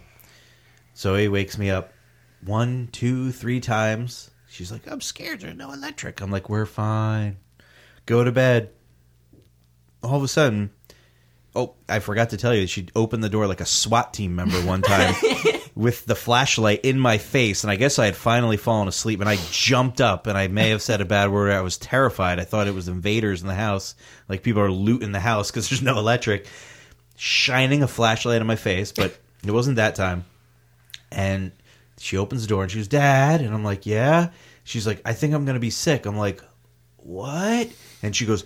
Zoey 0.95 1.31
wakes 1.31 1.59
me 1.59 1.69
up 1.69 1.93
one, 2.45 2.89
two, 2.93 3.33
three 3.33 3.61
times. 3.61 4.31
She's 4.49 4.73
like, 4.73 4.87
I'm 4.87 5.01
scared. 5.01 5.41
There's 5.41 5.57
no 5.57 5.73
electric. 5.73 6.21
I'm 6.21 6.31
like, 6.31 6.49
we're 6.49 6.67
fine. 6.67 7.37
Go 8.07 8.25
to 8.25 8.33
bed. 8.33 8.71
All 10.03 10.17
of 10.17 10.23
a 10.23 10.29
sudden, 10.29 10.71
oh, 11.55 11.75
I 11.89 11.99
forgot 11.99 12.31
to 12.31 12.37
tell 12.37 12.55
you, 12.55 12.67
she 12.67 12.89
opened 12.95 13.25
the 13.25 13.29
door 13.29 13.47
like 13.47 13.61
a 13.61 13.67
SWAT 13.67 14.15
team 14.15 14.37
member 14.37 14.59
one 14.59 14.83
time 14.83 15.15
with 15.75 16.07
the 16.07 16.15
flashlight 16.15 16.81
in 16.85 16.99
my 16.99 17.19
face. 17.19 17.65
And 17.65 17.71
I 17.71 17.77
guess 17.77 17.99
I 17.99 18.07
had 18.07 18.17
finally 18.17 18.57
fallen 18.57 18.89
asleep 18.89 19.21
and 19.21 19.29
I 19.29 19.37
jumped 19.51 20.01
up 20.01 20.27
and 20.27 20.39
I 20.39 20.49
may 20.49 20.71
have 20.71 20.83
said 20.83 21.01
a 21.01 21.07
bad 21.07 21.31
word. 21.31 21.51
I 21.51 21.63
was 21.63 21.79
terrified. 21.79 22.39
I 22.39 22.45
thought 22.45 22.69
it 22.69 22.75
was 22.75 22.89
invaders 22.89 23.43
in 23.43 23.49
the 23.49 23.55
house. 23.55 23.95
Like 24.29 24.43
people 24.43 24.63
are 24.63 24.71
looting 24.71 25.13
the 25.13 25.21
house 25.21 25.51
because 25.51 25.69
there's 25.69 25.83
no 25.83 25.99
electric 25.99 26.47
shining 27.17 27.83
a 27.83 27.89
flashlight 27.89 28.41
in 28.41 28.47
my 28.47 28.57
face, 28.57 28.93
but 28.93 29.19
it 29.45 29.51
wasn't 29.51 29.77
that 29.77 29.95
time. 29.95 30.25
And 31.11 31.53
she 31.99 32.17
opens 32.17 32.43
the 32.43 32.49
door 32.49 32.63
and 32.63 32.71
she 32.71 32.79
goes, 32.79 32.89
Dad. 32.89 33.41
And 33.41 33.55
I'm 33.55 33.65
like, 33.65 33.87
Yeah. 33.87 34.31
She's 34.65 34.87
like, 34.87 35.01
I 35.05 35.13
think 35.13 35.33
I'm 35.35 35.45
going 35.45 35.55
to 35.55 35.61
be 35.61 35.71
sick. 35.71 36.07
I'm 36.07 36.17
like, 36.17 36.43
What? 36.97 37.69
And 38.03 38.15
she 38.15 38.27
goes, 38.27 38.45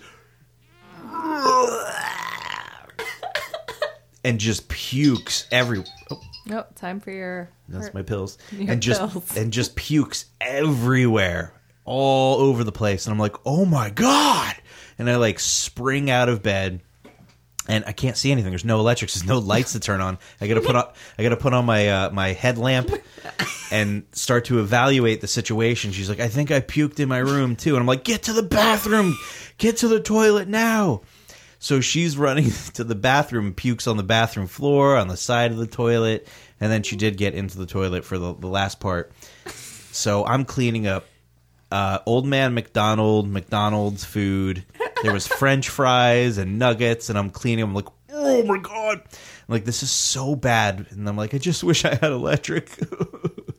and 4.23 4.39
just 4.39 4.67
pukes 4.69 5.47
every. 5.51 5.83
Oh, 6.09 6.21
Nope, 6.45 6.67
time 6.75 6.99
for 6.99 7.11
your. 7.11 7.49
that's 7.69 7.93
my 7.93 8.01
pills. 8.01 8.37
And 8.57 8.81
just 8.81 8.99
pills. 9.11 9.37
and 9.37 9.53
just 9.53 9.75
pukes 9.75 10.25
everywhere, 10.39 11.53
all 11.85 12.37
over 12.39 12.63
the 12.63 12.71
place. 12.71 13.05
And 13.05 13.13
I'm 13.13 13.19
like, 13.19 13.35
oh 13.45 13.65
my 13.65 13.89
god! 13.91 14.55
And 14.97 15.09
I 15.09 15.15
like 15.17 15.39
spring 15.39 16.09
out 16.09 16.29
of 16.29 16.41
bed, 16.43 16.81
and 17.67 17.83
I 17.85 17.91
can't 17.91 18.17
see 18.17 18.31
anything. 18.31 18.51
There's 18.51 18.65
no 18.65 18.79
electrics. 18.79 19.13
There's 19.13 19.27
no 19.27 19.39
lights 19.39 19.73
to 19.73 19.79
turn 19.79 20.01
on. 20.01 20.17
I 20.39 20.47
gotta 20.47 20.61
put 20.61 20.75
on. 20.75 20.91
I 21.17 21.23
gotta 21.23 21.37
put 21.37 21.53
on 21.53 21.65
my 21.65 21.89
uh, 21.89 22.09
my 22.11 22.29
headlamp 22.29 22.91
and 23.71 24.03
start 24.11 24.45
to 24.45 24.59
evaluate 24.59 25.21
the 25.21 25.27
situation. 25.27 25.91
She's 25.91 26.09
like, 26.09 26.19
I 26.19 26.27
think 26.27 26.51
I 26.51 26.59
puked 26.59 26.99
in 26.99 27.07
my 27.07 27.19
room 27.19 27.55
too, 27.55 27.75
and 27.75 27.79
I'm 27.79 27.87
like, 27.87 28.03
get 28.03 28.23
to 28.23 28.33
the 28.33 28.43
bathroom, 28.43 29.17
get 29.57 29.77
to 29.77 29.87
the 29.87 29.99
toilet 29.99 30.47
now. 30.47 31.01
So 31.59 31.79
she's 31.79 32.17
running 32.17 32.49
to 32.73 32.83
the 32.83 32.95
bathroom 32.95 33.53
pukes 33.53 33.87
on 33.87 33.97
the 33.97 34.03
bathroom 34.03 34.47
floor, 34.47 34.97
on 34.97 35.07
the 35.07 35.17
side 35.17 35.51
of 35.51 35.57
the 35.57 35.67
toilet, 35.67 36.27
and 36.59 36.71
then 36.71 36.81
she 36.83 36.95
did 36.95 37.17
get 37.17 37.35
into 37.35 37.57
the 37.57 37.67
toilet 37.67 38.03
for 38.03 38.17
the, 38.17 38.33
the 38.33 38.47
last 38.47 38.79
part. 38.79 39.11
So 39.91 40.25
I'm 40.25 40.45
cleaning 40.45 40.87
up 40.87 41.05
uh, 41.71 41.99
old 42.05 42.25
man 42.25 42.53
McDonald, 42.53 43.29
McDonald's 43.29 44.03
food. 44.03 44.65
There 45.03 45.13
was 45.13 45.27
French 45.27 45.69
fries 45.69 46.37
and 46.37 46.59
nuggets, 46.59 47.09
and 47.09 47.17
I'm 47.17 47.29
cleaning. 47.29 47.63
I'm 47.63 47.73
like, 47.73 47.87
oh 48.11 48.43
my 48.43 48.57
god! 48.57 49.01
I'm 49.01 49.47
like 49.47 49.65
this 49.65 49.83
is 49.83 49.91
so 49.91 50.35
bad, 50.35 50.87
and 50.91 51.07
I'm 51.07 51.17
like, 51.17 51.33
I 51.33 51.37
just 51.37 51.63
wish 51.65 51.85
I 51.85 51.95
had 51.95 52.11
electric. 52.11 52.69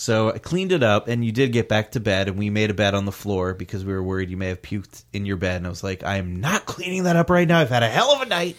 So 0.00 0.32
I 0.32 0.38
cleaned 0.38 0.72
it 0.72 0.82
up, 0.82 1.08
and 1.08 1.22
you 1.22 1.30
did 1.30 1.52
get 1.52 1.68
back 1.68 1.92
to 1.92 2.00
bed, 2.00 2.28
and 2.28 2.38
we 2.38 2.48
made 2.48 2.70
a 2.70 2.74
bed 2.74 2.94
on 2.94 3.04
the 3.04 3.12
floor 3.12 3.52
because 3.52 3.84
we 3.84 3.92
were 3.92 4.02
worried 4.02 4.30
you 4.30 4.36
may 4.38 4.48
have 4.48 4.62
puked 4.62 5.04
in 5.12 5.26
your 5.26 5.36
bed. 5.36 5.58
And 5.58 5.66
I 5.66 5.68
was 5.68 5.84
like, 5.84 6.02
I 6.02 6.16
am 6.16 6.36
not 6.40 6.64
cleaning 6.64 7.02
that 7.02 7.16
up 7.16 7.28
right 7.28 7.46
now. 7.46 7.58
I've 7.58 7.68
had 7.68 7.82
a 7.82 7.88
hell 7.88 8.10
of 8.14 8.22
a 8.22 8.24
night. 8.24 8.56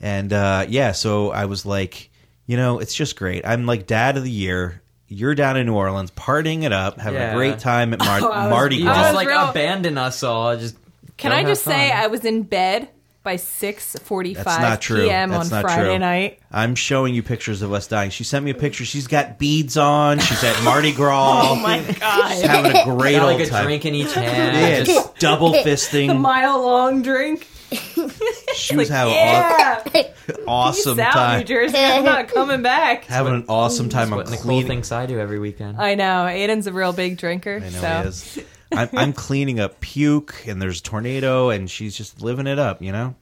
And 0.00 0.32
uh, 0.32 0.66
yeah, 0.68 0.90
so 0.90 1.30
I 1.30 1.44
was 1.44 1.64
like, 1.64 2.10
you 2.46 2.56
know, 2.56 2.80
it's 2.80 2.92
just 2.92 3.14
great. 3.14 3.46
I'm 3.46 3.66
like 3.66 3.86
dad 3.86 4.16
of 4.16 4.24
the 4.24 4.32
year. 4.32 4.82
You're 5.08 5.34
down 5.34 5.56
in 5.56 5.66
New 5.66 5.74
Orleans, 5.74 6.10
partying 6.10 6.62
it 6.64 6.72
up, 6.72 6.98
having 6.98 7.20
a 7.20 7.34
great 7.34 7.58
time 7.58 7.92
at 7.92 7.98
Mar- 8.00 8.08
I 8.32 8.44
was- 8.44 8.50
Mardi 8.50 8.76
You 8.76 8.88
I 8.88 8.94
Gras. 8.94 9.02
just 9.02 9.14
like 9.14 9.28
real- 9.28 9.50
abandon 9.50 9.98
us 9.98 10.22
all. 10.22 10.56
Just 10.56 10.76
Can 11.16 11.30
go 11.30 11.36
I 11.36 11.40
have 11.40 11.48
just 11.48 11.62
say 11.64 11.90
fun. 11.90 11.98
I 11.98 12.06
was 12.08 12.24
in 12.24 12.42
bed 12.42 12.88
by 13.22 13.36
6:45 13.36 14.34
That's 14.44 14.58
not 14.60 14.80
true. 14.80 15.04
p.m. 15.04 15.30
That's 15.30 15.44
on 15.46 15.50
not 15.50 15.62
Friday 15.70 15.84
true. 15.90 15.98
night? 15.98 16.38
I'm 16.52 16.74
showing 16.74 17.14
you 17.14 17.22
pictures 17.22 17.62
of 17.62 17.72
us 17.72 17.86
dying. 17.86 18.10
She 18.10 18.22
sent 18.24 18.44
me 18.44 18.50
a 18.50 18.54
picture. 18.54 18.84
She's 18.84 19.06
got 19.06 19.38
beads 19.38 19.76
on. 19.76 20.18
She's 20.18 20.42
at 20.44 20.62
Mardi 20.62 20.92
Gras. 20.92 21.42
Oh 21.50 21.56
my 21.56 21.78
god. 22.00 22.44
having 22.44 22.76
a 22.76 22.84
great 22.84 23.12
got 23.16 23.28
old 23.30 23.38
like 23.40 23.46
a 23.46 23.50
time. 23.50 23.64
drink 23.64 23.84
in 23.86 23.94
each 23.94 24.12
hand. 24.14 24.56
Yeah, 24.56 24.78
just- 24.82 24.90
just 24.90 25.16
double 25.20 25.52
fisting. 25.64 26.18
Mile 26.20 26.62
long 26.62 27.02
drink. 27.02 27.46
She 28.54 28.76
was 28.76 28.88
having 28.88 29.14
Yeah. 29.14 29.82
an 29.94 30.04
awesome 30.46 30.96
Peace 30.96 31.04
out, 31.06 31.12
time. 31.12 31.38
New 31.40 31.44
Jersey. 31.44 31.76
I'm 31.76 32.04
not 32.04 32.28
coming 32.34 32.62
back. 32.62 33.04
Having 33.04 33.34
an 33.34 33.44
awesome 33.48 33.88
time. 33.88 34.12
I'm 34.12 34.20
Nicole 34.20 34.36
cleaning. 34.38 34.66
thinks 34.68 34.92
I 34.92 35.06
do 35.06 35.18
every 35.18 35.38
weekend. 35.40 35.76
I 35.78 35.94
know. 35.96 36.26
Aidan's 36.26 36.66
a 36.68 36.72
real 36.72 36.92
big 36.92 37.16
drinker. 37.18 37.56
I 37.56 37.68
know 37.70 37.80
so. 37.80 38.02
he 38.02 38.08
is. 38.08 38.38
I'm, 38.72 38.88
I'm 38.94 39.12
cleaning 39.12 39.58
up 39.60 39.80
puke, 39.80 40.44
and 40.46 40.62
there's 40.62 40.78
a 40.80 40.82
tornado, 40.82 41.50
and 41.50 41.68
she's 41.70 41.96
just 41.96 42.22
living 42.22 42.46
it 42.46 42.58
up. 42.58 42.80
You 42.80 42.92
know. 42.92 43.16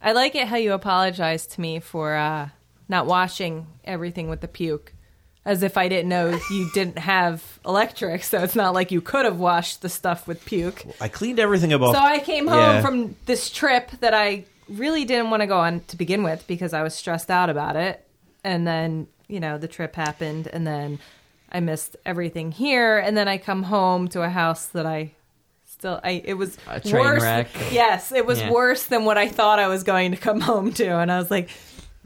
I 0.00 0.12
like 0.12 0.34
it 0.36 0.46
how 0.46 0.56
you 0.56 0.72
apologized 0.74 1.52
to 1.52 1.60
me 1.60 1.80
for 1.80 2.14
uh, 2.14 2.48
not 2.88 3.06
washing 3.06 3.66
everything 3.84 4.28
with 4.28 4.40
the 4.40 4.48
puke. 4.48 4.94
As 5.48 5.62
if 5.62 5.78
I 5.78 5.88
didn't 5.88 6.10
know 6.10 6.38
you 6.50 6.70
didn't 6.74 6.98
have 6.98 7.42
electric, 7.64 8.22
so 8.22 8.42
it's 8.42 8.54
not 8.54 8.74
like 8.74 8.92
you 8.92 9.00
could 9.00 9.24
have 9.24 9.38
washed 9.38 9.80
the 9.80 9.88
stuff 9.88 10.28
with 10.28 10.44
puke. 10.44 10.84
I 11.00 11.08
cleaned 11.08 11.38
everything 11.40 11.72
up. 11.72 11.80
off- 11.80 11.94
So 11.94 12.00
I 12.02 12.18
came 12.18 12.46
home 12.46 12.58
Yeah. 12.58 12.80
from 12.82 13.16
this 13.24 13.48
trip 13.50 13.90
that 14.00 14.12
I 14.12 14.44
really 14.68 15.06
didn't 15.06 15.30
want 15.30 15.40
to 15.40 15.46
go 15.46 15.58
on 15.58 15.80
to 15.88 15.96
begin 15.96 16.22
with 16.22 16.46
because 16.46 16.74
I 16.74 16.82
was 16.82 16.94
stressed 16.94 17.30
out 17.30 17.48
about 17.48 17.76
it. 17.76 18.04
And 18.44 18.66
then, 18.66 19.06
you 19.26 19.40
know, 19.40 19.56
the 19.56 19.68
trip 19.68 19.96
happened 19.96 20.48
and 20.52 20.66
then 20.66 20.98
I 21.50 21.60
missed 21.60 21.96
everything 22.04 22.52
here 22.52 22.98
and 22.98 23.16
then 23.16 23.26
I 23.26 23.38
come 23.38 23.62
home 23.62 24.08
to 24.08 24.22
a 24.22 24.28
house 24.28 24.66
that 24.66 24.84
I 24.84 25.12
still 25.64 25.98
I 26.04 26.20
it 26.26 26.34
was 26.34 26.58
A 26.68 26.78
train 26.80 27.02
worse. 27.02 27.22
wreck. 27.22 27.48
Yes, 27.72 28.12
it 28.12 28.26
was 28.26 28.38
Yeah. 28.40 28.50
worse 28.50 28.84
than 28.84 29.06
what 29.06 29.16
I 29.16 29.28
thought 29.28 29.58
I 29.58 29.68
was 29.68 29.82
going 29.82 30.10
to 30.10 30.18
come 30.18 30.40
home 30.42 30.72
to 30.74 30.86
and 30.98 31.10
I 31.10 31.18
was 31.18 31.30
like 31.30 31.48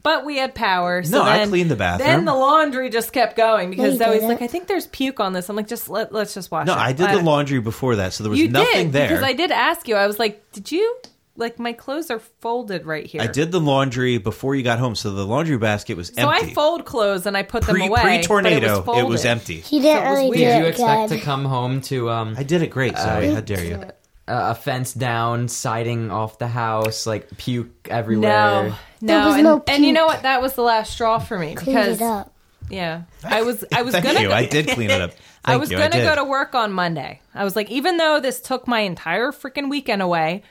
but 0.03 0.25
we 0.25 0.37
had 0.37 0.53
power. 0.53 1.01
So 1.03 1.17
No, 1.17 1.23
I 1.23 1.39
then, 1.39 1.49
cleaned 1.49 1.71
the 1.71 1.75
bathroom. 1.75 2.07
Then 2.07 2.25
the 2.25 2.33
laundry 2.35 2.89
just 2.89 3.11
kept 3.13 3.35
going 3.35 3.69
because 3.71 3.97
you 3.97 4.05
Zoey's 4.05 4.23
like, 4.23 4.41
I 4.41 4.47
think 4.47 4.67
there's 4.67 4.87
puke 4.87 5.19
on 5.19 5.33
this. 5.33 5.49
I'm 5.49 5.55
like, 5.55 5.67
just 5.67 5.89
let 5.89 6.11
let's 6.13 6.33
just 6.33 6.51
wash 6.51 6.67
No, 6.67 6.73
it. 6.73 6.75
No, 6.75 6.81
I 6.81 6.91
did 6.93 7.09
the 7.09 7.21
laundry 7.23 7.59
before 7.59 7.95
that, 7.95 8.13
so 8.13 8.23
there 8.23 8.31
was 8.31 8.39
You 8.39 8.49
nothing 8.49 8.85
did 8.87 8.91
there. 8.93 9.07
because 9.07 9.23
I 9.23 9.33
did 9.33 9.51
ask 9.51 9.87
you. 9.87 9.95
I 9.95 10.05
was 10.05 10.19
like, 10.19 10.51
"Did 10.51 10.71
you 10.71 10.97
like 11.35 11.57
my 11.57 11.73
clothes 11.73 12.11
are 12.11 12.19
folded 12.41 12.85
right 12.85 13.05
here?" 13.05 13.21
I 13.21 13.27
did 13.27 13.51
the 13.51 13.59
laundry 13.59 14.17
before 14.17 14.55
you 14.55 14.61
got 14.63 14.77
home, 14.79 14.93
so 14.95 15.11
the 15.11 15.25
laundry 15.25 15.57
basket 15.57 15.95
was 15.97 16.09
So 16.09 16.29
empty. 16.29 16.45
So 16.45 16.51
I 16.51 16.53
fold 16.53 16.85
clothes 16.85 17.25
and 17.25 17.35
I 17.37 17.43
put 17.43 17.63
Pre 17.63 17.79
them 17.81 17.89
away. 17.89 18.01
pre 18.01 18.21
tornado, 18.23 18.81
but 18.83 18.97
it 18.97 19.07
was 19.07 19.25
empty. 19.25 19.61
He 19.61 19.79
didn't 19.79 20.03
So 20.03 20.07
it 20.07 20.09
was 20.09 20.19
really 20.19 20.29
weird. 20.29 20.39
do 20.39 20.45
Did 20.45 20.59
you 20.59 20.65
expect 20.67 21.09
to 21.13 21.19
come 21.19 21.45
home 21.45 21.81
to 21.81 22.09
um 22.11 22.35
I 22.37 22.43
did 22.43 22.61
it 22.61 22.67
great, 22.69 22.93
Zoey. 22.95 23.33
How 23.33 23.39
dare 23.41 23.63
you? 23.63 23.83
A 24.27 24.51
a 24.51 24.55
fence 24.55 24.93
down, 24.93 25.47
siding 25.47 26.11
off 26.11 26.37
the 26.39 26.47
house, 26.47 27.05
like 27.05 27.37
puke 27.37 27.87
everywhere? 27.89 28.29
No, 28.69 28.75
There 29.01 29.19
no, 29.19 29.27
was 29.27 29.35
and, 29.35 29.43
no 29.43 29.63
and 29.67 29.85
you 29.85 29.93
know 29.93 30.05
what? 30.05 30.23
That 30.23 30.41
was 30.41 30.53
the 30.53 30.61
last 30.63 30.93
straw 30.93 31.19
for 31.19 31.37
me 31.37 31.55
Cleaned 31.55 31.77
because 31.77 32.01
it 32.01 32.03
up. 32.03 32.33
Yeah, 32.69 33.03
I 33.23 33.41
was. 33.41 33.65
I 33.73 33.81
was 33.81 33.91
Thank 33.93 34.05
gonna. 34.05 34.21
you. 34.21 34.31
I 34.31 34.45
did 34.45 34.67
clean 34.69 34.89
it 34.89 35.01
up. 35.01 35.11
I 35.45 35.57
was 35.57 35.69
you. 35.69 35.77
gonna 35.77 35.91
did. 35.91 36.03
go 36.07 36.15
to 36.15 36.23
work 36.23 36.55
on 36.55 36.71
Monday. 36.71 37.19
I 37.35 37.43
was 37.43 37.55
like, 37.55 37.69
even 37.69 37.97
though 37.97 38.19
this 38.21 38.39
took 38.39 38.67
my 38.67 38.79
entire 38.79 39.31
freaking 39.33 39.69
weekend 39.69 40.01
away, 40.01 40.43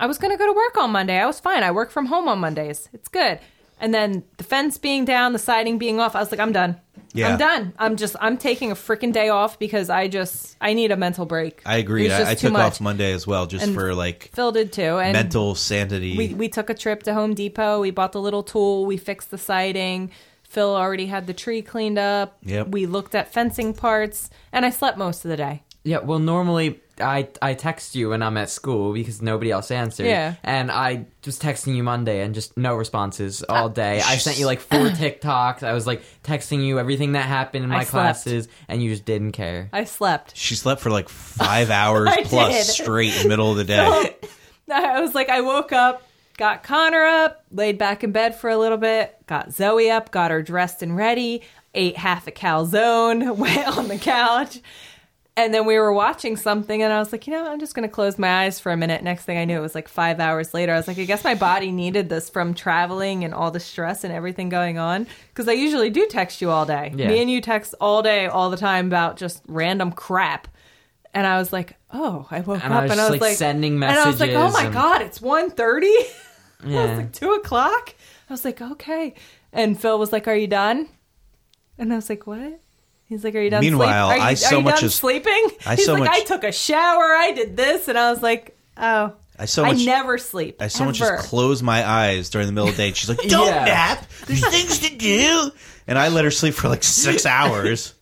I 0.00 0.06
was 0.06 0.18
gonna 0.18 0.36
go 0.36 0.46
to 0.46 0.52
work 0.52 0.76
on 0.76 0.90
Monday. 0.90 1.18
I 1.18 1.26
was 1.26 1.38
fine. 1.38 1.62
I 1.62 1.70
work 1.70 1.90
from 1.92 2.06
home 2.06 2.26
on 2.28 2.40
Mondays. 2.40 2.88
It's 2.92 3.08
good. 3.08 3.38
And 3.82 3.92
then 3.92 4.22
the 4.36 4.44
fence 4.44 4.78
being 4.78 5.04
down, 5.04 5.32
the 5.32 5.40
siding 5.40 5.76
being 5.76 5.98
off, 5.98 6.14
I 6.14 6.20
was 6.20 6.30
like, 6.30 6.40
I'm 6.40 6.52
done. 6.52 6.80
Yeah. 7.14 7.28
I'm 7.28 7.38
done. 7.38 7.72
I'm 7.78 7.96
just. 7.96 8.16
I'm 8.20 8.38
taking 8.38 8.70
a 8.70 8.74
freaking 8.74 9.12
day 9.12 9.28
off 9.28 9.58
because 9.58 9.90
I 9.90 10.08
just. 10.08 10.56
I 10.60 10.72
need 10.72 10.92
a 10.92 10.96
mental 10.96 11.26
break. 11.26 11.60
I 11.66 11.76
agree. 11.76 12.10
I, 12.10 12.30
I 12.30 12.34
took 12.34 12.52
much. 12.52 12.62
off 12.62 12.80
Monday 12.80 13.12
as 13.12 13.26
well, 13.26 13.46
just 13.46 13.66
And 13.66 13.74
for 13.74 13.94
like 13.94 14.30
Phil 14.32 14.52
did 14.52 14.72
too. 14.72 14.98
And 14.98 15.12
mental 15.12 15.54
sanity. 15.54 16.16
we 16.16 16.32
we 16.32 16.48
took 16.48 16.70
a 16.70 16.74
trip 16.74 17.02
to 17.02 17.12
Home 17.12 17.34
Depot. 17.34 17.80
We 17.80 17.90
bought 17.90 18.12
the 18.12 18.20
little 18.20 18.42
tool. 18.42 18.86
We 18.86 18.96
fixed 18.96 19.30
the 19.30 19.36
siding. 19.36 20.10
Phil 20.42 20.74
already 20.74 21.06
had 21.06 21.26
the 21.26 21.34
tree 21.34 21.60
cleaned 21.60 21.98
up. 21.98 22.38
Yep. 22.44 22.68
We 22.68 22.86
looked 22.86 23.14
at 23.14 23.32
fencing 23.32 23.74
parts, 23.74 24.30
and 24.52 24.64
I 24.64 24.70
slept 24.70 24.96
most 24.96 25.24
of 25.24 25.30
the 25.30 25.36
day. 25.36 25.64
Yeah, 25.84 25.98
well, 25.98 26.18
normally 26.18 26.80
I 27.00 27.28
I 27.40 27.54
text 27.54 27.94
you 27.94 28.10
when 28.10 28.22
I'm 28.22 28.36
at 28.36 28.50
school 28.50 28.92
because 28.92 29.22
nobody 29.22 29.50
else 29.50 29.70
answered. 29.70 30.06
Yeah. 30.06 30.34
And 30.42 30.70
I 30.70 31.06
was 31.24 31.38
texting 31.38 31.74
you 31.76 31.82
Monday 31.82 32.22
and 32.22 32.34
just 32.34 32.56
no 32.56 32.74
responses 32.74 33.42
uh, 33.42 33.52
all 33.52 33.68
day. 33.68 34.00
I 34.04 34.16
sent 34.18 34.38
you 34.38 34.46
like 34.46 34.60
four 34.60 34.78
TikToks. 34.88 35.62
I 35.62 35.72
was 35.72 35.86
like 35.86 36.02
texting 36.22 36.64
you 36.66 36.78
everything 36.78 37.12
that 37.12 37.24
happened 37.26 37.64
in 37.64 37.72
I 37.72 37.76
my 37.78 37.84
slept. 37.84 37.90
classes, 37.92 38.48
and 38.68 38.82
you 38.82 38.90
just 38.90 39.04
didn't 39.04 39.32
care. 39.32 39.68
I 39.72 39.84
slept. 39.84 40.36
she 40.36 40.54
slept 40.54 40.80
for 40.80 40.90
like 40.90 41.08
five 41.10 41.70
hours 41.70 42.08
I 42.10 42.22
plus 42.24 42.66
did. 42.66 42.72
straight 42.84 43.14
in 43.16 43.22
the 43.24 43.28
middle 43.28 43.50
of 43.50 43.56
the 43.56 43.64
day. 43.64 44.16
I 44.70 45.00
was 45.00 45.14
like, 45.14 45.28
I 45.28 45.40
woke 45.42 45.72
up, 45.72 46.02
got 46.38 46.62
Connor 46.62 47.02
up, 47.04 47.44
laid 47.50 47.78
back 47.78 48.04
in 48.04 48.12
bed 48.12 48.34
for 48.34 48.48
a 48.48 48.56
little 48.56 48.78
bit, 48.78 49.16
got 49.26 49.50
Zoey 49.50 49.90
up, 49.90 50.10
got 50.10 50.30
her 50.30 50.40
dressed 50.42 50.82
and 50.82 50.96
ready, 50.96 51.42
ate 51.74 51.96
half 51.96 52.26
a 52.26 52.32
calzone, 52.32 53.36
went 53.36 53.76
on 53.76 53.88
the 53.88 53.98
couch. 53.98 54.60
And 55.34 55.54
then 55.54 55.64
we 55.64 55.78
were 55.78 55.94
watching 55.94 56.36
something, 56.36 56.82
and 56.82 56.92
I 56.92 56.98
was 56.98 57.10
like, 57.10 57.26
you 57.26 57.32
know, 57.32 57.50
I'm 57.50 57.58
just 57.58 57.74
going 57.74 57.88
to 57.88 57.92
close 57.94 58.18
my 58.18 58.44
eyes 58.44 58.60
for 58.60 58.70
a 58.70 58.76
minute. 58.76 59.02
Next 59.02 59.24
thing 59.24 59.38
I 59.38 59.46
knew, 59.46 59.56
it 59.56 59.62
was 59.62 59.74
like 59.74 59.88
five 59.88 60.20
hours 60.20 60.52
later. 60.52 60.74
I 60.74 60.76
was 60.76 60.86
like, 60.86 60.98
I 60.98 61.04
guess 61.04 61.24
my 61.24 61.34
body 61.34 61.72
needed 61.72 62.10
this 62.10 62.28
from 62.28 62.52
traveling 62.52 63.24
and 63.24 63.32
all 63.32 63.50
the 63.50 63.58
stress 63.58 64.04
and 64.04 64.12
everything 64.12 64.50
going 64.50 64.76
on. 64.76 65.06
Because 65.28 65.48
I 65.48 65.52
usually 65.52 65.88
do 65.88 66.06
text 66.10 66.42
you 66.42 66.50
all 66.50 66.66
day. 66.66 66.92
Yeah. 66.94 67.08
Me 67.08 67.22
and 67.22 67.30
you 67.30 67.40
text 67.40 67.74
all 67.80 68.02
day, 68.02 68.26
all 68.26 68.50
the 68.50 68.58
time 68.58 68.88
about 68.88 69.16
just 69.16 69.42
random 69.48 69.90
crap. 69.92 70.48
And 71.14 71.26
I 71.26 71.38
was 71.38 71.50
like, 71.50 71.76
oh, 71.94 72.26
I 72.30 72.40
woke 72.40 72.62
And 72.62 72.72
up 72.74 72.82
I 72.82 72.86
and 72.88 72.92
I 73.00 73.04
was 73.04 73.10
like, 73.12 73.20
like, 73.22 73.36
sending 73.38 73.74
And 73.76 73.84
I 73.84 74.06
was 74.06 74.20
like, 74.20 74.32
oh 74.32 74.50
my 74.50 74.64
and- 74.64 74.74
God, 74.74 75.00
it's 75.00 75.18
1.30? 75.20 75.56
I 75.60 75.86
was 76.66 76.70
Yeah. 76.70 76.96
like, 76.96 77.12
two 77.12 77.32
o'clock? 77.32 77.94
I 78.28 78.32
was 78.34 78.44
like, 78.44 78.60
okay. 78.60 79.14
And 79.50 79.80
Phil 79.80 79.98
was 79.98 80.12
like, 80.12 80.28
are 80.28 80.34
you 80.36 80.46
done? 80.46 80.88
And 81.78 81.90
I 81.90 81.96
was 81.96 82.10
like, 82.10 82.26
what? 82.26 82.60
He's 83.12 83.24
like, 83.24 83.34
are 83.34 83.40
you 83.40 83.50
done 83.50 83.60
Meanwhile, 83.60 84.08
sleep- 84.10 84.12
are 84.12 84.16
you, 84.18 84.22
I 84.22 84.48
are 84.50 84.54
you 84.58 84.62
much 84.62 84.74
done 84.76 84.84
as- 84.84 84.94
sleeping? 84.94 85.48
I 85.66 85.76
He's 85.76 85.84
so 85.86 85.92
like, 85.94 86.00
much- 86.04 86.10
I 86.10 86.20
took 86.24 86.44
a 86.44 86.52
shower, 86.52 87.02
I 87.14 87.32
did 87.32 87.56
this. 87.56 87.88
And 87.88 87.96
I 87.98 88.10
was 88.10 88.22
like, 88.22 88.56
oh. 88.76 89.12
I 89.38 89.46
so 89.46 89.64
much 89.64 89.80
I 89.80 89.84
never 89.84 90.18
sleep. 90.18 90.60
I 90.60 90.68
so 90.68 90.84
much 90.84 91.00
ever. 91.00 91.16
just 91.16 91.28
close 91.28 91.62
my 91.62 91.88
eyes 91.88 92.28
during 92.30 92.46
the 92.46 92.52
middle 92.52 92.68
of 92.68 92.76
the 92.76 92.82
day. 92.82 92.88
And 92.88 92.96
she's 92.96 93.08
like, 93.08 93.18
"Don't 93.28 93.46
Yeah. 93.46 93.64
nap. 93.64 94.06
There's 94.26 94.46
things 94.46 94.78
to 94.80 94.94
do." 94.96 95.50
And 95.86 95.98
I 95.98 96.08
let 96.08 96.24
her 96.26 96.30
sleep 96.30 96.54
for 96.54 96.68
like 96.68 96.84
six 96.84 97.24
hours. 97.26 97.94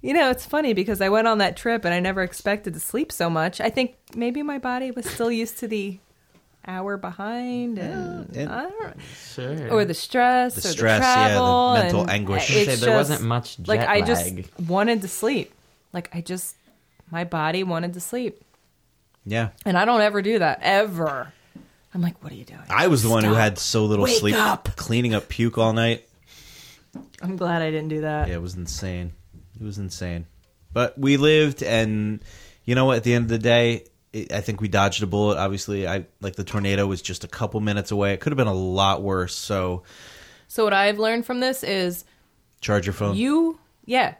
You 0.00 0.14
know, 0.14 0.30
it's 0.30 0.46
funny 0.46 0.72
because 0.74 1.00
I 1.00 1.08
went 1.08 1.28
on 1.28 1.38
that 1.38 1.56
trip 1.56 1.84
and 1.84 1.92
I 1.92 2.00
never 2.00 2.22
expected 2.22 2.74
to 2.74 2.80
sleep 2.80 3.12
so 3.12 3.28
much. 3.28 3.60
I 3.60 3.68
think 3.68 3.96
maybe 4.14 4.42
my 4.42 4.58
body 4.58 4.90
was 4.90 5.04
still 5.08 5.30
used 5.30 5.58
to 5.58 5.68
the 5.68 5.98
hour 6.68 6.96
behind 6.98 7.78
and, 7.78 8.36
and- 8.36 8.48
I 8.52 8.68
don't. 8.68 8.96
Sure. 9.34 9.72
or 9.72 9.84
the 9.84 9.94
stress, 9.94 10.54
The 10.54 10.68
or 10.68 10.72
stress, 10.72 11.00
the 11.00 11.06
yeah, 11.06 11.28
the 11.28 11.34
travel, 11.34 11.72
mental 11.74 12.00
and 12.02 12.10
anguish. 12.10 12.50
It's 12.54 12.66
just, 12.66 12.82
there 12.82 12.94
wasn't 12.96 13.22
much 13.22 13.56
jet 13.56 13.68
like 13.68 13.80
I 13.80 14.02
just 14.02 14.24
lag. 14.26 14.46
wanted 14.68 15.02
to 15.02 15.08
sleep. 15.08 15.52
Like 15.92 16.14
I 16.14 16.20
just, 16.20 16.54
my 17.10 17.24
body 17.24 17.64
wanted 17.64 17.94
to 17.94 18.00
sleep, 18.00 18.42
Yeah, 19.24 19.48
and 19.64 19.78
I 19.78 19.84
don't 19.86 20.02
ever 20.02 20.20
do 20.20 20.38
that 20.38 20.58
ever. 20.62 21.32
I'm 21.94 22.02
like, 22.02 22.22
what 22.22 22.30
are 22.30 22.36
you 22.36 22.44
doing? 22.44 22.60
I 22.68 22.88
was 22.88 23.02
the 23.02 23.08
one 23.08 23.24
who 23.24 23.32
had 23.32 23.58
so 23.58 23.86
little 23.86 24.04
Wake 24.04 24.18
sleep, 24.18 24.34
up. 24.36 24.68
cleaning 24.76 25.14
up 25.14 25.28
puke 25.30 25.56
all 25.56 25.72
night. 25.72 26.06
I'm 27.22 27.36
glad 27.36 27.62
I 27.62 27.70
didn't 27.70 27.88
do 27.88 28.02
that. 28.02 28.28
Yeah, 28.28 28.34
it 28.34 28.42
was 28.42 28.54
insane. 28.56 29.12
It 29.58 29.64
was 29.64 29.78
insane. 29.78 30.26
But 30.72 30.98
we 30.98 31.16
lived, 31.16 31.62
and 31.62 32.20
you 32.66 32.74
know 32.74 32.84
what? 32.84 32.98
At 32.98 33.04
the 33.04 33.14
end 33.14 33.24
of 33.24 33.28
the 33.30 33.38
day, 33.38 33.84
it, 34.12 34.32
I 34.32 34.40
think 34.40 34.60
we 34.60 34.68
dodged 34.68 35.02
a 35.02 35.06
bullet. 35.06 35.38
Obviously, 35.38 35.86
I 35.86 36.06
like 36.20 36.36
the 36.36 36.44
tornado 36.44 36.86
was 36.86 37.02
just 37.02 37.24
a 37.24 37.28
couple 37.28 37.60
minutes 37.60 37.90
away. 37.90 38.12
It 38.14 38.20
could 38.20 38.32
have 38.32 38.36
been 38.38 38.46
a 38.46 38.54
lot 38.54 39.02
worse. 39.02 39.34
So 39.34 39.82
So 40.48 40.64
what 40.64 40.72
I've 40.72 40.98
learned 40.98 41.26
from 41.26 41.40
this 41.40 41.62
is 41.62 42.04
charge 42.60 42.86
your 42.86 42.92
phone. 42.94 43.16
you, 43.16 43.58
yeah. 43.84 44.14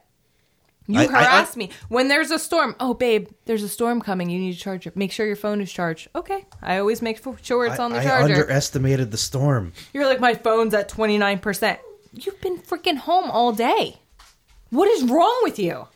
You 0.91 1.01
I- 1.01 1.03
I- 1.03 1.07
harass 1.07 1.55
I- 1.55 1.59
me 1.59 1.71
when 1.89 2.09
there's 2.09 2.31
a 2.31 2.39
storm. 2.39 2.75
Oh, 2.81 2.95
babe, 2.95 3.29
there's 3.45 3.63
a 3.63 3.69
storm 3.69 4.01
coming. 4.01 4.31
You 4.31 4.39
need 4.39 4.55
to 4.55 4.59
charge 4.59 4.87
it. 4.87 4.97
Make 4.97 5.13
sure 5.13 5.27
your 5.27 5.37
phone 5.37 5.61
is 5.61 5.71
charged. 5.71 6.09
Okay, 6.15 6.47
I 6.63 6.79
always 6.79 7.03
make 7.03 7.21
sure 7.43 7.67
it's 7.67 7.79
on 7.79 7.93
the 7.93 7.99
I, 7.99 8.01
I 8.01 8.05
charger. 8.05 8.35
underestimated 8.35 9.11
the 9.11 9.19
storm. 9.19 9.75
You're 9.93 10.07
like, 10.07 10.19
my 10.21 10.33
phone's 10.35 10.73
at 10.73 10.89
29%. 10.89 11.79
You've 12.15 12.41
been 12.41 12.57
freaking 12.59 12.97
home 12.97 13.31
all 13.31 13.53
day. 13.53 13.97
What 14.71 14.89
is 14.89 15.05
wrong 15.05 15.39
with 15.43 15.59
you? 15.59 15.89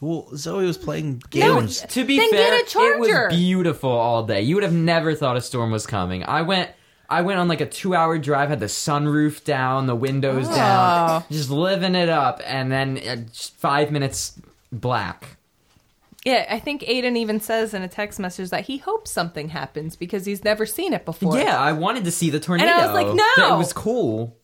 Well, 0.00 0.28
Zoey 0.32 0.66
was 0.66 0.78
playing 0.78 1.22
games. 1.30 1.44
No, 1.44 1.60
games. 1.60 1.80
To 1.88 2.04
be 2.04 2.18
Then 2.18 2.30
fair, 2.30 2.50
get 2.62 2.74
a 2.76 2.78
it 2.80 2.98
was 3.00 3.34
beautiful 3.34 3.90
all 3.90 4.24
day. 4.24 4.42
You 4.42 4.54
would 4.54 4.64
have 4.64 4.72
never 4.72 5.14
thought 5.14 5.36
a 5.36 5.40
storm 5.40 5.70
was 5.72 5.86
coming. 5.86 6.22
I 6.24 6.42
went 6.42 6.70
I 7.10 7.22
went 7.22 7.40
on 7.40 7.48
like 7.48 7.62
a 7.62 7.66
2-hour 7.66 8.18
drive, 8.18 8.50
had 8.50 8.60
the 8.60 8.66
sunroof 8.66 9.42
down, 9.42 9.86
the 9.86 9.96
windows 9.96 10.46
Oh. 10.48 10.54
down, 10.54 11.24
just 11.30 11.48
living 11.50 11.94
it 11.94 12.08
up 12.10 12.40
and 12.44 12.70
then 12.70 12.98
uh, 12.98 13.16
5 13.34 13.90
minutes 13.90 14.38
black. 14.70 15.36
Yeah, 16.24 16.46
I 16.50 16.58
think 16.58 16.86
Aidan 16.86 17.16
even 17.16 17.40
says 17.40 17.72
in 17.72 17.82
a 17.82 17.88
text 17.88 18.18
message 18.20 18.50
that 18.50 18.66
he 18.66 18.76
hopes 18.78 19.10
something 19.10 19.48
happens 19.48 19.96
because 19.96 20.26
he's 20.26 20.44
never 20.44 20.66
seen 20.66 20.92
it 20.92 21.04
before. 21.06 21.38
Yeah, 21.38 21.58
I 21.58 21.72
wanted 21.72 22.04
to 22.04 22.10
see 22.10 22.28
the 22.28 22.40
tornado. 22.40 22.70
And 22.70 22.80
I 22.80 22.86
was 22.86 22.94
like, 22.94 23.06
That 23.16 23.34
no. 23.38 23.54
It 23.54 23.58
was 23.58 23.72
cool. 23.72 24.36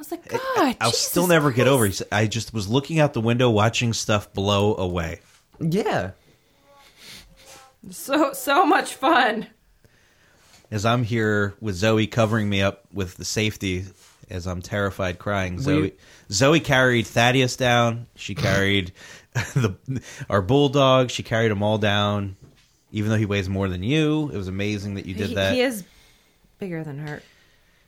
I 0.00 0.02
was 0.02 0.10
like, 0.12 0.28
God, 0.28 0.76
I'll 0.80 0.92
Jesus 0.92 1.08
still 1.08 1.26
never 1.26 1.50
get 1.50 1.64
Christ. 1.66 1.68
over. 1.74 1.86
it. 1.86 2.02
I 2.10 2.26
just 2.26 2.54
was 2.54 2.66
looking 2.68 3.00
out 3.00 3.12
the 3.12 3.20
window, 3.20 3.50
watching 3.50 3.92
stuff 3.92 4.32
blow 4.32 4.74
away. 4.74 5.20
Yeah. 5.60 6.12
So 7.90 8.32
so 8.32 8.64
much 8.64 8.94
fun. 8.94 9.48
As 10.70 10.86
I'm 10.86 11.04
here 11.04 11.54
with 11.60 11.76
Zoey 11.76 12.10
covering 12.10 12.48
me 12.48 12.62
up 12.62 12.86
with 12.94 13.18
the 13.18 13.26
safety, 13.26 13.84
as 14.30 14.46
I'm 14.46 14.62
terrified, 14.62 15.18
crying. 15.18 15.58
Zoey, 15.58 15.92
Zoey 16.30 16.64
carried 16.64 17.06
Thaddeus 17.06 17.56
down. 17.56 18.06
She 18.14 18.34
carried 18.34 18.92
the 19.34 19.76
our 20.30 20.40
bulldog. 20.40 21.10
She 21.10 21.22
carried 21.22 21.50
them 21.50 21.62
all 21.62 21.76
down. 21.76 22.36
Even 22.90 23.10
though 23.10 23.18
he 23.18 23.26
weighs 23.26 23.50
more 23.50 23.68
than 23.68 23.82
you, 23.82 24.30
it 24.32 24.36
was 24.38 24.48
amazing 24.48 24.94
that 24.94 25.04
you 25.04 25.12
did 25.12 25.28
he, 25.28 25.34
that. 25.34 25.52
he 25.52 25.60
is 25.60 25.84
bigger 26.58 26.82
than 26.82 26.96
her. 27.00 27.20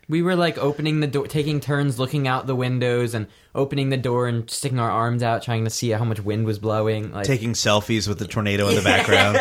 We 0.09 0.21
were 0.21 0.35
like 0.35 0.57
opening 0.57 0.99
the 0.99 1.07
door, 1.07 1.27
taking 1.27 1.59
turns 1.59 1.97
looking 1.97 2.27
out 2.27 2.45
the 2.45 2.55
windows 2.55 3.13
and 3.13 3.27
opening 3.55 3.89
the 3.89 3.97
door 3.97 4.27
and 4.27 4.49
sticking 4.49 4.79
our 4.79 4.91
arms 4.91 5.23
out, 5.23 5.43
trying 5.43 5.63
to 5.63 5.69
see 5.69 5.89
how 5.91 6.03
much 6.03 6.19
wind 6.19 6.45
was 6.45 6.59
blowing. 6.59 7.11
Like, 7.11 7.25
taking 7.25 7.53
selfies 7.53 8.07
with 8.07 8.19
the 8.19 8.27
tornado 8.27 8.67
in 8.67 8.75
the 8.75 8.81
background. 8.83 9.39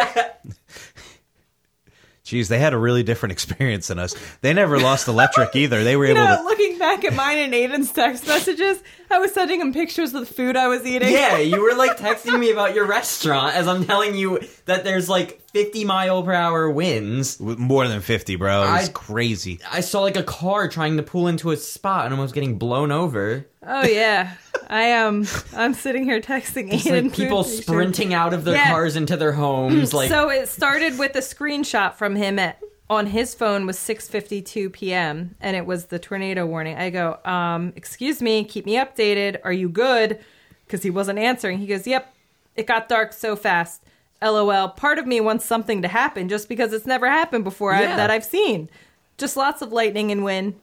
Jeez, 2.24 2.46
they 2.48 2.60
had 2.60 2.72
a 2.72 2.78
really 2.78 3.02
different 3.02 3.32
experience 3.32 3.88
than 3.88 3.98
us. 3.98 4.14
They 4.40 4.54
never 4.54 4.78
lost 4.78 5.08
electric 5.08 5.54
either. 5.56 5.82
They 5.82 5.96
were 5.96 6.06
You 6.06 6.12
able 6.12 6.22
know, 6.24 6.36
to. 6.36 6.42
looking 6.44 6.78
back 6.78 7.04
at 7.04 7.12
mine 7.14 7.38
and 7.38 7.52
Aidan's 7.52 7.90
text 7.90 8.26
messages, 8.28 8.80
I 9.10 9.18
was 9.18 9.34
sending 9.34 9.60
him 9.60 9.72
pictures 9.72 10.14
of 10.14 10.26
the 10.26 10.32
food 10.32 10.56
I 10.56 10.68
was 10.68 10.86
eating. 10.86 11.10
yeah, 11.10 11.38
you 11.38 11.60
were 11.60 11.74
like 11.74 11.96
texting 11.98 12.38
me 12.38 12.52
about 12.52 12.74
your 12.76 12.86
restaurant 12.86 13.56
as 13.56 13.66
I'm 13.66 13.84
telling 13.84 14.14
you 14.14 14.38
that 14.66 14.84
there's 14.84 15.08
like 15.08 15.41
50 15.53 15.84
mile 15.84 16.22
per 16.22 16.32
hour 16.32 16.70
winds. 16.70 17.38
More 17.40 17.86
than 17.86 18.00
50, 18.00 18.36
bro. 18.36 18.62
It 18.64 18.70
was 18.72 18.88
I- 18.88 18.92
crazy. 18.92 19.61
I 19.70 19.80
saw 19.80 20.00
like 20.00 20.16
a 20.16 20.22
car 20.22 20.68
trying 20.68 20.96
to 20.96 21.03
pull 21.03 21.28
into 21.28 21.50
a 21.50 21.57
spot 21.57 22.07
and 22.07 22.14
almost 22.14 22.34
getting 22.34 22.59
blown 22.59 22.90
over. 22.90 23.46
Oh 23.66 23.84
yeah, 23.84 24.32
I 24.68 24.82
am. 24.84 25.26
I'm 25.55 25.74
sitting 25.74 26.05
here 26.05 26.20
texting 26.20 26.72
It's 26.72 26.86
Aidan. 26.86 27.05
like 27.09 27.14
people 27.14 27.44
food 27.44 27.50
pictures. 27.50 27.66
sprinting 27.66 28.14
out 28.14 28.32
of 28.34 28.44
their 28.44 28.55
Yeah. 28.55 28.70
cars 28.70 28.96
into 28.96 29.16
their 29.16 29.32
homes. 29.32 29.92
Like, 29.94 30.09
so 30.09 30.30
it 30.30 30.48
started 30.48 30.98
with 30.98 31.14
a 31.16 31.20
screenshot 31.20 31.94
from 31.94 32.16
him 32.16 32.38
at 32.38 32.59
on 32.90 33.07
his 33.07 33.34
phone 33.34 33.66
was 33.66 33.78
6:52 33.78 34.72
p.m. 34.72 35.34
and 35.40 35.57
it 35.57 35.64
was 35.66 35.86
the 35.86 35.98
tornado 35.98 36.44
warning. 36.46 36.76
I 36.76 36.90
go, 36.90 37.18
um, 37.24 37.72
"Excuse 37.76 38.20
me, 38.20 38.44
keep 38.44 38.66
me 38.66 38.76
updated. 38.76 39.38
Are 39.44 39.53
you 39.53 39.68
good?" 39.68 40.18
Because 40.66 40.82
he 40.82 40.90
wasn't 40.90 41.18
answering. 41.18 41.59
He 41.59 41.66
goes, 41.66 41.86
"Yep, 41.86 42.12
it 42.57 42.66
got 42.66 42.88
dark 42.88 43.12
so 43.12 43.36
fast." 43.36 43.82
LOL. 44.23 44.68
Part 44.70 44.99
of 44.99 45.07
me 45.07 45.20
wants 45.20 45.45
something 45.45 45.83
to 45.83 45.89
happen 45.89 46.29
just 46.29 46.49
because 46.49 46.73
it's 46.73 46.87
never 46.87 47.09
happened 47.11 47.45
before 47.45 47.75
I, 47.75 47.85
that 47.87 48.11
I've 48.11 48.25
seen. 48.25 48.70
Just 49.18 49.37
lots 49.37 49.62
of 49.62 49.73
lightning 49.73 50.11
and 50.11 50.25
wind. 50.25 50.55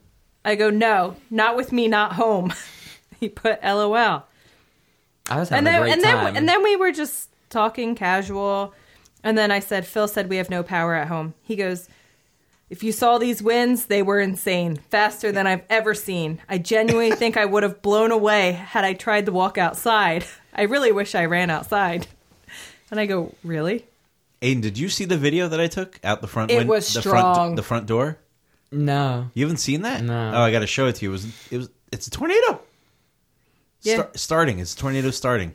I 0.44 0.54
go, 0.54 0.70
"No, 0.70 1.16
not 1.30 1.56
with 1.56 1.70
me, 1.72 1.86
not 1.88 2.14
home." 2.14 2.52
he 3.20 3.28
put 3.28 3.62
LOL 3.62 4.26
I 5.28 5.38
was 5.38 5.50
having 5.50 5.58
and 5.58 5.66
then 5.66 5.74
a 5.74 5.78
great 5.80 5.92
and 5.92 6.02
time. 6.02 6.24
then 6.24 6.36
and 6.36 6.48
then 6.48 6.62
we 6.62 6.74
were 6.76 6.90
just 6.90 7.28
talking 7.50 7.94
casual 7.94 8.72
and 9.22 9.36
then 9.36 9.50
i 9.50 9.60
said 9.60 9.84
phil 9.86 10.08
said 10.08 10.28
we 10.30 10.36
have 10.36 10.48
no 10.48 10.62
power 10.62 10.94
at 10.94 11.08
home 11.08 11.34
he 11.42 11.54
goes 11.56 11.88
If 12.70 12.82
you 12.84 12.92
saw 12.92 13.18
these 13.18 13.42
winds, 13.42 13.86
they 13.86 14.00
were 14.00 14.20
insane, 14.20 14.76
faster 14.76 15.32
than 15.32 15.44
I've 15.48 15.64
ever 15.68 15.92
seen. 15.92 16.40
I 16.48 16.58
genuinely 16.58 17.10
think 17.16 17.36
I 17.36 17.44
would 17.44 17.64
have 17.64 17.82
blown 17.82 18.12
away 18.12 18.52
had 18.52 18.84
I 18.84 18.92
tried 18.94 19.26
to 19.26 19.32
walk 19.32 19.58
outside. 19.58 20.24
I 20.54 20.62
really 20.62 20.92
wish 20.92 21.16
I 21.16 21.24
ran 21.24 21.50
outside. 21.50 22.06
And 22.90 22.98
I 23.00 23.06
go, 23.06 23.34
Really? 23.44 23.86
Aidan, 24.42 24.62
did 24.62 24.78
you 24.78 24.88
see 24.88 25.04
the 25.04 25.18
video 25.18 25.48
that 25.48 25.60
I 25.60 25.66
took 25.66 26.00
out 26.02 26.20
the 26.22 26.26
front? 26.26 26.50
It 26.50 26.56
win- 26.58 26.66
was 26.68 26.92
the 26.94 27.00
strong. 27.02 27.34
Front, 27.34 27.56
the 27.56 27.62
front 27.62 27.86
door. 27.86 28.18
No. 28.72 29.30
You 29.34 29.44
haven't 29.44 29.58
seen 29.58 29.82
that? 29.82 30.02
No. 30.02 30.32
Oh, 30.34 30.40
I 30.40 30.50
got 30.50 30.60
to 30.60 30.66
show 30.66 30.86
it 30.86 30.94
to 30.96 31.04
you. 31.04 31.10
It 31.10 31.12
was. 31.12 31.24
It 31.52 31.56
was. 31.58 31.70
It's 31.92 32.06
a 32.06 32.10
tornado. 32.10 32.60
Yeah. 33.82 33.94
Star- 33.94 34.10
starting. 34.14 34.58
It's 34.60 34.74
a 34.74 34.76
tornado 34.76 35.10
starting. 35.10 35.54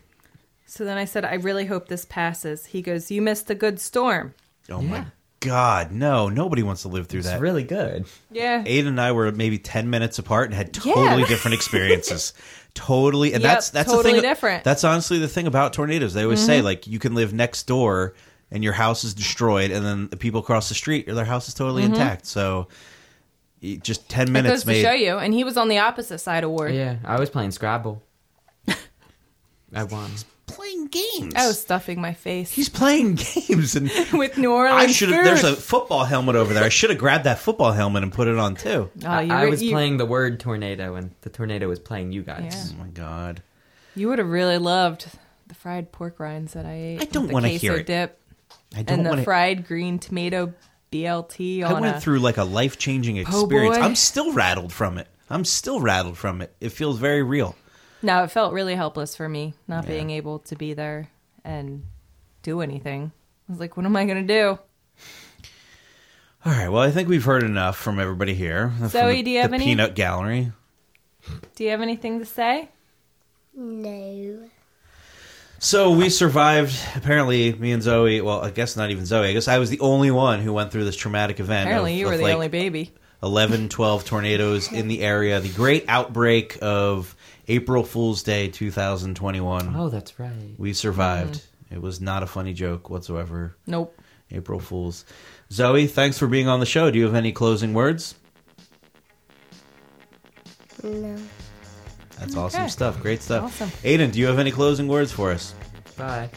So 0.65 0.83
then 0.83 0.97
I 0.97 1.05
said, 1.05 1.23
I 1.25 1.35
really 1.35 1.65
hope 1.65 1.87
this 1.87 2.05
passes. 2.05 2.65
He 2.67 2.81
goes, 2.81 3.09
You 3.11 3.21
missed 3.21 3.49
a 3.49 3.55
good 3.55 3.79
storm. 3.79 4.33
Oh 4.69 4.81
my 4.81 5.05
God! 5.39 5.91
No, 5.91 6.27
nobody 6.27 6.63
wants 6.63 6.81
to 6.81 6.87
live 6.87 7.05
through 7.07 7.19
It's 7.19 7.29
that. 7.29 7.39
really 7.39 7.63
good. 7.63 8.05
Yeah. 8.31 8.63
Aidan 8.65 8.87
and 8.87 9.01
I 9.01 9.11
were 9.11 9.31
maybe 9.31 9.59
ten 9.59 9.89
minutes 9.91 10.17
apart 10.19 10.47
and 10.47 10.55
had 10.55 10.73
totally 10.73 11.21
Yeah. 11.21 11.27
different 11.27 11.53
experiences. 11.55 12.33
totally, 12.75 13.33
and 13.33 13.41
Yep, 13.41 13.51
that's 13.51 13.69
that's 13.71 13.91
totally 13.91 14.15
the 14.15 14.21
thing. 14.21 14.29
different. 14.29 14.63
That's 14.63 14.83
honestly 14.83 15.17
the 15.17 15.27
thing 15.27 15.47
about 15.47 15.73
tornadoes. 15.73 16.13
They 16.13 16.23
always 16.23 16.45
say 16.45 16.57
mm-hmm. 16.57 16.65
like 16.65 16.85
you 16.85 16.99
can 16.99 17.15
live 17.15 17.33
next 17.33 17.63
door 17.63 18.13
and 18.51 18.63
your 18.63 18.73
house 18.73 19.03
is 19.03 19.15
destroyed, 19.15 19.71
and 19.71 19.83
then 19.83 20.09
the 20.09 20.17
people 20.17 20.39
across 20.41 20.69
the 20.69 20.75
street, 20.75 21.07
their 21.07 21.25
house 21.25 21.47
is 21.47 21.55
totally 21.55 21.83
mm-hmm. 21.83 21.93
intact. 21.93 22.27
So 22.27 22.67
just 23.81 24.07
ten 24.09 24.31
minutes 24.31 24.63
It 24.63 24.67
minutes 24.67 24.83
goes 24.83 24.91
to 24.91 24.99
show 24.99 25.13
you. 25.13 25.17
And 25.17 25.33
he 25.33 25.43
was 25.43 25.57
on 25.57 25.69
the 25.69 25.79
opposite 25.79 26.19
side 26.19 26.43
of 26.43 26.51
Ward. 26.51 26.75
Yeah, 26.75 26.97
I 27.03 27.19
was 27.19 27.29
playing 27.29 27.51
Scrabble. 27.51 28.03
I 29.73 29.83
won. 29.83 30.11
Playing 30.47 30.87
games. 30.87 31.33
I 31.35 31.47
was 31.47 31.59
stuffing 31.59 31.99
my 32.01 32.13
face 32.13 32.51
He's 32.51 32.69
playing 32.69 33.15
games, 33.47 33.75
and 33.75 33.89
with 34.13 34.37
New 34.37 34.51
Orleans. 34.51 34.83
I 34.89 34.91
should 34.91 35.09
have. 35.09 35.25
There's 35.25 35.43
a 35.43 35.55
football 35.55 36.03
helmet 36.05 36.35
over 36.35 36.53
there. 36.53 36.63
I 36.63 36.69
should 36.69 36.89
have 36.91 36.99
grabbed 36.99 37.23
that 37.25 37.39
football 37.39 37.71
helmet 37.71 38.03
and 38.03 38.11
put 38.13 38.27
it 38.27 38.37
on 38.37 38.55
too. 38.55 38.89
Oh, 39.05 39.19
you, 39.19 39.33
I 39.33 39.43
re- 39.43 39.49
was 39.49 39.61
you, 39.63 39.71
playing 39.71 39.97
the 39.97 40.05
word 40.05 40.39
tornado, 40.39 40.95
and 40.95 41.11
the 41.21 41.29
tornado 41.29 41.67
was 41.67 41.79
playing 41.79 42.11
you 42.11 42.21
guys. 42.21 42.73
Oh 42.75 42.81
my 42.83 42.87
god. 42.89 43.41
You 43.95 44.09
would 44.09 44.19
have 44.19 44.29
really 44.29 44.57
loved 44.57 45.07
the 45.47 45.55
fried 45.55 45.91
pork 45.91 46.19
rinds 46.19 46.53
that 46.53 46.65
I 46.65 46.73
ate. 46.73 47.01
I 47.01 47.05
don't 47.05 47.23
with 47.23 47.29
the 47.29 47.33
wanna 47.33 47.47
hear 47.49 47.73
it. 47.75 47.85
dip 47.85 48.19
I 48.75 48.83
don't 48.83 48.97
and 48.99 49.05
the 49.05 49.09
want 49.09 49.19
to. 49.21 49.23
fried 49.25 49.65
green 49.67 49.99
tomato 49.99 50.53
BLT 50.91 51.63
I 51.63 51.73
went 51.73 51.97
a. 51.97 51.99
through 52.01 52.19
like 52.19 52.37
a 52.37 52.43
life 52.43 52.77
changing 52.77 53.17
experience. 53.17 53.77
boy. 53.77 53.83
I'm 53.83 53.95
still 53.95 54.33
rattled 54.33 54.71
from 54.73 54.97
it. 54.97 55.07
I'm 55.29 55.45
still 55.45 55.79
rattled 55.81 56.17
from 56.17 56.41
it. 56.41 56.53
It 56.61 56.69
feels 56.69 56.99
very 56.99 57.23
real. 57.23 57.55
No, 58.05 58.23
it 58.23 58.29
felt 58.29 58.53
really 58.53 58.75
helpless 58.75 59.15
for 59.15 59.27
me 59.27 59.55
not 59.67 59.85
Yeah. 59.85 59.89
being 59.91 60.11
able 60.11 60.37
to 60.39 60.55
be 60.55 60.73
there 60.75 61.09
and 61.43 61.83
do 62.43 62.61
anything. 62.61 63.11
I 63.49 63.51
was 63.51 63.59
like, 63.59 63.75
what 63.77 63.85
am 63.87 63.95
I 63.95 64.05
going 64.05 64.27
to 64.27 64.33
do? 64.33 64.59
All 66.45 66.51
right. 66.51 66.69
Well, 66.69 66.83
I 66.83 66.91
think 66.91 67.09
we've 67.09 67.23
heard 67.25 67.41
enough 67.41 67.77
from 67.77 67.99
everybody 67.99 68.35
here. 68.35 68.71
Zoey, 68.81 69.17
the, 69.17 69.23
do 69.23 69.31
you 69.31 69.41
have 69.41 69.49
the 69.49 69.55
any- 69.55 69.65
peanut 69.65 69.95
gallery? 69.95 70.51
Do 71.55 71.63
you 71.63 71.71
have 71.71 71.81
anything 71.81 72.19
to 72.19 72.25
say? 72.25 72.69
No. 73.55 74.47
So 75.57 75.89
we 75.91 76.09
survived. 76.09 76.77
Apparently, 76.95 77.53
me 77.53 77.71
and 77.71 77.81
Zoey. 77.81 78.23
Well, 78.23 78.41
I 78.41 78.51
guess 78.51 78.75
not 78.77 78.91
even 78.91 79.05
Zoey. 79.05 79.29
I 79.29 79.33
guess 79.33 79.47
I 79.47 79.57
was 79.57 79.71
the 79.71 79.79
only 79.79 80.11
one 80.11 80.41
who 80.41 80.53
went 80.53 80.71
through 80.71 80.85
this 80.85 80.95
traumatic 80.95 81.39
event. 81.39 81.67
Apparently, 81.67 81.93
of- 81.93 81.99
you 81.99 82.05
of, 82.05 82.11
were 82.11 82.17
the 82.17 82.23
like, 82.23 82.33
only 82.35 82.49
baby. 82.49 82.93
11, 83.23 83.69
12 83.69 84.05
tornadoes 84.05 84.71
in 84.71 84.87
the 84.87 85.01
area. 85.01 85.39
The 85.39 85.49
great 85.49 85.85
outbreak 85.87 86.59
of 86.61 87.15
April 87.47 87.83
Fool's 87.83 88.23
Day 88.23 88.47
2021. 88.47 89.75
Oh, 89.75 89.89
that's 89.89 90.19
right. 90.19 90.31
We 90.57 90.73
survived. 90.73 91.35
Mm-hmm. 91.35 91.75
It 91.75 91.81
was 91.81 92.01
not 92.01 92.23
a 92.23 92.27
funny 92.27 92.53
joke 92.53 92.89
whatsoever. 92.89 93.55
Nope. 93.67 93.99
April 94.31 94.59
Fools. 94.59 95.05
Zoey, 95.51 95.89
thanks 95.89 96.17
for 96.17 96.27
being 96.27 96.47
on 96.47 96.59
the 96.59 96.65
show. 96.65 96.89
Do 96.89 96.97
you 96.97 97.05
have 97.05 97.15
any 97.15 97.31
closing 97.31 97.73
words? 97.73 98.15
No. 100.83 101.17
That's 102.19 102.35
awesome 102.35 102.69
stuff. 102.69 103.01
Great 103.01 103.21
stuff. 103.21 103.45
Awesome. 103.45 103.71
Aidan, 103.83 104.11
do 104.11 104.19
you 104.19 104.27
have 104.27 104.39
any 104.39 104.51
closing 104.51 104.87
words 104.87 105.11
for 105.11 105.31
us? 105.31 105.53
Bye. 105.97 106.29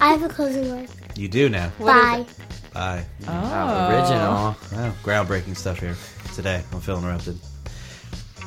I 0.00 0.12
have 0.12 0.22
a 0.22 0.28
closing 0.28 0.70
word. 0.70 0.88
You 1.16 1.28
do 1.28 1.48
now. 1.48 1.70
Bye. 1.78 2.26
Bye. 2.72 3.04
Wow, 3.26 3.90
original. 3.90 4.56
Wow, 4.72 4.94
groundbreaking 5.02 5.56
stuff 5.56 5.78
here 5.80 5.96
today 6.34 6.62
on 6.72 6.80
Phil 6.80 6.98
Interrupted. 6.98 7.38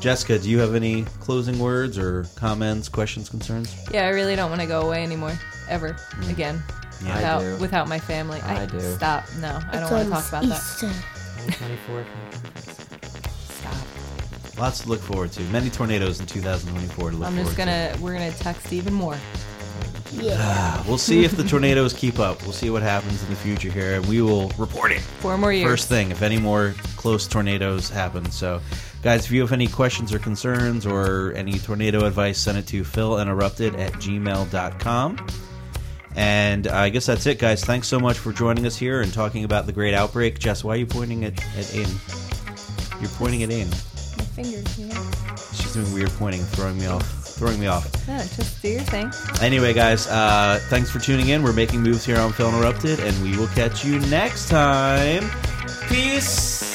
Jessica, 0.06 0.38
do 0.38 0.52
you 0.52 0.60
have 0.60 0.76
any 0.76 1.02
closing 1.20 1.58
words 1.58 1.98
or 1.98 2.28
comments, 2.36 2.88
questions, 2.88 3.28
concerns? 3.28 3.76
Yeah, 3.92 4.06
I 4.06 4.10
really 4.10 4.36
don't 4.36 4.52
want 4.52 4.62
to 4.62 4.68
go 4.68 4.82
away 4.82 5.02
anymore. 5.02 5.34
Ever. 5.68 5.94
Mm. 5.94 6.30
Again. 6.30 6.64
Yeah, 7.04 7.14
I 7.14 7.16
without 7.16 7.40
do. 7.40 7.58
without 7.58 7.88
my 7.90 7.98
family. 7.98 8.40
I 8.42 8.68
do. 8.68 8.80
Stop. 8.82 9.24
No, 9.40 9.60
I 9.72 9.80
don't 9.80 9.92
want 9.92 10.04
to 10.06 10.12
talk 10.12 10.28
about 10.30 10.44
that. 10.44 10.60
Easter. 10.60 10.92
24. 11.58 12.06
Stop. 13.50 14.60
Lots 14.60 14.82
to 14.82 14.90
look 14.90 15.00
forward 15.00 15.32
to. 15.32 15.42
Many 15.46 15.72
tornadoes 15.72 16.20
in 16.20 16.28
2024 16.28 17.10
to 17.10 17.18
look 17.18 17.28
I'm 17.28 17.34
forward 17.34 17.44
just 17.46 17.58
to. 17.58 17.66
gonna 17.66 17.98
we're 18.00 18.14
gonna 18.14 18.32
text 18.34 18.72
even 18.72 18.94
more. 18.94 19.18
Yeah. 20.12 20.36
Ah, 20.38 20.86
we'll 20.88 21.00
see 21.00 21.26
if 21.26 21.36
the 21.36 21.44
tornadoes 21.48 21.94
keep 21.94 22.20
up. 22.20 22.44
We'll 22.44 22.54
see 22.54 22.70
what 22.70 22.84
happens 22.84 23.24
in 23.24 23.30
the 23.32 23.36
future 23.36 23.72
here, 23.72 23.96
and 23.96 24.06
we 24.06 24.22
will 24.22 24.50
report 24.50 24.92
it. 24.92 25.02
Four 25.02 25.40
more 25.40 25.52
years. 25.52 25.68
First 25.68 25.90
thing, 25.90 26.12
if 26.12 26.22
any 26.22 26.38
more 26.38 26.76
close 26.96 27.28
tornadoes 27.28 27.90
happen. 27.90 28.30
So, 28.32 28.62
guys, 29.06 29.24
if 29.24 29.32
you 29.32 29.40
have 29.40 29.52
any 29.52 29.68
questions 29.68 30.12
or 30.12 30.18
concerns 30.18 30.84
or 30.84 31.32
any 31.36 31.60
tornado 31.60 32.06
advice, 32.06 32.40
send 32.40 32.58
it 32.58 32.66
to 32.66 32.82
philinterrupted 32.82 33.78
at 33.78 33.94
gmail.com. 33.94 35.28
And 36.16 36.68
I 36.68 36.90
guess 36.90 37.06
that's 37.06 37.28
it, 37.28 37.38
guys. 37.38 37.64
Thanks 37.64 37.88
so 37.88 38.00
much 38.00 38.18
for 38.18 38.34
joining 38.34 38.66
us 38.66 38.76
here 38.76 39.02
and 39.02 39.14
talking 39.14 39.44
about 39.44 39.68
the 39.68 39.74
great 39.74 39.94
outbreak. 39.94 40.40
Jess, 40.40 40.64
why 40.64 40.74
are 40.74 40.78
you 40.78 40.88
pointing 40.88 41.24
at, 41.24 41.34
at 41.56 41.76
Aidan? 41.76 41.96
You're 43.00 43.12
pointing 43.12 43.44
at 43.44 43.52
Aidan. 43.52 43.70
My 43.70 44.24
fingers, 44.34 44.80
know. 44.80 45.36
She's 45.54 45.74
doing 45.74 45.94
weird 45.94 46.10
pointing, 46.10 46.42
throwing 46.42 46.80
me 46.80 46.88
off. 46.88 47.08
Throwing 47.36 47.60
me 47.60 47.68
off. 47.68 48.08
No, 48.08 48.18
just 48.18 48.60
do 48.64 48.70
your 48.70 48.82
thing. 48.82 49.12
Anyway, 49.40 49.74
guys, 49.74 50.08
uh, 50.08 50.60
thanks 50.70 50.90
for 50.90 50.98
tuning 50.98 51.28
in. 51.28 51.44
We're 51.44 51.54
making 51.54 51.84
moves 51.84 52.04
here 52.04 52.18
on 52.18 52.34
Phil 52.34 52.50
Interrupted, 52.50 53.00
and 53.02 53.22
we 53.22 53.38
will 53.38 53.50
catch 53.50 53.86
you 53.86 54.00
next 54.00 54.50
time. 54.50 55.30
Peace 55.90 56.75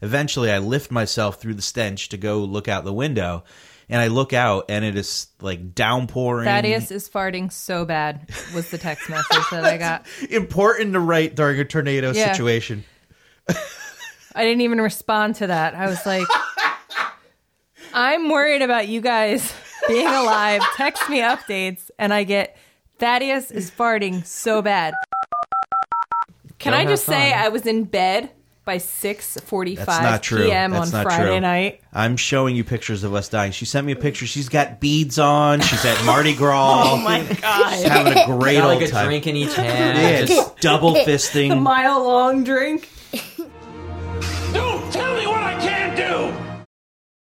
Eventually, 0.00 0.50
I 0.52 0.58
lift 0.58 0.90
myself 0.92 1.40
through 1.40 1.54
the 1.54 1.62
stench 1.62 2.08
to 2.10 2.16
go 2.16 2.38
look 2.38 2.68
out 2.68 2.84
the 2.84 2.92
window, 2.92 3.42
and 3.88 4.00
I 4.00 4.06
look 4.06 4.32
out, 4.32 4.66
and 4.68 4.84
it 4.84 4.96
is 4.96 5.26
like 5.40 5.74
downpouring. 5.74 6.44
Thaddeus 6.44 6.90
is 6.92 7.08
farting 7.08 7.50
so 7.50 7.84
bad 7.84 8.28
was 8.54 8.70
the 8.70 8.78
text 8.78 9.10
message 9.10 9.44
that 9.50 9.64
I 9.64 9.76
got. 9.76 10.06
important 10.30 10.92
to 10.92 11.00
write 11.00 11.34
during 11.34 11.58
a 11.58 11.64
tornado 11.64 12.12
Yeah. 12.12 12.30
situation. 12.32 12.84
I 14.34 14.44
didn't 14.44 14.60
even 14.60 14.80
respond 14.80 15.34
to 15.36 15.48
that. 15.48 15.74
I 15.74 15.86
was 15.88 16.04
like, 16.06 16.26
I'm 17.92 18.28
worried 18.28 18.62
about 18.62 18.88
you 18.88 19.00
guys 19.00 19.52
being 19.86 20.06
alive. 20.06 20.62
Text 20.76 21.08
me 21.08 21.20
updates, 21.20 21.90
and 21.98 22.12
I 22.12 22.24
get 22.24 22.56
Thaddeus 22.98 23.50
is 23.50 23.70
farting 23.70 24.24
so 24.26 24.62
bad. 24.62 24.94
Can 26.58 26.72
Go 26.72 26.78
I 26.78 26.84
just 26.84 27.04
say. 27.04 27.32
I 27.32 27.48
was 27.48 27.66
in 27.66 27.84
bed 27.84 28.30
by 28.64 28.76
6:45 28.76 29.76
That's 29.76 30.02
not 30.02 30.22
true. 30.22 30.44
p.m. 30.44 30.72
That's 30.72 30.92
on 30.92 30.92
not 30.92 31.02
Friday 31.04 31.30
true. 31.30 31.40
night? 31.40 31.80
I'm 31.94 32.16
showing 32.16 32.54
you 32.56 32.64
pictures 32.64 33.04
of 33.04 33.14
us 33.14 33.28
dying. 33.28 33.52
She 33.52 33.64
sent 33.64 33.86
me 33.86 33.92
a 33.92 33.96
picture. 33.96 34.26
She's 34.26 34.48
got 34.48 34.80
beads 34.80 35.18
on. 35.18 35.60
She's 35.60 35.84
at 35.84 36.04
Mardi 36.04 36.34
Gras. 36.34 36.58
Oh 36.92 36.96
my 36.98 37.22
god! 37.40 37.74
She's 37.74 37.84
having 37.84 38.12
a 38.18 38.26
great 38.26 38.56
Got 38.56 38.70
old 38.70 38.80
like 38.80 38.88
a 38.88 38.90
time. 38.90 39.06
drink 39.06 39.26
in 39.26 39.36
each 39.36 39.54
hand. 39.54 39.98
Yeah, 39.98 40.20
just 40.24 40.32
just 40.32 40.60
double 40.60 40.96
A 40.96 41.56
mile 41.56 42.02
long 42.04 42.44
drink. 42.44 42.88